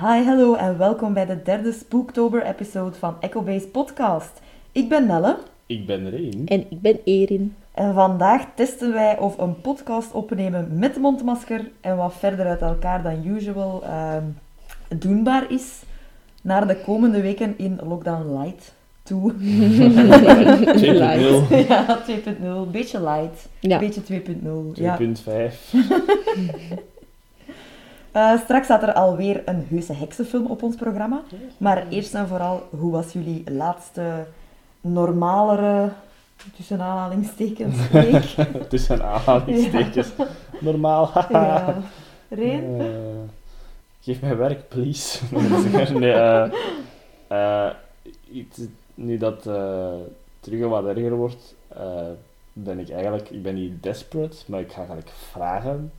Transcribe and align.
Hi, 0.00 0.22
hallo 0.24 0.54
en 0.54 0.78
welkom 0.78 1.12
bij 1.12 1.26
de 1.26 1.42
derde 1.42 1.72
Spooktober-episode 1.72 2.96
van 2.96 3.16
Echo 3.20 3.42
Base 3.42 3.68
Podcast. 3.68 4.40
Ik 4.72 4.88
ben 4.88 5.06
Nelle 5.06 5.36
Ik 5.66 5.86
ben 5.86 6.10
Reen. 6.10 6.42
En 6.46 6.60
ik 6.70 6.80
ben 6.80 6.98
Erin. 7.04 7.54
en 7.74 7.94
vandaag 7.94 8.44
testen 8.54 8.92
wij 8.92 9.18
of 9.18 9.38
een 9.38 9.60
podcast 9.60 10.12
opnemen 10.12 10.78
met 10.78 10.96
mondmasker 10.96 11.70
en 11.80 11.96
wat 11.96 12.14
verder 12.18 12.46
uit 12.46 12.60
elkaar 12.60 13.02
dan 13.02 13.26
usual 13.26 13.82
ehm, 13.84 14.22
doenbaar 14.98 15.50
is 15.50 15.82
naar 16.42 16.66
de 16.66 16.76
komende 16.76 17.20
weken 17.20 17.54
in 17.56 17.78
Lockdown 17.88 18.38
Light 18.38 18.74
toe. 19.02 19.32
2.0. 19.36 19.38
ja, 21.68 21.98
2.0. 22.66 22.70
Beetje 22.70 23.00
light. 23.00 23.48
Ja. 23.60 23.78
Beetje 23.78 24.00
2.0. 24.00 24.06
Ja. 24.74 24.98
2.5. 28.18 28.32
Eh, 28.34 28.38
straks 28.44 28.64
staat 28.64 28.82
er 28.82 28.92
alweer 28.92 29.42
een 29.44 29.66
heuse 29.68 29.92
heksenfilm 29.92 30.46
op 30.46 30.62
ons 30.62 30.76
programma. 30.76 31.22
Maar 31.58 31.88
eerst 31.88 32.14
en 32.14 32.28
vooral, 32.28 32.62
hoe 32.70 32.92
was 32.92 33.12
jullie 33.12 33.50
laatste 33.50 34.26
normalere, 34.80 35.90
tussen 36.56 36.80
aanhalingstekens, 36.80 37.90
week? 37.90 38.36
Tussen 38.68 39.02
aanhalingstekens. 39.02 40.08
Normaal. 40.60 41.10
ja. 41.28 41.76
Reen? 42.28 42.80
Eh, 42.80 42.86
geef 44.00 44.20
mij 44.20 44.36
werk, 44.36 44.68
please. 44.68 45.18
nee, 45.98 46.12
eh, 47.28 47.70
iets- 48.30 48.60
nu 48.94 49.16
dat 49.16 49.46
eh 49.46 49.92
terug 50.40 50.68
wat 50.68 50.84
erger 50.86 51.14
wordt, 51.14 51.54
ben 52.52 52.78
ik 52.78 52.90
eigenlijk, 52.90 53.30
ik 53.30 53.42
ben 53.42 53.54
niet 53.54 53.82
desperate, 53.82 54.36
maar 54.46 54.60
ik 54.60 54.70
ga 54.72 54.76
eigenlijk 54.78 55.10
vragen 55.30 55.92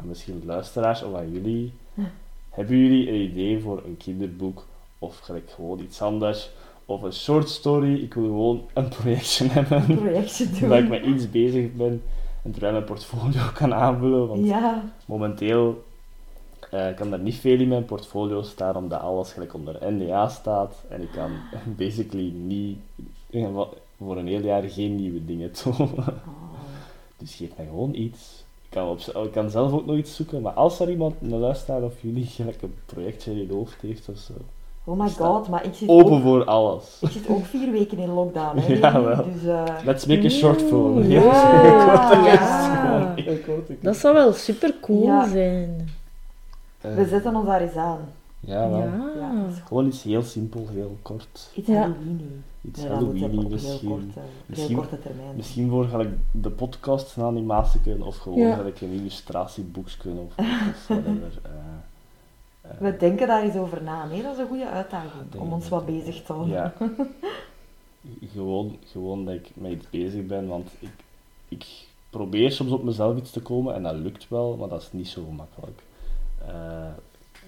aan 0.00 0.06
misschien 0.06 0.42
luisteraars 0.44 1.02
of 1.02 1.14
aan 1.14 1.32
jullie. 1.32 1.72
Hebben 2.50 2.76
jullie 2.76 3.08
een 3.08 3.20
idee 3.30 3.60
voor 3.60 3.82
een 3.84 3.96
kinderboek 3.96 4.66
of 4.98 5.18
gelijk 5.18 5.50
gewoon 5.50 5.78
iets 5.80 6.02
anders? 6.02 6.50
Of 6.84 7.02
een 7.02 7.12
short 7.12 7.48
story? 7.48 8.02
Ik 8.02 8.14
wil 8.14 8.24
gewoon 8.24 8.62
een 8.74 8.88
projectje 8.88 9.46
hebben. 9.58 9.90
Een 9.90 9.96
projectje 9.96 10.50
doen. 10.60 10.68
Waar 10.68 10.78
ik 10.78 10.88
met 10.88 11.04
iets 11.04 11.30
bezig 11.30 11.72
ben 11.72 12.02
en 12.42 12.50
terwijl 12.50 12.72
mijn 12.72 12.84
portfolio 12.84 13.40
kan 13.54 13.74
aanvullen. 13.74 14.28
Want 14.28 14.46
Ja, 14.46 14.92
momenteel 15.06 15.84
eh, 16.70 16.94
kan 16.94 17.12
er 17.12 17.18
niet 17.18 17.34
veel 17.36 17.60
in 17.60 17.68
mijn 17.68 17.84
portfolio 17.84 18.42
staan, 18.42 18.76
omdat 18.76 19.00
alles 19.00 19.32
gelijk 19.32 19.54
onder 19.54 19.92
NDA 19.92 20.28
staat. 20.28 20.84
En 20.88 21.02
ik 21.02 21.10
kan 21.10 21.30
basically 21.64 22.30
niet, 22.30 22.78
eh, 23.30 23.48
voor 23.98 24.16
een 24.16 24.26
heel 24.26 24.42
jaar 24.42 24.62
geen 24.62 24.96
nieuwe 24.96 25.24
dingen 25.24 25.52
doen. 25.64 25.90
Dus 27.16 27.34
geef 27.34 27.56
mij 27.56 27.66
gewoon 27.66 27.94
iets. 27.94 28.44
Ik 28.70 28.74
kan, 28.74 28.88
op, 28.88 28.98
ik 29.24 29.32
kan 29.32 29.50
zelf 29.50 29.72
ook 29.72 29.86
nog 29.86 29.96
iets 29.96 30.16
zoeken, 30.16 30.42
maar 30.42 30.52
als 30.52 30.80
er 30.80 30.90
iemand, 30.90 31.14
een 31.22 31.38
luisteraar 31.38 31.82
of 31.82 31.92
jullie, 32.00 32.24
gelijk 32.26 32.62
een 32.62 32.74
projectje 32.86 33.30
in 33.30 33.36
je 33.46 33.52
hoofd 33.52 33.80
heeft 33.80 34.08
of 34.08 34.16
zo. 34.18 34.32
oh 34.84 34.98
my 34.98 35.08
god, 35.08 35.48
maar 35.48 35.64
ik 35.64 35.74
zit, 35.74 35.88
Open 35.88 36.12
ook, 36.16 36.22
voor 36.22 36.44
alles. 36.44 36.98
ik 37.00 37.10
zit 37.10 37.28
ook 37.28 37.44
vier 37.44 37.70
weken 37.72 37.98
in 37.98 38.08
lockdown. 38.12 38.58
Hè, 38.58 38.74
Ja, 38.78 39.02
wel. 39.02 39.24
Dus, 39.32 39.44
eh, 39.44 39.64
Let's 39.84 40.06
make 40.06 40.24
a 40.26 40.28
short 40.28 40.62
film. 40.62 40.96
Oeh, 40.96 41.10
Ja, 41.10 42.12
ja. 42.26 43.14
Dat 43.80 43.96
zou 43.96 44.14
wel 44.14 44.32
super 44.32 44.74
cool 44.80 45.02
Ja. 45.04 45.28
zijn. 45.28 45.88
We 46.80 47.06
zetten 47.06 47.36
ons 47.36 47.46
daar 47.46 47.60
eens 47.60 47.74
aan. 47.76 47.98
Ja, 48.40 48.68
wel. 48.68 48.78
Ja, 48.78 49.10
Ja. 49.18 49.42
dat 49.42 49.52
is 49.56 49.60
Gewoon 49.66 49.86
iets 49.86 50.02
heel 50.02 50.22
simpel, 50.22 50.66
heel 50.72 50.96
kort. 51.02 51.50
iets 51.54 51.68
Ja. 51.68 51.74
Halloween. 51.74 52.44
Iets 52.62 52.82
heel, 52.82 53.12
misschien. 53.48 53.88
kort, 53.88 54.02
eh, 54.16 54.22
Misschien- 54.46 54.68
heel 54.68 54.78
korte 54.78 54.98
termijn. 54.98 55.36
Misschien 55.36 55.68
voor 55.68 55.84
gelijk 55.84 56.10
de 56.30 56.50
podcast 56.50 57.16
een 57.16 57.22
animatieken 57.24 58.02
of 58.02 58.16
gewoon 58.16 58.38
Ja. 58.38 58.54
gelijk 58.56 58.80
een 58.80 58.92
illustratieboekje 58.92 60.10
of, 60.10 60.32
of 60.36 60.86
whatever. 60.88 61.38
eh, 61.42 61.50
eh, 62.60 62.70
We 62.80 62.96
denken 62.96 63.26
daar 63.26 63.42
eens 63.42 63.56
over 63.56 63.82
na. 63.82 64.06
Nee, 64.06 64.22
dat 64.22 64.32
is 64.32 64.38
een 64.38 64.46
goede 64.46 64.68
uitdaging 64.68 65.12
denk 65.30 65.44
om 65.44 65.52
ons 65.52 65.64
ik 65.64 65.70
wat 65.70 65.86
bezig 65.86 66.22
te 66.22 66.32
houden. 66.32 66.54
Ja. 66.54 66.72
gewoon, 68.32 68.76
gewoon 68.86 69.24
dat 69.24 69.34
ik 69.34 69.50
met 69.54 69.72
iets 69.72 69.90
bezig 69.90 70.26
ben, 70.26 70.48
want 70.48 70.70
ik, 70.78 70.90
ik 71.48 71.66
probeer 72.10 72.52
soms 72.52 72.70
op 72.70 72.82
mezelf 72.84 73.16
iets 73.16 73.30
te 73.30 73.40
komen 73.40 73.74
en 73.74 73.82
dat 73.82 73.94
lukt 73.94 74.28
wel, 74.28 74.56
maar 74.56 74.68
dat 74.68 74.82
is 74.82 74.92
niet 74.92 75.08
zo 75.08 75.24
gemakkelijk. 75.24 75.82
Eh, 76.46 76.86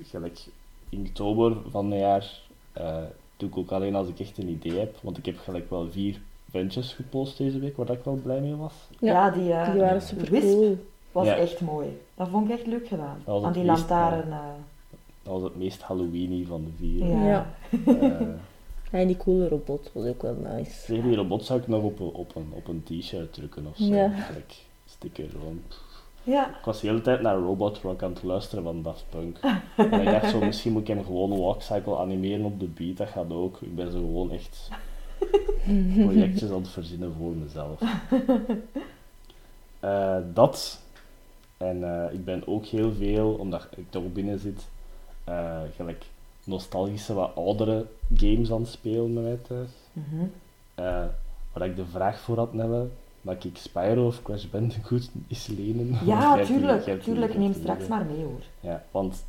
gelijk 0.02 0.46
in 0.88 1.06
oktober 1.08 1.56
van 1.70 1.90
het 1.90 2.00
jaar 2.00 2.40
eh, 2.72 3.02
doe 3.40 3.48
ik 3.48 3.56
ook 3.56 3.70
alleen 3.72 3.94
als 3.94 4.08
ik 4.08 4.20
echt 4.20 4.38
een 4.38 4.48
idee 4.48 4.78
heb, 4.78 4.96
want 5.02 5.18
ik 5.18 5.26
heb 5.26 5.38
gelijk 5.38 5.70
wel 5.70 5.90
vier 5.90 6.20
ventjes 6.50 6.92
gepost 6.92 7.38
deze 7.38 7.58
week, 7.58 7.76
waar 7.76 7.90
ik 7.90 8.04
wel 8.04 8.14
blij 8.22 8.40
mee 8.40 8.54
was. 8.56 8.74
Ja, 9.00 9.12
Ja, 9.12 9.30
die, 9.30 9.52
eh, 9.52 9.70
Die 9.72 9.80
waren 9.80 10.02
super 10.02 10.30
Wisp 10.30 10.46
cool. 10.46 10.76
was 11.12 11.26
Ja. 11.26 11.36
echt 11.36 11.60
mooi. 11.60 11.98
Dat 12.14 12.28
vond 12.28 12.48
ik 12.50 12.56
echt 12.56 12.66
leuk 12.66 12.88
gedaan. 12.88 13.16
Dat 13.24 13.34
was 13.34 13.36
Aan 13.42 13.44
het 13.44 13.54
die 13.54 13.64
meest, 13.64 13.78
lantaarn. 13.78 14.30
eh, 14.32 14.38
Dat 15.22 15.32
was 15.32 15.42
het 15.42 15.56
meest 15.56 15.82
Halloweeny 15.82 16.44
van 16.46 16.64
de 16.64 16.70
vier. 16.78 17.06
ja. 17.06 17.24
Ja. 17.26 17.46
Eh, 18.90 19.00
En 19.00 19.06
die 19.06 19.16
coole 19.16 19.48
robot 19.48 19.90
was 19.92 20.06
ook 20.06 20.22
wel 20.22 20.36
nice. 20.56 20.86
Tegen 20.86 21.02
die 21.08 21.16
robot 21.16 21.44
zou 21.44 21.60
ik 21.60 21.68
nog 21.68 21.82
op 21.82 22.00
een, 22.00 22.06
op 22.12 22.34
een, 22.36 22.48
op 22.54 22.68
een 22.68 22.82
t-shirt 22.82 23.32
drukken 23.32 23.66
of 23.66 23.76
zo. 23.76 23.84
Ja. 23.84 24.08
Gelijk 24.10 24.54
sticker 24.86 25.28
gewoon. 25.28 25.62
Ja. 26.22 26.48
Ik 26.48 26.64
was 26.64 26.81
de 26.81 26.86
hele 26.86 27.00
tijd 27.00 27.20
naar 27.20 27.36
Robot 27.36 27.78
Rock 27.78 28.03
aan 28.03 28.12
het 28.12 28.22
luisteren 28.22 28.64
van 28.64 28.82
Daft 28.82 29.04
Punk. 29.08 29.38
en 29.76 30.00
ik 30.00 30.04
dacht 30.04 30.31
zo, 30.31 30.38
misschien 30.44 30.72
moet 30.72 30.88
ik 30.88 30.94
hem 30.94 31.04
gewoon 31.04 31.38
walkcycle 31.38 31.98
animeren 31.98 32.44
op 32.44 32.60
de 32.60 32.66
beat, 32.66 32.97
dat 32.97 33.08
gaat 33.08 33.32
ook. 33.32 33.60
Ik 33.60 33.75
ben 33.75 33.92
zo 33.92 33.98
gewoon 33.98 34.30
echt 34.30 34.69
projectjes 36.04 36.50
aan 36.50 36.60
het 36.60 36.69
verzinnen 36.69 37.14
voor 37.19 37.32
mezelf. 37.32 37.80
Eh, 39.80 40.16
dat. 40.34 40.80
En 41.56 41.84
eh, 41.84 42.12
ik 42.12 42.25
ben 42.25 42.47
ook 42.47 42.64
heel 42.64 42.92
veel, 42.92 43.32
omdat 43.32 43.66
ik 43.76 43.91
toch 43.91 44.12
binnen 44.12 44.38
zit, 44.38 44.69
eh, 45.25 45.60
gelijk 45.76 46.04
nostalgische, 46.44 47.14
wat 47.14 47.34
oudere 47.34 47.86
games 48.14 48.53
aan 48.53 48.60
het 48.60 48.70
spelen 48.70 49.12
met 49.12 49.22
mij 49.22 49.38
thuis. 49.48 49.70
Eh, 50.75 51.04
waar 51.53 51.69
ik 51.69 51.76
de 51.76 51.86
vraag 51.86 52.20
voor 52.20 52.36
had, 52.36 52.53
Nelle, 52.53 52.88
mag 53.20 53.44
ik 53.44 53.56
Spyro 53.56 54.06
of 54.06 54.22
Crash 54.22 54.44
Bandicoot 54.44 55.10
eens 55.28 55.47
lenen? 55.47 55.98
Ja, 56.04 56.36
die- 56.36 56.44
tuurlijk. 56.47 56.84
die- 56.84 56.98
tuurlijk. 56.98 57.38
Neem 57.38 57.53
die 57.53 57.60
straks 57.60 57.86
maar 57.88 58.04
mee 58.04 58.25
hoor. 58.25 58.41
Ja, 58.60 58.84
want 58.91 59.25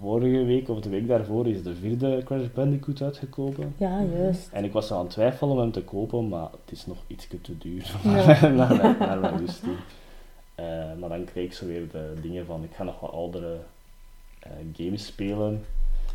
vorige 0.00 0.44
week 0.44 0.68
of 0.68 0.80
de 0.80 0.88
week 0.88 1.08
daarvoor 1.08 1.46
is 1.48 1.62
de 1.62 1.74
vierde 1.74 2.22
Crash 2.24 2.46
Bandicoot 2.54 3.02
uitgekomen. 3.02 3.74
Ja, 3.76 4.02
juist. 4.02 4.48
En 4.52 4.64
ik 4.64 4.72
was 4.72 4.92
aan 4.92 4.98
het 5.00 5.10
twijfelen 5.10 5.52
om 5.52 5.58
hem 5.58 5.72
te 5.72 5.82
kopen, 5.82 6.28
maar 6.28 6.48
het 6.64 6.72
is 6.72 6.86
nog 6.86 6.96
iets 7.06 7.28
te 7.42 7.58
duur 7.58 7.92
Ja. 8.02 8.10
naar, 8.48 8.76
mijn- 8.76 8.96
naar 8.98 9.18
mijn 9.20 9.38
goesting. 9.38 9.76
Eh, 10.54 10.64
maar 11.00 11.08
dan 11.08 11.24
kreeg 11.24 11.44
ik 11.44 11.52
zo 11.52 11.66
weer 11.66 11.88
de 11.90 12.12
dingen 12.22 12.46
van, 12.46 12.62
ik 12.64 12.72
ga 12.74 12.84
nog 12.84 13.00
wat 13.00 13.12
oudere 13.12 13.56
eh, 14.40 14.50
games 14.76 15.06
spelen. 15.06 15.64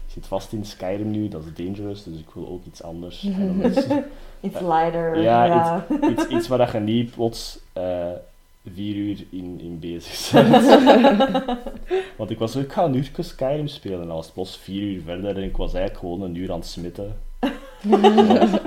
Ik 0.09 0.15
zit 0.15 0.27
vast 0.27 0.51
in 0.53 0.65
Skyrim 0.65 1.11
nu, 1.11 1.27
dat 1.27 1.43
is 1.43 1.65
dangerous, 1.65 2.03
dus 2.03 2.19
ik 2.19 2.29
wil 2.33 2.47
ook 2.47 2.65
iets 2.65 2.83
anders. 2.83 3.23
Iets 4.41 4.59
lighter. 4.59 5.21
ja, 5.21 5.45
Ja. 5.45 5.85
iets, 6.09 6.27
iets 6.27 6.47
waar 6.47 6.57
dat 6.57 6.71
je 6.71 6.79
niet 6.79 7.11
plots 7.11 7.59
eh, 7.73 8.09
vier 8.73 8.95
uur 8.95 9.25
in, 9.29 9.59
in 9.61 9.79
bezig 9.79 10.31
bent. 10.49 11.45
Want 12.17 12.29
ik 12.29 12.39
was 12.39 12.51
zo, 12.51 12.59
ik 12.59 12.71
ga 12.71 12.83
een 12.83 12.95
uurtje 12.95 13.23
Skyrim 13.23 13.67
spelen. 13.67 14.01
En 14.01 14.07
dan 14.07 14.15
was 14.15 14.31
plots 14.31 14.57
vier 14.57 14.81
uur 14.81 15.01
verder 15.01 15.37
en 15.37 15.43
ik 15.43 15.57
was 15.57 15.73
eigenlijk 15.73 16.05
gewoon 16.05 16.21
een 16.21 16.35
uur 16.35 16.51
aan 16.51 16.59
het 16.59 16.67
smitten. 16.67 17.15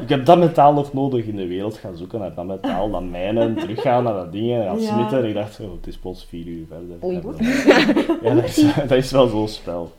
Ik 0.02 0.08
heb 0.08 0.26
dat 0.26 0.38
metaal 0.38 0.72
nog 0.72 0.92
nodig 0.92 1.24
in 1.24 1.36
de 1.36 1.46
wereld 1.46 1.76
gaan 1.78 1.96
zoeken 1.96 2.18
naar 2.18 2.34
dat 2.34 2.44
metaal, 2.46 2.90
dat 2.90 3.02
mijnen, 3.10 3.54
teruggaan 3.56 4.04
naar 4.04 4.12
dat 4.14 4.32
dingen, 4.32 4.64
gaan 4.64 4.80
Ja. 4.80 4.92
smitten. 4.94 5.18
En 5.18 5.28
ik 5.28 5.34
dacht, 5.34 5.60
oh, 5.60 5.72
het 5.72 5.86
is 5.86 5.96
plots 5.98 6.24
vier 6.24 6.46
uur 6.46 6.64
verder. 6.68 6.96
Oei. 7.04 7.20
Dan- 7.20 7.36
Ja, 8.22 8.34
dat 8.34 8.44
is, 8.44 8.64
dat 8.88 8.90
is 8.98 9.10
wel 9.10 9.26
zo'n 9.28 9.48
spel. 9.48 9.92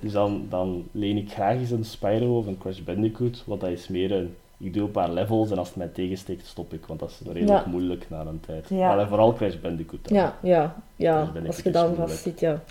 Dus 0.00 0.12
dan, 0.12 0.46
dan 0.48 0.84
leen 0.92 1.16
ik 1.16 1.32
graag 1.32 1.54
eens 1.56 1.70
een 1.70 1.84
Spyro 1.84 2.38
of 2.38 2.46
een 2.46 2.58
Crash 2.58 2.78
Bandicoot, 2.80 3.42
want 3.46 3.60
dat 3.60 3.70
is 3.70 3.88
meer 3.88 4.12
een... 4.12 4.34
Ik 4.58 4.74
doe 4.74 4.82
een 4.82 4.90
paar 4.90 5.10
levels 5.10 5.50
en 5.50 5.58
als 5.58 5.68
het 5.68 5.76
mij 5.76 5.88
tegensteekt, 5.88 6.46
stop 6.46 6.72
ik, 6.72 6.86
want 6.86 7.00
dat 7.00 7.10
is 7.10 7.20
redelijk 7.32 7.64
Ja. 7.64 7.70
moeilijk 7.70 8.06
na 8.10 8.20
een 8.20 8.40
tijd. 8.46 8.66
Ja. 8.68 8.94
Maar 8.94 9.08
vooral 9.08 9.32
Crash 9.34 9.54
Bandicoot. 9.62 10.08
dan. 10.08 10.16
Ja, 10.18 10.34
ja, 10.42 10.74
ja. 10.96 11.32
Als 11.46 11.60
je 11.60 11.70
dan 11.70 11.94
vast 11.94 12.22
zit, 12.22 12.40
ja. 12.40 12.62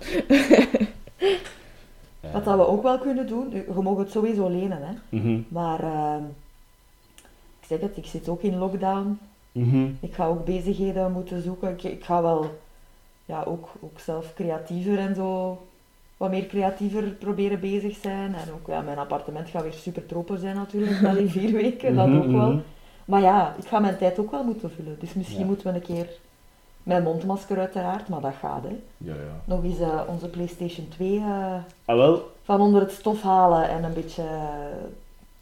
Wat 2.32 2.44
dat 2.44 2.56
we 2.56 2.66
ook 2.66 2.82
wel 2.82 2.98
kunnen 2.98 3.26
doen, 3.26 3.50
je 3.50 3.80
mag 3.82 3.96
het 3.96 4.10
sowieso 4.10 4.48
lenen, 4.48 4.78
hè. 4.82 5.18
mhm, 5.18 5.40
Maar 5.48 5.80
ehm, 5.82 6.22
ik 7.60 7.66
zeg 7.68 7.80
het, 7.80 7.96
ik 7.96 8.06
zit 8.06 8.28
ook 8.28 8.42
in 8.42 8.56
lockdown. 8.58 9.18
mhm. 9.52 9.86
Ik 10.00 10.14
ga 10.14 10.26
ook 10.26 10.44
bezigheden 10.44 11.12
moeten 11.12 11.42
zoeken. 11.42 11.68
Ik, 11.70 11.82
ik 11.82 12.04
ga 12.04 12.22
wel 12.22 12.58
ja, 13.24 13.42
ook, 13.42 13.68
ook 13.80 13.98
zelf 14.00 14.34
creatiever 14.34 14.98
en 14.98 15.14
zo, 15.14 15.58
wat 16.16 16.30
meer 16.30 16.46
creatiever 16.46 17.02
proberen 17.02 17.60
bezig 17.60 17.96
zijn. 17.96 18.34
En 18.34 18.52
ook, 18.54 18.66
ja, 18.66 18.80
mijn 18.80 18.98
appartement 18.98 19.48
gaat 19.48 19.62
weer 19.62 19.72
super 19.72 20.06
tropen 20.06 20.38
zijn 20.38 20.56
natuurlijk, 20.56 21.00
na 21.00 21.12
die 21.14 21.30
vier 21.38 21.52
weken, 21.52 21.94
dat 21.94 22.06
Mhm, 22.06 22.16
ook 22.16 22.30
wel. 22.30 22.60
Maar 23.04 23.20
ja, 23.20 23.54
ik 23.58 23.66
ga 23.66 23.78
mijn 23.78 23.96
tijd 23.96 24.18
ook 24.18 24.30
wel 24.30 24.44
moeten 24.44 24.70
vullen. 24.70 24.96
Dus 24.98 25.14
misschien 25.14 25.40
Ja. 25.40 25.46
moeten 25.46 25.66
we 25.66 25.74
een 25.74 25.82
keer, 25.84 26.08
mijn 26.86 27.02
mondmasker 27.02 27.58
uiteraard, 27.58 28.08
maar 28.08 28.20
dat 28.20 28.34
gaat 28.40 28.62
hè. 28.62 28.76
Ja, 28.96 29.14
ja. 29.14 29.40
Nog 29.44 29.64
eens 29.64 29.80
eh, 29.80 30.00
onze 30.08 30.28
Playstation 30.28 30.88
2 30.88 31.16
eh, 31.18 31.54
Ah, 31.84 31.96
wel. 31.96 32.30
van 32.42 32.60
onder 32.60 32.80
het 32.80 32.90
stof 32.90 33.22
halen 33.22 33.68
en 33.68 33.84
een 33.84 33.94
beetje... 33.94 34.22
eh, 34.22 34.84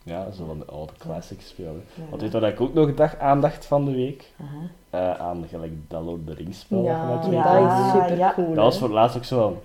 Ja, 0.03 0.31
zo 0.31 0.45
van 0.47 0.59
de 0.59 0.65
oude 0.65 0.93
classics 0.99 1.49
spelen. 1.49 1.83
ja, 1.95 2.03
Want 2.11 2.23
weet 2.23 2.33
je 2.33 2.41
wat 2.41 2.51
ik 2.51 2.61
ook 2.61 2.75
nog 2.75 2.95
dag, 2.95 3.19
aandacht 3.19 3.67
van 3.67 3.85
de 3.85 3.91
week? 3.95 4.33
aha. 4.41 4.67
Eh, 4.91 5.21
aan 5.27 5.45
gelijk 5.49 5.73
dat 5.89 6.03
Lord 6.03 6.19
of 6.19 6.27
the 6.27 6.35
Rings 6.43 6.61
spel. 6.61 6.83
Ja, 6.83 7.17
dat 7.21 7.33
Ja, 7.33 7.85
is 7.87 7.91
super 7.93 8.17
ja. 8.17 8.33
cool. 8.35 8.55
Dat 8.55 8.65
was 8.65 8.79
voor 8.79 8.87
het 8.89 8.97
laatst 8.97 9.17
ook 9.17 9.25
zo 9.25 9.41
van... 9.41 9.59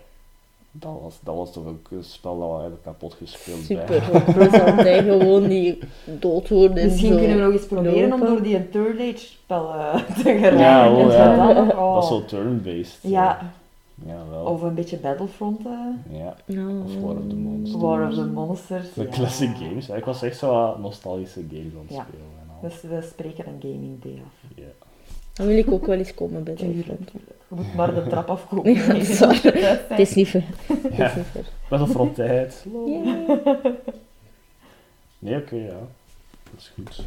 Dat 0.80 1.00
was, 1.02 1.20
dat 1.24 1.36
was 1.36 1.52
toch 1.54 1.66
ook 1.68 1.88
een 1.92 2.04
spel 2.04 2.34
dat 2.40 2.48
we 2.48 2.54
eigenlijk 2.54 2.84
kapot 2.84 3.14
gespeeld 3.14 3.60
Super. 3.60 4.02
Gewoon 5.04 5.48
die 5.48 5.80
dood 6.20 6.50
worden 6.50 6.78
en 6.78 6.86
Misschien 6.88 7.12
zo. 7.12 7.18
kunnen 7.18 7.38
we 7.38 7.44
nog 7.44 7.52
eens 7.54 7.66
proberen 7.66 8.14
om 8.14 8.20
door 8.20 8.42
die 8.42 8.70
Third 8.70 9.00
Age 9.00 9.18
spel 9.18 9.74
eh, 9.74 9.96
te 10.24 10.24
geraken. 10.24 10.58
Ja, 10.60 10.92
oh, 10.94 11.12
ja. 11.12 11.54
dan 11.54 11.72
oh. 11.72 11.94
Dat 11.94 12.04
is 12.04 12.10
zo 12.10 12.26
turn-based. 12.26 12.98
Ja, 13.02 13.52
Ja, 14.06 14.18
wel. 14.30 14.46
of 14.46 14.62
een 14.62 14.74
beetje 14.74 14.98
Battlefront. 14.98 15.60
eh. 15.66 16.18
Ja, 16.20 16.36
of 16.86 16.96
War 17.02 17.16
of 17.16 17.28
the 17.30 17.36
Monsters. 17.36 17.81
War 17.81 18.08
of 18.08 18.14
the 18.14 18.26
Monsters. 18.26 18.94
De 18.94 19.02
ja. 19.04 19.10
classic 19.10 19.50
games. 19.58 19.90
Ik 19.90 20.06
was 20.06 20.22
echt 20.22 20.38
zo 20.38 20.78
nostalgische 20.78 21.42
games 21.50 21.74
aan 21.74 21.86
het 21.88 21.96
Ja. 21.96 22.06
spelen. 22.08 22.26
En 22.42 22.50
al. 22.62 22.70
Dus 22.70 22.81
we 22.81 23.08
spreken 23.10 23.46
een 23.48 23.58
gaming 23.62 24.02
day 24.04 24.22
af. 24.26 24.50
Ja. 24.56 24.64
Dan 25.34 25.48
wil 25.48 25.58
ik 25.58 25.72
ook 25.72 25.86
wel 25.86 25.98
eens 25.98 26.14
komen 26.14 26.44
bij 26.44 26.54
Battlefront. 26.54 27.12
Je 27.50 27.56
moet 27.56 27.75
maar 27.75 27.94
de 27.94 28.07
trap 28.07 28.30
afkomen. 28.30 28.74
Ja, 28.74 28.88
dat 28.88 28.96
is. 28.96 29.19
Het 29.90 30.00
is 30.00 30.13
niet 30.16 30.28
ver. 30.28 30.44
Het 30.68 30.96
Ja. 30.98 31.06
is 31.06 31.12
ver. 31.31 31.46
Battlefront 31.69 32.16
tijd. 32.16 32.66
Nee, 35.19 35.36
oké, 35.38 35.56
ja. 35.56 35.78
Dat 36.44 36.57
is 36.60 36.72
goed. 36.75 37.06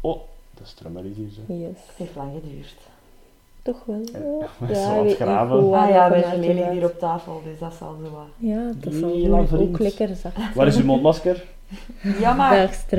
Oh, 0.00 0.20
de 0.54 0.62
strummer 0.64 1.04
is 1.04 1.16
hier 1.16 1.28
zo. 1.30 1.54
Yes. 1.54 1.68
Het 1.86 1.96
heeft 1.96 2.16
lang 2.16 2.30
geduurd. 2.42 2.74
Toch 3.62 3.82
wel. 3.84 4.00
Ja, 4.12 4.18
Ja, 4.40 4.46
we 4.66 4.74
zijn 4.74 4.98
aan 4.98 5.06
het 5.06 5.16
graven. 5.16 5.56
Ah 5.74 5.88
ja, 5.88 6.08
dat 6.08 6.18
wij 6.38 6.54
gaat. 6.54 6.72
hier 6.72 6.84
op 6.84 6.98
tafel, 6.98 7.40
dus 7.44 7.58
dat 7.58 7.72
zal 7.78 7.96
zo 8.04 8.10
wat. 8.10 8.26
Ja, 8.36 8.70
dat 8.76 8.94
zal 8.94 9.10
ook 9.38 9.46
vriend. 9.48 9.78
lekker 9.78 10.16
zacht. 10.16 10.54
Waar 10.54 10.66
is 10.66 10.76
uw 10.76 10.84
mondmasker? 10.84 11.44
Ja, 12.20 12.32
maar... 12.34 12.62
Is 12.62 12.84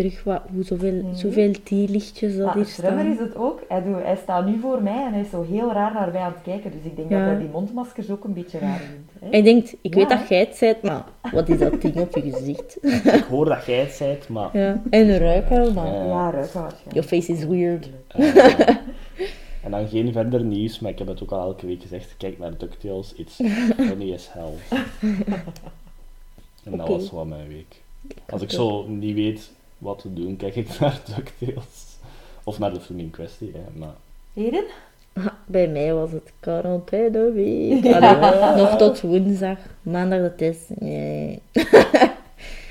terug 0.00 0.24
wat, 0.24 0.42
hoe 0.54 0.62
zoveel, 0.64 0.92
Mhm. 1.02 1.14
zoveel 1.14 1.52
theelichtjes 1.62 2.36
dat 2.36 2.46
Maar 2.46 2.54
hier 2.54 2.64
Strummer 2.64 3.06
is 3.06 3.18
het 3.18 3.36
ook. 3.36 3.60
Hij, 3.68 3.82
doet, 3.82 4.02
hij 4.02 4.16
staat 4.22 4.46
nu 4.46 4.58
voor 4.60 4.82
mij 4.82 5.04
en 5.06 5.12
hij 5.12 5.20
is 5.20 5.30
zo 5.30 5.44
heel 5.50 5.72
raar 5.72 5.92
naar 5.92 6.12
mij 6.12 6.20
aan 6.20 6.32
het 6.32 6.42
kijken. 6.42 6.70
Dus 6.70 6.80
ik 6.90 6.96
denk 6.96 7.10
Ja. 7.10 7.18
dat 7.18 7.26
hij 7.28 7.38
die 7.38 7.48
mondmaskers 7.48 8.10
ook 8.10 8.24
een 8.24 8.32
beetje 8.32 8.58
raar 8.58 8.78
vindt. 8.78 9.12
Hè? 9.20 9.28
Hij 9.30 9.42
denkt, 9.42 9.74
ik 9.80 9.94
weet 9.94 10.08
dat 10.08 10.28
jij 10.28 10.38
het 10.38 10.56
bent, 10.60 10.82
maar 10.82 11.04
wat 11.32 11.48
is 11.48 11.58
dat 11.58 11.80
ding 11.82 11.96
op 12.00 12.14
je 12.16 12.30
gezicht? 12.32 12.78
Ik 13.20 13.24
hoor 13.30 13.44
dat 13.44 13.64
jij 13.66 13.78
het 13.80 13.92
zijt, 13.92 14.28
maar... 14.28 14.58
Ja. 14.58 14.82
En 14.90 15.18
ruik 15.18 15.48
wel, 15.48 15.72
maar 15.72 15.86
Ja. 15.86 16.32
Ja, 16.54 16.70
your 16.92 17.08
face 17.08 17.32
is 17.32 17.44
weird. 17.44 17.90
eh, 18.08 18.68
en 19.64 19.70
dan 19.70 19.88
geen 19.88 20.12
verder 20.12 20.44
nieuws, 20.44 20.78
maar 20.80 20.90
ik 20.90 20.98
heb 20.98 21.06
het 21.08 21.22
ook 21.22 21.30
al 21.32 21.40
elke 21.40 21.66
week 21.66 21.82
gezegd. 21.82 22.14
Kijk 22.18 22.38
naar 22.38 22.56
DuckTales, 22.58 23.14
it's 23.16 23.36
funny 23.76 24.14
as 24.14 24.28
hell. 24.32 24.52
En 26.64 26.76
dat 26.76 26.88
was 26.88 27.10
wel 27.10 27.24
mijn 27.24 27.48
week. 27.48 27.80
Als 28.30 28.42
ik 28.42 28.50
zo 28.50 28.86
niet 28.88 29.14
weet 29.14 29.50
wat 29.80 29.98
te 29.98 30.12
doen, 30.12 30.36
kijk 30.36 30.56
ik 30.56 30.68
naar 30.80 31.00
DuckTales. 31.16 31.96
Of 32.44 32.58
naar 32.58 32.72
de 32.72 32.80
film 32.80 32.98
in 32.98 33.10
kwestie, 33.10 33.52
hè. 33.54 33.78
Maar 33.78 33.94
Heden? 34.34 34.64
Bij 35.46 35.68
mij 35.68 35.94
was 35.94 36.10
het 36.12 36.32
quarantaine 36.40 37.32
week. 37.32 37.84
Ja. 37.84 38.54
Nog 38.56 38.76
tot 38.76 39.00
woensdag. 39.00 39.58
Maandag 39.82 40.20
de 40.20 40.34
test. 40.34 40.68
Nee. 40.78 41.42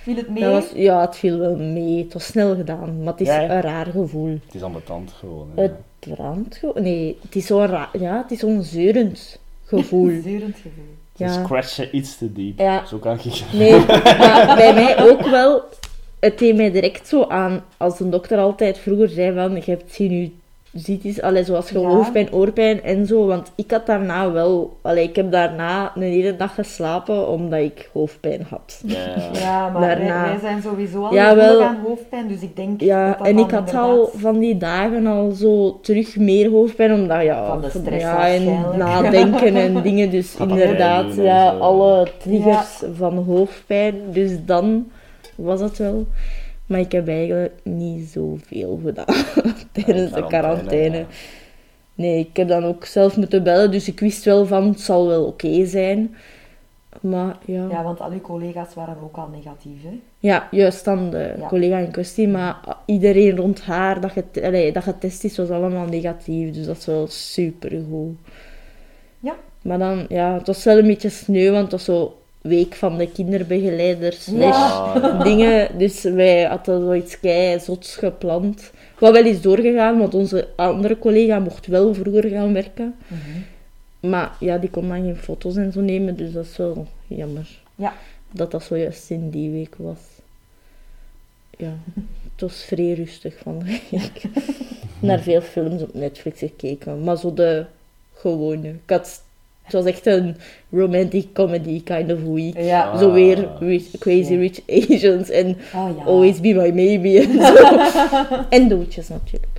Viel 0.02 0.16
het 0.16 0.30
mee? 0.30 0.44
Dat 0.44 0.52
was, 0.52 0.72
ja, 0.76 1.02
het 1.02 1.16
viel 1.16 1.38
wel 1.40 1.56
mee. 1.56 2.04
Het 2.04 2.14
was 2.14 2.26
snel 2.26 2.56
gedaan, 2.56 3.04
maar 3.04 3.12
het 3.12 3.22
is 3.22 3.28
Ja, 3.28 3.40
ja. 3.40 3.50
een 3.50 3.62
raar 3.62 3.86
gevoel. 3.86 4.38
het 4.46 4.56
is 4.56 4.64
aan 4.64 4.74
de 4.74 4.84
tand 4.84 5.12
gewoon. 5.12 5.50
Hè. 5.56 5.62
Het 5.62 5.74
brandt 6.00 6.58
gewoon. 6.58 6.84
Nee, 6.84 7.18
het 7.22 7.36
is 7.36 7.46
zo'n 7.46 7.66
raar... 7.66 7.90
Ja, 8.00 8.18
het 8.22 8.32
is 8.32 8.40
zo'n 8.40 8.64
zeurend 8.64 9.40
gevoel. 9.66 10.22
Zeurend 10.22 10.56
gevoel. 10.56 10.84
Het 11.12 11.28
is 11.28 11.36
ja. 11.36 11.44
scratchen 11.44 11.96
iets 11.96 12.18
te 12.18 12.34
diep. 12.34 12.60
Ja. 12.60 12.86
Zo 12.86 12.98
kan 12.98 13.20
ik 13.24 13.44
Nee, 13.54 13.72
maar 13.86 14.56
bij 14.56 14.74
mij 14.74 15.10
ook 15.10 15.22
wel. 15.22 15.64
Het 16.20 16.40
deed 16.40 16.56
mij 16.56 16.72
direct 16.72 17.08
zo 17.08 17.24
aan, 17.28 17.62
als 17.78 18.00
een 18.00 18.10
dokter 18.10 18.38
altijd 18.38 18.78
vroeger 18.78 19.10
zei 19.10 19.34
van, 19.36 19.56
je 19.56 19.62
hebt 19.66 19.94
sinusitis, 19.94 21.22
allee, 21.22 21.44
zoals 21.44 21.70
je 21.70 21.80
Ja. 21.80 21.88
hoofdpijn, 21.88 22.34
oorpijn 22.34 22.84
en 22.84 23.06
zo. 23.06 23.26
Want 23.26 23.52
ik 23.56 23.72
had 23.72 23.86
daarna 23.86 24.32
wel, 24.32 24.78
allee, 24.82 25.04
ik 25.08 25.16
heb 25.16 25.32
daarna 25.32 25.92
een 25.96 26.02
hele 26.02 26.36
dag 26.36 26.54
geslapen 26.56 27.28
omdat 27.28 27.60
ik 27.60 27.90
hoofdpijn 27.94 28.46
had. 28.50 28.82
Ja, 29.34 29.70
maar 29.70 29.80
wij, 29.82 29.96
Daarna- 29.96 30.24
wij 30.30 30.40
zijn 30.42 30.62
sowieso 30.62 31.04
al 31.04 31.14
Ja, 31.14 31.36
wel. 31.36 31.64
aan 31.64 31.78
hoofdpijn, 31.86 32.28
dus 32.28 32.42
ik 32.42 32.56
denk 32.56 32.82
Ja, 32.82 33.08
dat 33.08 33.18
dat 33.18 33.28
en 33.28 33.38
ik 33.38 33.52
had 33.52 33.60
inderdaad- 33.60 33.84
al 33.84 34.10
van 34.16 34.40
die 34.40 34.58
dagen 34.58 35.08
al 35.08 35.32
zo 35.32 35.80
terug 35.82 36.18
meer 36.18 36.50
hoofdpijn, 36.50 36.94
omdat 36.94 37.24
ja, 37.24 37.48
Van 37.48 37.62
de 37.62 37.70
stress 37.70 38.04
ja 38.04 38.28
en 38.28 38.44
nadenken 38.78 39.56
en 39.56 39.82
dingen. 39.82 40.10
Dus 40.10 40.36
inderdaad, 40.36 41.16
ja, 41.16 41.50
alle 41.50 42.08
triggers 42.18 42.82
van 42.96 43.18
hoofdpijn. 43.18 43.96
Dus 44.12 44.32
dan 44.46 44.88
was 45.40 45.60
het 45.62 45.78
wel. 45.78 46.06
Maar 46.66 46.80
ik 46.80 46.92
heb 46.92 47.08
eigenlijk 47.08 47.54
niet 47.64 48.08
zoveel 48.08 48.80
gedaan 48.86 49.16
tijdens 49.72 50.12
de 50.12 50.26
quarantaine. 50.28 50.98
ja. 50.98 51.06
Nee, 51.94 52.20
ik 52.20 52.38
heb 52.38 52.48
dan 52.48 52.64
ook 52.64 52.86
zelf 52.86 53.18
moeten 53.18 53.44
bellen, 53.44 53.72
dus 53.72 53.88
ik 53.88 54.00
wist 54.00 54.26
wel 54.26 54.46
van 54.46 54.68
het 54.68 54.80
zal 54.80 55.08
wel 55.08 55.26
oké 55.26 55.66
zijn. 55.66 56.16
Maar 57.02 57.38
ja. 57.46 57.68
Ja, 57.70 57.84
want 57.84 58.00
al 58.02 58.12
uw 58.12 58.22
collega's 58.22 58.74
waren 58.74 58.98
ook 59.04 59.18
al 59.18 59.28
negatief, 59.28 59.84
hè? 59.84 60.00
Ja, 60.20 60.48
juist 60.52 60.86
dan 60.86 61.10
de 61.10 61.34
Ja. 61.40 61.48
collega 61.48 61.78
in 61.78 61.92
kwestie, 61.92 62.28
maar 62.28 62.56
iedereen 62.86 63.36
rond 63.36 63.62
haar 63.62 64.02
dat, 64.02 64.12
get, 64.12 64.42
allee, 64.44 64.72
dat 64.72 64.84
getest 64.84 65.24
is, 65.24 65.38
was 65.38 65.50
allemaal 65.50 65.86
negatief. 65.86 66.54
Dus 66.54 66.66
dat 66.66 66.78
is 66.78 66.86
wel 66.86 67.08
super 67.08 67.70
goed. 67.90 68.18
Ja. 69.20 69.36
Maar 69.62 69.78
dan, 69.80 70.06
ja, 70.10 70.34
het 70.34 70.48
was 70.48 70.64
wel 70.64 70.78
een 70.78 70.88
beetje 70.88 71.10
sneu, 71.10 71.52
want 71.52 71.62
het 71.64 71.72
was 71.72 71.84
zo 71.84 72.19
week 72.42 72.76
van 72.76 72.98
de 72.98 73.12
kinderbegeleiders 73.12 74.24
slash 74.24 74.56
Ah, 74.56 75.24
dingen. 75.24 75.78
Dus 75.78 76.02
wij 76.04 76.44
hadden 76.44 76.82
zoiets 76.82 77.20
kei 77.20 77.60
zots 77.60 77.96
gepland. 77.96 78.72
Wat 79.00 79.12
wel 79.12 79.26
is 79.26 79.42
doorgegaan, 79.42 79.98
want 79.98 80.14
onze 80.14 80.48
andere 80.56 81.00
collega 81.00 81.40
mocht 81.40 81.68
wel 81.68 81.94
vroeger 81.94 82.30
gaan 82.30 82.54
werken. 82.54 82.96
Maar 84.00 84.32
ja, 84.40 84.58
die 84.58 84.70
kon 84.70 84.88
dan 84.88 85.02
geen 85.04 85.16
foto's 85.16 85.56
en 85.56 85.72
zo 85.72 85.82
nemen, 85.82 86.16
dus 86.16 86.32
dat 86.32 86.46
is 86.46 86.58
wel 86.58 86.88
jammer. 87.08 87.48
Ja. 87.76 87.94
Dat 88.32 88.52
dat 88.52 88.64
zojuist 88.64 89.10
in 89.10 89.30
die 89.30 89.50
week 89.52 89.76
was. 89.78 90.00
Ja, 91.58 91.78
het 92.32 92.42
was 92.42 92.64
vrij 92.64 92.94
rustig 92.94 93.36
van 93.44 93.60
de 93.60 93.66
week. 93.92 94.24
Naar 95.00 95.20
veel 95.20 95.42
films 95.42 95.82
op 95.82 95.94
Netflix 95.94 96.40
gekeken, 96.40 97.04
maar 97.04 97.18
zo 97.18 97.34
de 97.34 97.66
gewone. 98.14 98.70
Ik 98.70 98.90
had, 98.90 99.22
het 99.74 99.84
was 99.84 99.86
echt 99.94 100.06
een 100.06 100.36
romantic 100.72 101.28
comedy 101.34 101.84
kind 101.84 102.12
of 102.12 102.20
week. 102.24 102.60
Ja. 102.62 102.84
Ah. 102.84 103.00
Zo 103.00 103.12
weer 103.12 103.48
rich- 103.60 103.98
Crazy 104.00 104.36
Rich 104.36 104.60
Asians 104.68 105.30
en 105.30 105.58
Oh 105.76 105.90
ja. 105.98 106.04
Always 106.06 106.40
Be 106.40 106.54
My 106.54 106.70
Maybe 106.72 107.20
en 107.20 107.34
zo. 107.42 107.56
en 108.58 108.68
doodjes 108.68 109.08
natuurlijk. 109.08 109.58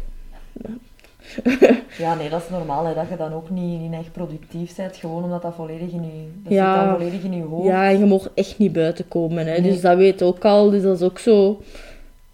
Ja, 1.99 2.15
nee, 2.15 2.29
dat 2.29 2.43
is 2.43 2.49
normaal, 2.51 2.85
hè, 2.85 2.95
dat 2.95 3.09
je 3.11 3.17
dan 3.17 3.33
ook 3.33 3.51
niet, 3.51 3.81
niet 3.81 3.93
echt 3.93 4.13
productief 4.13 4.75
bent, 4.77 4.97
gewoon 4.97 5.25
omdat 5.25 5.43
dat 5.43 5.55
volledig 5.55 5.91
in 5.91 6.03
je, 6.03 6.27
dat 6.43 6.53
Ja. 6.53 6.75
zit 6.75 6.85
dan 6.85 6.97
volledig 6.99 7.23
in 7.23 7.33
je 7.37 7.43
hoofd. 7.43 7.67
Ja, 7.67 7.89
en 7.91 7.99
je 7.99 8.05
mocht 8.05 8.31
echt 8.35 8.59
niet 8.59 8.73
buiten 8.73 9.09
komen. 9.09 9.47
Hè. 9.47 9.59
Nee. 9.61 9.71
Dus 9.71 9.81
dat 9.81 9.97
weet 9.97 10.19
je 10.19 10.25
ook 10.25 10.45
al. 10.45 10.71
Dus 10.71 10.83
dat 10.83 10.97
is 10.97 11.03
ook 11.07 11.19
zo... 11.19 11.61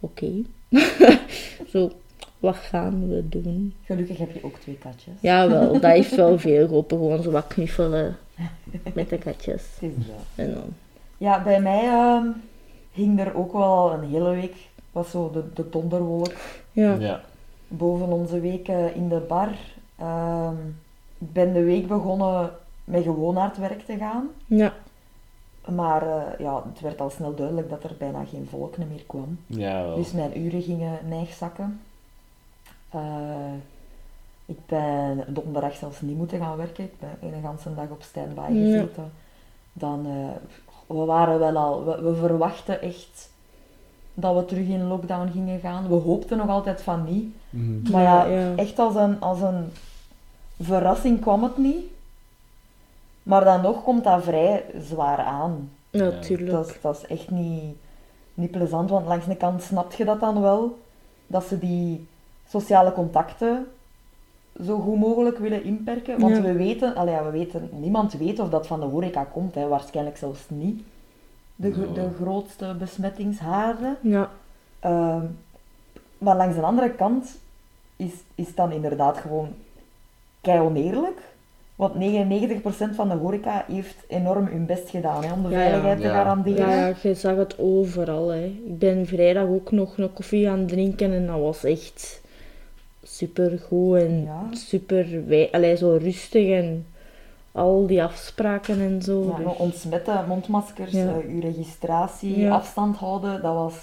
Oké. 0.00 0.26
zo, 1.72 1.90
wat 2.38 2.56
gaan 2.56 3.08
we 3.08 3.28
doen? 3.28 3.74
Gelukkig 3.84 4.18
heb 4.18 4.32
je 4.32 4.44
ook 4.44 4.58
twee 4.58 4.78
katjes. 4.78 5.14
Jawel, 5.20 5.72
dat 5.80 5.90
heeft 5.90 6.14
wel 6.14 6.38
veel 6.38 6.66
geholpen. 6.66 6.96
Gewoon 6.96 7.22
zo 7.22 7.30
wat 7.30 7.46
knuffelen 7.46 8.16
met 8.94 9.08
de 9.08 9.18
katjes. 9.18 9.62
En 10.34 10.52
dan... 10.52 10.74
Ja, 11.18 11.42
bij 11.42 11.60
mij 11.60 11.84
ehm, 11.84 12.26
hing 12.92 13.20
er 13.20 13.36
ook 13.36 13.52
wel 13.52 13.92
een 13.92 14.08
hele 14.08 14.30
week, 14.30 14.54
was 14.92 15.10
zo 15.10 15.30
de, 15.30 15.44
de 15.54 15.68
donderwolk 15.68 16.34
Ja. 16.72 16.94
ja. 16.94 17.20
boven 17.68 18.08
onze 18.08 18.40
week 18.40 18.68
eh, 18.68 18.96
in 18.96 19.08
de 19.08 19.20
bar. 19.28 19.48
Ehm, 19.96 20.56
ik 21.18 21.32
ben 21.32 21.52
de 21.52 21.62
week 21.62 21.86
begonnen 21.86 22.50
met 22.84 23.02
gewoon 23.02 23.34
naar 23.34 23.48
het 23.48 23.58
werk 23.58 23.80
te 23.80 23.96
gaan. 23.96 24.28
Ja. 24.46 24.72
Maar 25.74 26.02
eh, 26.02 26.38
ja, 26.38 26.62
het 26.72 26.80
werd 26.80 27.00
al 27.00 27.10
snel 27.10 27.34
duidelijk 27.34 27.70
dat 27.70 27.84
er 27.84 27.94
bijna 27.98 28.24
geen 28.24 28.46
volk 28.50 28.76
meer 28.76 29.04
kwam. 29.06 29.38
Ja, 29.46 29.82
wel. 29.82 29.96
Dus 29.96 30.12
mijn 30.12 30.40
uren 30.40 30.62
gingen 30.62 30.98
neigzakken. 31.08 31.80
Eh, 32.90 33.00
ik 34.46 34.58
ben 34.66 35.24
donderdag 35.28 35.74
zelfs 35.76 36.00
niet 36.00 36.16
moeten 36.16 36.38
gaan 36.38 36.56
werken. 36.56 36.84
Ik 36.84 36.98
ben 36.98 37.32
een 37.34 37.42
ganse 37.42 37.74
dag 37.74 37.88
op 37.88 38.02
standby 38.02 38.40
Ja. 38.40 38.46
gezeten. 38.72 39.12
Dan, 39.72 40.06
eh, 40.06 40.94
we 40.96 41.04
waren 41.04 41.38
wel 41.38 41.56
al, 41.56 41.84
we, 41.84 42.00
we 42.02 42.14
verwachten 42.14 42.80
echt 42.82 43.30
dat 44.14 44.34
we 44.36 44.44
terug 44.44 44.66
in 44.66 44.86
lockdown 44.86 45.30
gingen 45.32 45.60
gaan. 45.60 45.88
We 45.88 45.94
hoopten 45.94 46.36
nog 46.36 46.48
altijd 46.48 46.82
van 46.82 47.04
niet. 47.04 47.34
Mhm. 47.50 47.90
Maar 47.92 48.02
ja, 48.02 48.24
Ja, 48.24 48.38
ja. 48.38 48.56
echt 48.56 48.78
als 48.78 48.94
een, 48.94 49.20
als 49.20 49.40
een 49.40 49.72
verrassing 50.60 51.20
kwam 51.20 51.42
het 51.42 51.56
niet. 51.56 51.84
Maar 53.22 53.44
dan 53.44 53.60
nog 53.62 53.82
komt 53.82 54.04
dat 54.04 54.22
vrij 54.22 54.64
zwaar 54.80 55.18
aan. 55.18 55.70
Natuurlijk. 55.90 56.50
Dat, 56.50 56.68
is- 56.68 56.80
dat 56.80 56.96
is 56.96 57.06
echt 57.06 57.30
niet, 57.30 57.76
niet 58.34 58.50
plezant, 58.50 58.90
want 58.90 59.06
langs 59.06 59.26
de 59.26 59.36
kant 59.36 59.62
snap 59.62 59.92
je 59.92 60.04
dat 60.04 60.20
dan 60.20 60.40
wel, 60.40 60.78
dat 61.26 61.44
ze 61.44 61.58
die 61.58 62.06
sociale 62.48 62.92
contacten 62.92 63.66
zo 64.64 64.78
goed 64.78 64.98
mogelijk 64.98 65.38
willen 65.38 65.64
inperken. 65.64 66.20
Want 66.20 66.36
Ja. 66.36 66.42
we 66.42 66.52
weten, 66.52 66.94
allee, 66.94 67.14
ja, 67.14 67.24
we 67.24 67.30
weten, 67.30 67.68
niemand 67.72 68.12
weet 68.12 68.38
of 68.38 68.48
dat 68.48 68.66
van 68.66 68.80
de 68.80 68.86
horeca 68.86 69.24
komt, 69.24 69.54
hè, 69.54 69.68
waarschijnlijk 69.68 70.16
zelfs 70.16 70.40
niet. 70.48 70.82
De, 71.56 71.72
gro- 71.72 71.92
de 71.92 72.08
grootste 72.20 72.74
besmettingshaarden. 72.78 73.96
Ja. 74.00 74.30
Ehm, 74.80 75.24
maar 76.18 76.36
langs 76.36 76.54
de 76.56 76.62
andere 76.62 76.90
kant 76.90 77.38
is, 77.96 78.12
is 78.34 78.54
dan 78.54 78.72
inderdaad 78.72 79.16
gewoon 79.18 79.48
kei 80.40 80.60
oneerlijk 80.60 81.18
Want 81.76 81.94
99% 81.94 82.94
van 82.94 83.08
de 83.08 83.14
horeca 83.14 83.64
heeft 83.68 83.96
enorm 84.08 84.46
hun 84.46 84.66
best 84.66 84.90
gedaan 84.90 85.24
hè, 85.24 85.32
om 85.32 85.42
de 85.42 85.48
Ja, 85.48 85.58
ja. 85.60 85.64
veiligheid 85.64 85.98
te 86.00 86.06
Ja. 86.06 86.12
garanderen. 86.14 86.68
Ja, 86.68 86.92
je 87.02 87.14
zag 87.14 87.36
het 87.36 87.58
overal. 87.58 88.28
Hè. 88.28 88.44
Ik 88.44 88.78
ben 88.78 89.06
vrijdag 89.06 89.46
ook 89.48 89.70
nog 89.70 89.98
een 89.98 90.12
koffie 90.12 90.46
gaan 90.46 90.66
drinken 90.66 91.12
en 91.12 91.26
dat 91.26 91.40
was 91.40 91.64
echt 91.64 92.22
super 93.06 93.58
goed 93.68 93.96
en 93.96 94.22
Ja. 94.22 94.42
super 94.52 95.26
wij- 95.26 95.48
allee, 95.52 95.76
zo 95.76 95.96
rustig 96.00 96.48
en 96.48 96.86
al 97.52 97.86
die 97.86 98.02
afspraken 98.02 98.80
en 98.80 99.02
zo. 99.02 99.34
Ja, 99.38 99.44
dus- 99.44 99.56
ontsmetten, 99.56 100.24
mondmaskers, 100.28 100.92
Ja. 100.92 101.06
eh, 101.06 101.28
uw 101.28 101.40
registratie, 101.40 102.38
Ja. 102.38 102.54
afstand 102.54 102.96
houden, 102.96 103.42
dat 103.42 103.54
was 103.54 103.74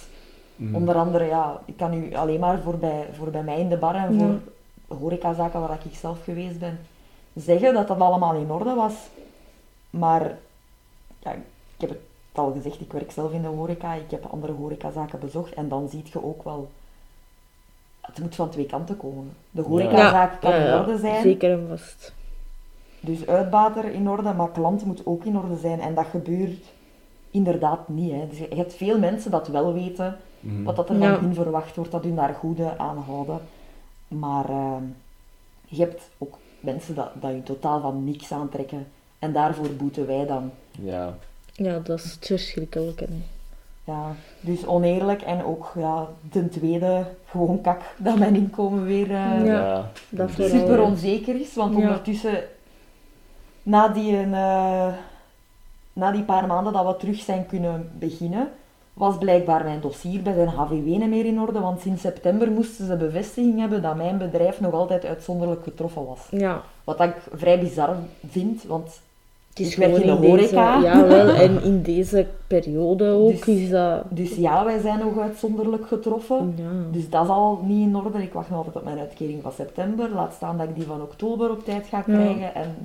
Mm. 0.55 0.75
onder 0.75 0.95
andere, 0.95 1.25
ja, 1.25 1.61
ik 1.65 1.77
kan 1.77 1.93
u 1.93 2.15
alleen 2.15 2.39
maar 2.39 2.59
voor 2.61 2.77
bij, 2.77 3.05
voor 3.11 3.29
bij 3.29 3.43
mij 3.43 3.59
in 3.59 3.69
de 3.69 3.77
bar 3.77 3.95
en 3.95 4.19
Ja. 4.19 4.25
voor 4.87 4.97
horecazaken 4.97 5.59
waar 5.59 5.79
ik 5.85 5.95
zelf 5.95 6.23
geweest 6.23 6.59
ben, 6.59 6.79
zeggen 7.33 7.73
dat 7.73 7.87
dat 7.87 7.99
allemaal 7.99 8.35
in 8.35 8.51
orde 8.51 8.73
was. 8.73 8.93
Maar, 9.89 10.37
ja, 11.19 11.31
ik 11.31 11.41
heb 11.77 11.89
het 11.89 11.99
al 12.33 12.51
gezegd, 12.51 12.81
ik 12.81 12.91
werk 12.91 13.11
zelf 13.11 13.31
in 13.31 13.41
de 13.41 13.47
horeca, 13.47 13.93
ik 13.93 14.11
heb 14.11 14.25
andere 14.31 14.53
horecazaken 14.53 15.19
bezocht 15.19 15.53
en 15.53 15.67
dan 15.69 15.89
zie 15.89 16.03
je 16.13 16.23
ook 16.25 16.43
wel, 16.43 16.69
het 18.03 18.19
moet 18.19 18.35
van 18.35 18.49
twee 18.49 18.65
kanten 18.65 18.97
komen. 18.97 19.31
De 19.51 19.61
horecazaak 19.61 20.41
kan 20.41 20.53
in 20.53 20.73
orde 20.73 20.97
zijn, 20.97 21.21
Zeker 21.21 21.51
en 21.51 21.65
vast. 21.69 22.13
dus 22.99 23.27
uitbater 23.27 23.85
in 23.85 24.09
orde, 24.09 24.33
maar 24.33 24.51
klant 24.51 24.85
moet 24.85 25.05
ook 25.05 25.23
in 25.25 25.37
orde 25.37 25.57
zijn. 25.57 25.79
En 25.81 25.93
dat 25.93 26.05
gebeurt 26.05 26.63
inderdaad 27.31 27.87
niet. 27.89 28.11
Hè. 28.11 28.27
Dus 28.29 28.37
je 28.37 28.55
hebt 28.55 28.73
veel 28.73 28.99
mensen 28.99 29.31
dat 29.31 29.47
wel 29.47 29.73
weten, 29.73 30.17
Mhm. 30.39 30.63
wat 30.63 30.75
dat 30.75 30.89
er 30.89 30.97
Ja. 30.99 31.13
van 31.15 31.23
hun 31.23 31.33
verwacht 31.33 31.75
wordt, 31.75 31.91
dat 31.91 32.03
hun 32.03 32.15
daar 32.15 32.33
goede 32.33 32.77
aan 32.77 32.97
houden. 32.97 33.39
Maar 34.07 34.49
eh, 34.49 34.75
je 35.65 35.79
hebt 35.81 36.09
ook 36.17 36.37
mensen 36.59 36.95
dat, 36.95 37.09
dat 37.21 37.31
je 37.31 37.43
totaal 37.43 37.81
van 37.81 38.03
niks 38.03 38.31
aantrekken. 38.31 38.87
En 39.19 39.33
daarvoor 39.33 39.69
boeten 39.73 40.07
wij 40.07 40.25
dan. 40.25 40.51
Ja. 40.71 41.13
Ja, 41.53 41.79
dat 41.79 41.99
is 41.99 42.11
het 42.13 42.25
verschrikkelijke. 42.25 43.03
hè. 43.03 43.15
Ja, 43.85 44.11
dus 44.41 44.65
oneerlijk 44.65 45.21
en 45.21 45.43
ook 45.45 45.71
ja, 45.75 46.07
ten 46.31 46.49
tweede 46.49 47.05
gewoon 47.25 47.61
kak 47.61 47.81
dat 47.97 48.17
mijn 48.17 48.35
inkomen 48.35 48.83
weer 48.85 49.11
eh, 49.11 49.45
Ja. 49.45 49.89
dat 50.09 50.29
super 50.31 50.81
onzeker 50.81 51.39
is. 51.39 51.53
Want 51.55 51.75
Ja. 51.77 51.81
ondertussen, 51.81 52.43
na 53.63 53.87
die, 53.87 54.17
eh, 54.17 54.87
na 55.93 56.11
die 56.11 56.23
paar 56.23 56.47
maanden 56.47 56.73
dat 56.73 56.85
we 56.85 56.95
terug 56.97 57.19
zijn 57.21 57.45
kunnen 57.45 57.89
beginnen, 57.99 58.49
was 58.93 59.17
blijkbaar 59.17 59.63
mijn 59.63 59.79
dossier 59.81 60.21
bij 60.21 60.33
zijn 60.33 60.47
HVW 60.47 60.73
niet 60.85 61.07
meer 61.09 61.25
in 61.25 61.39
orde. 61.41 61.59
Want 61.59 61.81
sinds 61.81 62.01
september 62.01 62.51
moesten 62.51 62.85
ze 62.85 62.95
bevestiging 62.97 63.59
hebben 63.59 63.81
dat 63.81 63.95
mijn 63.95 64.17
bedrijf 64.17 64.59
nog 64.59 64.73
altijd 64.73 65.05
uitzonderlijk 65.05 65.63
getroffen 65.63 66.05
was. 66.05 66.27
Ja, 66.31 66.61
Wat 66.83 66.99
ik 67.01 67.15
vrij 67.33 67.59
bizar 67.59 67.95
vind, 68.29 68.63
want 68.63 69.01
het 69.53 69.59
is 69.59 69.71
Ik 69.71 69.77
werk 69.77 69.95
in 69.95 70.01
de 70.01 70.07
in 70.07 70.21
deze... 70.21 70.55
horeca. 70.55 70.79
Ja, 70.81 71.07
wel. 71.07 71.29
En 71.29 71.63
in 71.63 71.81
deze 71.81 72.27
periode 72.47 73.07
ook 73.09 73.45
Dus- 73.45 73.55
is 73.55 73.69
dat... 73.69 74.03
dus 74.09 74.35
ja, 74.35 74.65
wij 74.65 74.79
zijn 74.79 74.99
nog 74.99 75.17
uitzonderlijk 75.19 75.87
getroffen. 75.87 76.53
Ja. 76.57 76.69
Dus 76.91 77.09
dat 77.09 77.23
is 77.23 77.29
al 77.29 77.59
niet 77.65 77.87
in 77.87 77.95
orde. 77.95 78.21
Ik 78.23 78.33
wacht 78.33 78.49
nog 78.49 78.57
altijd 78.57 78.75
op 78.75 78.83
mijn 78.83 78.99
uitkering 78.99 79.41
van 79.41 79.51
september. 79.51 80.09
Laat 80.09 80.33
staan 80.33 80.57
dat 80.57 80.67
ik 80.69 80.75
die 80.75 80.83
van 80.85 81.01
oktober 81.01 81.51
op 81.51 81.65
tijd 81.65 81.85
ga 81.87 82.01
krijgen. 82.01 82.55
En 82.55 82.75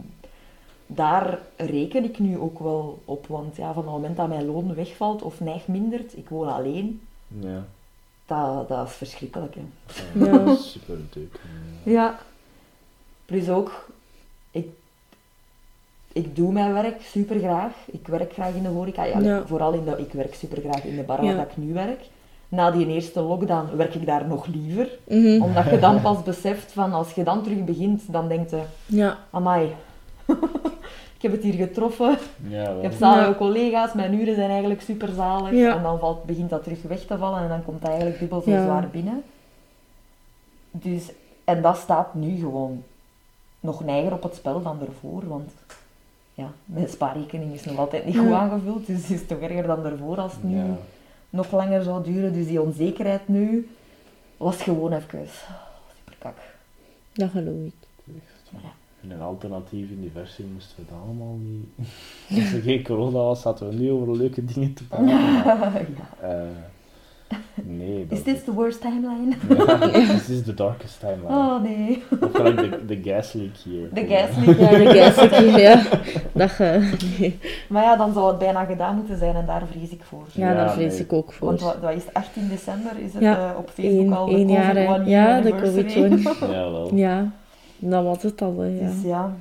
daar 0.86 1.38
reken 1.56 2.04
ik 2.04 2.18
nu 2.18 2.38
ook 2.38 2.58
wel 2.58 2.98
op. 3.04 3.26
Want 3.26 3.56
ja, 3.56 3.72
van 3.72 3.82
het 3.82 3.92
moment 3.92 4.16
dat 4.16 4.28
mijn 4.28 4.46
loon 4.46 4.74
wegvalt 4.74 5.22
of 5.22 5.40
neig 5.40 5.66
mindert, 5.66 6.16
ik 6.16 6.28
woon 6.28 6.52
alleen, 6.52 7.00
Ja. 7.40 7.64
dat, 8.26 8.68
dat 8.68 8.86
is 8.86 8.92
verschrikkelijk. 8.92 9.54
Hè. 9.54 10.24
Ja. 10.24 10.54
Super. 10.72 10.96
Ja. 11.82 12.18
Plus 13.26 13.48
ook, 13.50 13.87
ik 16.18 16.36
doe 16.36 16.52
mijn 16.52 16.72
werk 16.72 17.02
super 17.02 17.38
graag. 17.38 17.72
Ik 17.86 18.06
werk 18.06 18.32
graag 18.32 18.54
in 18.54 18.62
de 18.62 18.68
horeca. 18.68 19.04
Ja, 19.04 19.18
Ja. 19.18 19.42
Vooral 19.46 19.72
in 19.72 19.84
de, 19.84 19.94
ik 19.98 20.12
werk 20.12 20.34
super 20.34 20.60
graag 20.60 20.84
in 20.84 20.96
de 20.96 21.02
bar 21.02 21.24
Ja. 21.24 21.34
waar 21.36 21.46
ik 21.46 21.56
nu 21.56 21.72
werk. 21.72 22.00
Na 22.48 22.70
die 22.70 22.86
eerste 22.86 23.20
lockdown 23.20 23.76
werk 23.76 23.94
ik 23.94 24.06
daar 24.06 24.26
nog 24.26 24.46
liever. 24.46 24.88
Mhm. 25.08 25.42
Omdat 25.42 25.64
je 25.70 25.78
dan 25.78 26.00
pas 26.00 26.22
beseft 26.22 26.72
van, 26.72 26.92
als 26.92 27.12
je 27.12 27.22
dan 27.24 27.42
terug 27.42 27.64
begint, 27.64 28.12
dan 28.12 28.28
denkt 28.28 28.50
je, 28.50 28.60
Ja. 28.86 29.16
amai, 29.30 29.74
ik 31.16 31.22
heb 31.22 31.32
het 31.32 31.42
hier 31.42 31.52
getroffen. 31.66 32.16
Ja, 32.48 32.68
Ik 32.70 32.82
heb 32.82 32.92
zalige 32.92 33.28
Ja. 33.30 33.34
collega's, 33.36 33.92
mijn 33.92 34.14
uren 34.14 34.34
zijn 34.34 34.50
eigenlijk 34.50 34.80
super 34.80 35.08
zalig. 35.12 35.50
Ja. 35.52 35.76
En 35.76 35.82
dan 35.82 35.98
valt, 35.98 36.24
begint 36.24 36.50
dat 36.50 36.62
terug 36.62 36.82
weg 36.82 37.00
te 37.06 37.18
vallen 37.18 37.42
en 37.42 37.48
dan 37.48 37.64
komt 37.64 37.80
dat 37.80 37.90
eigenlijk 37.90 38.18
dubbel 38.20 38.40
zo 38.40 38.50
Ja. 38.50 38.62
zwaar 38.64 38.88
binnen. 38.92 39.22
Dus, 40.70 41.10
en 41.44 41.62
dat 41.62 41.76
staat 41.76 42.14
nu 42.14 42.38
gewoon 42.38 42.82
nog 43.60 43.84
neiger 43.84 44.12
op 44.12 44.22
het 44.22 44.34
spel 44.34 44.62
dan 44.62 44.78
ervoor, 44.86 45.28
want 45.28 45.50
ja, 46.38 46.52
mijn 46.64 46.88
spaarrekening 46.88 47.54
is 47.54 47.64
nog 47.64 47.78
altijd 47.78 48.04
niet 48.04 48.14
Ja. 48.14 48.20
goed 48.22 48.32
aangevuld, 48.32 48.86
dus 48.86 49.02
het 49.02 49.10
is 49.10 49.26
toch 49.26 49.38
erger 49.40 49.66
dan 49.66 49.84
ervoor 49.84 50.16
als 50.18 50.32
het 50.32 50.42
nu 50.42 50.56
Ja. 50.56 50.76
nog 51.30 51.52
langer 51.52 51.82
zou 51.82 52.04
duren. 52.04 52.32
Dus 52.32 52.46
die 52.46 52.62
onzekerheid 52.62 53.28
nu 53.28 53.68
was 54.36 54.62
gewoon 54.62 54.92
even 54.92 55.08
super 55.28 56.16
kak. 56.18 56.36
Dat 57.12 57.30
geloof 57.30 57.64
ik. 57.66 57.72
In 59.00 59.10
een 59.10 59.20
alternatief 59.20 59.90
universum 59.90 60.46
moesten 60.52 60.76
we 60.76 60.82
dat 60.88 60.98
allemaal 61.04 61.36
niet. 61.40 61.68
Als 62.42 62.52
er 62.52 62.62
geen 62.62 62.82
corona 62.84 63.18
was, 63.18 63.40
zaten 63.40 63.68
we 63.68 63.74
nu 63.74 63.90
over 63.90 64.16
leuke 64.16 64.44
dingen 64.44 64.74
te 64.74 64.84
praten. 64.88 65.06
maar, 65.44 65.86
ja. 66.20 66.28
eh, 66.28 66.46
nee, 67.54 68.06
dat 68.06 68.18
Is 68.18 68.24
this 68.24 68.44
the 68.44 68.52
worst 68.52 68.80
timeline? 68.80 69.36
Ja, 69.48 69.78
this 70.16 70.28
is 70.28 70.42
the 70.42 70.54
darkest 70.54 71.00
timeline. 71.00 71.28
Oh 71.28 71.62
nee. 71.62 72.02
Of 72.20 72.32
gelijk 72.32 72.56
de, 72.56 72.84
de 72.86 73.10
gas 73.10 73.32
leak 73.32 73.56
hier. 73.64 73.88
De 73.92 74.06
gasleak, 74.06 74.58
ja. 74.58 74.70
Ja, 74.70 74.78
de 74.78 74.98
gasleak, 74.98 75.56
ja. 75.58 75.82
Dat 76.32 76.56
je... 76.56 76.96
nee. 77.18 77.38
Maar 77.68 77.82
ja, 77.82 77.96
dan 77.96 78.12
zou 78.12 78.28
het 78.28 78.38
bijna 78.38 78.64
gedaan 78.64 78.96
moeten 78.96 79.18
zijn 79.18 79.34
en 79.34 79.46
daar 79.46 79.66
vrees 79.66 79.90
ik 79.90 80.02
voor. 80.02 80.24
Ja, 80.32 80.48
Ja, 80.48 80.54
daar 80.54 80.72
vrees 80.72 80.92
nee. 80.92 81.00
ik 81.02 81.12
ook 81.12 81.32
voor. 81.32 81.46
Want 81.48 81.60
wat, 81.60 81.78
wat 81.80 81.94
is 81.94 82.04
het, 82.04 82.14
18 82.14 82.48
december 82.48 82.98
is 82.98 83.12
het 83.12 83.22
Ja, 83.22 83.50
eh, 83.50 83.58
op 83.58 83.70
Facebook 83.70 84.00
Eén 84.06 84.12
al 84.12 84.26
de 84.26 84.32
één 84.32 84.46
COVID 84.46 84.62
jaar, 84.62 84.94
one 84.94 85.04
Ja, 85.04 85.26
year 85.26 85.42
de. 85.42 85.54
COVID. 85.54 85.92
Ja, 86.40 86.70
wel. 86.70 86.94
Ja, 86.94 87.32
dat 87.78 88.04
was 88.04 88.22
het 88.22 88.42
al, 88.42 88.58
hè, 88.58 88.66
ja. 88.66 88.90
Dus 88.90 89.02
ja. 89.02 89.36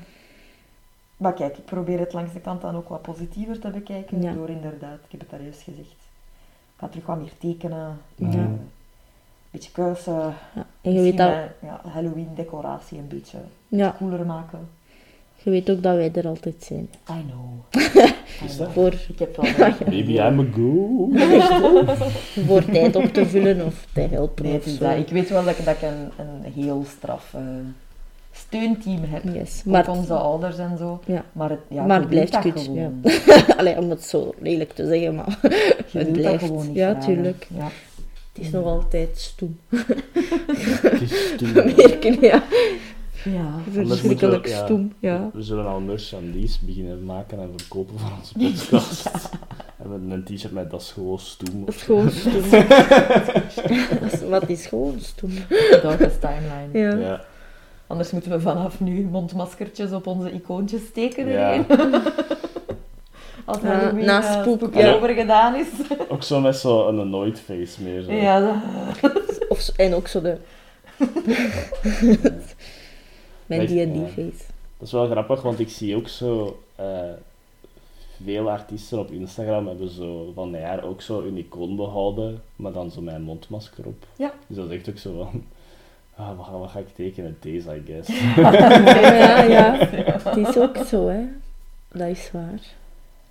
Maar 1.17 1.33
kijk, 1.33 1.57
ik 1.57 1.65
probeer 1.65 1.99
het 1.99 2.13
langs 2.13 2.33
de 2.33 2.39
kant 2.39 2.61
dan 2.61 2.75
ook 2.75 2.89
wat 2.89 3.01
positiever 3.01 3.59
te 3.59 3.69
bekijken. 3.69 4.21
Ja. 4.21 4.33
Door 4.33 4.49
inderdaad, 4.49 4.99
ik 5.05 5.11
heb 5.11 5.19
het 5.19 5.29
daar 5.29 5.41
juist 5.41 5.61
gezegd. 5.61 6.06
Ik 6.77 6.83
ga 6.83 6.87
terug 6.87 7.05
wat 7.05 7.19
meer 7.19 7.31
tekenen. 7.37 7.97
Eh, 8.19 8.33
Een 8.33 8.59
beetje 9.51 9.71
kuisen. 9.71 10.13
Ja. 10.55 10.65
En 10.81 10.93
je 10.93 11.01
weet, 11.01 11.17
dat, 11.17 11.27
mijn, 11.29 11.49
ja, 11.61 11.81
Halloween 11.89 12.27
decoratie 12.35 12.97
een 12.97 13.07
beetje 13.07 13.37
ja, 13.67 13.95
cooler 13.97 14.25
maken. 14.25 14.59
je 15.35 15.49
weet 15.49 15.69
ook 15.69 15.83
dat 15.83 15.95
wij 15.95 16.11
er 16.13 16.27
altijd 16.27 16.63
zijn. 16.63 16.89
I 17.09 17.25
know. 17.29 17.83
Is 18.45 18.57
dat? 18.57 18.71
Voor, 18.71 18.93
Ik 19.09 19.19
heb 19.19 19.35
wel 19.35 19.45
een- 19.67 19.75
Baby, 19.79 20.17
I'm 20.17 20.39
a 20.39 20.45
go. 20.55 21.09
voor 22.47 22.65
tijd 22.65 22.95
op 22.95 23.05
te 23.05 23.25
vullen 23.25 23.65
of 23.65 23.87
te 23.93 24.01
helpen 24.01 24.43
Nee, 24.45 24.57
of 24.57 24.63
zo. 24.65 24.77
dat. 24.87 24.97
Ik 24.97 25.07
weet 25.09 25.29
wel 25.29 25.43
dat 25.43 25.57
ik, 25.59 25.65
dat 25.65 25.75
ik 25.75 25.81
een, 25.81 26.11
een 26.25 26.51
heel 26.53 26.83
straf 26.97 27.33
eh, 27.33 27.41
steunteam 28.47 29.03
heb. 29.03 29.23
Yes. 29.33 29.63
Maar 29.63 29.89
onze 29.89 30.13
ouders 30.13 30.57
en 30.57 30.77
zo. 30.77 30.99
ja. 31.05 31.25
Maar 31.31 31.49
het, 31.49 31.59
ja, 31.69 31.85
Maar 31.85 31.99
het 31.99 32.09
blijft 32.09 32.31
dat 32.31 32.41
kut, 32.41 32.59
gewoon. 32.59 33.01
Allee, 33.57 33.77
om 33.77 33.89
het 33.89 34.03
zo 34.03 34.33
lelijk 34.39 34.73
te 34.73 34.87
zeggen, 34.87 35.15
maar 35.15 35.37
Je 35.91 35.97
het 35.99 36.11
blijft. 36.11 36.43
gewoon 36.45 36.67
niet 36.67 36.75
Ja, 36.75 36.91
graag, 36.91 37.03
tuurlijk. 37.05 37.47
Ja. 37.57 37.63
het 38.33 38.45
is 38.45 38.49
nog 38.51 38.65
altijd 38.65 39.17
stoem. 39.17 39.59
Het 40.81 41.01
is. 41.01 41.51
Merken, 41.53 42.17
ja. 42.21 42.43
ja. 43.23 43.49
Verschrikkelijk 43.71 44.03
moeten 44.03 44.41
we- 44.41 44.49
ja. 44.49 44.63
stoem, 44.65 44.93
ja. 44.99 45.29
We 45.33 45.41
zullen 45.41 45.65
al 45.67 45.79
merchandise 45.79 46.57
beginnen 46.65 47.05
maken 47.05 47.39
en 47.39 47.49
verkopen 47.55 47.99
van 47.99 48.11
onze 48.19 48.33
podcast. 48.33 49.09
En 49.83 49.89
met 50.07 50.17
een 50.17 50.23
t-shirt 50.37 50.53
met 50.53 50.71
dat 50.71 50.81
is 50.81 50.91
gewoon 50.91 51.19
stoem. 51.19 51.65
Dat 51.65 51.75
is 51.75 51.81
gewoon 51.81 52.09
stoem. 52.11 52.49
Dat 53.99 54.11
is- 54.13 54.21
Wat 54.29 54.49
is 54.49 54.65
gewoon 54.65 54.95
stoem? 55.01 55.31
Darkest 55.81 56.21
timeline. 56.21 56.69
Ja. 56.71 56.95
Ja, 57.07 57.21
Anders 57.87 58.11
moeten 58.11 58.31
we 58.31 58.39
vanaf 58.39 58.79
nu 58.79 59.03
mondmaskertjes 59.05 59.91
op 59.91 60.07
onze 60.07 60.31
icoontjes 60.31 60.85
steken 60.85 61.27
Ja. 61.27 61.51
erin. 61.51 61.65
Als 63.45 63.61
Ja, 63.61 63.67
Halloween 63.67 64.05
na 64.05 64.41
spook, 64.41 64.57
spook 64.59 64.73
ja. 64.75 64.93
over 64.93 65.09
gedaan 65.09 65.55
is. 65.55 65.67
ook 66.09 66.23
zo 66.23 66.39
met 66.39 66.55
zo'n 66.57 66.99
annoyed 66.99 67.39
face 67.39 67.83
meer. 67.83 68.01
Zo. 68.01 68.11
Ja, 68.11 68.39
dat- 68.39 68.55
Of, 69.49 69.67
en 69.77 69.93
ook 69.93 70.07
zo 70.07 70.21
de... 70.21 70.37
Mijn 73.45 73.61
Echt, 73.61 73.69
D&D 73.71 73.95
ja. 73.95 74.07
face. 74.07 74.43
Dat 74.77 74.87
is 74.87 74.91
wel 74.91 75.07
grappig, 75.09 75.41
want 75.41 75.59
ik 75.59 75.69
zie 75.69 75.95
ook 75.95 76.07
zo... 76.07 76.59
eh, 76.75 76.85
veel 78.25 78.49
artiesten 78.51 78.99
op 78.99 79.11
Instagram 79.11 79.67
hebben 79.67 79.89
zo 79.89 80.31
van 80.35 80.53
een 80.53 80.59
jaar 80.59 80.83
ook 80.83 81.01
zo 81.01 81.19
een 81.21 81.37
icoon 81.37 81.75
behouden, 81.75 82.41
maar 82.55 82.71
dan 82.71 82.91
zo 82.91 83.01
met 83.01 83.13
een 83.15 83.21
mondmasker 83.21 83.85
op. 83.85 84.05
Ja. 84.17 84.33
Dus 84.47 84.57
dat 84.57 84.69
is 84.69 84.75
echt 84.77 84.89
ook 84.89 84.97
zo 84.97 85.17
van... 85.17 85.43
Ah, 86.17 86.37
wat, 86.37 86.45
ga, 86.45 86.51
wat 86.51 86.69
ga 86.69 86.79
ik 86.79 86.95
tekenen? 86.95 87.37
Deze, 87.39 87.75
I 87.75 87.83
guess. 87.85 88.07
Ja, 89.19 89.41
ja. 89.43 89.75
Het 90.23 90.37
is 90.47 90.57
ook 90.57 90.77
zo, 90.77 91.07
hè. 91.07 91.23
Dat 91.91 92.07
is 92.07 92.31
waar. 92.31 92.59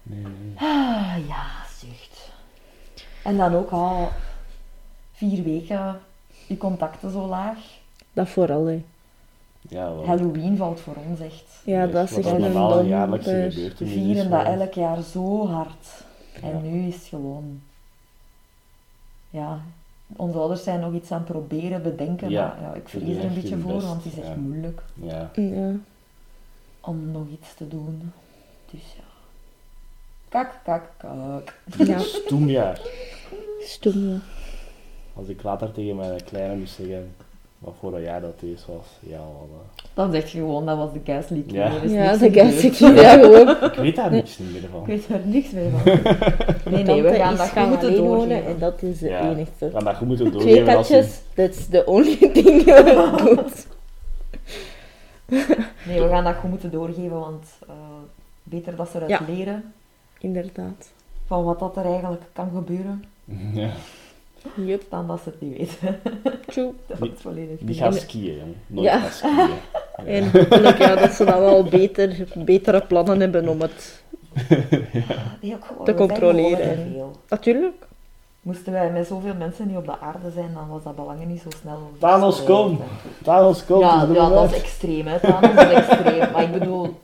Nee, 0.02 0.23
nee. 0.23 0.52
Ah, 0.57 1.16
ja, 1.28 1.47
zucht. 1.78 2.31
En 3.23 3.37
dan 3.37 3.55
ook 3.55 3.71
al 3.71 4.09
vier 5.12 5.43
weken 5.45 6.00
je 6.47 6.57
contacten 6.57 7.11
zo 7.11 7.26
laag. 7.26 7.59
Dat 8.12 8.28
vooral, 8.28 8.64
hè. 8.66 8.85
Ja, 9.69 9.85
wel. 9.95 10.07
Halloween 10.07 10.57
valt 10.57 10.81
voor 10.81 10.97
ons 11.09 11.21
echt. 11.21 11.61
Ja, 11.64 11.85
Nee, 11.85 11.93
dat 11.93 12.11
is 12.11 12.16
echt 12.16 12.25
dat 12.25 12.33
een 12.35 12.40
normaal 12.40 12.83
jaarlijkse. 12.85 13.50
We 13.78 13.87
vieren 13.87 14.31
dat 14.31 14.43
wel. 14.43 14.52
elk 14.61 14.73
jaar 14.75 15.02
zo 15.02 15.49
hard. 15.49 15.87
En 16.43 16.50
Ja. 16.50 16.59
nu 16.59 16.87
is 16.88 16.95
het 16.95 17.05
gewoon... 17.05 17.61
Ja, 19.31 19.61
onze 20.06 20.38
ouders 20.38 20.62
zijn 20.62 20.80
nog 20.80 20.92
iets 20.94 21.10
aan 21.12 21.18
het 21.18 21.26
proberen 21.28 21.82
bedenken, 21.82 22.30
Ja, 22.30 22.46
maar 22.46 22.68
ja, 22.68 22.75
ik 22.75 22.88
vrees 22.88 23.16
er 23.16 23.25
een 23.25 23.34
beetje 23.34 23.58
voor, 23.58 23.72
best, 23.72 23.86
want 23.86 24.04
het 24.04 24.12
is 24.12 24.18
echt 24.18 24.28
ja. 24.28 24.34
moeilijk 24.34 24.82
Ja. 24.94 25.30
Ja. 25.34 25.72
om 26.80 27.10
nog 27.10 27.26
iets 27.32 27.54
te 27.54 27.68
doen. 27.68 28.12
Dus 28.70 28.80
ja. 28.96 29.02
Kak, 30.28 30.60
kak, 30.64 30.90
kak. 30.96 31.54
Ja, 31.78 31.98
Stoemjaar. 32.25 32.80
stom, 33.60 34.08
ja. 34.08 34.18
Als 35.14 35.28
ik 35.28 35.42
later 35.42 35.72
tegen 35.72 35.96
mijn 35.96 36.25
kleine 36.25 36.56
moest 36.56 36.75
zeggen 36.75 37.14
wat 37.66 37.75
voor 37.80 37.94
een 37.94 38.02
jaar 38.02 38.20
dat 38.20 38.40
deze 38.40 38.64
was, 38.66 38.87
ja, 39.00 39.16
wat, 39.18 39.49
eh, 39.76 39.85
Dan 39.94 40.12
zeg 40.12 40.32
je 40.32 40.38
gewoon, 40.38 40.66
dat 40.66 40.76
was 40.76 40.92
de 40.92 41.00
Gas 41.12 41.28
League. 41.28 41.52
Ja. 41.52 41.70
Is 41.82 41.90
Ja, 41.92 42.16
de 42.16 42.32
gas 42.32 42.64
ik 42.64 42.73
ja 42.75 43.18
gewoon. 43.18 43.49
Ik 43.70 43.73
weet 43.78 43.96
daar 43.96 44.11
niks 44.11 44.38
niet 44.38 44.52
meer 44.52 44.62
Ik 44.64 44.68
van. 44.70 44.85
weet 44.85 45.08
er 45.08 45.20
niks 45.25 45.50
meer 45.50 45.70
van. 45.70 45.82
Nee, 46.73 46.82
nee, 46.82 47.02
we 47.02 47.14
gaan 47.14 47.32
is 47.32 47.38
dat 47.38 47.49
gaan 47.49 47.62
goed 47.62 47.80
moeten 47.82 47.96
doorgeven. 48.04 48.46
en 48.46 48.58
dat 48.58 48.82
is 48.82 48.99
de 48.99 49.08
Ja. 49.08 49.30
enigste. 49.30 49.66
Ik 49.66 49.73
kan 49.73 49.85
dat 49.85 49.96
goed 49.96 50.06
moeten 50.06 50.30
Twee 50.30 50.42
doorgeven 50.64 50.76
als 50.76 50.88
je... 50.88 50.94
katjes, 50.94 51.20
that's 51.35 51.66
the 51.68 51.87
only 51.87 52.16
thing 52.32 52.62
you 52.64 53.16
doet. 53.16 53.66
Nee, 55.87 56.00
we 56.02 56.08
gaan 56.08 56.25
dat 56.25 56.35
goed 56.35 56.50
moeten 56.50 56.70
doorgeven, 56.70 57.18
want 57.20 57.44
eh, 57.68 57.75
beter 58.42 58.76
dat 58.76 58.88
ze 58.88 58.96
eruit 58.96 59.11
Ja. 59.11 59.20
leren 59.35 59.73
Inderdaad. 60.18 60.90
van 61.26 61.44
wat 61.44 61.58
dat 61.58 61.76
er 61.76 61.85
eigenlijk 61.85 62.23
kan 62.32 62.50
gebeuren, 62.54 63.04
Ja. 63.52 63.70
Dan 64.88 65.07
dat 65.07 65.21
ze 65.25 65.29
het 65.29 65.41
niet 65.41 65.57
weten. 65.59 66.00
true. 66.47 66.73
Dat 66.87 67.00
Niet- 67.00 67.12
is 67.15 67.21
volledig 67.21 67.59
Die 67.59 67.69
niet. 67.69 67.76
gaan 67.76 67.93
skiën, 67.93 68.37
jong. 68.37 68.55
Nooit 68.67 68.87
Ja. 68.87 68.99
gaan 68.99 69.11
skiën. 69.11 69.49
Ja. 69.97 70.05
En 70.05 70.31
hopelijk 70.31 70.79
ja, 70.79 70.95
dat 70.97 71.11
ze 71.12 71.25
dan 71.25 71.41
wel 71.41 71.65
beter, 71.65 72.26
betere 72.35 72.81
plannen 72.81 73.21
hebben 73.21 73.49
om 73.49 73.61
het... 73.61 74.03
Ook 75.55 75.65
gewoon, 75.65 75.85
te 75.85 75.95
controleren. 75.95 76.95
Natuurlijk. 77.29 77.75
Moesten 78.43 78.73
wij 78.73 78.91
met 78.91 79.07
zoveel 79.07 79.35
mensen 79.35 79.67
niet 79.67 79.76
op 79.76 79.85
de 79.87 79.99
aarde 80.00 80.31
zijn, 80.35 80.50
dan 80.55 80.69
was 80.69 80.83
dat 80.83 80.97
belangen 80.97 81.29
niet 81.29 81.41
zo 81.41 81.49
snel. 81.61 81.79
Thanos, 81.99 82.45
kom! 82.45 82.81
Thanos 83.23 83.65
komt, 83.65 83.81
Ja, 83.81 84.09
ja 84.12 84.29
dat 84.29 84.50
is 84.53 84.59
extreem, 84.61 85.07
hè. 85.07 85.21
Thanos 85.21 85.65
is 85.65 85.71
extreem. 85.73 86.33
Maar 86.33 86.43
ik 86.43 86.53
bedoel, 86.53 87.00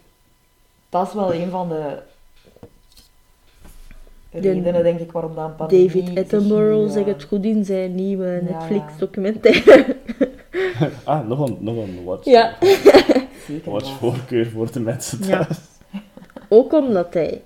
dat 0.89 1.07
is 1.07 1.15
wel 1.15 1.35
een 1.35 1.51
van 1.51 1.69
de 1.69 1.99
redenen, 4.33 4.83
denk 4.83 4.99
ik, 5.01 5.13
waarom 5.13 5.35
dat 5.35 5.45
een 5.49 5.55
pandemie 5.57 5.87
David 6.05 6.19
Attenborough 6.19 6.93
zegt 6.93 7.07
het 7.07 7.23
goed 7.23 7.45
in 7.45 7.65
zijn 7.65 7.95
nieuwe 7.95 8.27
ja. 8.49 8.53
Netflix-documentaire. 8.53 9.85
Ah, 11.05 11.29
nog 11.29 11.49
een, 11.49 11.57
nog 11.61 11.77
een 11.77 12.05
watch. 12.05 12.25
Ja. 12.25 12.55
Watch 13.65 13.91
voorkeur 13.99 14.47
voor 14.51 14.73
de 14.73 14.81
mensen 14.81 15.19
Ja. 15.27 15.45
thuis. 15.45 15.59
Ook 16.49 16.73
omdat 16.73 17.15
hij, 17.15 17.43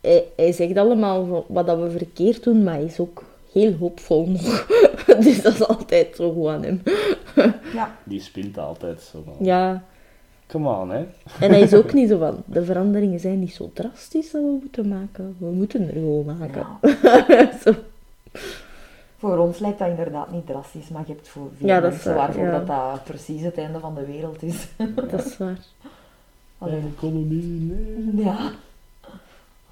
hij... 0.00 0.24
Hij 0.36 0.52
zegt 0.52 0.76
allemaal 0.76 1.44
wat 1.48 1.66
dat 1.66 1.78
we 1.80 1.90
verkeerd 1.90 2.42
doen, 2.42 2.64
maar 2.64 2.74
hij 2.74 2.84
is 2.84 2.98
ook 2.98 3.22
heel 3.52 3.72
hoopvol 3.72 4.26
nog. 4.26 4.66
dus 5.24 5.42
dat 5.42 5.52
is 5.54 5.66
altijd 5.66 6.16
zo 6.16 6.32
goed 6.32 6.46
aan 6.48 6.62
hem. 6.62 6.82
Ja, 7.74 7.96
Die 8.04 8.20
spint 8.20 8.58
altijd 8.58 9.00
zo 9.00 9.22
van... 9.24 9.46
Ja. 9.46 9.84
Come 10.50 10.68
on, 10.68 10.90
hè. 10.90 11.06
En 11.40 11.50
hij 11.50 11.60
is 11.60 11.74
ook 11.74 11.92
niet 11.92 12.08
zo 12.08 12.18
van, 12.18 12.42
de 12.44 12.64
veranderingen 12.64 13.20
zijn 13.20 13.38
niet 13.38 13.54
zo 13.54 13.70
drastisch 13.72 14.30
dat 14.30 14.42
we 14.42 14.58
moeten 14.62 14.88
maken. 14.88 15.36
We 15.38 15.46
moeten 15.46 15.86
er 15.86 15.92
gewoon 15.92 16.24
maken. 16.24 16.66
ja. 17.28 17.52
Zo. 17.64 17.74
Voor 19.16 19.38
ons 19.38 19.58
lijkt 19.58 19.78
dat 19.78 19.88
inderdaad 19.88 20.32
niet 20.32 20.46
drastisch, 20.46 20.88
maar 20.88 21.02
je 21.06 21.12
hebt 21.12 21.28
voor 21.28 21.48
veel 21.56 21.66
Ja, 21.66 21.80
dat 21.80 21.92
is 21.92 21.96
mensen 21.96 22.14
waar, 22.14 22.26
waarvoor 22.26 22.44
ja. 22.44 22.58
dat, 22.58 22.66
dat 22.66 23.04
precies 23.04 23.42
het 23.42 23.58
einde 23.58 23.78
van 23.78 23.94
de 23.94 24.06
wereld 24.06 24.42
is. 24.42 24.68
Dat 24.94 25.26
is 25.26 25.38
waar. 25.38 25.58
Allee. 26.58 26.74
Een 26.76 26.94
kolonie, 26.98 27.44
nee. 27.44 28.24
Ja. 28.24 28.50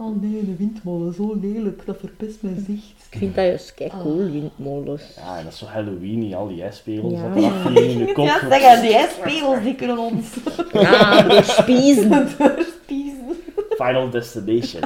Oh 0.01 0.21
nee, 0.23 0.45
de 0.45 0.57
windmolen, 0.57 1.15
zo 1.15 1.39
lelijk, 1.43 1.83
dat 1.87 1.97
verpest 1.99 2.37
mijn 2.43 2.65
zicht. 2.67 3.07
Ik 3.11 3.19
vind 3.19 3.35
dat 3.35 3.45
juist 3.45 3.75
kei 3.75 3.91
cool, 4.03 4.17
windmolens. 4.31 5.03
Ja, 5.17 5.39
en 5.39 5.45
dat 5.45 5.53
is 5.53 5.59
zo 5.59 5.65
Halloween, 5.67 6.35
al 6.35 6.49
die 6.49 6.63
ijspegels 6.63 7.13
Ja. 7.13 7.35
dat 7.35 7.53
vliegen 7.55 7.91
in 8.01 8.07
de 8.07 8.13
kop. 8.19 8.25
Ja, 8.25 8.39
zeg, 8.49 8.81
die 8.81 8.95
ijspegels 8.95 9.63
die 9.63 9.75
kunnen 9.75 9.99
ons 9.99 10.27
Ja, 10.73 11.23
doorspiezen. 11.29 12.29
Final 13.81 14.11
Destination. 14.11 14.83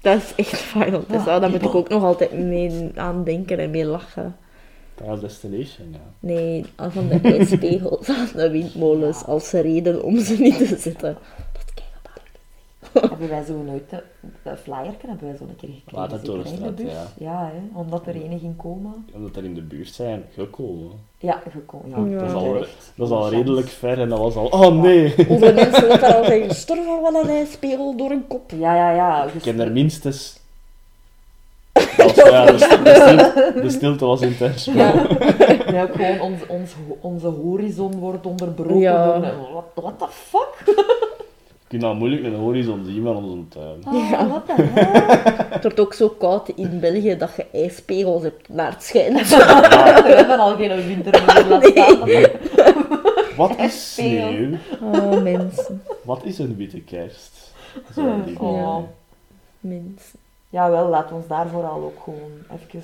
Dat 0.00 0.16
is 0.16 0.32
echt 0.36 0.60
Final. 0.60 1.04
Ja, 1.10 1.18
Oh, 1.18 1.24
daar 1.40 1.50
moet 1.50 1.62
ik 1.62 1.74
ook 1.74 1.88
nog 1.88 2.02
altijd 2.04 2.32
mee 2.32 2.90
aan 2.94 3.24
denken 3.24 3.58
en 3.58 3.70
mee 3.70 3.84
lachen. 3.84 4.36
Final 4.96 5.20
Destination, 5.20 5.86
ja. 5.92 5.98
Nee, 6.20 6.64
van 6.76 7.08
de 7.08 7.20
ijspegels 7.22 8.08
aan 8.08 8.28
de 8.34 8.50
windmolens 8.50 9.24
als 9.24 9.50
reden 9.50 10.02
om 10.02 10.18
ze 10.20 10.36
niet 10.40 10.58
te 10.58 10.76
zetten. 10.78 11.16
Dat. 12.92 13.02
Hebben 13.10 13.28
wij 13.28 13.44
zo 13.44 13.62
nooit, 13.66 13.90
de, 13.90 14.02
de 14.42 14.56
flyer 14.56 14.92
hebben 15.06 15.28
wij 15.28 15.36
zo 15.36 15.44
een 15.44 15.56
keer 15.56 15.68
gekregen. 15.68 15.98
Watertorenstraat, 15.98 16.68
zeker 16.76 16.78
in 16.84 16.86
de 16.86 16.92
ja. 16.92 17.30
Ja, 17.30 17.50
hè, 17.52 17.78
omdat 17.80 18.06
er 18.06 18.14
ene 18.14 18.38
ging 18.38 18.56
komen. 18.56 19.06
Omdat 19.14 19.36
er 19.36 19.44
in 19.44 19.54
de 19.54 19.62
buurt 19.62 19.88
zijn, 19.94 20.24
gekomen. 20.34 20.90
Ja, 21.18 21.42
gekomen. 21.50 22.10
Ja, 22.10 22.14
Ja. 22.14 22.18
Dat 22.18 22.28
is 22.28 22.34
al, 22.34 22.52
dat 22.94 23.08
is 23.08 23.14
al 23.14 23.30
redelijk 23.30 23.68
ver 23.68 24.00
en 24.00 24.08
dat 24.08 24.18
was 24.18 24.34
al... 24.34 24.46
Oh 24.46 24.80
nee! 24.82 25.14
Hoeveel 25.26 25.54
mensen 25.54 25.88
dat 25.88 26.02
er 26.02 26.14
al 26.14 26.24
zijn 26.24 26.48
gestorven 26.48 27.00
van 27.02 27.14
een 27.14 27.28
ijspegel 27.28 27.96
door 27.96 28.10
een 28.10 28.26
kop? 28.26 28.50
Ja, 28.50 28.74
ja, 28.76 28.90
ja. 28.90 29.24
Ik 29.24 29.40
ken 29.42 29.60
er 29.60 29.72
minstens... 29.72 30.36
Dat 31.96 32.14
was, 32.14 32.30
ja, 32.30 32.44
de, 32.46 32.58
st- 32.58 32.84
de, 32.84 32.94
stilte, 32.94 33.60
de 33.62 33.70
stilte 33.70 34.04
was 34.06 34.20
intens. 34.20 34.64
Ja. 34.64 34.92
Ja, 35.72 35.86
gewoon 35.86 36.20
ons, 36.20 36.46
ons, 36.48 36.72
onze 37.00 37.26
horizon 37.26 37.98
wordt 37.98 38.26
onderbroken 38.26 38.78
Ja. 38.78 39.04
door... 39.18 39.30
Wat 39.52 39.64
what 39.74 39.98
the 39.98 40.06
fuck? 40.10 40.76
Je 41.70 41.76
kunt 41.76 41.82
nou 41.82 41.96
moeilijk 41.96 42.24
een 42.24 42.34
horizon 42.34 42.84
zien 42.84 43.02
van 43.02 43.16
onze 43.16 43.48
tuin. 43.48 43.84
Ah, 43.84 44.10
Ja. 44.10 44.28
Wat 44.28 44.46
de 44.46 44.52
hel? 44.56 45.44
Het 45.54 45.62
wordt 45.62 45.80
ook 45.80 45.94
zo 45.94 46.08
koud 46.08 46.48
in 46.48 46.80
België 46.80 47.16
dat 47.16 47.30
je 47.36 47.46
ijspegels 47.52 48.22
hebt 48.22 48.48
naar 48.48 48.72
het 48.72 48.82
schijnt. 48.82 49.28
We 49.28 50.12
hebben 50.16 50.38
al 50.38 50.56
geen 50.56 50.86
winter 50.86 51.22
meer 51.26 51.70
staan. 51.72 52.04
Nee. 52.08 52.26
Wat 53.36 53.58
is 53.58 53.94
sneeuw? 53.94 54.56
Oh, 54.82 55.22
mensen. 55.22 55.82
Wat 56.02 56.24
is 56.24 56.38
een 56.38 56.56
witte 56.56 56.80
kerst? 56.80 57.52
Zo 57.94 58.22
die 58.24 58.40
Oh. 58.40 58.74
dingen. 58.76 58.88
Mensen. 59.60 60.18
Jawel, 60.48 60.88
laat 60.88 61.12
ons 61.12 61.26
daar 61.26 61.48
vooral 61.48 61.82
ook 61.82 62.00
gewoon 62.04 62.32
even 62.70 62.82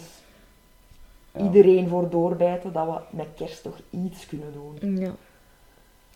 Ja. 1.32 1.40
iedereen 1.44 1.88
voor 1.88 2.08
doorbijten 2.10 2.72
dat 2.72 2.86
we 2.86 3.16
met 3.16 3.26
kerst 3.36 3.62
toch 3.62 3.76
iets 3.90 4.26
kunnen 4.26 4.52
doen. 4.52 4.96
Ja. 5.00 5.10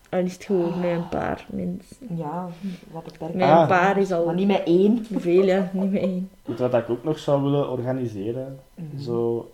En 0.09 0.25
is 0.25 0.33
het 0.33 0.43
gewoon 0.43 0.79
met 0.79 0.89
een 0.91 1.09
paar 1.09 1.45
mensen. 1.49 1.97
Ja, 2.17 2.47
wat 2.91 3.03
beperkt. 3.03 3.33
Met 3.33 3.47
Ah. 3.47 3.59
een 3.61 3.67
paar 3.67 3.97
is 3.97 4.11
al 4.11 4.25
Maar 4.25 4.35
niet 4.35 4.47
met 4.47 4.63
één. 4.63 5.05
veel, 5.05 5.43
ja. 5.43 5.69
Niet 5.73 5.91
met 5.91 6.01
één. 6.01 6.29
Weet 6.45 6.57
je 6.59 6.69
wat 6.69 6.81
ik 6.81 6.89
ook 6.89 7.03
nog 7.03 7.19
zou 7.19 7.41
willen 7.43 7.69
organiseren? 7.71 8.59
Mhm. 8.75 8.99
Zo, 8.99 9.51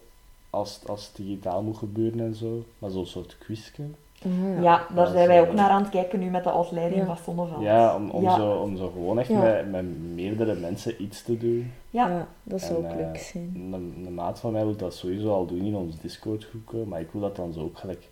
als, 0.49 0.81
als 0.87 1.07
het 1.07 1.15
digitaal 1.15 1.61
moet 1.63 1.77
gebeuren 1.77 2.19
en 2.19 2.35
zo. 2.35 2.63
Maar 2.79 2.89
zo'n 2.89 3.05
soort 3.05 3.37
quizje. 3.37 3.83
Ah, 4.25 4.61
Ja, 4.63 4.87
daar 4.95 5.07
zijn 5.07 5.27
wij 5.27 5.37
eh, 5.41 5.47
ook 5.49 5.53
naar 5.55 5.69
aan 5.69 5.81
het 5.81 5.89
kijken 5.91 6.19
nu 6.19 6.29
met 6.29 6.43
de 6.43 6.53
uitleiding 6.53 7.01
Ja. 7.01 7.07
van 7.15 7.17
Sonneveld. 7.17 7.61
Ja, 7.63 7.95
om, 7.95 8.09
om, 8.09 8.23
Ja. 8.23 8.35
Zo, 8.35 8.51
om 8.51 8.77
zo 8.77 8.89
gewoon 8.89 9.19
echt 9.19 9.27
Ja. 9.29 9.39
met, 9.41 9.71
met 9.71 9.85
meerdere 10.13 10.53
mensen 10.55 11.03
iets 11.03 11.23
te 11.23 11.37
doen. 11.37 11.71
Ja. 11.89 12.07
Ja, 12.09 12.27
dat 12.43 12.61
zou 12.61 12.83
En, 12.83 12.91
ook 12.91 12.91
eh, 12.91 13.05
leuk 13.05 13.17
zijn. 13.17 13.69
Een, 13.73 14.03
een 14.05 14.13
maat 14.13 14.39
van 14.39 14.51
mij 14.51 14.63
wil 14.65 14.75
dat 14.75 14.93
sowieso 14.95 15.29
al 15.33 15.45
doen 15.45 15.61
in 15.61 15.75
ons 15.75 15.99
Discord 15.99 16.45
groepje, 16.45 16.85
maar 16.85 16.99
ik 16.99 17.11
wil 17.11 17.21
dat 17.21 17.35
dan 17.35 17.53
zo 17.53 17.59
ook 17.59 17.77
gelijk, 17.77 18.09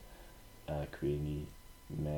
eh, 0.66 0.76
ik 0.92 0.98
weet 1.02 1.24
niet, 1.24 1.46
met, 2.02 2.12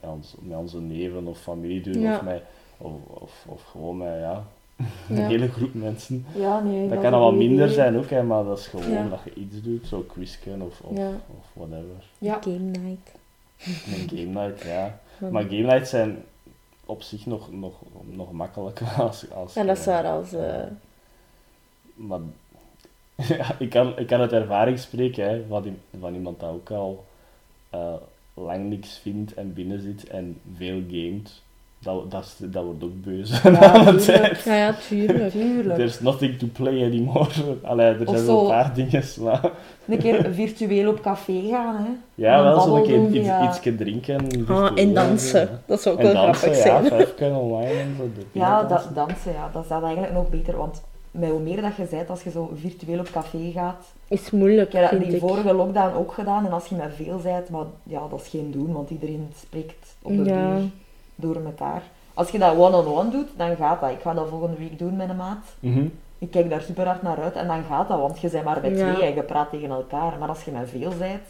met, 0.00 0.10
ons, 0.10 0.34
met 0.40 0.58
onze 0.58 0.80
neven 0.80 1.26
of 1.26 1.38
familie 1.38 1.80
doen, 1.80 2.00
Ja. 2.00 2.14
of, 2.16 2.22
met, 2.22 2.42
of, 2.78 2.92
of, 3.08 3.44
of 3.48 3.62
gewoon 3.62 3.96
met, 3.96 4.18
ja, 4.20 4.44
een 5.08 5.16
Ja. 5.16 5.26
hele 5.26 5.48
groep 5.48 5.74
mensen. 5.74 6.26
Ja, 6.34 6.60
nee. 6.60 6.88
Dat 6.88 7.00
kan 7.00 7.10
wat 7.10 7.22
goed 7.28 7.36
minder 7.38 7.64
idee. 7.64 7.74
zijn 7.74 7.96
ook, 7.96 8.10
hè, 8.10 8.22
maar 8.22 8.44
dat 8.44 8.58
is 8.58 8.66
gewoon 8.66 8.90
Ja. 8.90 9.08
dat 9.08 9.20
je 9.24 9.34
iets 9.34 9.62
doet, 9.62 9.86
zo 9.86 10.00
quizken 10.00 10.60
of, 10.62 10.80
of, 10.80 10.96
Ja. 10.96 11.08
of 11.08 11.46
whatever. 11.52 12.04
Ja. 12.18 12.38
Game 12.42 12.58
night. 12.58 13.12
Een 13.66 14.08
game 14.18 14.46
night, 14.46 14.62
ja. 14.74 14.98
Maar 15.30 15.42
game 15.42 15.62
nights 15.62 15.90
zijn 15.90 16.24
op 16.86 17.02
zich 17.02 17.26
nog, 17.26 17.52
nog, 17.52 17.74
nog 18.04 18.32
makkelijker 18.32 18.86
als... 19.02 19.30
als 19.30 19.56
En 19.56 19.66
dat 19.66 19.78
is 19.78 19.84
waar 19.84 20.04
als... 20.06 20.32
eh, 20.32 20.62
Maar 21.94 22.20
ja, 23.16 23.54
ik, 23.58 23.70
kan, 23.70 23.98
ik 23.98 24.06
kan 24.06 24.20
uit 24.20 24.32
ervaring 24.32 24.78
spreken 24.78 25.28
hè, 25.28 25.44
van, 25.48 25.62
die- 25.62 25.78
van 26.00 26.14
iemand 26.14 26.40
dat 26.40 26.50
ook 26.50 26.70
al 26.70 27.04
eh, 27.70 27.94
lang 28.34 28.68
niks 28.68 28.98
vindt 29.02 29.34
en 29.34 29.52
binnen 29.52 29.80
zit 29.80 30.06
en 30.08 30.36
veel 30.56 30.80
gamet. 30.90 31.42
Dat, 31.78 32.10
dat, 32.10 32.36
dat 32.40 32.64
wordt 32.64 32.84
ook 32.84 33.02
beu 33.04 33.22
Ja, 33.42 33.72
aan 33.72 33.84
de 33.96 34.02
tuurlijk. 34.04 34.32
tijd. 34.34 34.42
Ja, 34.44 34.54
ja, 34.54 34.74
tuurlijk. 34.88 35.30
Tuurlijk. 35.30 35.74
There's 35.76 36.00
nothing 36.00 36.38
to 36.38 36.46
play 36.52 36.84
anymore. 36.84 37.28
Allee, 37.62 37.86
er 37.86 38.00
Of 38.06 38.14
zijn 38.14 38.26
zo. 38.26 38.32
wel 38.34 38.42
een 38.42 38.48
paar 38.48 38.74
dingen, 38.74 39.02
maar... 39.20 39.50
Een 39.88 39.98
keer 39.98 40.32
virtueel 40.34 40.88
op 40.90 41.00
café 41.00 41.48
gaan, 41.50 41.76
hè. 41.76 41.90
Ja, 42.14 42.36
En 42.36 42.42
wel 42.42 42.60
zo'n 42.60 42.70
babbel 42.70 42.86
keer 42.86 42.96
doen, 42.96 43.14
iets, 43.16 43.26
ja. 43.26 43.48
ietsje 43.48 43.74
drinken. 43.74 44.26
Ah, 44.48 44.70
en 44.74 44.88
zo. 44.88 44.94
dansen. 44.94 45.60
Dat 45.66 45.80
zou 45.82 45.94
ook 45.94 46.00
En 46.00 46.12
wel 46.12 46.22
dansen, 46.24 46.40
grappig 46.54 46.64
ja, 46.64 46.80
zijn. 46.80 46.86
vijfken 46.86 47.34
online 47.36 47.80
en 47.80 47.94
zo. 47.98 48.22
Ja, 48.32 48.62
dansen. 48.62 48.94
dat, 48.94 49.06
dansen, 49.08 49.32
ja, 49.32 49.50
dat 49.52 49.62
is 49.62 49.68
dat 49.68 49.82
eigenlijk 49.82 50.12
nog 50.12 50.28
beter, 50.28 50.56
want 50.56 50.82
met 51.14 51.30
hoe 51.30 51.40
meer 51.40 51.62
dat 51.62 51.76
je 51.76 51.84
bent, 51.90 52.10
als 52.10 52.22
je 52.22 52.30
zo 52.30 52.50
virtueel 52.54 52.98
op 52.98 53.10
café 53.10 53.50
gaat. 53.54 53.84
Is 54.08 54.30
moeilijk, 54.30 54.72
Ik 54.72 54.80
heb 54.80 54.90
dat 54.90 55.00
die 55.00 55.12
ik. 55.14 55.20
vorige 55.20 55.52
lockdown 55.54 55.96
ook 55.96 56.12
gedaan. 56.12 56.46
En 56.46 56.52
als 56.52 56.66
je 56.66 56.74
met 56.74 56.92
veel 56.94 57.18
bent, 57.22 57.48
maar 57.48 57.64
ja, 57.82 58.00
dat 58.10 58.20
is 58.20 58.28
geen 58.28 58.50
doen, 58.50 58.72
want 58.72 58.90
iedereen 58.90 59.28
spreekt 59.36 59.96
op 60.02 60.16
de 60.16 60.24
Ja. 60.24 60.56
duur 60.56 60.68
door 61.14 61.36
elkaar. 61.44 61.82
Als 62.14 62.30
je 62.30 62.38
dat 62.38 62.56
one-on-one 62.56 63.10
doet, 63.10 63.28
dan 63.36 63.56
gaat 63.56 63.80
dat. 63.80 63.90
Ik 63.90 64.00
ga 64.00 64.14
dat 64.14 64.28
volgende 64.28 64.56
week 64.56 64.78
doen 64.78 64.96
met 64.96 65.08
een 65.08 65.16
maat. 65.16 65.44
Mhm. 65.60 65.86
Ik 66.18 66.30
kijk 66.30 66.50
daar 66.50 66.60
super 66.60 66.86
hard 66.86 67.02
naar 67.02 67.20
uit 67.22 67.34
en 67.34 67.46
dan 67.46 67.62
gaat 67.68 67.88
dat, 67.88 67.98
want 68.00 68.20
je 68.20 68.28
bent 68.30 68.44
maar 68.44 68.60
met 68.62 68.78
Ja. 68.78 68.94
twee 68.94 69.08
en 69.08 69.14
je 69.14 69.22
praat 69.22 69.50
tegen 69.50 69.70
elkaar. 69.70 70.12
Maar 70.18 70.28
als 70.28 70.44
je 70.44 70.50
met 70.50 70.68
veel 70.70 70.92
bent, 70.98 71.22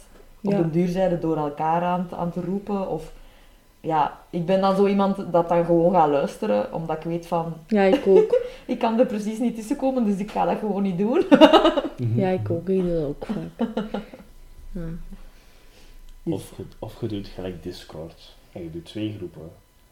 op 0.43 0.51
Ja. 0.51 0.57
de 0.57 0.69
duur 0.69 0.87
zijn 0.87 1.09
ze 1.09 1.19
door 1.19 1.37
elkaar 1.37 1.81
aan, 1.81 2.07
te- 2.09 2.15
aan 2.15 2.31
te 2.31 2.41
roepen. 2.41 2.89
Of 2.89 3.11
ja, 3.85 4.17
ik 4.29 4.45
ben 4.45 4.61
dan 4.61 4.75
zo 4.75 4.87
iemand 4.87 5.17
dat 5.31 5.49
dan 5.49 5.65
gewoon 5.65 5.93
gaat 5.93 6.09
luisteren, 6.09 6.73
omdat 6.73 6.97
ik 6.97 7.03
weet 7.03 7.27
van, 7.27 7.53
Ja, 7.67 7.81
ik 7.81 8.07
ook. 8.07 8.41
ik 8.65 8.79
kan 8.79 8.99
er 8.99 9.05
precies 9.05 9.39
niet 9.39 9.55
tussenkomen, 9.55 10.05
dus 10.05 10.17
ik 10.17 10.31
ga 10.31 10.45
dat 10.45 10.57
gewoon 10.59 10.83
niet 10.83 10.97
doen. 10.97 11.23
Mhm. 11.97 12.19
Ja, 12.19 12.29
ik 12.29 12.49
ook. 12.49 12.69
Ik 12.69 12.81
doe 12.81 12.93
dat 12.93 13.03
ook 13.03 13.25
vaak. 13.25 13.69
Ja. 14.71 14.81
Of, 16.33 16.51
je, 16.57 16.63
of 16.79 17.01
je 17.01 17.07
doet 17.07 17.27
gelijk 17.27 17.63
Discord. 17.63 18.35
En 18.51 18.63
je 18.63 18.71
doet 18.71 18.85
twee 18.85 19.13
groepen. 19.17 19.49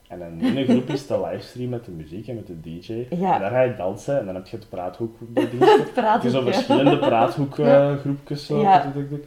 En 0.08 0.22
in 0.22 0.58
ene 0.58 0.66
groep 0.66 0.90
is 0.90 1.08
de 1.08 1.22
livestream 1.22 1.70
met 1.70 1.86
de 1.86 1.92
muziek 1.92 2.28
en 2.28 2.36
met 2.36 2.48
de 2.48 2.62
DJ. 2.62 2.94
Ja. 3.10 3.34
En 3.34 3.40
daar 3.40 3.52
ga 3.52 3.62
je 3.62 3.76
dansen 3.76 4.20
en 4.20 4.26
dan 4.26 4.36
heb 4.36 4.48
je 4.48 4.58
het 4.58 4.70
praathoek 4.70 5.16
Het 5.34 6.24
is 6.24 6.32
zo 6.32 6.40
ook, 6.40 6.46
ja. 6.46 6.52
verschillende 6.54 6.98
praathoekgroepjes. 6.98 8.46
zo. 8.46 8.62
Ja. 8.62 8.92
Tuk. 8.94 9.24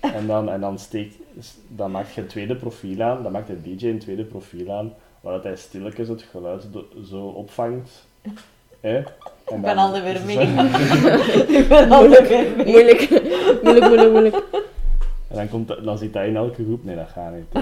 En 0.00 0.26
dan, 0.26 0.50
en 0.50 0.60
dan, 0.60 0.78
steekt, 0.78 1.14
dan 1.68 1.90
maak 1.90 2.08
je 2.08 2.20
een 2.20 2.26
tweede 2.26 2.56
profiel 2.56 3.02
aan, 3.02 3.22
dan 3.22 3.32
maakt 3.32 3.46
de 3.46 3.62
DJ 3.62 3.86
een 3.86 3.98
tweede 3.98 4.24
profiel 4.24 4.72
aan, 4.72 4.92
waar 5.20 5.32
dat 5.32 5.42
hij 5.44 5.56
stilletjes 5.56 6.08
het 6.08 6.22
geluid 6.22 6.66
do- 6.72 6.88
zo 7.10 7.26
opvangt. 7.26 8.06
Hè? 8.80 8.96
En 8.96 9.04
Ik 9.56 9.60
ben 9.60 9.62
dan- 9.62 9.78
al 9.78 9.94
er 9.96 10.02
weer 10.02 10.16
zo- 10.16 10.24
mee. 10.24 10.36
ik 11.60 11.68
ben 11.68 11.90
al 11.90 12.08
weer 12.08 12.22
mee. 12.56 12.66
Moeilijk. 12.66 13.10
moeilijk, 13.62 13.86
moeilijk, 13.86 14.10
moeilijk. 14.10 14.34
En 15.28 15.36
dan, 15.36 15.48
komt, 15.48 15.68
dat- 15.68 15.84
dan 15.84 15.98
zit 15.98 16.14
hij 16.14 16.28
in 16.28 16.36
elke 16.36 16.64
groep. 16.64 16.84
Nee, 16.84 16.96
dat 16.96 17.08
gaat 17.08 17.32
niet. 17.34 17.52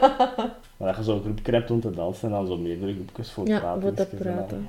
maar 0.76 0.88
dat 0.88 0.96
je 0.96 1.02
zo'n 1.02 1.20
groep 1.20 1.38
hebt 1.46 1.70
om 1.70 1.80
te 1.80 1.90
dansen 1.90 2.28
en 2.28 2.34
dan 2.34 2.46
zo 2.46 2.56
meerdere 2.56 2.92
groepjes 2.94 3.30
voor 3.30 3.46
Ja, 3.46 3.58
praten. 3.58 3.82
voor 3.82 3.94
dat 3.94 4.18
praten. 4.18 4.68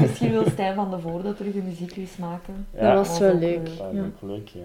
Misschien 0.00 0.30
wil 0.30 0.44
Stijn 0.50 0.74
van 0.74 0.90
de 0.90 0.98
Voorde 0.98 1.34
terug 1.34 1.54
een 1.54 1.64
muziekquiz 1.64 2.16
maken. 2.16 2.66
Dat 2.70 2.94
was 2.94 3.18
wel 3.18 3.34
leuk. 3.38 3.40
leuk. 3.40 3.64
Dat 3.66 3.76
Ja. 3.92 3.98
is 4.00 4.04
ook 4.04 4.30
leuk, 4.30 4.48
ja. 4.48 4.60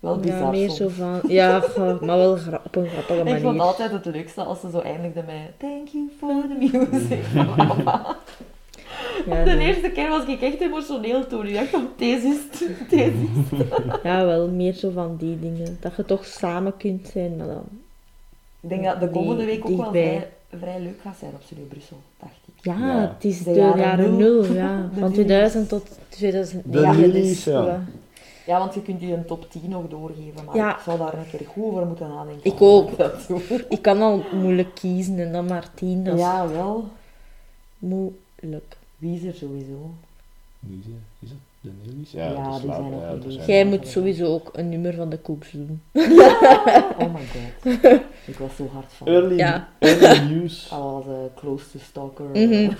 Wel 0.00 0.24
Ja, 0.24 0.50
meer 0.50 0.70
soms. 0.70 0.76
zo 0.76 0.88
van... 0.88 1.20
Ja, 1.28 1.62
maar 2.00 2.16
wel 2.16 2.36
gra- 2.36 2.60
op 2.64 2.76
een 2.76 2.86
grappige 2.88 3.20
Ik 3.20 3.28
vond 3.28 3.42
manier. 3.42 3.60
altijd 3.60 3.90
het 3.90 4.04
leukste 4.04 4.42
als 4.42 4.60
ze 4.60 4.70
zo 4.70 4.78
eindigde 4.78 5.22
met 5.26 5.36
Thank 5.58 5.88
you 5.88 6.08
for 6.18 6.28
the 6.48 6.56
music. 6.90 7.32
Mama. 7.56 8.16
Ja, 9.26 9.44
de 9.44 9.50
nee. 9.50 9.66
eerste 9.66 9.90
keer 9.90 10.08
was 10.08 10.24
ik 10.26 10.40
echt 10.40 10.60
emotioneel 10.60 11.26
toen. 11.26 11.46
Ik 11.46 11.54
dacht 11.54 11.68
van, 11.68 11.88
deze 11.96 12.26
is 12.26 12.36
het, 12.50 12.90
deze 12.90 13.10
is 13.10 13.58
het. 13.58 14.00
ja, 14.02 14.24
wel 14.24 14.48
meer 14.48 14.72
zo 14.74 14.90
van 14.90 15.16
die 15.18 15.38
dingen. 15.40 15.76
Dat 15.80 15.96
je 15.96 16.04
toch 16.04 16.24
samen 16.24 16.76
kunt 16.76 17.08
zijn, 17.12 17.36
maar 17.36 17.46
dan... 17.46 17.64
Ik 18.60 18.68
denk 18.68 18.84
dat 18.84 19.00
de 19.00 19.08
komende 19.10 19.44
week 19.44 19.64
ook 19.70 19.76
wel 19.76 19.90
vrij, 19.90 20.28
vrij 20.58 20.80
leuk 20.80 21.00
gaat 21.02 21.16
zijn 21.18 21.30
op 21.34 21.42
Studio 21.44 21.64
Brussel, 21.68 21.96
dacht 22.20 22.32
ik. 22.46 22.64
Ja, 22.64 22.78
Ja. 22.78 23.12
het 23.14 23.24
is 23.24 23.38
De 23.38 23.52
de, 23.52 23.58
jaren 23.58 23.78
jaren, 23.80 24.16
nul. 24.16 24.42
nul, 24.42 24.52
ja. 24.62 24.76
De 24.76 25.00
Van 25.00 25.08
lilies. 25.10 25.14
2000 25.14 25.68
tot 25.68 25.86
2009. 26.08 26.70
De 26.92 27.00
lilies, 27.00 27.44
dus, 27.44 27.44
ja. 27.44 27.82
Ja. 28.48 28.58
Want 28.58 28.74
je 28.74 28.82
kunt 28.82 29.00
je 29.00 29.12
een 29.12 29.24
top 29.24 29.50
10 29.50 29.62
nog 29.68 29.88
doorgeven, 29.88 30.44
maar 30.46 30.56
Ja. 30.56 30.74
ik 30.76 30.82
zou 30.84 30.98
daar 30.98 31.12
een 31.14 31.30
keer 31.30 31.46
goed 31.46 31.64
over 31.64 31.86
moeten 31.86 32.08
nadenken. 32.08 32.50
Ik 32.52 32.60
ook. 32.62 32.90
Ik 33.68 33.82
kan 33.82 34.02
al 34.02 34.22
moeilijk 34.32 34.74
kiezen 34.74 35.18
en 35.18 35.32
dan 35.32 35.46
maar 35.46 35.68
tien. 35.74 36.04
Dat 36.04 36.14
is 36.14 36.20
Ja, 36.20 36.48
wel. 36.48 36.88
moeilijk. 37.78 38.76
Wie 38.98 39.16
is 39.16 39.22
er 39.24 39.34
sowieso? 39.34 39.90
Wie 40.58 40.78
is 40.78 40.84
het? 40.84 40.94
Is 41.20 41.28
het 41.28 41.38
de 41.60 41.70
Nelly's? 41.84 42.10
Ja, 42.10 42.28
Ja, 42.30 42.44
dat 42.44 42.54
is 42.54 42.60
die 42.62 42.70
zijn 42.72 42.90
ja, 43.00 43.14
bezig. 43.24 43.46
Jij 43.46 43.64
moet 43.64 43.86
sowieso 43.88 44.24
ook 44.34 44.50
een 44.52 44.68
nummer 44.68 44.94
van 44.94 45.08
de 45.08 45.18
koeks 45.18 45.50
doen. 45.50 45.82
Oh 46.98 47.14
my 47.14 47.20
god. 47.20 47.72
Ik 48.26 48.38
was 48.38 48.56
zo 48.56 48.68
hard 48.72 48.92
van. 48.92 49.06
Early, 49.06 49.36
Ja. 49.36 49.68
early 49.78 50.34
news. 50.34 50.70
Al 50.72 51.04
was 51.06 51.28
close 51.36 51.70
to 51.70 51.78
stalker 51.88 52.24
Mhm. 52.24 52.70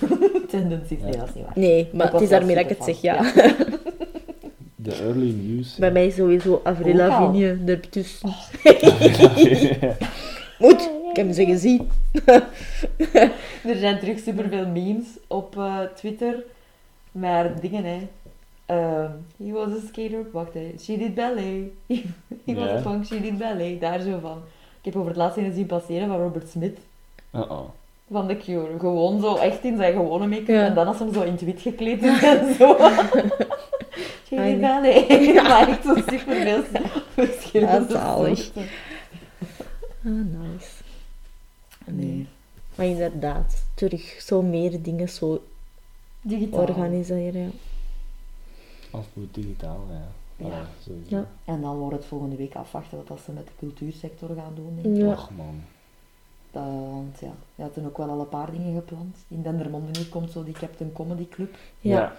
tendencies. 0.47 0.99
Nee, 1.01 1.11
dat 1.17 1.27
is 1.27 1.33
niet 1.33 1.43
waar. 1.45 1.53
Nee, 1.55 1.89
maar 1.93 2.11
het 2.11 2.21
is 2.21 2.29
daarmee 2.29 2.55
dat 2.55 2.63
ik 2.63 2.77
het 2.77 2.83
zeg, 2.83 3.01
ja. 3.01 3.31
De 4.89 5.03
early 5.03 5.35
news. 5.41 5.75
Bij 5.75 5.91
mij 5.91 6.09
sowieso 6.09 6.61
Avril. 6.63 6.95
Lavigne 6.95 7.57
ertussen. 7.65 8.29
ja. 8.63 9.95
Moet, 10.59 10.89
ik 11.09 11.15
heb 11.15 11.31
ze 11.33 11.45
gezien. 11.45 11.89
Er 13.69 13.77
zijn 13.77 13.99
terug 13.99 14.19
superveel 14.19 14.67
memes 14.67 15.05
op 15.27 15.57
eh, 15.57 15.79
Twitter. 15.95 16.43
Maar 17.11 17.59
dingen, 17.61 17.83
hè. 17.83 18.07
Ehm, 18.65 19.11
he 19.43 19.51
was 19.51 19.67
a 19.67 19.87
skater. 19.87 20.25
Wacht, 20.31 20.53
hè. 20.53 20.71
She 20.79 20.97
did 20.97 21.15
ballet. 21.15 21.63
he 22.45 22.53
was 22.55 22.69
Ja. 22.69 22.77
a 22.77 22.81
punk, 22.81 23.05
she 23.05 23.21
did 23.21 23.37
ballet. 23.37 23.81
Daar 23.81 23.99
zo 24.01 24.19
van. 24.21 24.37
Ik 24.79 24.85
heb 24.85 24.95
over 24.95 25.07
het 25.07 25.17
laatst 25.17 25.37
een 25.37 25.53
zien 25.53 25.65
passeren 25.65 26.07
van 26.07 26.17
Robert 26.17 26.49
Smith. 26.49 26.77
Uh-oh. 27.35 27.61
Van 28.11 28.27
The 28.27 28.37
Cure. 28.37 28.79
Gewoon 28.79 29.21
zo, 29.21 29.35
echt 29.35 29.63
in 29.63 29.77
zijn 29.77 29.93
gewone 29.93 30.27
make-up. 30.27 30.47
Ja. 30.47 30.65
En 30.65 30.73
dan 30.73 30.87
als 30.87 30.99
hem 30.99 31.13
zo 31.13 31.21
in 31.21 31.31
het 31.31 31.41
wit 31.41 31.61
gekleed 31.61 32.03
is 32.03 32.23
en 32.23 32.53
zo. 32.53 32.77
Ai, 34.31 34.51
did 34.51 34.59
nee. 34.59 34.59
ballet. 34.59 35.33
maar 35.43 35.67
echt 35.67 35.83
zo 35.83 35.95
superveel 35.95 36.63
verschillende 37.13 37.85
Ja, 37.93 37.99
zalig. 37.99 38.37
soorten. 38.37 38.63
Ah, 40.05 40.11
nice. 40.11 40.69
Nee. 41.85 42.27
Maar 42.75 42.85
inderdaad, 42.85 43.65
terug 43.73 44.21
zo 44.21 44.41
meer 44.41 44.81
dingen 44.81 45.09
zo 45.09 45.41
Digitaal. 46.21 46.59
organiseren. 46.59 47.41
ja. 47.41 47.49
Of 48.91 49.05
moet 49.13 49.33
digitaal, 49.33 49.85
ja. 49.89 50.07
Ja. 50.47 50.51
Ah, 50.53 50.65
sowieso. 50.83 51.15
Ja. 51.15 51.27
En 51.45 51.61
dan 51.61 51.77
wordt 51.77 51.95
het 51.95 52.05
volgende 52.05 52.35
week 52.35 52.55
afwachten 52.55 52.97
wat 52.97 53.07
dat 53.07 53.19
ze 53.25 53.31
met 53.31 53.45
de 53.47 53.51
cultuursector 53.59 54.29
gaan 54.35 54.53
doen. 54.55 54.95
Ja. 54.95 55.05
Man. 55.37 55.61
Dat- 56.51 56.63
want 56.63 57.19
ja, 57.19 57.31
je 57.55 57.61
had 57.63 57.73
toen 57.73 57.85
ook 57.85 57.97
wel 57.97 58.09
al 58.09 58.19
een 58.19 58.29
paar 58.29 58.51
dingen 58.51 58.75
gepland. 58.75 59.17
In 59.27 59.41
Dendermonde 59.41 59.99
nu 59.99 60.05
komt 60.05 60.31
zo 60.31 60.43
die 60.43 60.53
Captain 60.53 60.93
Comedy 60.93 61.27
Club. 61.29 61.55
Ja. 61.79 62.15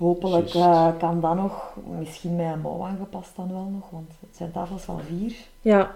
Hopelijk 0.00 0.54
eh, 0.54 0.88
kan 0.98 1.20
dat 1.20 1.34
nog, 1.36 1.72
misschien 1.98 2.36
met 2.36 2.52
een 2.52 2.60
mouw 2.60 2.82
aangepast 2.86 3.36
dan 3.36 3.48
wel 3.52 3.64
nog, 3.64 3.90
want 3.90 4.10
het 4.20 4.36
zijn 4.36 4.52
tafels 4.52 4.82
van 4.82 5.00
vier. 5.00 5.36
Ja, 5.62 5.90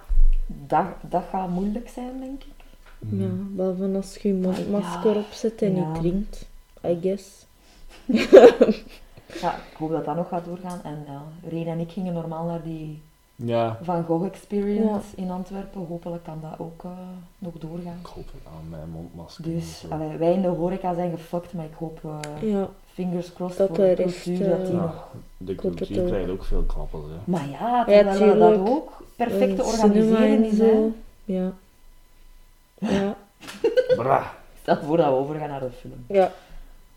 Dat, 0.46 0.84
dat 1.00 1.22
gaat 1.30 1.48
moeilijk 1.48 1.88
zijn, 1.88 2.20
denk 2.20 2.42
ik. 2.42 2.52
Mhm. 2.98 3.22
ja, 3.22 3.28
behalve 3.50 3.90
als 3.96 4.16
je 4.16 4.28
je 4.28 4.34
mondmasker 4.34 5.14
Ja. 5.14 5.20
opzet 5.20 5.62
en 5.62 5.76
Ja. 5.76 5.86
niet 5.90 6.00
drinkt, 6.00 6.46
I 6.86 6.98
guess. 7.02 7.46
Ja, 9.40 9.54
ik 9.54 9.76
hoop 9.78 9.90
dat 9.90 10.04
dat 10.04 10.16
nog 10.16 10.28
gaat 10.28 10.44
doorgaan. 10.44 10.80
En 10.82 11.04
ja, 11.06 11.22
Reen 11.48 11.66
en 11.66 11.78
ik 11.78 11.90
gingen 11.90 12.12
normaal 12.12 12.46
naar 12.46 12.62
die 12.62 13.02
Ja. 13.36 13.78
Van 13.82 14.04
Gogh 14.04 14.26
Experience 14.26 15.06
in 15.16 15.30
Antwerpen. 15.30 15.86
Hopelijk 15.86 16.24
kan 16.24 16.38
dat 16.40 16.58
ook 16.58 16.84
eh, 16.84 16.90
nog 17.38 17.52
doorgaan. 17.58 17.96
Ik 18.00 18.06
hoop 18.06 18.26
het 18.26 18.46
aan 18.46 18.68
mijn 18.70 18.90
mondmasker. 18.90 19.44
Dus 19.44 19.84
allee, 19.90 20.16
wij 20.16 20.32
in 20.32 20.42
de 20.42 20.48
horeca 20.48 20.94
zijn 20.94 21.10
gefokt, 21.10 21.52
maar 21.52 21.64
ik 21.64 21.74
hoop, 21.78 22.00
eh, 22.04 22.50
Ja, 22.50 22.68
fingers 22.94 23.32
crossed 23.32 23.58
Dat 23.58 23.68
voor 23.68 23.76
de 23.76 23.92
rest, 23.92 24.22
cultuur, 24.22 24.48
dat 24.48 24.66
die 24.66 24.74
eh, 24.74 24.80
nog... 24.82 25.06
de 25.36 25.54
cultuur 25.54 26.00
ook. 26.00 26.06
krijgt 26.06 26.30
ook 26.30 26.44
veel 26.44 26.62
klappen. 26.62 27.00
Hè. 27.00 27.16
Maar 27.24 27.48
ja, 27.50 27.84
Ja, 27.88 28.12
terwijl 28.14 28.38
dat 28.38 28.68
ook 28.68 29.02
perfect 29.16 29.56
te 29.56 29.62
eh, 29.62 29.68
organiseren 29.68 30.36
en 30.36 30.44
is. 30.44 30.56
zo. 30.56 30.64
Hè. 30.64 31.34
Ja. 31.34 31.52
Ja, 32.78 33.16
Bra. 33.96 34.34
Stel 34.62 34.76
voor 34.86 34.96
dat 34.96 35.06
we 35.06 35.12
overgaan 35.12 35.48
naar 35.48 35.60
de 35.60 35.70
film. 35.80 36.04
ja. 36.06 36.32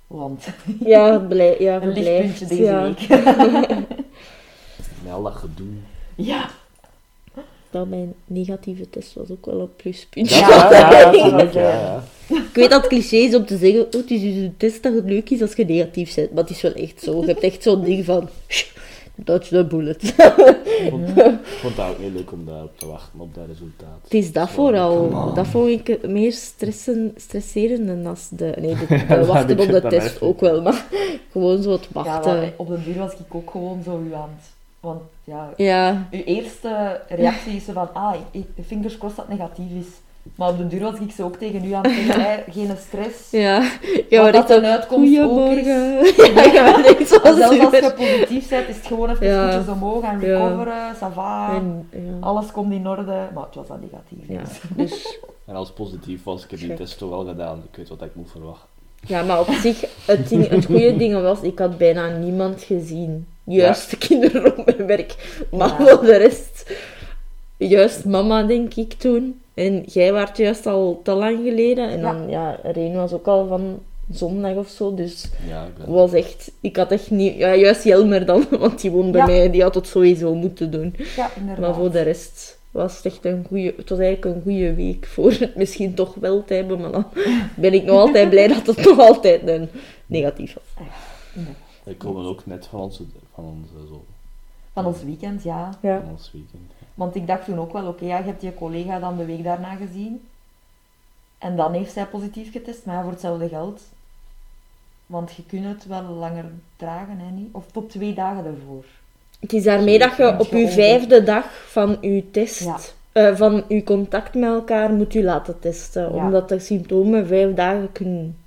Want 0.07 0.47
Ja, 0.79 1.19
blij, 1.19 1.55
ja 1.59 1.81
een 1.81 1.89
lichtpuntje 1.93 2.45
deze 2.45 2.61
ja. 2.61 2.81
week. 2.83 3.07
Met 5.03 5.11
al 5.13 5.23
dat 5.23 5.33
gedoe. 5.35 5.67
ja, 6.15 6.49
Wel, 7.69 7.85
mijn 7.85 8.13
negatieve 8.25 8.89
test 8.89 9.13
was 9.13 9.29
ook 9.31 9.45
wel 9.45 9.59
een 9.59 9.75
pluspunt. 9.75 10.29
Ja, 10.29 10.69
Ja, 10.71 11.11
ja, 11.53 12.03
ja, 12.29 12.35
ja, 12.35 12.41
ja. 12.41 12.47
Ik 12.49 12.55
weet 12.55 12.69
dat 12.69 12.81
het 12.81 12.89
cliché 12.89 13.15
is 13.15 13.35
om 13.35 13.45
te 13.45 13.57
zeggen, 13.57 13.79
oh, 13.85 13.91
het 13.91 14.11
is 14.11 14.21
dus 14.21 14.35
een 14.35 14.53
test 14.57 14.83
dat 14.83 14.93
het 14.93 15.05
leuk 15.05 15.29
is 15.29 15.41
als 15.41 15.53
je 15.55 15.65
negatief 15.65 16.15
bent. 16.15 16.31
Maar 16.33 16.43
het 16.43 16.51
is 16.51 16.61
wel 16.61 16.73
echt 16.73 17.03
zo. 17.03 17.19
Je 17.21 17.25
hebt 17.27 17.39
echt 17.43 17.63
zo'n 17.63 17.83
ding 17.83 18.05
van, 18.05 18.29
dodge 19.15 19.49
the 19.55 19.65
bullet. 19.65 20.03
Ik 20.03 20.87
vond, 20.89 21.09
ik 21.17 21.39
vond 21.59 21.75
dat 21.75 21.89
ook 21.89 21.99
niet 21.99 22.13
leuk 22.13 22.31
om 22.31 22.45
daarop 22.45 22.79
te 22.79 22.85
wachten, 22.87 23.19
op 23.19 23.33
dat 23.35 23.43
resultaat. 23.47 23.99
Het 24.03 24.13
is 24.13 24.31
dat 24.31 24.49
vooral. 24.49 25.33
Dat 25.33 25.47
vond 25.47 25.69
ik 25.69 26.07
meer 26.07 26.31
stressen, 26.31 27.13
stresserend 27.15 28.05
als 28.05 28.27
de... 28.29 28.53
Nee, 28.59 28.75
de, 29.07 29.25
wachten 29.25 29.59
op 29.59 29.67
de 29.67 29.81
dan 29.81 29.89
test 29.89 30.21
ook 30.21 30.39
wel, 30.39 30.61
maar 30.61 30.85
gewoon 31.31 31.61
zo 31.63 31.71
het 31.71 31.83
ja 31.93 32.03
wachten. 32.03 32.37
maar 32.37 32.51
op 32.55 32.67
de 32.67 32.83
duur 32.83 32.97
was 32.97 33.13
ik 33.13 33.35
ook 33.35 33.51
gewoon 33.51 33.81
zo 33.83 34.03
u 34.09 34.13
aan 34.13 34.29
het... 34.37 34.49
Want 34.79 35.01
ja, 35.23 35.53
Ja, 35.57 36.07
uw 36.11 36.21
eerste 36.23 37.01
reactie 37.09 37.55
is 37.55 37.65
zo 37.65 37.73
van, 37.73 37.93
ah, 37.93 38.15
ik, 38.31 38.43
ik- 38.55 38.65
fingers 38.65 38.97
crossed 38.97 39.17
dat 39.17 39.27
het 39.27 39.37
negatief 39.37 39.71
is. 39.79 39.87
Maar 40.35 40.49
op 40.49 40.57
de 40.57 40.67
duur 40.67 40.79
was 40.81 40.99
ik 40.99 41.11
zo 41.11 41.23
ook 41.23 41.35
tegen 41.35 41.65
u 41.65 41.71
aan 41.71 41.83
het 41.87 41.93
zeggen, 42.05 42.43
geen 42.53 42.69
stress. 42.87 43.31
ja. 43.31 43.61
Ja, 44.09 44.21
Wat 44.21 44.21
maar 44.21 44.31
dat 44.31 44.49
een 44.49 44.65
uitkomst 44.65 45.19
ook 45.19 45.49
is. 45.49 45.65
Ja, 45.65 46.43
je 46.43 46.81
bent 46.83 46.97
echt 46.99 47.09
zo 47.09 47.19
zelfs 47.23 47.41
als 47.41 47.55
je 47.55 47.93
positief 47.97 48.49
bent, 48.49 48.67
is 48.69 48.75
het 48.75 48.85
gewoon 48.87 49.09
even 49.09 49.27
Ja. 49.27 49.51
voetjes 49.51 49.73
omhoog 49.73 50.03
en 50.03 50.19
Ja. 50.19 50.25
recoveren, 50.37 50.95
ça 50.95 51.13
va. 51.13 51.53
En, 51.55 51.89
ja. 51.91 51.99
Alles 52.19 52.51
komt 52.51 52.73
in 52.73 52.87
orde, 52.87 53.27
maar 53.33 53.43
het 53.45 53.55
was 53.55 53.67
dan 53.67 53.79
negatief. 53.79 54.27
ja, 54.27 54.41
dus. 54.75 54.89
dus 54.91 55.19
En 55.45 55.55
als 55.55 55.71
positief 55.71 56.23
was, 56.23 56.43
ik 56.43 56.49
heb 56.51 56.59
die 56.59 56.73
test 56.73 56.97
toch 56.97 57.09
wel 57.09 57.25
gedaan. 57.25 57.63
Ik 57.71 57.77
weet 57.77 57.89
wat 57.89 58.01
ik 58.01 58.15
moet 58.15 58.31
verwachten. 58.31 58.67
Ja, 59.07 59.23
maar 59.23 59.39
op 59.39 59.47
zich, 59.61 59.83
het, 60.05 60.29
ding, 60.29 60.47
het 60.49 60.65
goede 60.65 60.97
ding 60.97 61.21
was, 61.21 61.41
ik 61.41 61.59
had 61.59 61.77
bijna 61.77 62.07
niemand 62.17 62.63
gezien. 62.63 63.27
Juist 63.43 63.89
de 63.89 63.97
kinderen 63.97 64.57
op 64.57 64.65
mijn 64.65 64.87
werk. 64.87 65.15
Maar 65.51 65.67
Ja. 65.69 65.75
voor 65.95 66.05
de 66.05 66.15
rest, 66.15 66.73
juist 67.57 68.05
mama, 68.05 68.43
denk 68.43 68.73
ik 68.73 68.93
toen. 68.93 69.41
En 69.57 69.83
jij 69.85 70.11
waart 70.13 70.37
juist 70.37 70.65
al 70.65 70.99
te 71.03 71.11
lang 71.11 71.37
geleden. 71.43 71.89
En 71.89 71.99
Ja. 71.99 72.11
dan, 72.13 72.29
ja, 72.29 72.59
Reen 72.63 72.93
was 72.95 73.13
ook 73.13 73.27
al 73.27 73.47
van 73.47 73.79
zondag 74.11 74.55
of 74.55 74.67
zo. 74.69 74.93
Dus 74.95 75.29
Ja, 75.47 75.63
ik 75.65 75.77
ben... 75.77 75.93
was 75.93 76.13
echt, 76.13 76.51
ik 76.61 76.75
had 76.77 76.91
echt 76.91 77.11
niet, 77.11 77.35
ja, 77.37 77.55
juist 77.55 77.83
Jelmer 77.83 78.25
dan, 78.25 78.45
want 78.59 78.81
die 78.81 78.91
woont 78.91 79.11
bij 79.11 79.21
Ja. 79.21 79.27
mij. 79.27 79.51
Die 79.51 79.61
had 79.61 79.75
het 79.75 79.87
sowieso 79.87 80.33
moeten 80.35 80.71
doen. 80.71 80.95
Ja, 81.15 81.29
inderdaad. 81.35 81.65
Maar 81.65 81.73
voor 81.75 81.91
de 81.91 82.01
rest 82.01 82.59
was 82.71 82.95
het 82.95 83.05
echt 83.05 83.25
een 83.25 83.45
goede, 83.47 83.73
het 83.77 83.89
was 83.89 83.99
eigenlijk 83.99 84.35
een 84.35 84.41
goede 84.41 84.73
week 84.73 85.05
voor 85.05 85.31
het 85.31 85.55
misschien 85.55 85.93
toch 85.93 86.15
wel 86.15 86.43
te 86.45 86.53
hebben. 86.53 86.79
Maar 86.79 86.91
dan 86.91 87.05
ben 87.55 87.73
ik 87.73 87.83
nog 87.83 87.97
altijd 87.99 88.29
blij 88.29 88.47
dat 88.47 88.65
het 88.67 88.85
nog 88.85 88.99
altijd 88.99 89.47
een 89.47 89.69
negatief 90.05 90.53
was. 90.53 90.85
We 91.83 91.95
komen 91.95 92.25
ook 92.25 92.45
net 92.45 92.67
van 92.67 92.79
onze, 92.79 93.03
van 93.33 93.43
onze, 93.45 93.87
zo, 93.89 94.03
Van 94.73 94.85
ons 94.85 95.03
weekend, 95.03 95.43
ja. 95.43 95.77
Ja. 95.81 95.99
van 96.01 96.11
ons 96.11 96.29
weekend. 96.33 96.71
Want 96.97 97.15
ik 97.15 97.27
dacht 97.27 97.45
toen 97.45 97.59
ook 97.59 97.73
wel, 97.73 97.87
oké, 97.87 98.05
ja, 98.05 98.17
je 98.17 98.23
hebt 98.23 98.41
je 98.41 98.53
collega 98.53 98.99
dan 98.99 99.17
de 99.17 99.25
week 99.25 99.43
daarna 99.43 99.75
gezien. 99.75 100.27
En 101.37 101.55
dan 101.55 101.73
heeft 101.73 101.91
zij 101.93 102.05
positief 102.05 102.51
getest, 102.51 102.85
maar 102.85 102.95
ja, 102.95 103.01
voor 103.01 103.11
hetzelfde 103.11 103.47
geld. 103.49 103.81
Want 105.05 105.33
je 105.35 105.43
kunt 105.45 105.65
het 105.65 105.85
wel 105.85 106.03
langer 106.03 106.45
dragen, 106.75 107.19
hè, 107.19 107.31
niet? 107.31 107.49
Of 107.51 107.63
tot 107.71 107.89
twee 107.89 108.13
dagen 108.13 108.45
ervoor. 108.45 108.85
Het 109.39 109.53
is 109.53 109.63
daarmee 109.63 109.99
dat 109.99 110.15
je 110.17 110.39
op 110.39 110.47
je 110.51 110.69
vijfde 110.69 111.23
dag 111.23 111.45
van 111.69 111.97
je 112.01 112.31
test, 112.31 112.63
Ja. 112.63 112.77
eh, 113.11 113.35
van 113.35 113.63
je 113.67 113.83
contact 113.83 114.33
met 114.33 114.49
elkaar, 114.49 114.91
moet 114.91 115.13
je 115.13 115.23
laten 115.23 115.59
testen. 115.59 116.01
Ja. 116.15 116.25
Omdat 116.25 116.49
de 116.49 116.59
symptomen 116.59 117.27
vijf 117.27 117.53
dagen 117.53 117.91
kunnen 117.91 118.37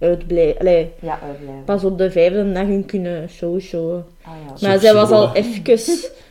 uitblijven. 0.00 0.60
Allee, 0.60 0.92
Ja, 1.00 1.18
uitblijven. 1.26 1.64
pas 1.64 1.84
op 1.84 1.98
de 1.98 2.10
vijfde 2.10 2.52
dag 2.52 2.66
hun 2.66 2.86
kunnen 2.86 3.28
show 3.28 3.60
showen. 3.60 4.06
Ah, 4.24 4.32
ja. 4.48 4.56
Zo 4.56 4.66
Maar 4.66 4.78
zij 4.78 4.94
was 4.94 5.10
al 5.10 5.34
even 5.34 5.62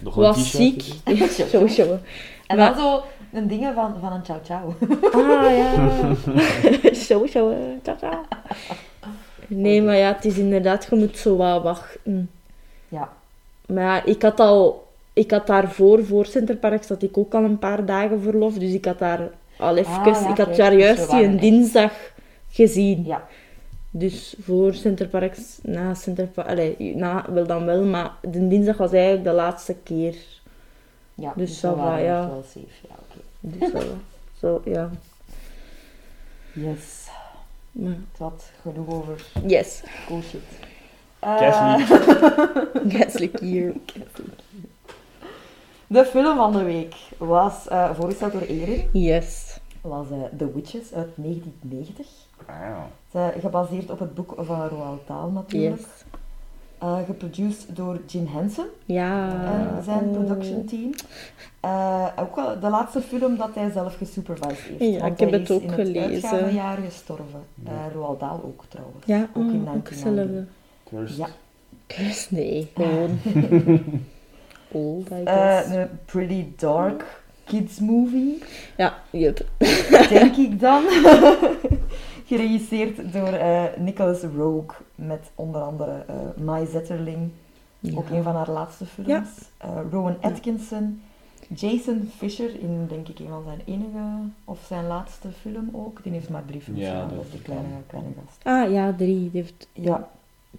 was 0.13 0.51
ziek. 0.51 0.83
show 1.51 1.69
showen. 1.69 2.01
En 2.47 2.57
Maar- 2.57 2.75
dan 2.75 2.81
zo 2.83 3.03
een 3.33 3.47
dingen 3.47 3.73
van, 3.73 3.95
van 4.01 4.11
een 4.13 4.23
ciao 4.23 4.39
ciao. 4.43 4.75
Ah 5.11 5.57
ja. 5.57 6.93
zo, 6.93 7.25
zo. 7.25 7.49
eh, 7.49 7.57
Ciao, 7.83 7.95
ciao. 7.97 8.21
Nee, 9.47 9.81
maar 9.81 9.97
ja, 9.97 10.13
het 10.13 10.25
is 10.25 10.37
inderdaad, 10.37 10.87
je 10.89 10.95
moet 10.95 11.17
zo 11.17 11.35
wat 11.35 11.63
wachten. 11.63 12.29
Ja. 12.89 13.09
Maar 13.65 13.83
ja, 13.83 14.03
ik 14.05 14.21
had 14.21 14.39
al... 14.39 14.85
Ik 15.13 15.31
had 15.31 15.47
daarvoor, 15.47 16.05
voor 16.05 16.25
Centerparks, 16.25 16.87
had 16.89 17.01
ik 17.03 17.17
ook 17.17 17.33
al 17.33 17.43
een 17.43 17.59
paar 17.59 17.85
dagen 17.85 18.21
verlof. 18.21 18.53
Dus 18.53 18.73
ik 18.73 18.85
had 18.85 18.99
daar 18.99 19.19
al 19.57 19.77
even... 19.77 19.93
Ah, 19.93 20.05
ja, 20.05 20.29
ik 20.31 20.37
had 20.37 20.55
daar 20.55 20.71
dus 20.71 20.79
juist 20.81 21.09
die 21.11 21.23
een 21.23 21.39
dinsdag 21.39 21.91
gezien. 22.49 23.03
Ja. 23.05 23.27
Dus 23.99 24.35
voor 24.41 24.73
Centerparks, 24.73 25.59
na 25.61 25.93
Centerparks... 25.93 26.49
Allee, 26.49 26.95
na 26.95 27.25
wel 27.31 27.47
dan 27.47 27.65
wel, 27.65 27.83
maar 27.83 28.11
de 28.21 28.47
dinsdag 28.47 28.77
was 28.77 28.91
eigenlijk 28.91 29.23
de 29.23 29.31
laatste 29.31 29.75
keer. 29.83 30.15
Ja, 31.13 31.33
Dus 31.35 31.49
dus 31.49 31.59
dat 31.59 31.71
we 31.75 31.77
wa- 31.81 31.85
waren 31.85 32.03
ja. 32.05 32.27
wel 32.27 32.43
safe. 32.43 32.87
Ja, 32.89 32.95
oké. 32.99 33.19
Dus 33.39 33.71
zo, 33.71 33.95
zo 34.41 34.61
ja. 34.71 34.89
Yes. 36.53 37.07
Maar, 37.71 37.91
Het 37.91 38.17
had 38.19 38.49
genoeg 38.61 38.87
over 38.87 39.25
yes. 39.47 39.83
cool 40.07 40.21
shit. 40.21 40.41
Gaslick 42.93 43.39
hier. 43.39 43.73
de 45.87 46.05
film 46.05 46.35
van 46.35 46.51
de 46.51 46.63
week 46.63 46.95
was 47.17 47.65
uh, 47.71 47.93
voorgesteld 47.95 48.31
door 48.31 48.41
Erin. 48.41 48.89
Yes. 48.93 49.57
was 49.81 50.07
eh, 50.11 50.17
The 50.37 50.53
Witches 50.53 50.93
uit 50.93 51.09
1990. 51.15 52.07
Wauw. 52.47 52.87
Het 53.11 53.33
is, 53.33 53.35
eh, 53.35 53.41
gebaseerd 53.41 53.89
op 53.91 53.99
het 53.99 54.13
boek 54.13 54.33
van 54.37 54.67
Roald 54.67 55.07
Dahl 55.07 55.29
natuurlijk. 55.29 55.79
Yes. 55.81 55.87
Eh, 56.77 56.97
geproduced 57.05 57.75
door 57.75 57.99
Jim 58.05 58.27
Henson 58.27 58.65
Ja. 58.85 59.29
en 59.45 59.83
zijn 59.83 60.03
oh. 60.03 60.11
production 60.13 60.65
team. 60.65 60.89
Eh, 61.59 62.07
ook 62.19 62.35
wel 62.35 62.59
de 62.59 62.69
laatste 62.69 63.01
film 63.01 63.37
dat 63.37 63.49
hij 63.53 63.69
zelf 63.71 63.95
gesupervised 63.97 64.57
heeft. 64.59 64.93
Ja, 64.93 64.99
want 64.99 65.11
ik 65.13 65.19
heb 65.19 65.29
hij 65.29 65.39
het 65.39 65.49
is 65.49 65.55
ook 65.55 65.61
in 65.61 65.69
gelezen. 65.69 66.01
het 66.03 66.11
uitgavenjaar 66.23 66.77
gestorven. 66.77 67.43
Ja. 67.63 67.71
Eh, 67.71 67.93
Roald 67.93 68.19
Dahl 68.19 68.39
ook 68.45 68.63
trouwens. 68.67 69.05
Ja, 69.05 69.21
ook 69.33 69.51
in 69.51 69.61
oh, 69.67 69.75
ook 69.75 69.89
1990. 69.89 69.89
hetzelfde. 69.89 70.45
Cursed. 70.83 71.17
Ja. 71.17 71.27
Nee, 72.29 72.71
gewoon. 72.75 73.19
Old, 74.71 75.09
I 75.09 75.13
Eh, 75.23 75.55
guess. 75.57 75.69
een 75.75 75.87
pretty 76.05 76.45
dark 76.57 77.21
kids 77.43 77.79
movie, 77.79 78.43
ja, 78.77 78.93
yep. 79.09 79.45
denk 80.09 80.35
ik 80.35 80.59
dan. 80.59 80.83
Geregisseerd 82.27 83.13
door 83.13 83.27
eh, 83.27 83.63
Nicholas 83.77 84.21
Rogue 84.37 84.75
met 84.95 85.31
onder 85.35 85.61
andere 85.61 86.03
eh 86.07 86.15
Mai 86.43 86.65
Zetterling, 86.71 87.29
ook 87.95 88.09
een 88.09 88.23
van 88.23 88.35
haar 88.35 88.49
laatste 88.49 88.85
films. 88.85 89.09
Ja. 89.09 89.23
Eh, 89.57 89.69
Rowan 89.91 90.15
Atkinson, 90.21 91.01
Jason 91.55 92.11
Fisher 92.17 92.49
in 92.59 92.85
denk 92.89 93.07
ik 93.07 93.19
een 93.19 93.27
van 93.27 93.43
zijn 93.45 93.61
enige 93.65 93.99
of 94.45 94.59
zijn 94.67 94.87
laatste 94.87 95.27
film 95.41 95.69
ook. 95.73 96.03
Die 96.03 96.11
heeft 96.11 96.29
maar 96.29 96.43
drie 96.45 96.61
films 96.61 96.79
Ja, 96.79 96.85
gedaan, 96.91 97.09
dat 97.15 97.25
is 97.25 97.31
de 97.31 97.37
kan. 97.41 97.55
kleine, 97.55 97.75
kleine 97.87 98.09
gast. 98.25 98.39
Ah, 98.43 98.71
ja, 98.71 98.93
drie. 98.97 99.31
Die 99.31 99.41
heeft 99.41 99.67
Ja, 99.73 100.07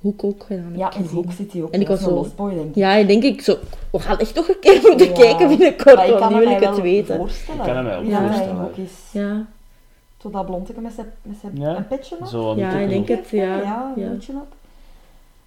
Hoek 0.01 0.25
ook 0.25 0.45
gedaan. 0.45 0.73
ja 0.77 0.93
in. 0.97 1.05
Hoek 1.05 1.33
zit 1.33 1.53
hij 1.53 1.63
ook. 1.63 1.71
En 1.71 1.81
ik 1.81 1.89
was 1.89 2.01
zo- 2.01 2.15
losboy, 2.15 2.55
denk 2.55 2.69
ik. 2.69 2.75
Ja, 2.75 2.93
ik 2.95 3.07
denk 3.07 3.23
ik 3.23 3.41
zo. 3.41 3.57
We 3.93 3.99
gaan 3.99 4.19
echt 4.19 4.35
nog 4.35 4.49
een 4.49 4.59
keer 4.61 4.81
moeten 4.83 5.07
Ja. 5.09 5.13
kijken 5.15 5.49
binnenkort, 5.49 5.95
want 6.09 6.19
kan 6.19 6.33
nu 6.33 6.39
wil 6.39 6.49
ik 6.51 6.61
het 6.61 6.71
wel 6.75 6.81
weten. 6.81 7.17
voorstellen. 7.17 7.67
Ik 7.67 7.73
kan 7.73 7.87
ook 7.87 7.93
hij 7.93 8.03
in 8.03 8.17
voorstellen. 8.29 8.61
Hoek 8.63 8.77
is. 8.77 8.93
Ja, 9.13 9.47
Zo 10.19 10.31
dat 10.31 10.47
blondeke 10.47 10.81
met 10.81 10.93
zijn, 10.93 11.13
met 11.23 11.37
zijn 11.41 11.57
Ja. 11.57 11.77
een 11.77 11.87
petje 11.87 12.17
op. 12.21 12.27
Zo, 12.27 12.55
Ja, 12.57 12.71
ik 12.71 12.89
denk 12.89 13.09
het, 13.09 13.29
ja. 13.29 13.57
Ja, 13.57 13.93
een 13.97 14.03
ja. 14.03 14.09
hoedje 14.11 14.33
op. 14.33 14.47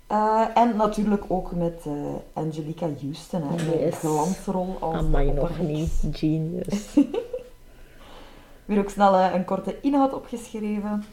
Eh, 0.07 0.41
en 0.55 0.75
natuurlijk 0.75 1.23
ook 1.27 1.51
met 1.51 1.81
eh, 1.85 1.93
Angelica 2.33 2.87
Houston, 3.01 3.41
hè, 3.43 3.79
Yes. 3.85 3.95
glansrol 3.97 4.75
als 4.79 4.95
Amai, 4.95 5.27
de 5.27 5.33
nog 5.33 5.59
niet. 5.59 6.03
Genius. 6.11 6.93
Weer 8.65 8.79
ook 8.79 8.89
snel 8.89 9.15
eh, 9.15 9.33
een 9.33 9.45
korte 9.45 9.75
inhoud 9.81 10.13
opgeschreven. 10.13 11.03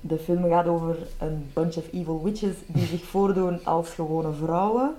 De 0.00 0.18
film 0.18 0.48
gaat 0.48 0.66
over 0.66 0.96
een 1.18 1.50
bunch 1.54 1.76
of 1.76 1.92
evil 1.92 2.22
witches 2.22 2.54
die 2.66 2.86
zich 2.86 3.02
voordoen 3.12 3.64
als 3.64 3.90
gewone 3.90 4.32
vrouwen. 4.32 4.94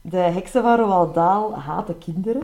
De 0.00 0.16
heksen 0.16 0.62
van 0.62 0.76
Roald 0.78 1.14
Dahl 1.14 1.52
haten 1.54 1.98
kinderen 1.98 2.42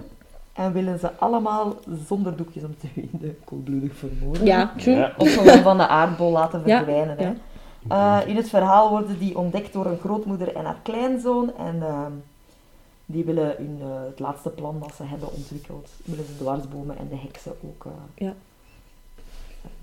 en 0.53 0.73
willen 0.73 0.99
ze 0.99 1.11
allemaal 1.19 1.77
zonder 2.07 2.37
doekjes 2.37 2.65
om 2.65 2.77
te 2.79 2.89
weten 2.95 3.39
koelbloedig 3.45 3.95
vermoorden. 3.97 4.47
Ja, 4.47 4.73
true. 4.77 4.97
Ja. 4.97 5.13
Of 5.19 5.35
gewoon 5.35 5.63
van 5.63 5.77
de 5.77 5.87
aardbol 5.89 6.31
laten 6.31 6.63
Ja, 6.67 6.77
verdwijnen. 6.77 7.19
Hè. 7.19 7.25
ja. 7.89 8.21
Eh, 8.23 8.29
in 8.29 8.37
het 8.37 8.49
verhaal 8.49 8.91
worden 8.91 9.19
die 9.19 9.39
ontdekt 9.39 9.73
door 9.73 9.87
een 9.87 9.99
grootmoeder 9.99 10.57
en 10.57 10.65
haar 10.65 10.81
kleinzoon. 10.83 11.57
En 11.57 11.83
ehm, 11.83 12.13
die 13.07 13.25
willen 13.25 13.55
hun, 13.57 13.79
eh, 13.81 13.87
het 14.07 14.19
laatste 14.19 14.51
plan 14.51 14.79
dat 14.81 14.95
ze 14.97 15.03
hebben 15.05 15.33
ontwikkeld, 15.33 15.91
willen 16.05 16.25
ze 16.25 16.37
dwarsbomen 16.37 16.99
en 16.99 17.09
de 17.09 17.17
heksen 17.17 17.53
ook 17.65 17.85
eh, 17.87 17.93
Ja. 18.27 18.35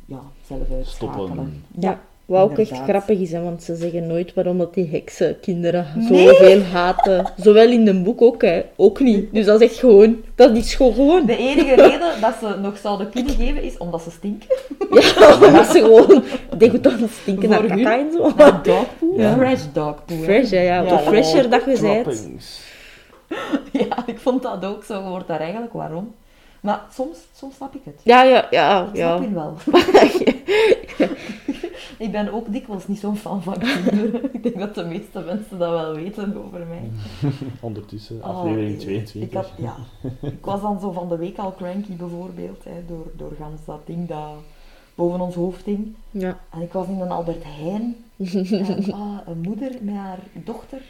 ja, 0.05 0.19
zelf 0.45 0.71
uitschakelen. 0.71 1.25
Stoppen. 1.27 1.63
Ja. 1.69 1.99
Wat 2.29 2.41
ook 2.41 2.57
echt 2.57 2.81
grappig 2.87 3.19
is, 3.19 3.31
hè, 3.31 3.41
want 3.41 3.63
ze 3.63 3.75
zeggen 3.75 4.07
nooit 4.07 4.33
waarom 4.33 4.57
dat 4.57 4.73
die 4.73 4.89
heksen 4.91 5.39
kinderen 5.39 5.85
Nee. 5.95 6.27
zoveel 6.27 6.61
haten. 6.61 7.31
Zowel 7.37 7.69
in 7.69 7.87
een 7.87 8.03
boek 8.03 8.21
ook, 8.21 8.41
hè. 8.41 8.61
Ook 8.75 8.99
niet. 8.99 9.33
Dus 9.33 9.45
dat 9.45 9.61
is 9.61 9.69
echt 9.69 9.79
gewoon... 9.79 10.17
Dat 10.35 10.55
is 10.55 10.73
gewoon... 10.75 11.25
De 11.25 11.37
enige 11.37 11.75
reden 11.75 12.21
dat 12.21 12.35
ze 12.39 12.55
nog 12.61 12.77
zouden 12.77 13.09
kunnen 13.09 13.33
geven 13.35 13.63
is 13.63 13.77
omdat 13.77 14.01
ze 14.01 14.11
stinken. 14.11 14.47
Ja, 14.91 15.37
omdat 15.45 15.65
ze 15.65 15.79
gewoon... 15.79 16.23
Denk 16.57 16.71
je 16.71 16.79
toch 16.79 16.99
dat 16.99 17.09
stinken 17.21 17.49
naar 17.49 17.61
kaka 17.61 17.75
hun? 17.75 17.85
en 17.85 18.11
zo? 18.11 18.31
Naar 18.37 18.63
dogpoe. 18.63 19.19
Ja. 19.21 19.35
Fresh 19.35 19.63
dogpoe. 19.73 20.23
Fresh, 20.23 20.49
hè, 20.51 20.61
ja. 20.61 20.81
Ja. 20.81 20.89
Hoe 20.89 20.99
fresher 20.99 21.49
dat 21.49 21.61
je 21.65 21.77
bent. 21.81 22.03
Droppings. 22.03 22.61
Ja, 23.71 24.03
ik 24.05 24.19
vond 24.19 24.41
dat 24.43 24.65
ook 24.65 24.83
zo. 24.83 24.93
Je 24.93 24.99
hoort 25.07 25.27
daar 25.27 25.39
eigenlijk 25.39 25.73
waarom. 25.73 26.13
Maar 26.61 26.81
soms, 26.93 27.17
soms 27.35 27.55
snap 27.55 27.75
ik 27.75 27.81
het. 27.83 28.01
Ja, 28.03 28.23
ja, 28.23 28.47
ja. 28.49 28.81
Ik 28.81 28.95
snap 28.95 28.95
ja. 28.95 29.27
je 29.27 29.33
wel. 29.33 29.53
Ik 32.05 32.11
ben 32.11 32.33
ook 32.33 32.51
dikwijls 32.51 32.87
niet 32.87 32.99
zo'n 32.99 33.17
fan 33.17 33.43
van 33.43 33.57
kinderen. 33.57 34.23
Ik 34.33 34.43
denk 34.43 34.59
dat 34.59 34.75
de 34.75 34.85
meeste 34.85 35.19
mensen 35.19 35.57
dat 35.57 35.69
wel 35.69 35.93
weten 35.95 36.45
over 36.45 36.65
mij. 36.67 36.89
Ondertussen, 37.59 38.17
Oh, 38.17 38.23
aflevering 38.23 38.73
ik- 38.73 38.79
22. 38.79 39.21
Ik, 39.21 39.33
had, 39.33 39.51
ja. 39.57 39.75
ik 40.21 40.45
was 40.45 40.61
dan 40.61 40.79
zo 40.79 40.91
van 40.91 41.09
de 41.09 41.17
week 41.17 41.37
al 41.37 41.53
cranky 41.53 41.95
bijvoorbeeld, 41.95 42.63
hè, 42.63 42.85
door, 42.87 43.11
door 43.15 43.31
gans 43.39 43.65
dat 43.65 43.79
ding 43.85 44.07
dat 44.07 44.33
boven 44.95 45.21
ons 45.21 45.35
hoofd 45.35 45.65
hing. 45.65 45.95
Ja. 46.11 46.39
En 46.49 46.61
ik 46.61 46.73
was 46.73 46.87
in 46.87 46.99
een 46.99 47.11
Albert 47.11 47.43
Heijn 47.45 47.95
en 48.17 48.91
ah, 48.93 49.17
een 49.27 49.41
moeder 49.41 49.71
met 49.81 49.95
haar 49.95 50.19
dochter 50.33 50.81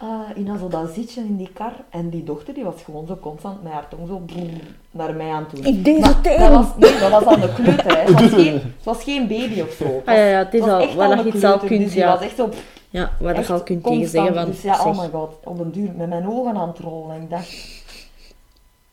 ah, 0.00 0.20
in 0.34 0.48
een 0.48 0.58
zo 0.58 0.68
dat 0.68 0.90
zitje 0.94 1.20
in 1.20 1.36
die 1.36 1.50
kar. 1.52 1.72
En 1.90 2.08
die 2.08 2.24
dochter 2.24 2.54
die 2.54 2.64
was 2.64 2.82
gewoon 2.84 3.06
zo 3.06 3.16
constant 3.20 3.62
met 3.62 3.72
haar 3.72 3.88
tong 3.88 4.08
zo 4.08 4.22
naar 4.90 5.14
mij 5.14 5.30
aan 5.30 5.46
doen. 5.54 5.64
Ik 5.64 5.84
dat 6.38 6.48
was, 6.50 6.66
nee, 6.76 6.98
dat 6.98 7.10
was 7.10 7.24
al 7.24 7.42
een 7.42 7.54
kleuter, 7.54 7.96
hè. 7.96 8.02
Het 8.12 8.20
was 8.20 8.30
geen, 8.42 8.52
het 8.54 8.84
was 8.84 9.02
geen 9.02 9.28
baby 9.28 9.60
of 9.60 9.70
zo. 9.70 9.84
Het 9.84 10.06
Ah 10.06 10.14
ja, 10.14 10.26
ja, 10.26 10.38
het 10.38 10.54
is 10.54 10.60
was 10.60 10.70
al 10.70 10.80
echt 10.80 10.94
waar 10.94 11.24
je 11.24 11.32
het 11.32 11.44
al 11.44 11.58
kunt, 11.58 11.80
dus 11.80 11.94
ja. 11.94 12.12
was 12.12 12.20
echt 12.20 12.36
zo... 12.36 12.48
Ja, 12.90 13.10
waar 13.20 13.34
Echt 13.34 13.46
je 13.46 13.52
al 13.52 13.62
kunt 13.62 13.84
tegen 13.84 14.08
zeggen 14.08 14.34
van... 14.34 14.44
Dus 14.46 14.62
ja, 14.62 14.84
oh 14.84 14.98
my 15.00 15.08
god, 15.08 15.34
op 15.44 15.58
een 15.60 15.70
duur 15.72 15.90
met 15.96 16.08
mijn 16.08 16.28
ogen 16.28 16.56
aan 16.56 16.68
het 16.68 16.78
rollen. 16.78 17.14
En 17.16 17.22
ik 17.22 17.30
dacht, 17.30 17.48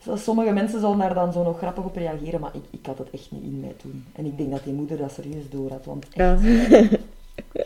Zo- 0.04 0.16
Sommige 0.16 0.52
mensen 0.52 0.80
zullen 0.80 0.98
daar 0.98 1.14
dan 1.14 1.34
zo 1.34 1.44
nog 1.44 1.58
grappig 1.58 1.84
op 1.84 1.96
reageren, 1.96 2.40
maar 2.40 2.52
ik, 2.54 2.64
ik 2.80 2.86
had 2.86 2.98
het 2.98 3.10
echt 3.12 3.28
niet 3.32 3.44
in 3.44 3.60
mij 3.60 3.74
toen. 3.82 4.06
En 4.16 4.26
ik 4.26 4.38
denk 4.38 4.52
dat 4.52 4.64
die 4.64 4.74
moeder 4.74 4.98
dat 4.98 5.12
serieus 5.12 5.50
door 5.50 5.70
had, 5.70 5.86
want 5.86 6.06
Ja. 6.14 6.38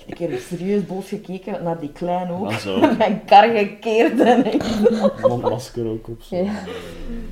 Ik 0.05 0.17
heb 0.17 0.39
serieus 0.39 0.85
boos 0.85 1.07
gekeken 1.07 1.63
naar 1.63 1.79
die 1.79 1.91
klein 1.91 2.29
ook. 2.31 2.51
Mijn 2.97 3.21
kar 3.25 3.49
gekeerd 3.57 4.19
en 4.19 4.45
echt. 4.53 5.21
Mondmasker 5.21 5.87
ook 5.87 6.07
op. 6.07 6.21
Zo. 6.21 6.35
Ja. 6.35 6.51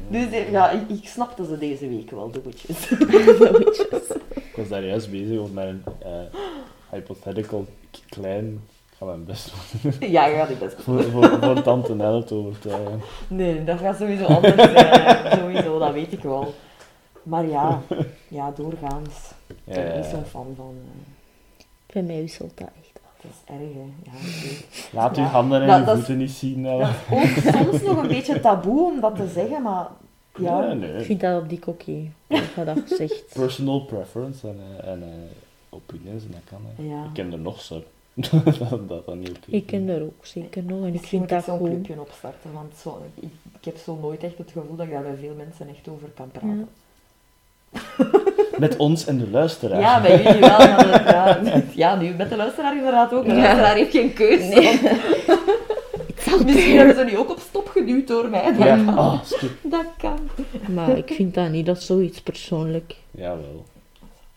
Dus 0.07 0.31
eh, 0.31 0.51
ja, 0.51 0.69
ik, 0.69 0.89
ik 0.89 1.07
snapte 1.07 1.45
ze 1.45 1.57
deze 1.57 1.89
week 1.89 2.11
wel, 2.11 2.31
de. 2.31 2.41
Ik 4.33 4.55
was 4.55 4.67
daar 4.67 4.83
juist 4.85 5.11
bezig 5.11 5.39
met 5.53 5.65
een 5.65 5.83
eh, 5.99 6.39
hypothetical 6.91 7.65
klein. 8.09 8.45
Ik 8.91 8.95
ga 8.97 9.05
mijn 9.05 9.25
best 9.25 9.51
doen. 9.81 10.09
ja, 10.09 10.25
je 10.25 10.35
gaat 10.35 10.49
het 10.49 10.59
best. 10.59 10.75
voor, 10.81 11.03
voor, 11.03 11.29
voor 11.41 11.61
tante 11.61 11.95
Nelle 11.95 12.23
te 12.23 12.35
overtuigen. 12.35 13.01
Nee, 13.27 13.63
dat 13.63 13.79
gaat 13.79 13.97
sowieso 13.97 14.25
anders 14.25 14.55
zijn. 14.55 15.39
sowieso, 15.39 15.79
dat 15.79 15.91
weet 15.93 16.11
ik 16.13 16.23
wel. 16.23 16.53
Maar 17.23 17.47
ja, 17.47 17.81
ja 18.27 18.51
doorgaans. 18.55 19.31
Ik 19.47 19.55
ben 19.73 19.91
er 19.91 19.95
niet 19.97 20.05
zo'n 20.05 20.25
fan 20.25 20.53
van. 20.55 20.75
eh. 20.75 21.08
Bij 21.93 22.03
mij 22.03 22.21
wisselt 22.21 22.57
dat 22.57 22.67
echt 22.79 22.99
af. 23.05 23.21
Dat 23.21 23.31
is 23.31 23.53
erg, 23.55 23.73
hè. 23.73 23.87
Ja. 24.03 24.11
Laat 25.01 25.17
uw 25.17 25.23
Ja. 25.23 25.29
handen 25.29 25.61
en 25.61 25.67
Dat- 25.67 25.79
uw 25.79 25.85
dat 25.85 25.97
is- 25.97 25.99
voeten 26.05 26.17
niet 26.17 26.31
zien. 26.31 26.63
Dat 26.63 26.79
is 26.79 26.87
ook 27.11 27.53
soms 27.71 27.81
nog 27.81 27.97
een 28.01 28.07
beetje 28.07 28.39
taboe 28.39 28.91
om 28.93 28.99
dat 29.01 29.15
te 29.15 29.27
zeggen, 29.27 29.61
maar 29.61 29.87
ja. 30.37 30.73
Nee, 30.73 30.93
Ik 30.97 31.05
vind 31.05 31.21
dat 31.21 31.41
op 31.41 31.49
die 31.49 31.59
oké. 31.65 31.93
Dat 32.27 32.43
je 32.55 32.63
dat 32.63 32.77
zegt. 32.85 33.23
Personal 33.33 33.79
preference 33.85 34.47
en, 34.47 34.59
eh, 34.81 34.91
en 34.91 35.03
eh, 35.03 35.09
opinions, 35.69 36.23
en 36.23 36.31
dat 36.31 36.41
kan. 36.49 36.61
Hè. 36.75 36.83
Ja. 36.83 37.03
Ik 37.03 37.13
ken 37.13 37.31
er 37.31 37.39
nog 37.39 37.61
zo. 37.61 37.83
dat 38.59 38.87
dat 38.87 39.05
dan 39.05 39.19
niet 39.19 39.29
oké 39.29 39.51
Ik 39.55 39.65
ken 39.65 39.87
er 39.89 40.01
ook 40.01 40.25
zeker 40.25 40.63
nog 40.63 40.81
en 40.81 40.85
ik 40.87 40.91
Misschien 40.91 41.19
vind 41.19 41.21
moet 41.21 41.39
ik 41.39 41.45
dat 41.45 41.57
zo'n 41.59 41.67
clubje 41.67 41.99
opstarten, 42.01 42.53
want 42.53 42.73
zo, 42.81 43.01
ik, 43.15 43.29
ik 43.59 43.65
heb 43.65 43.77
zo 43.77 43.97
nooit 44.01 44.23
echt 44.23 44.37
het 44.37 44.51
gevoel 44.51 44.75
dat 44.75 44.85
ik 44.85 44.91
daar 44.91 45.01
bij 45.01 45.15
veel 45.19 45.33
mensen 45.37 45.67
echt 45.67 45.87
over 45.87 46.07
kan 46.09 46.31
praten. 46.31 46.69
Met 48.57 48.77
ons 48.77 49.05
en 49.05 49.17
de 49.17 49.27
luisteraar. 49.31 49.79
Ja, 49.79 50.01
bij 50.01 50.23
jullie 50.23 50.39
wel. 50.39 50.57
Maar 50.57 51.03
ja, 51.05 51.39
ja, 51.75 51.95
nu 51.95 52.13
met 52.17 52.29
de 52.29 52.35
luisteraar 52.35 52.75
inderdaad 52.77 53.13
ook. 53.13 53.23
De 53.25 53.29
Ja. 53.33 53.35
luisteraar 53.41 53.75
heeft 53.75 53.91
geen 53.91 54.13
keus. 54.13 54.39
Nee. 54.55 54.79
Misschien 56.45 56.77
hebben 56.77 56.95
ze 56.95 57.03
nu 57.03 57.17
ook 57.17 57.29
op 57.29 57.39
stop 57.49 57.67
geduwd 57.67 58.07
door 58.07 58.29
mij. 58.29 58.43
Dat, 58.43 58.57
Ja, 58.67 58.75
kan. 58.85 58.97
ah, 58.97 59.23
skip. 59.23 59.49
dat 59.61 59.85
kan. 59.97 60.19
Maar 60.73 60.97
ik 60.97 61.11
vind 61.13 61.33
dat 61.33 61.49
niet, 61.49 61.65
dat 61.65 61.77
is 61.77 61.85
zoiets 61.85 62.21
persoonlijk. 62.21 62.95
Jawel. 63.11 63.65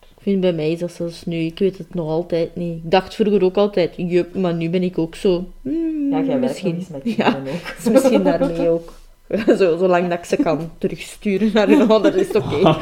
Ik 0.00 0.22
vind 0.22 0.40
bij 0.40 0.52
mij 0.52 0.70
is 0.70 0.78
dat 0.78 0.92
zelfs 0.92 1.24
nu, 1.24 1.36
ik 1.36 1.58
weet 1.58 1.78
het 1.78 1.94
nog 1.94 2.08
altijd 2.08 2.56
niet. 2.56 2.76
Ik 2.84 2.90
dacht 2.90 3.14
vroeger 3.14 3.44
ook 3.44 3.56
altijd, 3.56 3.92
jup, 3.96 4.34
maar 4.34 4.54
nu 4.54 4.70
ben 4.70 4.82
ik 4.82 4.98
ook 4.98 5.14
zo. 5.14 5.44
hmm, 5.62 6.10
Ja, 6.10 6.16
jij 6.16 6.26
werkt 6.26 6.28
nog 6.30 6.40
misschien. 6.40 6.74
eens 6.74 6.88
met 6.88 7.02
Ja, 7.16 7.30
kinderen 7.32 7.54
ook. 7.54 7.74
dus 7.84 7.92
misschien 7.92 8.22
daarmee 8.22 8.68
ook. 8.68 8.92
Zo, 9.58 9.76
zolang 9.76 10.08
dat 10.08 10.18
ik 10.18 10.24
ze 10.24 10.36
kan 10.36 10.70
terugsturen 10.78 11.50
naar 11.52 11.68
hun 11.68 11.90
ouder 11.90 12.16
is 12.16 12.26
het 12.28 12.36
oké. 12.36 12.56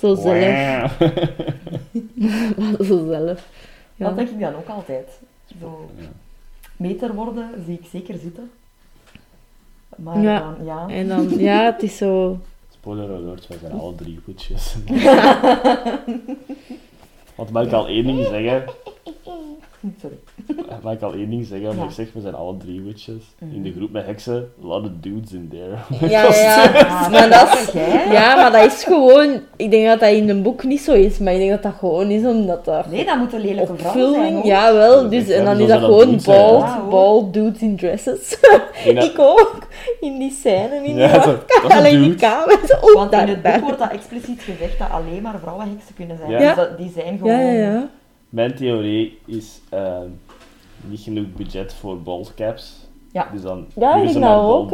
zo 0.00 0.14
zelf. 0.14 0.96
zo 2.86 3.06
zelf. 3.08 3.46
Ja. 3.94 4.06
Dat 4.06 4.16
denk 4.16 4.28
ik 4.28 4.40
dan 4.40 4.54
ook 4.54 4.68
altijd. 4.68 5.08
Zo 5.60 5.90
meter 6.76 7.14
worden 7.14 7.50
zie 7.66 7.74
ik 7.74 7.86
zeker 7.90 8.18
zitten. 8.22 8.50
Maar 9.96 10.20
Ja. 10.20 10.38
dan, 10.40 10.64
ja. 10.64 10.86
En 10.88 11.08
dan, 11.08 11.28
ja, 11.38 11.64
het 11.64 11.82
is 11.82 11.96
zo. 11.96 12.38
Spoiler 12.70 13.10
alert, 13.16 13.46
wij 13.46 13.58
zijn 13.60 13.72
alle 13.72 13.94
drie 13.94 14.20
goedjes. 14.24 14.74
Want 17.34 17.50
mag 17.50 17.64
ik 17.66 17.72
al 17.72 17.86
één 17.88 18.04
ding 18.04 18.26
zeggen? 18.26 18.64
Sorry. 20.00 20.16
Mag 20.82 20.92
ik 20.92 21.02
al 21.02 21.12
één 21.12 21.30
ding 21.30 21.46
zeggen? 21.46 21.76
Ja. 21.76 21.84
ik 21.84 21.90
zeg, 21.90 22.12
we 22.12 22.20
zijn 22.20 22.34
alle 22.34 22.56
drie 22.56 22.80
witches. 22.80 23.22
In 23.40 23.48
Mhm. 23.48 23.62
de 23.62 23.72
groep 23.76 23.90
met 23.92 24.06
heksen, 24.06 24.48
a 24.64 24.66
lot 24.66 24.82
of 24.84 24.90
dudes 25.00 25.32
in 25.32 25.48
there. 25.50 26.08
Ja, 26.08 26.22
ja, 26.34 26.34
ja. 26.34 26.84
Ah, 26.86 27.10
Maar 27.10 27.28
dat 27.30 27.54
is, 27.54 27.72
ja, 28.12 28.34
maar 28.36 28.52
dat 28.52 28.64
is 28.72 28.84
gewoon. 28.84 29.40
Ik 29.56 29.70
denk 29.70 29.86
dat 29.86 30.00
dat 30.00 30.10
in 30.10 30.28
een 30.28 30.42
boek 30.42 30.64
niet 30.64 30.80
zo 30.80 30.92
is, 30.92 31.18
maar 31.18 31.32
ik 31.32 31.38
denk 31.38 31.50
dat 31.50 31.62
dat 31.62 31.72
gewoon 31.78 32.10
is 32.10 32.24
omdat 32.24 32.64
dat. 32.64 32.90
Nee, 32.90 33.04
dat 33.04 33.18
moeten 33.18 33.40
lelijke 33.40 33.76
vrouwen 33.76 34.14
zijn. 34.14 34.44
Ja 34.44 34.72
wel, 34.74 35.08
dus, 35.08 35.28
en 35.28 35.44
dan 35.44 35.58
is 35.58 35.68
dat 35.68 35.80
gewoon 35.80 36.20
bald, 36.24 36.62
ja, 36.62 36.82
bald 36.90 37.32
dudes 37.32 37.60
in 37.60 37.76
dresses. 37.76 38.38
Ik 38.84 39.14
ook, 39.18 39.58
in 40.00 40.18
die 40.18 40.30
scène, 40.40 40.80
in 40.82 40.96
Ja, 40.96 41.18
die 41.18 41.32
een 41.62 41.70
Alleen 41.70 42.02
die 42.02 42.14
kamer, 42.14 42.58
Want 42.94 43.12
in 43.12 43.18
het 43.28 43.42
boek 43.42 43.60
wordt 43.60 43.78
dat 43.78 43.90
expliciet 43.90 44.40
gezegd 44.42 44.78
dat 44.78 44.90
alleen 44.90 45.22
maar 45.22 45.38
vrouwenheksen 45.42 45.94
kunnen 45.94 46.16
zijn. 46.18 46.30
Ja. 46.30 46.38
Dus 46.38 46.54
dat, 46.54 46.78
die 46.78 46.92
zijn 46.94 47.18
gewoon... 47.18 47.88
Mijn 48.28 48.54
theorie 48.54 49.18
is 49.26 49.60
ehm, 49.68 50.08
niet 50.86 51.00
genoeg 51.00 51.26
budget 51.36 51.74
voor 51.74 52.00
bald 52.02 52.34
caps. 52.34 52.84
Ja. 53.12 53.28
Dus 53.32 53.42
dan 53.42 53.66
Ja, 53.74 53.96
ik 53.96 54.06
ze 54.08 54.12
denk 54.12 54.24
dat 54.24 54.40
ook. 54.42 54.70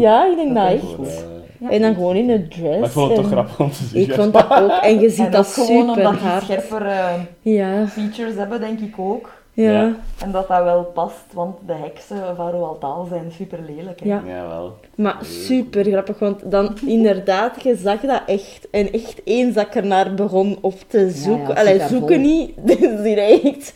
Ja, 0.00 0.26
ik 0.30 0.36
denk 0.36 0.54
Dat 0.54 0.64
dat 0.64 0.72
echt. 0.72 0.82
ik 0.82 0.88
Voor, 0.88 0.98
ook. 0.98 1.10
eh, 1.10 1.14
Ja. 1.60 1.70
En 1.70 1.80
dan 1.80 1.94
gewoon 1.94 2.16
in 2.16 2.30
een 2.30 2.48
dress. 2.48 2.62
Maar 2.78 2.86
ik 2.86 2.90
vond 2.90 3.06
het 3.06 3.16
toch 3.16 3.24
en- 3.24 3.30
grappig 3.30 3.60
om 3.60 3.70
te 3.70 3.84
zien. 3.84 4.02
Ik 4.02 4.12
vond 4.12 4.32
dat 4.32 4.50
ook. 4.50 4.70
En 4.70 5.00
je 5.00 5.10
ziet 5.16 5.24
En 5.26 5.30
dat 5.32 5.46
gewoon 5.46 5.66
super 5.68 5.88
omdat 5.96 6.12
die 6.20 6.28
hard. 6.28 6.42
scherpere 6.42 6.94
Ja, 7.40 7.86
features 7.86 8.34
hebben, 8.34 8.60
denk 8.60 8.80
ik 8.80 8.98
ook. 8.98 9.35
Ja. 9.56 9.70
Ja. 9.72 9.96
En 10.18 10.30
dat 10.32 10.48
dat 10.48 10.62
wel 10.62 10.84
past, 10.84 11.32
want 11.32 11.56
de 11.66 11.72
heksen 11.72 12.36
van 12.36 12.50
Roald 12.50 12.80
Dahl 12.80 13.06
zijn 13.08 13.32
super 13.32 13.58
lelijk. 13.66 14.04
Ja. 14.04 14.22
Ja, 14.26 14.46
wel. 14.48 14.78
Maar 14.94 15.18
super 15.24 15.84
grappig, 15.84 16.18
want 16.18 16.50
dan 16.50 16.76
inderdaad, 16.86 17.62
je 17.62 17.76
zag 17.76 18.00
dat 18.00 18.22
echt. 18.26 18.68
En 18.70 18.92
echt 18.92 19.20
eens 19.24 19.54
dat 19.54 19.66
ik 19.66 19.74
ernaar 19.74 20.14
begon 20.14 20.58
op 20.60 20.80
te 20.86 21.10
zoeken. 21.10 21.54
ja, 21.54 21.60
Allee, 21.60 21.80
zoeken 21.80 22.14
vol. 22.14 22.24
niet. 22.24 22.52
Hier 23.04 23.18
echt 23.18 23.72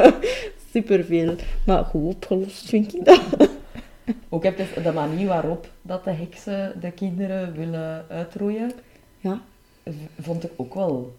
superveel. 0.72 1.34
Maar 1.66 1.84
goed 1.84 2.14
opgelost, 2.14 2.68
vind 2.68 2.94
ik 2.94 3.04
dat. 3.04 3.20
Ook 4.28 4.42
heb 4.44 4.58
je 4.58 4.82
de 4.82 4.92
manier 4.92 5.26
waarop 5.28 5.66
dat 5.82 6.04
de 6.04 6.10
heksen 6.10 6.72
de 6.80 6.90
kinderen 6.90 7.52
willen 7.56 8.04
uitroeien, 8.08 8.72
Ja. 9.20 9.40
vond 10.20 10.44
ik 10.44 10.50
ook 10.56 10.74
wel 10.74 11.12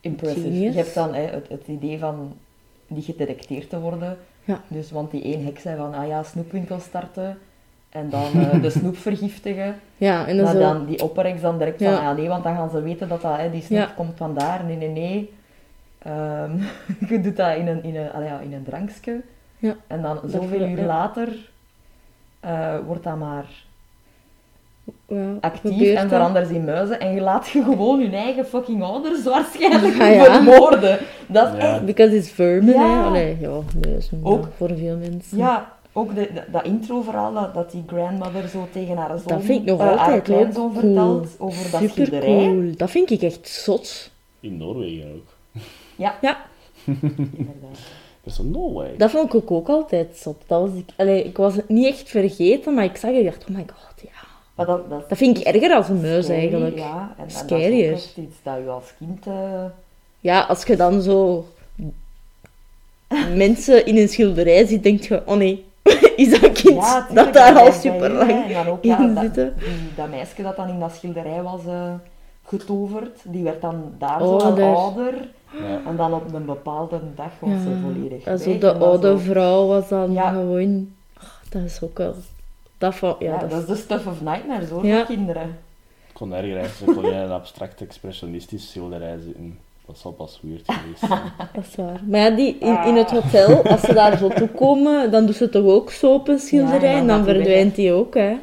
impressive. 0.00 0.40
Genius. 0.40 0.74
Je 0.74 0.80
hebt 0.80 0.94
dan 0.94 1.14
hè, 1.14 1.22
het, 1.22 1.48
het 1.48 1.66
idee 1.66 1.98
van 1.98 2.36
niet 2.86 3.04
gedetecteerd 3.04 3.70
te 3.70 3.80
worden. 3.80 4.18
Ja. 4.44 4.60
Dus, 4.68 4.90
want 4.90 5.10
die 5.10 5.22
één 5.22 5.44
heks 5.44 5.62
zei 5.62 5.76
van, 5.76 5.94
ah 5.94 6.06
ja, 6.06 6.22
snoepwinkel 6.22 6.80
starten. 6.80 7.38
En 7.88 8.10
dan 8.10 8.32
eh, 8.40 8.62
de 8.62 8.70
snoep 8.70 8.96
vergiftigen. 8.96 9.80
Ja, 9.96 10.26
en 10.26 10.36
dan 10.36 10.46
zo... 10.46 10.58
dan 10.58 10.86
die 10.86 11.02
opperheks 11.02 11.40
dan 11.40 11.58
direct 11.58 11.82
van, 11.82 11.98
ah 11.98 12.16
nee, 12.16 12.28
want 12.28 12.44
dan 12.44 12.54
gaan 12.54 12.70
ze 12.70 12.82
weten 12.82 13.08
dat, 13.08 13.22
dat 13.22 13.36
hè, 13.36 13.50
die 13.50 13.62
snoep 13.62 13.78
Ja. 13.78 13.92
komt 13.96 14.16
vandaar. 14.16 14.64
Nee, 14.64 14.76
nee, 14.76 14.88
nee. 14.88 15.34
Ehm, 15.98 16.56
je 17.08 17.20
doet 17.20 17.36
dat 17.36 17.56
in 17.56 17.66
een, 17.66 17.82
in 17.82 17.96
een, 17.96 18.24
ja, 18.24 18.40
in 18.40 18.52
een 18.52 18.64
drankje. 18.64 19.22
Ja. 19.58 19.76
En 19.86 20.02
dan 20.02 20.20
zoveel 20.26 20.68
uur 20.68 20.82
later 20.82 21.50
eh, 22.40 22.78
wordt 22.86 23.02
dat 23.02 23.16
maar 23.16 23.46
ja, 25.08 25.36
actief 25.40 25.94
en 25.94 26.08
veranderen 26.08 26.48
ze 26.48 26.54
in 26.54 26.64
muizen. 26.64 27.00
En 27.00 27.14
je 27.14 27.20
laat 27.20 27.48
je 27.48 27.62
gewoon 27.62 28.00
hun 28.00 28.14
eigen 28.14 28.46
fucking 28.46 28.82
ouders 28.82 29.22
waarschijnlijk 29.24 29.96
Ja, 29.96 30.06
ja. 30.06 30.24
vermoorden. 30.34 30.98
Dat 31.26 31.46
is 31.52 31.58
Ja. 31.62 31.72
echt... 31.74 31.84
Because 31.84 32.16
it's 32.16 32.30
vermin, 32.30 32.74
Ja. 32.74 32.98
hè. 33.00 33.04
Allee, 33.06 33.36
ja, 33.40 33.48
Ook- 34.22 34.48
voor 34.56 34.70
veel 34.76 34.96
mensen. 34.96 35.38
Ja, 35.38 35.72
ook 35.92 36.14
de, 36.14 36.28
de- 36.34 36.44
dat 36.52 36.64
intro-verhaal 36.64 37.32
dat, 37.32 37.54
dat 37.54 37.70
die 37.70 37.84
grandmother 37.86 38.48
zo 38.48 38.68
tegen 38.72 38.96
haar 38.96 39.08
zoon, 39.18 39.26
Dat 39.26 39.42
vind 39.42 39.60
ik 39.60 39.66
nog 39.68 39.80
haar 39.80 39.96
altijd 39.98 40.22
kleinzoon 40.22 40.64
ook 40.64 40.78
vertelt 40.78 41.34
over 41.38 41.70
dat 41.70 41.80
Super 41.80 42.06
schilderij. 42.06 42.36
cool. 42.46 42.70
Dat 42.76 42.90
vind 42.90 43.10
ik 43.10 43.22
echt 43.22 43.48
zot. 43.48 44.10
In 44.40 44.56
Noorwegen 44.56 45.12
ook. 45.14 45.62
Ja, 45.96 46.14
Ja, 46.20 46.36
inderdaad. 46.84 47.78
Dat 48.22 48.34
is 48.34 48.40
zo, 48.40 48.42
no 48.42 48.72
way. 48.72 48.96
dat 48.96 49.10
vond 49.10 49.34
ik 49.34 49.50
ook 49.50 49.68
altijd 49.68 50.16
zot. 50.16 50.42
Dat 50.46 50.60
was 50.60 50.70
ik, 50.78 50.88
allee, 50.96 51.24
ik 51.24 51.36
was 51.36 51.54
het 51.56 51.68
niet 51.68 51.86
echt 51.86 52.08
vergeten, 52.08 52.74
maar 52.74 52.84
ik 52.84 52.96
zag 52.96 53.10
het 53.10 53.18
en 53.18 53.24
dacht, 53.24 53.44
oh 53.48 53.56
my 53.56 53.64
god, 53.74 54.02
ja. 54.02 54.10
Maar 54.56 54.66
dat, 54.66 54.90
dat, 54.90 55.08
Dat 55.08 55.18
vind 55.18 55.38
ik 55.38 55.44
erger 55.46 55.74
als 55.76 55.88
een 55.88 56.00
muis 56.00 56.24
scary, 56.24 56.40
eigenlijk. 56.40 56.78
Ja, 56.78 57.14
en, 57.18 57.24
en 57.24 57.24
dat 57.48 57.50
is 57.50 57.52
ook 57.52 57.60
echt 57.92 58.16
iets 58.16 58.36
dat 58.42 58.54
je 58.64 58.68
als 58.70 58.92
kind... 58.98 59.26
eh, 59.26 59.64
Ja, 60.20 60.40
als 60.40 60.64
je 60.64 60.76
dan 60.76 61.02
zo 61.02 61.46
mensen 63.34 63.86
in 63.86 63.96
een 63.96 64.08
schilderij 64.08 64.66
ziet, 64.66 64.82
denk 64.82 65.00
je, 65.02 65.22
oh 65.26 65.36
nee, 65.36 65.64
is 66.16 66.40
dat 66.40 66.52
kind 66.52 66.74
ja, 66.74 67.06
dat 67.14 67.32
daar 67.32 67.58
al 67.58 67.72
super 67.72 68.10
lang 68.10 68.30
En 68.30 68.52
dan 68.52 68.66
ook 68.66 68.82
in 68.82 68.88
ja, 68.90 69.06
dat, 69.06 69.22
zitten. 69.24 69.54
die, 69.58 69.68
dat 69.96 70.08
meisje 70.08 70.42
dat 70.42 70.56
dan 70.56 70.68
in 70.68 70.78
dat 70.80 70.92
schilderij 70.94 71.42
was 71.42 71.60
eh, 71.66 71.92
getoverd, 72.44 73.18
die 73.24 73.42
werd 73.42 73.60
dan 73.60 73.92
daar 73.98 74.20
zo 74.20 74.36
Ouder. 74.36 74.64
al 74.64 74.76
ouder. 74.76 75.14
Ja. 75.52 75.80
En 75.86 75.96
dan 75.96 76.12
op 76.14 76.34
een 76.34 76.44
bepaalde 76.44 77.00
dag 77.16 77.30
was 77.38 77.50
Ja, 77.50 77.60
ze 77.62 77.68
volledig 77.82 78.24
en 78.24 78.38
zo 78.38 78.50
weg. 78.50 78.58
de 78.58 78.74
oude 78.74 79.08
zo- 79.08 79.18
vrouw 79.18 79.66
was 79.66 79.88
dan 79.88 80.12
Ja. 80.12 80.30
gewoon... 80.30 80.88
dat 81.48 81.62
is 81.62 81.78
ook 81.82 81.98
wel... 81.98 82.14
Dat 82.78 82.96
ja, 83.00 83.16
Ja, 83.18 83.38
dat, 83.38 83.50
dat 83.50 83.60
is 83.60 83.66
de 83.66 83.74
stuff 83.76 84.06
of 84.06 84.20
nightmares 84.20 84.68
hoor, 84.68 84.86
Ja. 84.86 84.96
voor 84.96 85.06
kinderen. 85.16 85.58
Ik 86.08 86.12
kon 86.12 86.34
erger 86.34 86.52
zijn. 86.52 86.68
Ze 86.78 86.84
kon 86.84 87.04
in 87.04 87.12
een 87.18 87.30
abstract 87.30 87.80
expressionistisch 87.80 88.70
schilderij 88.70 89.18
zitten. 89.24 89.58
Dat 89.86 89.98
zal 89.98 90.12
pas 90.12 90.40
weird 90.42 90.64
geweest 90.66 90.98
zijn. 91.00 91.32
dat 91.54 91.64
is 91.68 91.74
waar. 91.74 92.00
Maar 92.06 92.20
ja, 92.20 92.30
die, 92.30 92.56
in, 92.58 92.78
in 92.84 92.96
het 92.96 93.10
hotel, 93.10 93.62
als 93.62 93.80
ze 93.80 93.92
daar 93.94 94.18
zo 94.18 94.28
toe 94.28 94.48
komen, 94.48 95.10
dan 95.10 95.26
doet 95.26 95.36
ze 95.36 95.48
toch 95.48 95.64
ook 95.64 95.90
zo 95.90 96.14
op 96.14 96.28
een 96.28 96.38
schilderij 96.38 96.92
Ja, 96.92 96.98
en 96.98 97.06
dan 97.06 97.24
verdwijnt 97.24 97.74
die 97.74 97.92
ook, 97.92 98.14
hè. 98.14 98.36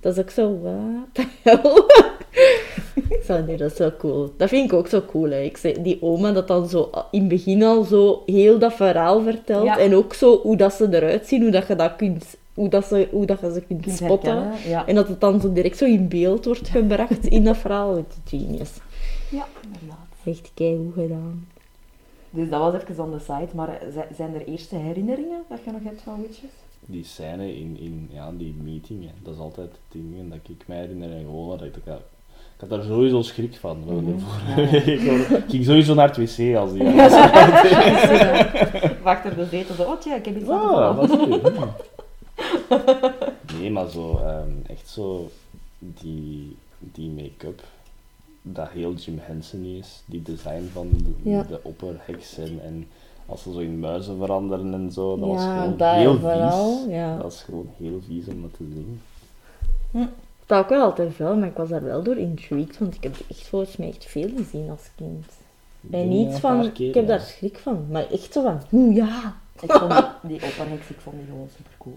Dat 0.00 0.16
is 0.16 0.22
ook 0.22 0.30
zo, 0.30 0.58
wat? 0.62 1.26
Zo, 3.26 3.42
nee, 3.44 3.56
dat 3.56 3.72
is 3.72 3.78
wel 3.78 3.96
cool. 3.96 4.32
Dat 4.36 4.48
vind 4.48 4.72
ik 4.72 4.78
ook 4.78 4.86
zo 4.88 5.02
cool, 5.06 5.30
hè. 5.30 5.40
Ik 5.40 5.56
zeg, 5.56 5.72
die 5.76 5.98
oma 6.02 6.32
dat 6.32 6.48
dan 6.48 6.68
zo 6.68 6.90
in 7.10 7.20
het 7.20 7.28
begin 7.28 7.62
al 7.62 7.82
zo 7.84 8.22
heel 8.26 8.58
dat 8.58 8.72
verhaal 8.72 9.22
vertelt. 9.22 9.64
Ja. 9.64 9.78
En 9.78 9.94
ook 9.94 10.14
zo 10.14 10.40
hoe 10.42 10.56
dat 10.56 10.72
ze 10.72 10.88
eruit 10.90 11.26
zien, 11.26 11.42
hoe 11.42 11.50
dat 11.50 11.66
je 11.66 11.76
dat 11.76 11.96
kunt... 11.96 12.24
hoe, 12.60 12.68
dat 12.68 12.84
ze, 12.84 13.08
hoe 13.10 13.26
dat 13.26 13.40
je 13.40 13.52
ze 13.52 13.60
kunt 13.60 13.82
Kunt 13.82 13.96
spotten. 13.96 14.52
Ja. 14.68 14.86
En 14.86 14.94
dat 14.94 15.08
het 15.08 15.20
dan 15.20 15.40
zo 15.40 15.52
direct 15.52 15.76
zo 15.76 15.84
in 15.84 16.08
beeld 16.08 16.44
wordt 16.44 16.68
gebracht 16.68 17.26
in 17.26 17.44
dat 17.44 17.56
verhaal. 17.56 17.96
Het 17.96 18.06
is 18.24 18.30
genius. 18.38 18.70
ja, 19.30 19.46
inderdaad. 19.64 19.98
Echt 20.24 20.50
keigoed 20.54 20.92
gedaan. 20.94 21.46
Dus 22.30 22.48
dat 22.50 22.60
was 22.60 22.74
even 22.82 23.04
on 23.04 23.10
the 23.10 23.18
site, 23.18 23.56
maar 23.56 23.78
zi- 23.92 24.14
zijn 24.16 24.34
er 24.34 24.46
eerste 24.46 24.76
herinneringen 24.76 25.42
dat 25.48 25.58
je 25.64 25.70
nog 25.70 25.80
hebt 25.84 26.00
van 26.02 26.20
Witches? 26.20 26.50
Die 26.86 27.04
scène 27.04 27.56
in, 27.56 27.76
in 27.80 28.08
ja, 28.12 28.32
die 28.36 28.54
meeting, 28.62 29.02
hè, 29.04 29.10
dat 29.22 29.34
is 29.34 29.40
altijd 29.40 29.68
het 29.70 29.78
ding 29.88 30.30
dat 30.30 30.38
ik 30.48 30.66
mij 30.66 30.78
herinner. 30.78 31.10
En 31.12 31.20
gewoon 31.20 31.48
dat 31.58 31.62
ik, 31.66 31.76
ik, 31.76 31.82
had, 31.86 31.98
ik 32.54 32.60
had 32.60 32.68
daar 32.70 32.82
sowieso 32.82 33.22
schrik 33.22 33.56
van. 33.56 33.78
Mhm. 33.86 34.08
er 34.60 34.74
ik 35.44 35.44
ging 35.48 35.64
sowieso 35.64 35.94
naar 35.94 36.08
het 36.08 36.16
wc 36.16 36.56
als 36.56 36.72
die. 36.72 36.82
Achter 39.02 39.36
de 39.36 39.46
zetel 39.50 39.74
zo, 39.74 39.82
oh 39.82 40.00
tja, 40.00 40.16
ik 40.16 40.24
heb 40.24 40.36
iets 40.36 40.48
Ah, 40.48 40.96
laten 40.98 41.18
Nee, 43.58 43.70
maar 43.70 43.88
zo, 43.88 44.16
ehm, 44.18 44.50
echt 44.66 44.88
zo, 44.88 45.30
die, 45.78 46.56
die 46.78 47.10
make-up, 47.10 47.62
dat 48.42 48.68
heel 48.68 48.94
Jim 48.94 49.18
Henson 49.20 49.64
is, 49.64 50.02
die 50.04 50.22
design 50.22 50.68
van 50.72 50.88
de, 50.92 51.30
Ja. 51.30 51.42
de 51.42 51.60
opperheks 51.62 52.38
en, 52.38 52.86
als 53.26 53.42
ze 53.42 53.52
zo 53.52 53.58
in 53.58 53.78
muizen 53.80 54.16
veranderen 54.16 54.74
en 54.74 54.92
zo, 54.92 55.18
dat 55.18 55.28
was 55.28 55.42
ja, 55.42 55.60
gewoon 55.60 55.76
dat 55.76 55.94
heel 55.94 56.18
vooral. 56.18 56.76
vies. 56.78 56.92
Ja. 56.94 57.12
Dat 57.14 57.22
was 57.22 57.42
gewoon 57.42 57.68
heel 57.78 58.00
vies 58.06 58.26
om 58.26 58.42
dat 58.42 58.50
te 58.56 58.64
zien. 58.74 59.00
Dat 60.46 60.58
ook 60.62 60.68
wel 60.68 60.82
altijd 60.82 61.16
wel, 61.16 61.36
maar 61.36 61.48
ik 61.48 61.56
was 61.56 61.68
daar 61.68 61.82
wel 61.84 62.02
door 62.02 62.16
intrigued, 62.16 62.78
want 62.78 62.94
ik 62.94 63.02
heb 63.02 63.16
echt 63.28 63.46
volgens 63.48 63.76
mij 63.76 63.88
echt 63.88 64.04
veel 64.04 64.30
gezien 64.36 64.70
als 64.70 64.90
kind. 64.96 65.26
En 65.82 65.90
denk 65.90 66.08
niet 66.08 66.26
een 66.32 66.38
van, 66.38 66.72
keer, 66.72 66.88
ik 66.88 66.94
heb 66.94 67.04
ja. 67.04 67.10
daar 67.10 67.20
schrik 67.20 67.58
van, 67.58 67.86
maar 67.90 68.10
echt 68.10 68.32
zo 68.32 68.42
van, 68.42 68.60
oeh 68.72 68.96
ja. 68.96 69.36
Ik 69.60 69.72
vond 69.72 69.90
die, 69.92 70.38
die 70.38 70.48
opperheks, 70.48 70.88
ik 70.88 71.00
vond 71.00 71.16
die 71.16 71.24
gewoon 71.26 71.48
super 71.56 71.72
cool. 71.78 71.94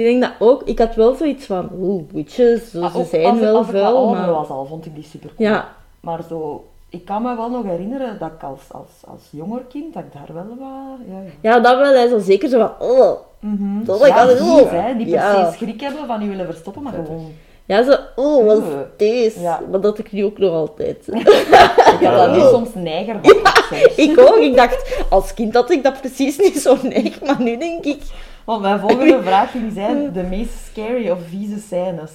Ik 0.00 0.06
denk 0.06 0.20
dat 0.22 0.30
ook, 0.38 0.62
ik 0.64 0.78
had 0.78 0.94
wel 0.94 1.14
zoiets 1.14 1.46
van, 1.46 1.68
oeh, 1.80 2.02
witches, 2.12 2.70
zo, 2.70 2.80
Ah, 2.82 2.94
ze 2.96 3.04
zijn 3.10 3.24
als, 3.24 3.34
ik- 3.36 3.40
wel 3.40 3.56
als 3.56 3.66
ik 3.66 3.72
vuil, 3.72 3.96
ouder 3.96 4.16
maar... 4.20 4.30
was 4.30 4.48
al, 4.48 4.66
vond 4.66 4.86
ik 4.86 4.94
die 4.94 5.04
super 5.04 5.30
cool. 5.36 5.48
Ja, 5.48 5.68
Maar 6.00 6.20
zo, 6.28 6.64
ik 6.88 7.04
kan 7.04 7.22
me 7.22 7.36
wel 7.36 7.50
nog 7.50 7.64
herinneren 7.64 8.18
dat 8.18 8.30
ik 8.36 8.42
als, 8.42 8.60
als, 8.70 9.10
als 9.10 9.20
jonger 9.30 9.60
kind, 9.68 9.94
dat 9.94 10.02
ik 10.02 10.12
daar 10.12 10.34
wel 10.34 10.56
wat... 10.58 10.98
Ja, 11.08 11.14
ja. 11.40 11.50
ja, 11.54 11.60
dat 11.60 11.76
wel, 11.78 11.94
hè, 11.94 12.08
zo 12.08 12.18
zeker 12.18 12.48
zo 12.48 12.58
van, 12.58 12.88
oh. 12.88 13.10
Mhm. 13.40 13.84
Dat 13.84 14.00
ja, 14.00 14.06
ik 14.06 14.40
al- 14.40 14.56
vies, 14.56 14.70
hè, 14.70 14.96
die 14.96 15.06
Ja. 15.08 15.34
precies 15.34 15.58
schrik 15.58 15.80
hebben 15.80 16.06
van 16.06 16.22
je 16.22 16.28
willen 16.28 16.46
verstoppen, 16.46 16.82
maar 16.82 16.92
gewoon... 16.92 17.32
Ja, 17.64 17.82
zo, 17.84 17.94
oh, 18.16 18.44
wat 18.46 18.58
is 18.58 18.64
deze? 18.96 19.40
Ja. 19.40 19.60
Maar 19.70 19.80
dat 19.80 19.98
ik 19.98 20.12
nu 20.12 20.24
ook 20.24 20.38
nog 20.38 20.52
altijd. 20.52 21.06
Ik 22.00 22.06
had 22.06 22.16
dat 22.16 22.30
nu 22.32 22.38
Ja. 22.38 22.48
soms 22.48 22.68
neiger 22.74 23.16
soms. 23.22 23.96
ik 23.96 24.18
ook, 24.20 24.36
ik 24.36 24.56
dacht, 24.56 25.02
als 25.10 25.34
kind 25.34 25.54
had 25.54 25.70
ik 25.70 25.82
dat 25.82 26.00
precies 26.00 26.38
niet 26.38 26.58
zo 26.60 26.76
neig, 26.82 27.20
maar 27.24 27.42
nu 27.42 27.56
denk 27.58 27.84
ik... 27.84 28.02
Want 28.50 28.62
mijn 28.62 28.80
volgende 28.80 29.22
vraag 29.28 29.50
ging 29.50 29.72
zijn 29.72 30.12
de 30.12 30.22
meest 30.22 30.52
scary 30.70 31.10
of 31.10 31.18
vieze 31.28 31.58
scènes. 31.60 32.10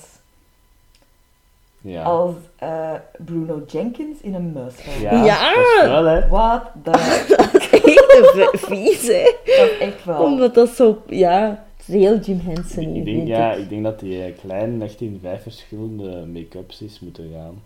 Ja. 1.82 2.04
Als 2.04 2.34
eh, 2.56 2.94
Bruno 3.18 3.64
Jenkins 3.68 4.22
in 4.22 4.34
een 4.34 4.52
muis. 4.52 4.74
Ja, 5.02 5.24
Ja. 5.24 5.54
dat 5.54 5.66
is 5.82 5.88
wel, 5.88 6.04
hè. 6.06 6.28
Wat 6.28 6.62
de... 6.84 6.92
Echt 8.52 8.66
vies, 8.66 9.08
hè. 9.08 9.34
Dat 9.46 9.70
is 9.70 9.78
echt 9.80 10.06
wel... 10.06 10.24
Omdat 10.24 10.54
dat 10.54 10.70
zo, 10.70 11.02
ja, 11.08 11.66
het 11.78 11.88
is 11.88 11.94
heel 12.02 12.18
Jim 12.20 12.40
Henson 12.40 12.84
Ik, 12.84 12.96
ik 12.96 13.06
denk, 13.06 13.28
ja, 13.28 13.52
ik. 13.52 13.60
ik 13.60 13.70
denk 13.70 13.84
dat 13.84 14.00
die 14.00 14.24
eh, 14.24 14.32
klein 14.46 14.82
echt 14.82 15.02
in 15.02 15.20
vijf 15.22 15.42
verschillende 15.42 16.26
make-ups 16.26 16.82
is 16.82 17.00
moeten 17.00 17.32
gaan. 17.34 17.62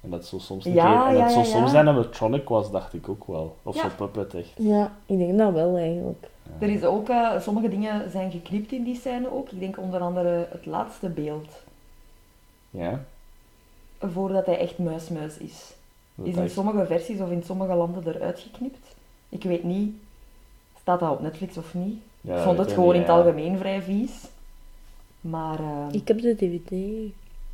En 0.00 0.10
dat 0.10 0.24
zo 0.26 0.38
soms 0.38 0.64
een 0.64 0.72
Ja, 0.72 0.84
keer, 1.02 1.08
en 1.10 1.16
ja, 1.16 1.22
dat 1.24 1.32
zo 1.32 1.38
ja, 1.38 1.44
soms 1.44 1.74
animatronic 1.74 2.48
was, 2.48 2.70
dacht 2.70 2.94
ik 2.94 3.08
ook 3.08 3.24
wel. 3.26 3.56
Of 3.62 3.74
Ja. 3.76 3.82
zo 3.82 3.88
puppet 3.96 4.34
echt. 4.34 4.52
Ja, 4.56 4.92
ik 5.06 5.18
denk 5.18 5.38
dat 5.38 5.52
wel 5.52 5.76
eigenlijk. 5.76 6.28
Er 6.58 6.68
is 6.68 6.84
ook... 6.84 7.08
eh, 7.08 7.40
sommige 7.40 7.68
dingen 7.68 8.10
zijn 8.10 8.30
geknipt 8.30 8.72
in 8.72 8.84
die 8.84 8.96
scène 8.96 9.32
ook. 9.32 9.50
Ik 9.50 9.60
denk 9.60 9.78
onder 9.78 10.00
andere 10.00 10.46
het 10.50 10.66
laatste 10.66 11.08
beeld. 11.08 11.48
Ja. 12.70 13.04
Voordat 14.00 14.46
hij 14.46 14.58
echt 14.58 14.78
muismuis 14.78 15.38
is. 15.38 15.72
Dat 16.14 16.26
Is 16.26 16.36
in 16.36 16.50
sommige 16.50 16.86
versies 16.86 17.20
of 17.20 17.30
in 17.30 17.42
sommige 17.42 17.74
landen 17.74 18.06
eruit 18.14 18.38
geknipt. 18.40 18.94
Ik 19.28 19.42
weet 19.42 19.64
niet, 19.64 19.94
staat 20.80 21.00
dat 21.00 21.10
op 21.10 21.20
Netflix 21.20 21.56
of 21.56 21.74
niet? 21.74 21.98
ja, 22.20 22.36
ik 22.36 22.42
vond 22.42 22.58
het 22.58 22.68
ik 22.68 22.74
gewoon 22.74 22.94
in 22.94 23.00
het 23.00 23.08
ja. 23.08 23.14
algemeen 23.16 23.58
vrij 23.58 23.82
vies. 23.82 24.12
Maar 25.20 25.58
eh, 25.58 25.86
Ik 25.90 26.08
heb 26.08 26.20
de 26.20 26.34
DVD. 26.36 26.70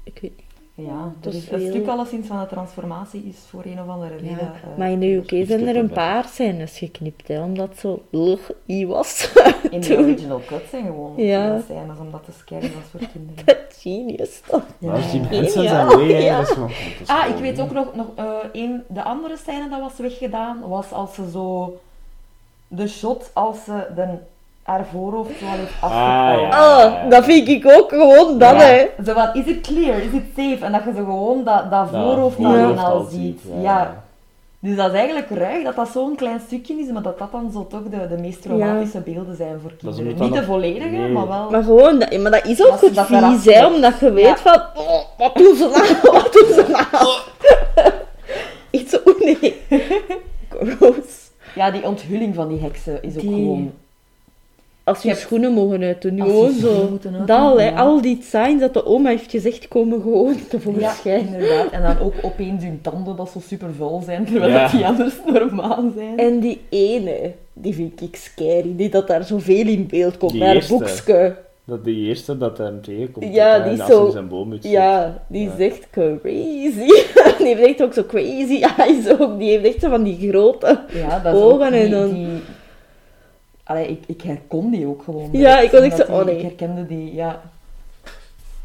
Ik 0.02 0.18
weet 0.20 0.36
niet. 0.36 0.45
Ja, 0.78 1.12
dat 1.20 1.32
er 1.32 1.38
is 1.38 1.44
veel. 1.44 1.68
stuk 1.70 1.86
alleszins 1.86 2.26
van 2.26 2.40
de 2.40 2.46
transformatie 2.46 3.24
is 3.28 3.36
voor 3.50 3.62
een 3.64 3.80
of 3.80 3.88
andere 3.88 4.16
reden... 4.16 4.28
Ja. 4.30 4.52
eh, 4.70 4.78
Maar 4.78 4.90
in 4.90 5.00
de 5.00 5.06
UK 5.14 5.46
zijn 5.46 5.66
er 5.68 5.76
een 5.76 5.88
paar 5.90 6.24
scènes 6.24 6.78
geknipt, 6.78 7.28
hè, 7.28 7.42
omdat 7.42 7.68
het 7.68 7.78
zo 7.78 8.02
ugh, 8.10 8.50
i 8.68 8.86
was. 8.86 9.32
in 9.70 9.80
de 9.80 9.96
original 9.98 10.40
cut 10.46 10.62
zijn 10.70 10.84
gewoon 10.84 11.12
Ja. 11.16 11.60
scènes, 11.60 11.98
omdat 11.98 12.26
het 12.26 12.34
scary 12.34 12.70
was 12.74 12.84
voor 12.90 13.00
kinderen. 13.12 13.64
Genius, 13.78 14.40
toch? 14.46 14.62
Maar 14.78 14.98
Ja. 14.98 15.02
Ja. 15.30 15.48
zijn 15.48 15.86
way, 15.86 16.12
hè, 16.12 16.18
Ja. 16.18 16.36
dat 16.36 16.46
is 16.48 16.52
gewoon- 16.52 16.68
dat 16.68 17.00
is 17.02 17.08
Ah, 17.08 17.28
ik 17.28 17.36
weet 17.36 17.60
ook 17.60 17.72
nog, 17.72 17.94
nog 17.94 18.06
eh, 18.16 18.34
een, 18.52 18.82
de 18.88 19.02
andere 19.02 19.36
scène 19.36 19.68
dat 19.68 19.80
was 19.80 19.96
weggedaan, 19.98 20.60
was 20.68 20.92
als 20.92 21.14
ze 21.14 21.30
zo... 21.30 21.78
De 22.68 22.88
shot 22.88 23.30
als 23.34 23.64
ze 23.64 23.86
de, 23.94 24.08
haar 24.66 24.84
voorhoofd 24.92 25.30
zo 25.38 25.44
heeft 25.46 25.72
Ah, 25.80 25.90
afgepakt. 25.92 26.54
ja. 27.02 27.08
Dat 27.08 27.24
vind 27.24 27.48
ik 27.48 27.66
ook 27.78 27.88
gewoon 27.88 28.38
dat, 28.38 28.50
Ja, 28.50 28.56
hè. 28.58 28.86
Zo 29.04 29.12
van, 29.12 29.28
is 29.34 29.44
het 29.46 29.60
clear? 29.60 29.96
Is 29.98 30.12
het 30.12 30.24
safe? 30.36 30.64
En 30.64 30.72
dat 30.72 30.80
je 30.84 30.90
zo 30.96 31.04
gewoon 31.04 31.44
dat, 31.44 31.70
dat 31.70 31.92
Dat 31.92 32.02
voorhoofd 32.02 32.38
alleen 32.38 32.78
al 32.78 32.86
al 32.86 33.06
ziet. 33.10 33.40
Ja. 33.54 33.60
ja. 33.62 34.04
Dus 34.60 34.76
dat 34.76 34.92
is 34.92 34.98
eigenlijk 34.98 35.30
ruig 35.30 35.64
dat 35.64 35.76
dat 35.76 35.88
zo'n 35.88 36.14
klein 36.16 36.40
stukje 36.46 36.74
is, 36.74 36.90
maar 36.90 37.02
dat 37.02 37.18
dat 37.18 37.32
dan 37.32 37.50
zo 37.52 37.66
toch 37.66 37.82
de, 37.90 38.08
de 38.08 38.16
meest 38.22 38.42
traumatische 38.42 39.00
beelden 39.00 39.36
zijn 39.36 39.58
voor 39.62 39.72
kinderen. 39.78 40.06
Niet 40.06 40.18
dan 40.18 40.30
de 40.30 40.42
volledige, 40.44 40.88
Nee. 40.88 41.08
maar 41.08 41.28
wel... 41.28 41.50
Maar 41.50 41.62
gewoon, 41.62 41.98
dat, 41.98 42.18
maar 42.18 42.30
dat 42.30 42.44
is 42.46 42.62
ook 42.62 42.70
Dat 42.70 42.78
goed 42.78 42.94
dat 42.94 43.06
vies, 43.06 43.54
hè, 43.54 43.66
omdat 43.66 43.98
je 44.00 44.12
weet 44.12 44.24
Ja. 44.24 44.36
van, 44.36 44.62
oh, 44.84 45.00
wat 45.18 45.34
doen 45.34 45.54
ze 45.56 45.68
nou? 45.74 46.14
Wat 46.22 46.32
doen 46.32 46.54
ze 46.54 46.64
nou? 46.68 47.08
Echt 48.70 48.90
zo, 48.90 48.96
oh 49.04 49.20
nee. 49.20 49.56
Gross. 50.48 51.30
Ja, 51.54 51.70
die 51.70 51.84
onthulling 51.86 52.34
van 52.34 52.48
die 52.48 52.60
heksen 52.60 53.02
is 53.02 53.14
ook 53.14 53.20
Die- 53.20 53.30
gewoon... 53.30 53.72
Als 54.86 55.02
je 55.02 55.08
Je 55.08 55.14
hebt- 55.14 55.26
schoenen 55.26 55.52
mogen 55.52 55.82
uitdoen, 55.82 56.20
gewoon 56.20 56.52
zo. 56.52 56.98
Dat, 57.26 57.58
ja. 57.60 57.70
al 57.74 58.00
die 58.00 58.18
signs 58.22 58.60
dat 58.60 58.74
de 58.74 58.86
oma 58.86 59.08
heeft 59.08 59.30
gezegd, 59.30 59.68
komen 59.68 60.00
gewoon 60.02 60.32
Ja, 60.34 60.40
tevoorschijn. 60.48 61.26
inderdaad. 61.26 61.70
En 61.70 61.82
dan 61.82 61.98
ook 61.98 62.14
opeens 62.22 62.62
hun 62.64 62.78
tanden 62.82 63.16
dat 63.16 63.30
zo 63.30 63.38
super 63.46 63.68
vuil 63.78 64.02
zijn, 64.04 64.24
terwijl 64.24 64.52
Ja. 64.52 64.62
dat 64.62 64.70
die 64.70 64.86
anders 64.86 65.14
normaal 65.26 65.84
zijn. 65.96 66.18
En 66.18 66.40
die 66.40 66.60
ene, 66.68 67.32
die 67.52 67.74
vind 67.74 68.00
ik 68.00 68.16
scary, 68.16 68.72
die 68.76 68.88
dat 68.88 69.06
daar 69.06 69.24
zoveel 69.24 69.66
in 69.66 69.86
beeld 69.86 70.16
komt, 70.16 70.32
Die 70.32 70.42
eerste. 70.44 70.72
boekske. 70.72 71.36
Dat 71.64 71.84
die 71.84 72.06
eerste 72.08 72.38
dat 72.38 72.58
hem 72.58 72.82
tegenkomt. 72.82 73.34
Ja, 73.34 73.58
die 73.58 73.76
zo- 73.84 74.10
zijn. 74.10 74.58
Ja, 74.60 75.22
die 75.28 75.44
Ja. 75.44 75.52
is 75.56 75.66
echt 75.72 75.86
crazy. 75.90 76.86
die 77.38 77.46
heeft 77.46 77.60
echt 77.60 77.82
ook 77.82 77.92
zo 77.92 78.04
crazy 78.04 78.62
eyes 78.78 79.18
ook. 79.18 79.38
Die 79.38 79.50
heeft 79.50 79.64
echt 79.64 79.80
zo 79.80 79.88
van 79.88 80.02
die 80.02 80.28
grote... 80.28 80.80
Ja, 80.92 81.18
dat 81.18 81.34
is 81.34 81.40
Ogen 81.40 81.72
en 81.72 81.90
dan- 81.90 82.12
die... 82.14 82.26
Allee, 83.68 83.86
ik, 83.88 84.02
ik 84.06 84.22
herkon 84.22 84.70
die 84.70 84.86
ook 84.86 85.02
gewoon. 85.02 85.28
Ja, 85.32 85.58
ik 85.60 85.70
was 85.70 85.80
echt 85.80 85.96
zo, 85.96 86.02
oh 86.12 86.24
nee. 86.24 86.36
Ik 86.36 86.42
herkende 86.42 86.86
die, 86.86 87.14
ja. 87.14 87.42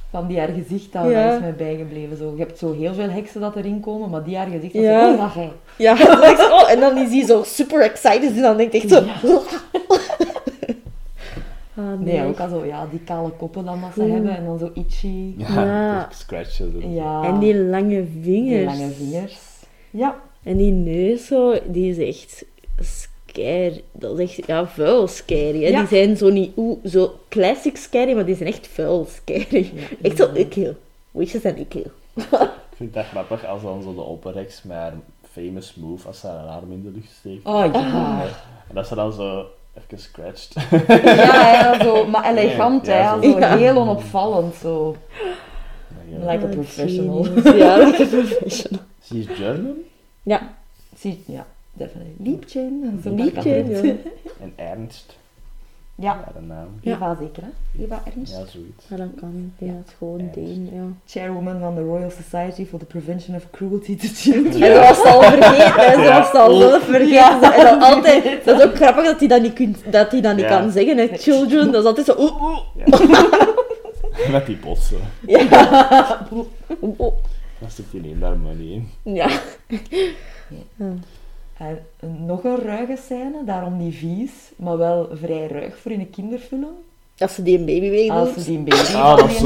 Van 0.10 0.28
die 0.28 0.40
haar 0.40 0.48
gezicht, 0.50 0.94
dat, 0.94 1.10
Ja. 1.10 1.26
dat 1.26 1.34
is 1.34 1.40
mij 1.40 1.56
bijgebleven. 1.56 2.18
Zo. 2.18 2.34
Je 2.36 2.44
hebt 2.44 2.58
zo 2.58 2.74
heel 2.74 2.94
veel 2.94 3.10
heksen 3.10 3.42
dat 3.42 3.56
erin 3.56 3.80
komen, 3.80 4.10
maar 4.10 4.24
die 4.24 4.38
haar 4.38 4.48
gezicht, 4.48 4.74
dat 4.74 4.84
Ja. 4.84 5.14
oh, 5.14 5.20
dat 5.22 5.34
jij. 5.34 5.52
Ja, 5.78 5.96
dat 6.06 6.18
is 6.24 6.30
echt 6.30 6.40
zo- 6.40 6.52
oh, 6.56 6.72
en 6.72 6.80
dan 6.80 6.98
is 6.98 7.10
hij 7.12 7.26
zo 7.26 7.44
super 7.44 7.82
excited 7.82 8.36
en 8.36 8.42
dan 8.42 8.58
denkt 8.58 8.74
echt 8.74 8.90
zo... 8.90 9.04
Ah, 11.76 12.00
Nee, 12.00 12.24
ook 12.26 12.40
al 12.40 12.50
zo, 12.50 12.66
ja, 12.66 12.88
die 12.92 13.00
kale 13.00 13.30
koppen 13.30 13.66
dan 13.66 13.82
dat 13.82 13.90
ze 13.94 14.02
Oeh. 14.02 14.12
hebben 14.14 14.36
en 14.38 14.46
dan 14.46 14.60
zo 14.60 14.72
itchy. 14.74 15.34
Ja, 15.38 15.64
Ja. 15.66 16.06
dus 16.10 16.20
scratches. 16.20 16.68
en- 16.82 16.94
Ja, 16.94 17.24
En 17.24 17.40
die 17.40 17.56
lange 17.56 18.06
vingers. 18.22 18.72
die 18.72 18.80
lange 18.80 18.90
vingers. 18.94 19.40
Ja, 19.90 20.16
En 20.44 20.58
die 20.58 20.72
neus 20.72 21.26
zo, 21.26 21.56
die 21.68 21.90
is 21.98 21.98
echt 22.18 22.46
scary. 23.32 23.84
Dat 23.92 24.20
is 24.20 24.30
echt, 24.38 24.48
ja, 24.48 24.68
vuil 24.68 25.08
scary. 25.08 25.64
Hè? 25.64 25.70
Ja. 25.70 25.80
Die 25.80 25.88
zijn 25.88 26.18
zo 26.18 26.30
niet, 26.30 26.52
zo 26.86 27.20
classic 27.30 27.78
scary, 27.78 28.14
maar 28.16 28.26
die 28.26 28.36
zijn 28.36 28.50
echt 28.50 28.68
vuil 28.68 29.08
scary. 29.10 29.72
Ja, 29.76 29.82
echt 30.02 30.18
zo 30.18 30.26
inderdaad. 30.26 30.38
ukkel. 30.38 30.76
Wishes 31.12 31.42
zijn 31.42 31.60
ukkel. 31.60 31.86
Ik 32.16 32.88
vind 32.88 32.94
dat 32.94 33.06
grappig 33.06 33.46
als 33.46 33.62
dan 33.62 33.82
zo 33.82 33.94
de 33.96 34.02
opperrex 34.02 34.64
met 34.64 34.78
haar 34.78 34.94
famous 35.32 35.76
move, 35.76 36.08
als 36.08 36.20
ze 36.20 36.28
haar 36.28 36.46
arm 36.48 36.72
in 36.72 36.82
de 36.84 36.92
lucht 36.94 37.12
steekt. 37.20 37.46
Oh 37.46 37.66
ja. 37.74 38.22
En 38.68 38.76
dat 38.76 38.88
ze 38.88 38.96
dan 38.96 39.14
zo 39.14 39.46
even 39.78 40.00
scratcht. 40.04 40.54
Ja, 40.88 41.52
ja, 41.52 41.84
zo, 41.84 42.06
maar 42.08 42.30
elegant, 42.38 42.86
Ja, 42.86 43.20
hè. 43.20 43.32
zo- 43.32 43.38
heel 43.58 43.76
onopvallend, 43.78 44.56
zo. 44.56 44.96
Ja. 46.10 46.32
Like 46.32 46.46
a 46.46 46.48
professional. 46.50 47.26
Ja, 47.58 47.78
like 47.78 48.04
a 48.04 48.08
professional. 48.08 48.80
Ze 49.02 49.18
is 49.20 49.26
German 49.28 49.76
Ja, 50.24 50.54
Zie, 50.98 51.24
ja. 51.28 51.46
Liebchen. 52.18 53.00
Zo 53.04 53.16
Liebchen, 53.16 53.72
dat 53.74 53.84
ja. 53.84 53.90
en 54.44 54.54
Ernst. 54.56 55.20
Ja, 55.96 56.14
Ja, 56.26 56.40
de 56.40 56.46
naam. 56.46 56.68
Ja. 56.82 56.96
Eva 56.96 57.18
zeker, 57.20 57.44
hè? 57.44 57.84
Eva 57.84 58.02
Ernst. 58.16 58.32
Ja, 58.34 58.46
zoiets. 58.46 58.86
Ja, 58.90 58.96
dat 58.98 59.08
kan. 59.20 59.54
Dat 59.58 59.70
het 59.70 59.94
gewoon 59.98 60.20
Ernst. 60.20 60.34
Deen, 60.36 60.70
ja. 60.74 60.82
Chairwoman 61.06 61.60
van 61.60 61.76
de 61.76 61.82
Royal 61.82 62.10
Society 62.10 62.66
for 62.66 62.80
the 62.80 62.86
Prevention 62.86 63.36
of 63.36 63.44
Cruelty 63.52 63.96
to 63.98 64.08
Children. 64.14 64.62
En 64.62 64.74
dat 64.74 64.88
was 64.88 64.98
het 64.98 65.08
al 65.08 65.22
vergeten, 65.22 65.74
hè. 65.86 65.96
Ze 65.96 66.02
Ja. 66.02 66.18
was 66.18 66.28
het 66.28 66.36
al 66.42 66.58
zelf 66.58 66.84
vergeten. 66.84 67.08
Ja. 67.14 67.56
En 67.58 67.64
dan 67.66 67.82
altijd, 67.82 68.46
dat 68.46 68.60
is 68.60 68.66
ook 68.66 68.76
grappig 68.76 69.04
dat 69.06 69.20
hij 69.20 69.28
dat 69.28 69.42
niet, 69.42 69.54
kunt, 69.54 69.78
dat 69.92 70.12
hij 70.12 70.22
dat 70.22 70.36
niet 70.36 70.46
Ja. 70.46 70.60
kan 70.60 70.72
zeggen, 70.72 70.98
hè. 70.98 71.08
Children, 71.18 71.72
dat 71.72 71.82
is 71.82 71.88
altijd 71.88 72.06
zo... 72.06 72.16
Oeh, 72.20 72.42
oeh. 72.42 73.22
Met 74.32 74.46
die 74.46 74.56
potsen. 74.58 75.00
Ja. 75.28 75.48
Dan 77.60 77.70
zit 77.70 77.86
in 77.92 78.20
daar 78.20 78.38
money 78.38 78.66
in. 78.66 78.90
Ja. 79.14 79.30
En 80.78 81.04
nog 82.26 82.44
een 82.44 82.58
ruige 82.64 82.98
scène, 83.06 83.44
daarom 83.46 83.78
niet 83.78 83.96
vies, 83.96 84.32
maar 84.56 84.78
wel 84.78 85.10
vrij 85.14 85.48
ruig 85.48 85.78
voor 85.78 85.92
in 85.92 86.00
een 86.00 86.10
kinderfilm. 86.10 86.66
Als 87.18 87.36
ze 87.36 87.44
die 87.44 87.58
een 87.60 87.66
baby 87.66 87.90
wegdoet. 87.90 88.12
Als 88.12 88.34
ze 88.34 88.44
die 88.44 88.58
een 88.58 88.64
baby 88.64 88.96
Ah, 88.96 89.18
dat 89.18 89.30
is. 89.30 89.40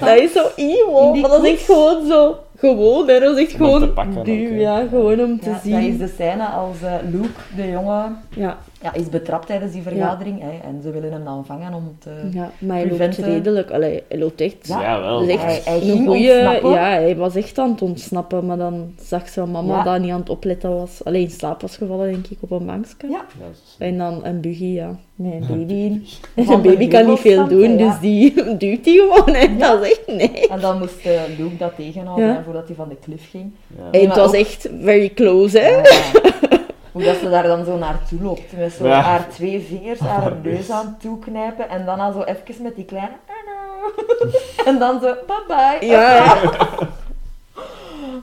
Dat 0.00 0.18
is 0.18 0.32
zo 0.32 0.46
evil, 0.56 1.12
die 1.12 1.20
maar 1.22 1.30
dat 1.30 1.44
is 1.44 1.52
echt 1.52 1.64
gewoon 1.64 2.06
zo... 2.06 2.36
Gewoon, 2.58 3.08
hè. 3.08 3.20
Dat 3.20 3.36
is 3.36 3.42
echt 3.44 3.52
Om 3.52 3.58
te 3.58 3.74
gewoon 3.74 3.92
pakken 3.92 4.24
duw, 4.24 4.52
ja. 4.54 4.86
Gewoon 4.88 5.20
om 5.20 5.40
te 5.40 5.50
Ja, 5.50 5.60
zien. 5.62 5.72
dat 5.72 5.82
is 5.82 5.98
de 5.98 6.08
scène 6.14 6.44
als 6.46 6.82
eh, 6.82 6.94
Luke, 7.10 7.40
de 7.56 7.68
jongen, 7.70 8.18
Ja, 8.28 8.58
ja, 8.94 9.00
is 9.00 9.08
betrapt 9.08 9.46
tijdens 9.46 9.72
die 9.72 9.82
vergadering. 9.82 10.40
Hè, 10.40 10.68
en 10.68 10.80
ze 10.82 10.90
willen 10.90 11.12
hem 11.12 11.24
dan 11.24 11.44
vangen 11.46 11.74
om 11.74 11.96
te... 11.98 12.10
ja, 12.32 12.50
maar 12.58 12.76
hij 12.76 12.84
loopt 12.86 12.96
Preventen. 12.96 13.24
redelijk. 13.24 13.70
Allee, 13.70 14.02
hij 14.08 14.18
loopt 14.18 14.40
echt... 14.40 14.56
Ja, 14.66 14.80
Ja, 14.82 15.00
wel. 15.00 15.28
Echt 15.28 15.42
Hij- 15.42 15.60
hij 15.64 15.74
een 15.76 15.82
ging 15.82 16.06
goeie... 16.06 16.22
Ja, 16.32 16.88
hij 16.88 17.16
was 17.16 17.34
echt 17.34 17.58
aan 17.58 17.70
het 17.70 17.82
ontsnappen, 17.82 18.46
maar 18.46 18.56
dan 18.56 18.92
zag 19.00 19.28
ze 19.28 19.44
mama 19.44 19.76
Ja. 19.76 19.82
dat 19.82 20.00
niet 20.00 20.10
aan 20.10 20.20
het 20.20 20.28
opletten 20.30 20.74
was. 20.76 21.04
Alleen 21.04 21.22
in 21.22 21.30
slaap 21.30 21.60
was 21.60 21.76
gevallen, 21.76 22.12
denk 22.12 22.26
ik, 22.26 22.38
op 22.40 22.50
een 22.50 22.66
bankje. 22.66 23.08
Ja. 23.08 23.24
En 23.78 23.98
dan 23.98 24.24
een 24.24 24.40
buggy, 24.40 24.64
ja. 24.64 24.96
Nee, 25.18 25.32
een 25.40 25.46
baby 25.46 25.72
in. 25.74 26.06
Zijn 26.46 26.62
baby 26.62 26.88
kan 26.88 27.06
niet 27.06 27.18
veel 27.18 27.48
doen, 27.48 27.76
dus 27.76 28.00
die 28.00 28.34
duwt 28.58 28.84
die 28.84 28.98
gewoon. 29.00 29.34
Hè. 29.34 29.56
Dat 29.56 29.82
is 29.84 29.90
echt 29.90 30.02
nee. 30.06 30.48
En 30.48 30.60
dan 30.60 30.78
moest 30.78 31.06
eh, 31.06 31.20
Luke 31.38 31.56
dat 31.56 31.72
tegenhouden 31.76 32.44
voordat 32.44 32.66
hij 32.66 32.76
van 32.76 32.88
de 32.88 32.96
cliff 33.04 33.30
ging. 33.30 33.50
ja. 33.76 33.98
En 34.00 34.06
het 34.08 34.16
was 34.16 34.28
ook- 34.28 34.34
echt 34.34 34.68
very 34.82 35.10
close, 35.14 35.58
hè. 35.58 35.80
Hoe 36.96 37.04
dat 37.04 37.16
ze 37.16 37.30
daar 37.30 37.42
dan 37.42 37.64
zo 37.64 37.76
naartoe 37.76 38.22
loopt. 38.22 38.56
Met 38.56 38.72
zo 38.72 38.86
Ja. 38.86 39.00
haar 39.00 39.28
twee 39.28 39.60
vingers 39.60 40.00
haar 40.00 40.20
Haar 40.22 40.34
neus 40.42 40.70
aan 40.70 40.96
toeknijpen. 41.00 41.68
En 41.68 41.84
dan 41.84 42.00
al 42.00 42.12
zo 42.12 42.22
even 42.22 42.62
met 42.62 42.76
die 42.76 42.84
kleine... 42.84 43.12
En 44.66 44.78
dan 44.78 45.00
zo, 45.00 45.14
bye 45.26 45.42
bye. 45.78 45.86
Ja, 45.88 46.36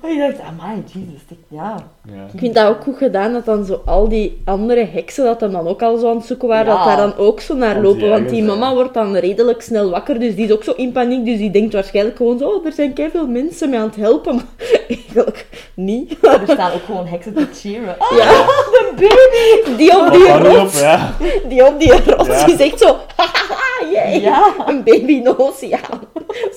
En 0.01 0.13
je 0.13 0.19
dacht, 0.19 0.41
amai, 0.49 0.83
Jesus. 0.85 1.21
Ja. 1.47 1.75
Ja. 2.05 2.23
Ik 2.33 2.39
vind 2.39 2.55
dat 2.55 2.67
ook 2.67 2.83
goed 2.83 2.97
gedaan, 2.97 3.33
dat 3.33 3.45
dan 3.45 3.65
zo 3.65 3.81
al 3.85 4.09
die 4.09 4.41
andere 4.45 4.85
heksen, 4.93 5.25
dat 5.25 5.39
dan, 5.39 5.51
dan 5.51 5.67
ook 5.67 5.81
al 5.81 5.97
zo 5.97 6.09
aan 6.09 6.15
het 6.17 6.25
zoeken 6.25 6.47
waren, 6.47 6.65
Ja. 6.73 6.75
dat 6.77 6.85
daar 6.85 6.97
dan 6.97 7.17
ook 7.17 7.39
zo 7.39 7.55
naar 7.55 7.81
lopen. 7.81 8.09
Want 8.09 8.29
die 8.29 8.43
mama 8.43 8.73
wordt 8.73 8.93
dan 8.93 9.15
redelijk 9.15 9.61
snel 9.61 9.89
wakker, 9.89 10.19
dus 10.19 10.35
die 10.35 10.45
is 10.45 10.51
ook 10.51 10.63
zo 10.63 10.71
in 10.71 10.91
paniek. 10.91 11.25
Dus 11.25 11.37
die 11.37 11.51
denkt 11.51 11.73
waarschijnlijk 11.73 12.17
gewoon 12.17 12.37
zo, 12.37 12.47
oh, 12.49 12.65
er 12.65 12.71
zijn 12.71 12.93
veel 13.11 13.27
mensen 13.27 13.69
mij 13.69 13.79
aan 13.79 13.85
het 13.85 13.95
helpen. 13.95 14.35
Maar 14.63 14.81
eigenlijk 14.87 15.45
niet. 15.73 16.17
Er 16.21 16.41
staan 16.47 16.71
ook 16.71 16.83
gewoon 16.85 17.05
heksen 17.07 17.33
te 17.33 17.47
cheeren. 17.53 17.95
Ah, 18.03 18.17
Ja. 18.17 18.25
de 18.25 18.91
baby! 18.95 19.77
Die 19.77 19.97
op 19.99 20.11
die 20.11 20.27
rots, 20.27 20.75
op, 20.75 20.81
ja. 20.81 21.13
die 21.49 21.65
op 21.67 21.79
die 21.79 21.93
rots, 22.05 22.27
Ja. 22.27 22.45
die 22.45 22.57
zegt 22.57 22.79
zo, 22.79 22.95
haha, 23.17 23.85
jee, 23.91 24.21
Ja. 24.21 24.53
een 24.65 24.83
baby 24.83 25.11
in 25.13 25.23
de 25.23 25.39
oceaan. 25.39 25.99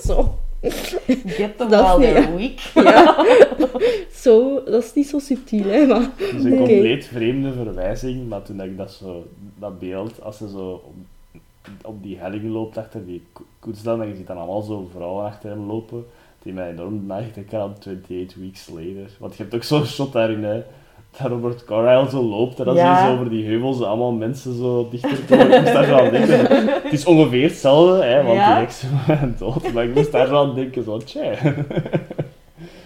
Zo. 0.07 0.35
Get 1.27 1.59
the 1.59 1.67
Dat 1.69 2.01
ja. 2.01 2.35
week. 2.35 2.61
Ja. 2.75 3.27
Zo, 4.13 4.65
dat 4.65 4.85
is 4.85 4.95
niet 4.95 5.07
zo 5.09 5.19
subtiel, 5.19 5.65
hè, 5.65 5.87
maar... 5.87 6.01
Het 6.17 6.35
is 6.39 6.45
een 6.45 6.57
compleet 6.57 7.05
vreemde 7.07 7.53
verwijzing, 7.53 8.29
maar 8.29 8.43
toen 8.43 8.61
ik 8.61 8.77
dat 8.77 8.93
zo, 8.93 9.27
dat 9.59 9.79
beeld, 9.79 10.23
als 10.23 10.37
ze 10.37 10.49
zo 10.49 10.71
op, 10.85 10.95
op 11.83 12.03
die 12.03 12.19
helling 12.19 12.51
loopt 12.53 12.77
achter 12.79 13.07
die 13.07 13.23
ko- 13.33 13.45
koets 13.59 13.83
dan, 13.83 14.03
en 14.03 14.09
je 14.09 14.17
ziet 14.17 14.27
dan 14.27 14.37
allemaal 14.37 14.63
zo 14.63 14.89
vrouwen 14.93 15.25
achter 15.25 15.51
hem 15.51 15.67
lopen, 15.67 16.07
die 16.43 16.53
mij 16.53 16.71
enorm 16.71 17.07
nagedacht 17.07 17.55
aan 17.55 17.71
28 17.71 18.37
Weeks 18.37 18.69
Later. 18.69 19.11
Want 19.19 19.37
je 19.37 19.43
hebt 19.43 19.55
ook 19.55 19.63
zo'n 19.63 19.85
shot 19.87 20.13
daarin, 20.13 20.45
hè, 20.45 20.63
dat 21.23 21.31
Robert 21.31 21.65
Carlyle 21.65 22.11
zo 22.11 22.23
loopt, 22.23 22.59
en 22.59 22.65
dan 22.65 22.75
Ja. 22.75 22.97
zie 22.97 23.05
je 23.05 23.11
zo 23.11 23.15
over 23.21 23.31
die 23.31 23.47
heuvels 23.47 23.83
allemaal 23.83 24.13
mensen 24.13 24.57
zo 24.57 24.89
dichter 24.91 25.19
komen. 25.29 25.51
Ik 25.53 25.61
moest 25.61 25.73
daar 25.73 25.85
zo 25.85 25.95
aan 25.97 26.11
denken. 26.11 26.39
Het 26.83 26.93
is 26.93 27.05
ongeveer 27.05 27.43
hetzelfde, 27.43 28.05
hè, 28.05 28.23
want 28.23 28.37
Ja. 28.37 28.47
die 28.55 28.65
heksen 28.65 28.89
waren 29.07 29.37
dood, 29.39 29.73
maar 29.73 29.85
ik 29.85 29.95
moest 29.95 30.13
daar 30.13 30.27
zo 30.27 30.37
aan 30.37 30.55
denken, 30.55 30.85
zo, 30.85 30.99
tja. 30.99 31.21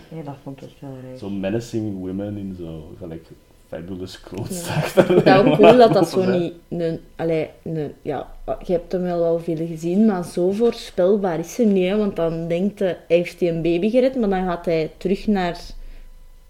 Nee, 0.09 0.23
dat 0.25 0.35
vond 0.43 0.57
ik 0.63 0.69
echt 0.69 0.81
wel 0.81 0.91
raar. 1.09 1.19
Zo 1.19 1.29
menacing 1.31 1.99
women 1.99 2.37
in 2.37 2.57
zo, 2.59 2.93
gelijk 2.99 3.27
fabulous 3.69 4.21
quotes. 4.21 4.67
Ja. 4.95 5.05
Dat 5.25 5.47
ook 5.47 5.57
cool 5.57 5.77
dat 5.77 5.93
dat 5.93 6.09
zo 6.11 6.25
niet... 6.31 6.53
Een, 6.69 7.01
allee, 7.17 7.49
een, 7.63 7.93
ja, 8.03 8.27
je 8.65 8.73
hebt 8.73 8.93
hem 8.93 9.03
wel 9.03 9.25
al 9.25 9.39
veel 9.39 9.67
gezien, 9.67 10.07
maar 10.07 10.25
zo 10.25 10.51
voorspelbaar 10.51 11.39
is 11.39 11.57
hem 11.57 11.73
niet. 11.73 11.89
Hè? 11.89 11.97
Want 11.97 12.17
dan 12.17 12.49
denkt 12.49 12.79
hij, 12.79 12.89
hij 13.09 13.17
heeft 13.17 13.41
hij 13.41 13.49
een 13.49 13.63
baby 13.63 13.91
gered, 13.91 14.17
maar 14.17 14.29
dan 14.29 14.45
gaat 14.47 14.65
hij 14.65 14.91
terug 14.97 15.27
naar 15.27 15.59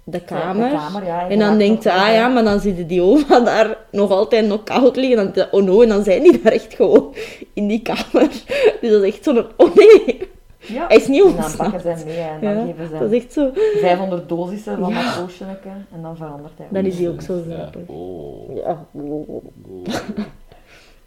de 0.05 0.21
kamer. 0.21 0.69
De 0.71 0.77
kamer 0.77 1.05
ja, 1.05 1.19
hij 1.19 1.29
En 1.31 1.39
dan 1.39 1.59
denkt 1.59 1.85
hij, 1.85 1.93
ah 1.93 2.13
ja, 2.15 2.29
maar 2.29 2.45
dan 2.45 2.61
zit 2.61 2.89
die 2.89 3.03
oma 3.03 3.41
daar 3.51 3.77
nog 3.91 4.11
altijd 4.11 4.47
nog 4.47 4.63
koud 4.65 4.97
liggen. 4.97 5.19
En 5.19 5.33
dan 5.35 5.47
oh 5.51 5.63
no, 5.63 5.83
en 5.83 5.89
dan 5.89 6.05
zijn 6.05 6.23
die 6.23 6.41
daar 6.43 6.53
echt 6.53 6.75
gewoon 6.75 7.15
in 7.55 7.67
die 7.67 7.83
kamer. 7.83 8.29
Dus 8.81 8.91
dat 8.91 9.03
is 9.03 9.15
echt 9.15 9.25
zo'n, 9.25 9.45
oh 9.57 9.75
nee, 9.75 10.29
Ja. 10.59 10.87
hij 10.87 10.97
is 10.97 11.07
niet 11.07 11.25
En 11.25 11.27
dan 11.35 11.37
ontsnapt. 11.45 11.71
pakken 11.71 11.81
ze 11.81 12.05
hem 12.05 12.07
mee 12.07 12.17
en 12.19 12.41
dan 12.41 12.67
Ja, 12.67 12.73
geven 12.73 12.87
ze 12.89 12.99
dat 12.99 13.13
is 13.13 13.23
echt 13.23 13.33
zo. 13.33 13.51
500 13.81 14.29
dosissen 14.29 14.79
van 14.79 14.89
Ja. 14.93 15.03
dat 15.15 15.25
potioneke 15.25 15.69
en 15.95 16.03
dan 16.03 16.17
verandert 16.17 16.53
hij. 16.57 16.67
Dan 16.71 16.85
is 16.87 16.99
hij 16.99 17.09
ook 17.09 17.21
zo 17.23 17.43
Ja. 17.49 17.55
grappig. 17.55 17.83
Oh. 17.87 18.57
Ja. 18.57 18.87
Oh. 18.93 19.43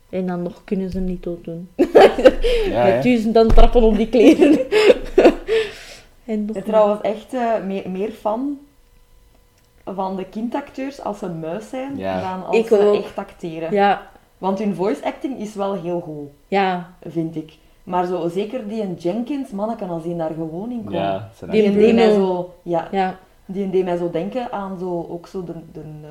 En 0.09 0.27
dan 0.27 0.41
nog 0.43 0.61
kunnen 0.63 0.89
ze 0.89 0.97
hem 0.97 1.05
niet 1.05 1.23
dood 1.23 1.43
doen. 1.43 1.69
Met 1.75 3.03
duizend 3.03 3.33
dan 3.33 3.47
trappen 3.47 3.81
op 3.81 3.97
die 3.97 4.07
kleren. 4.09 4.59
en 6.25 6.45
nog 6.45 6.57
trouwens 6.63 7.01
echt 7.01 7.33
eh, 7.33 7.51
meer, 7.65 7.89
meer 7.89 8.11
fan 8.11 8.59
van 9.85 10.15
de 10.15 10.25
kindacteurs 10.25 11.01
als 11.03 11.19
ze 11.19 11.29
muis 11.29 11.69
zijn 11.69 11.97
Ja. 11.97 12.21
dan 12.21 12.45
als 12.45 12.55
Ik 12.57 12.67
ze 12.67 12.79
ook. 12.87 12.95
echt 13.03 13.17
acteren. 13.17 13.73
Ja, 13.73 14.01
Want 14.37 14.59
hun 14.59 14.75
voice 14.75 15.05
acting 15.05 15.39
is 15.39 15.55
wel 15.55 15.73
heel 15.73 15.99
goed, 15.99 16.29
ja. 16.47 16.89
vind 17.01 17.35
ik. 17.35 17.57
Maar 17.83 18.05
zo, 18.05 18.27
zeker 18.29 18.67
die 18.67 18.81
en 18.81 18.93
Jenkins, 18.93 19.49
manneken, 19.49 19.89
als 19.89 20.03
die 20.03 20.15
daar 20.15 20.33
gewoon 20.33 20.71
in. 20.71 20.85
Ja, 20.89 21.29
zijn 21.35 21.51
Die 21.51 21.61
Die 21.61 21.77
deed 21.77 21.95
mij 21.95 22.13
zo, 22.13 22.53
ja, 22.61 22.87
Ja, 22.91 23.15
die 23.45 23.69
deed 23.69 23.83
mij 23.83 23.97
zo 23.97 24.09
denken 24.11 24.51
aan 24.51 24.77
zo, 24.79 25.07
ook 25.09 25.27
zo 25.27 25.43
de, 25.43 25.53
de 25.71 25.79
eh, 26.03 26.09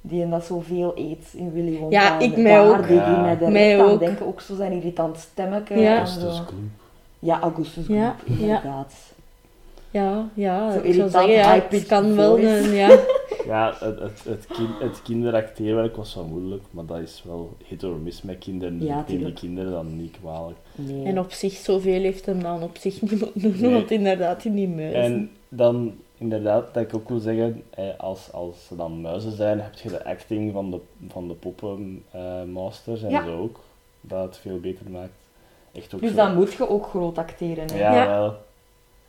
die 0.00 0.22
en 0.22 0.30
dat 0.30 0.44
zoveel 0.44 0.92
eet 0.96 1.32
in 1.34 1.52
Willy 1.52 1.78
Wonka. 1.78 2.00
Ja, 2.02 2.18
ik 2.18 2.36
mij 2.36 2.52
daar 2.54 2.68
ook. 2.78 2.88
deed 2.88 2.96
Ja. 2.96 3.34
die 3.34 3.48
mij 3.48 3.50
Mij 3.50 3.82
ook. 3.84 3.98
denken, 3.98 4.26
ook 4.26 4.40
zo 4.40 4.54
zijn 4.54 4.72
irritant 4.72 5.16
stemmetje 5.18 5.76
Ja. 5.78 5.90
en 5.90 5.96
Augustus 5.96 6.36
zo. 6.36 6.42
Ja, 7.18 7.40
Augustus 7.40 7.84
Gloop, 7.84 7.98
ja. 7.98 8.14
inderdaad. 8.24 8.94
Ja, 9.90 10.28
ja. 10.34 10.72
Zo 10.72 10.78
ik 10.82 10.94
zou 10.94 11.08
zeggen, 11.10 11.30
ja, 11.32 11.60
het 11.68 11.86
kan 11.86 12.16
wel 12.16 12.38
een, 12.38 12.70
ja. 12.74 12.98
Ja, 13.46 13.74
het, 13.78 13.98
het, 13.98 14.24
het, 14.24 14.46
kind, 14.46 14.68
het 14.78 15.02
kinderacteerwerk 15.02 15.96
was 15.96 16.14
wel 16.14 16.24
moeilijk, 16.24 16.62
maar 16.70 16.86
dat 16.86 16.98
is 16.98 17.22
wel 17.26 17.56
hit 17.64 17.84
or 17.84 17.96
miss 17.96 18.22
met 18.22 18.38
kinderen. 18.38 18.84
Ja, 18.84 19.00
ik 19.00 19.08
neem 19.08 19.24
die 19.24 19.32
kinderen 19.32 19.70
dan 19.72 19.96
niet 19.96 20.16
kwalijk. 20.20 20.56
Nee. 20.74 21.04
En 21.04 21.18
op 21.18 21.32
zich, 21.32 21.52
zoveel 21.52 22.00
heeft 22.00 22.26
hem 22.26 22.42
dan 22.42 22.62
op 22.62 22.76
zich 22.76 23.00
niet 23.00 23.10
moeten 23.10 23.30
doen, 23.34 23.60
Nee. 23.60 23.72
want 23.72 23.90
inderdaad 23.90 24.44
in 24.44 24.54
die 24.54 24.68
muizen. 24.68 25.00
En 25.02 25.30
dan, 25.48 25.94
inderdaad, 26.18 26.74
dat 26.74 26.82
ik 26.82 26.94
ook 26.94 27.08
wil 27.08 27.18
zeggen, 27.18 27.62
eh, 27.70 27.84
als, 27.98 28.32
als 28.32 28.66
ze 28.66 28.76
dan 28.76 29.00
muizen 29.00 29.32
zijn, 29.32 29.60
heb 29.60 29.74
je 29.74 29.88
de 29.88 30.04
acting 30.04 30.52
van 30.52 30.70
de, 30.70 30.78
van 31.08 31.28
de 31.28 31.34
poppenmasters 31.34 33.02
en 33.02 33.10
Ja. 33.10 33.24
zo 33.24 33.38
ook, 33.40 33.60
dat 34.00 34.22
het 34.24 34.36
veel 34.36 34.60
beter 34.60 34.90
maakt. 34.90 35.12
Echt 35.72 35.94
ook 35.94 36.00
Dus 36.00 36.10
zo. 36.10 36.16
dan 36.16 36.34
moet 36.34 36.52
je 36.52 36.68
ook 36.68 36.86
groot 36.86 37.18
acteren. 37.18 37.64
Hè? 37.72 37.78
Ja, 37.78 37.94
Ja. 37.94 38.06
wel. 38.20 38.34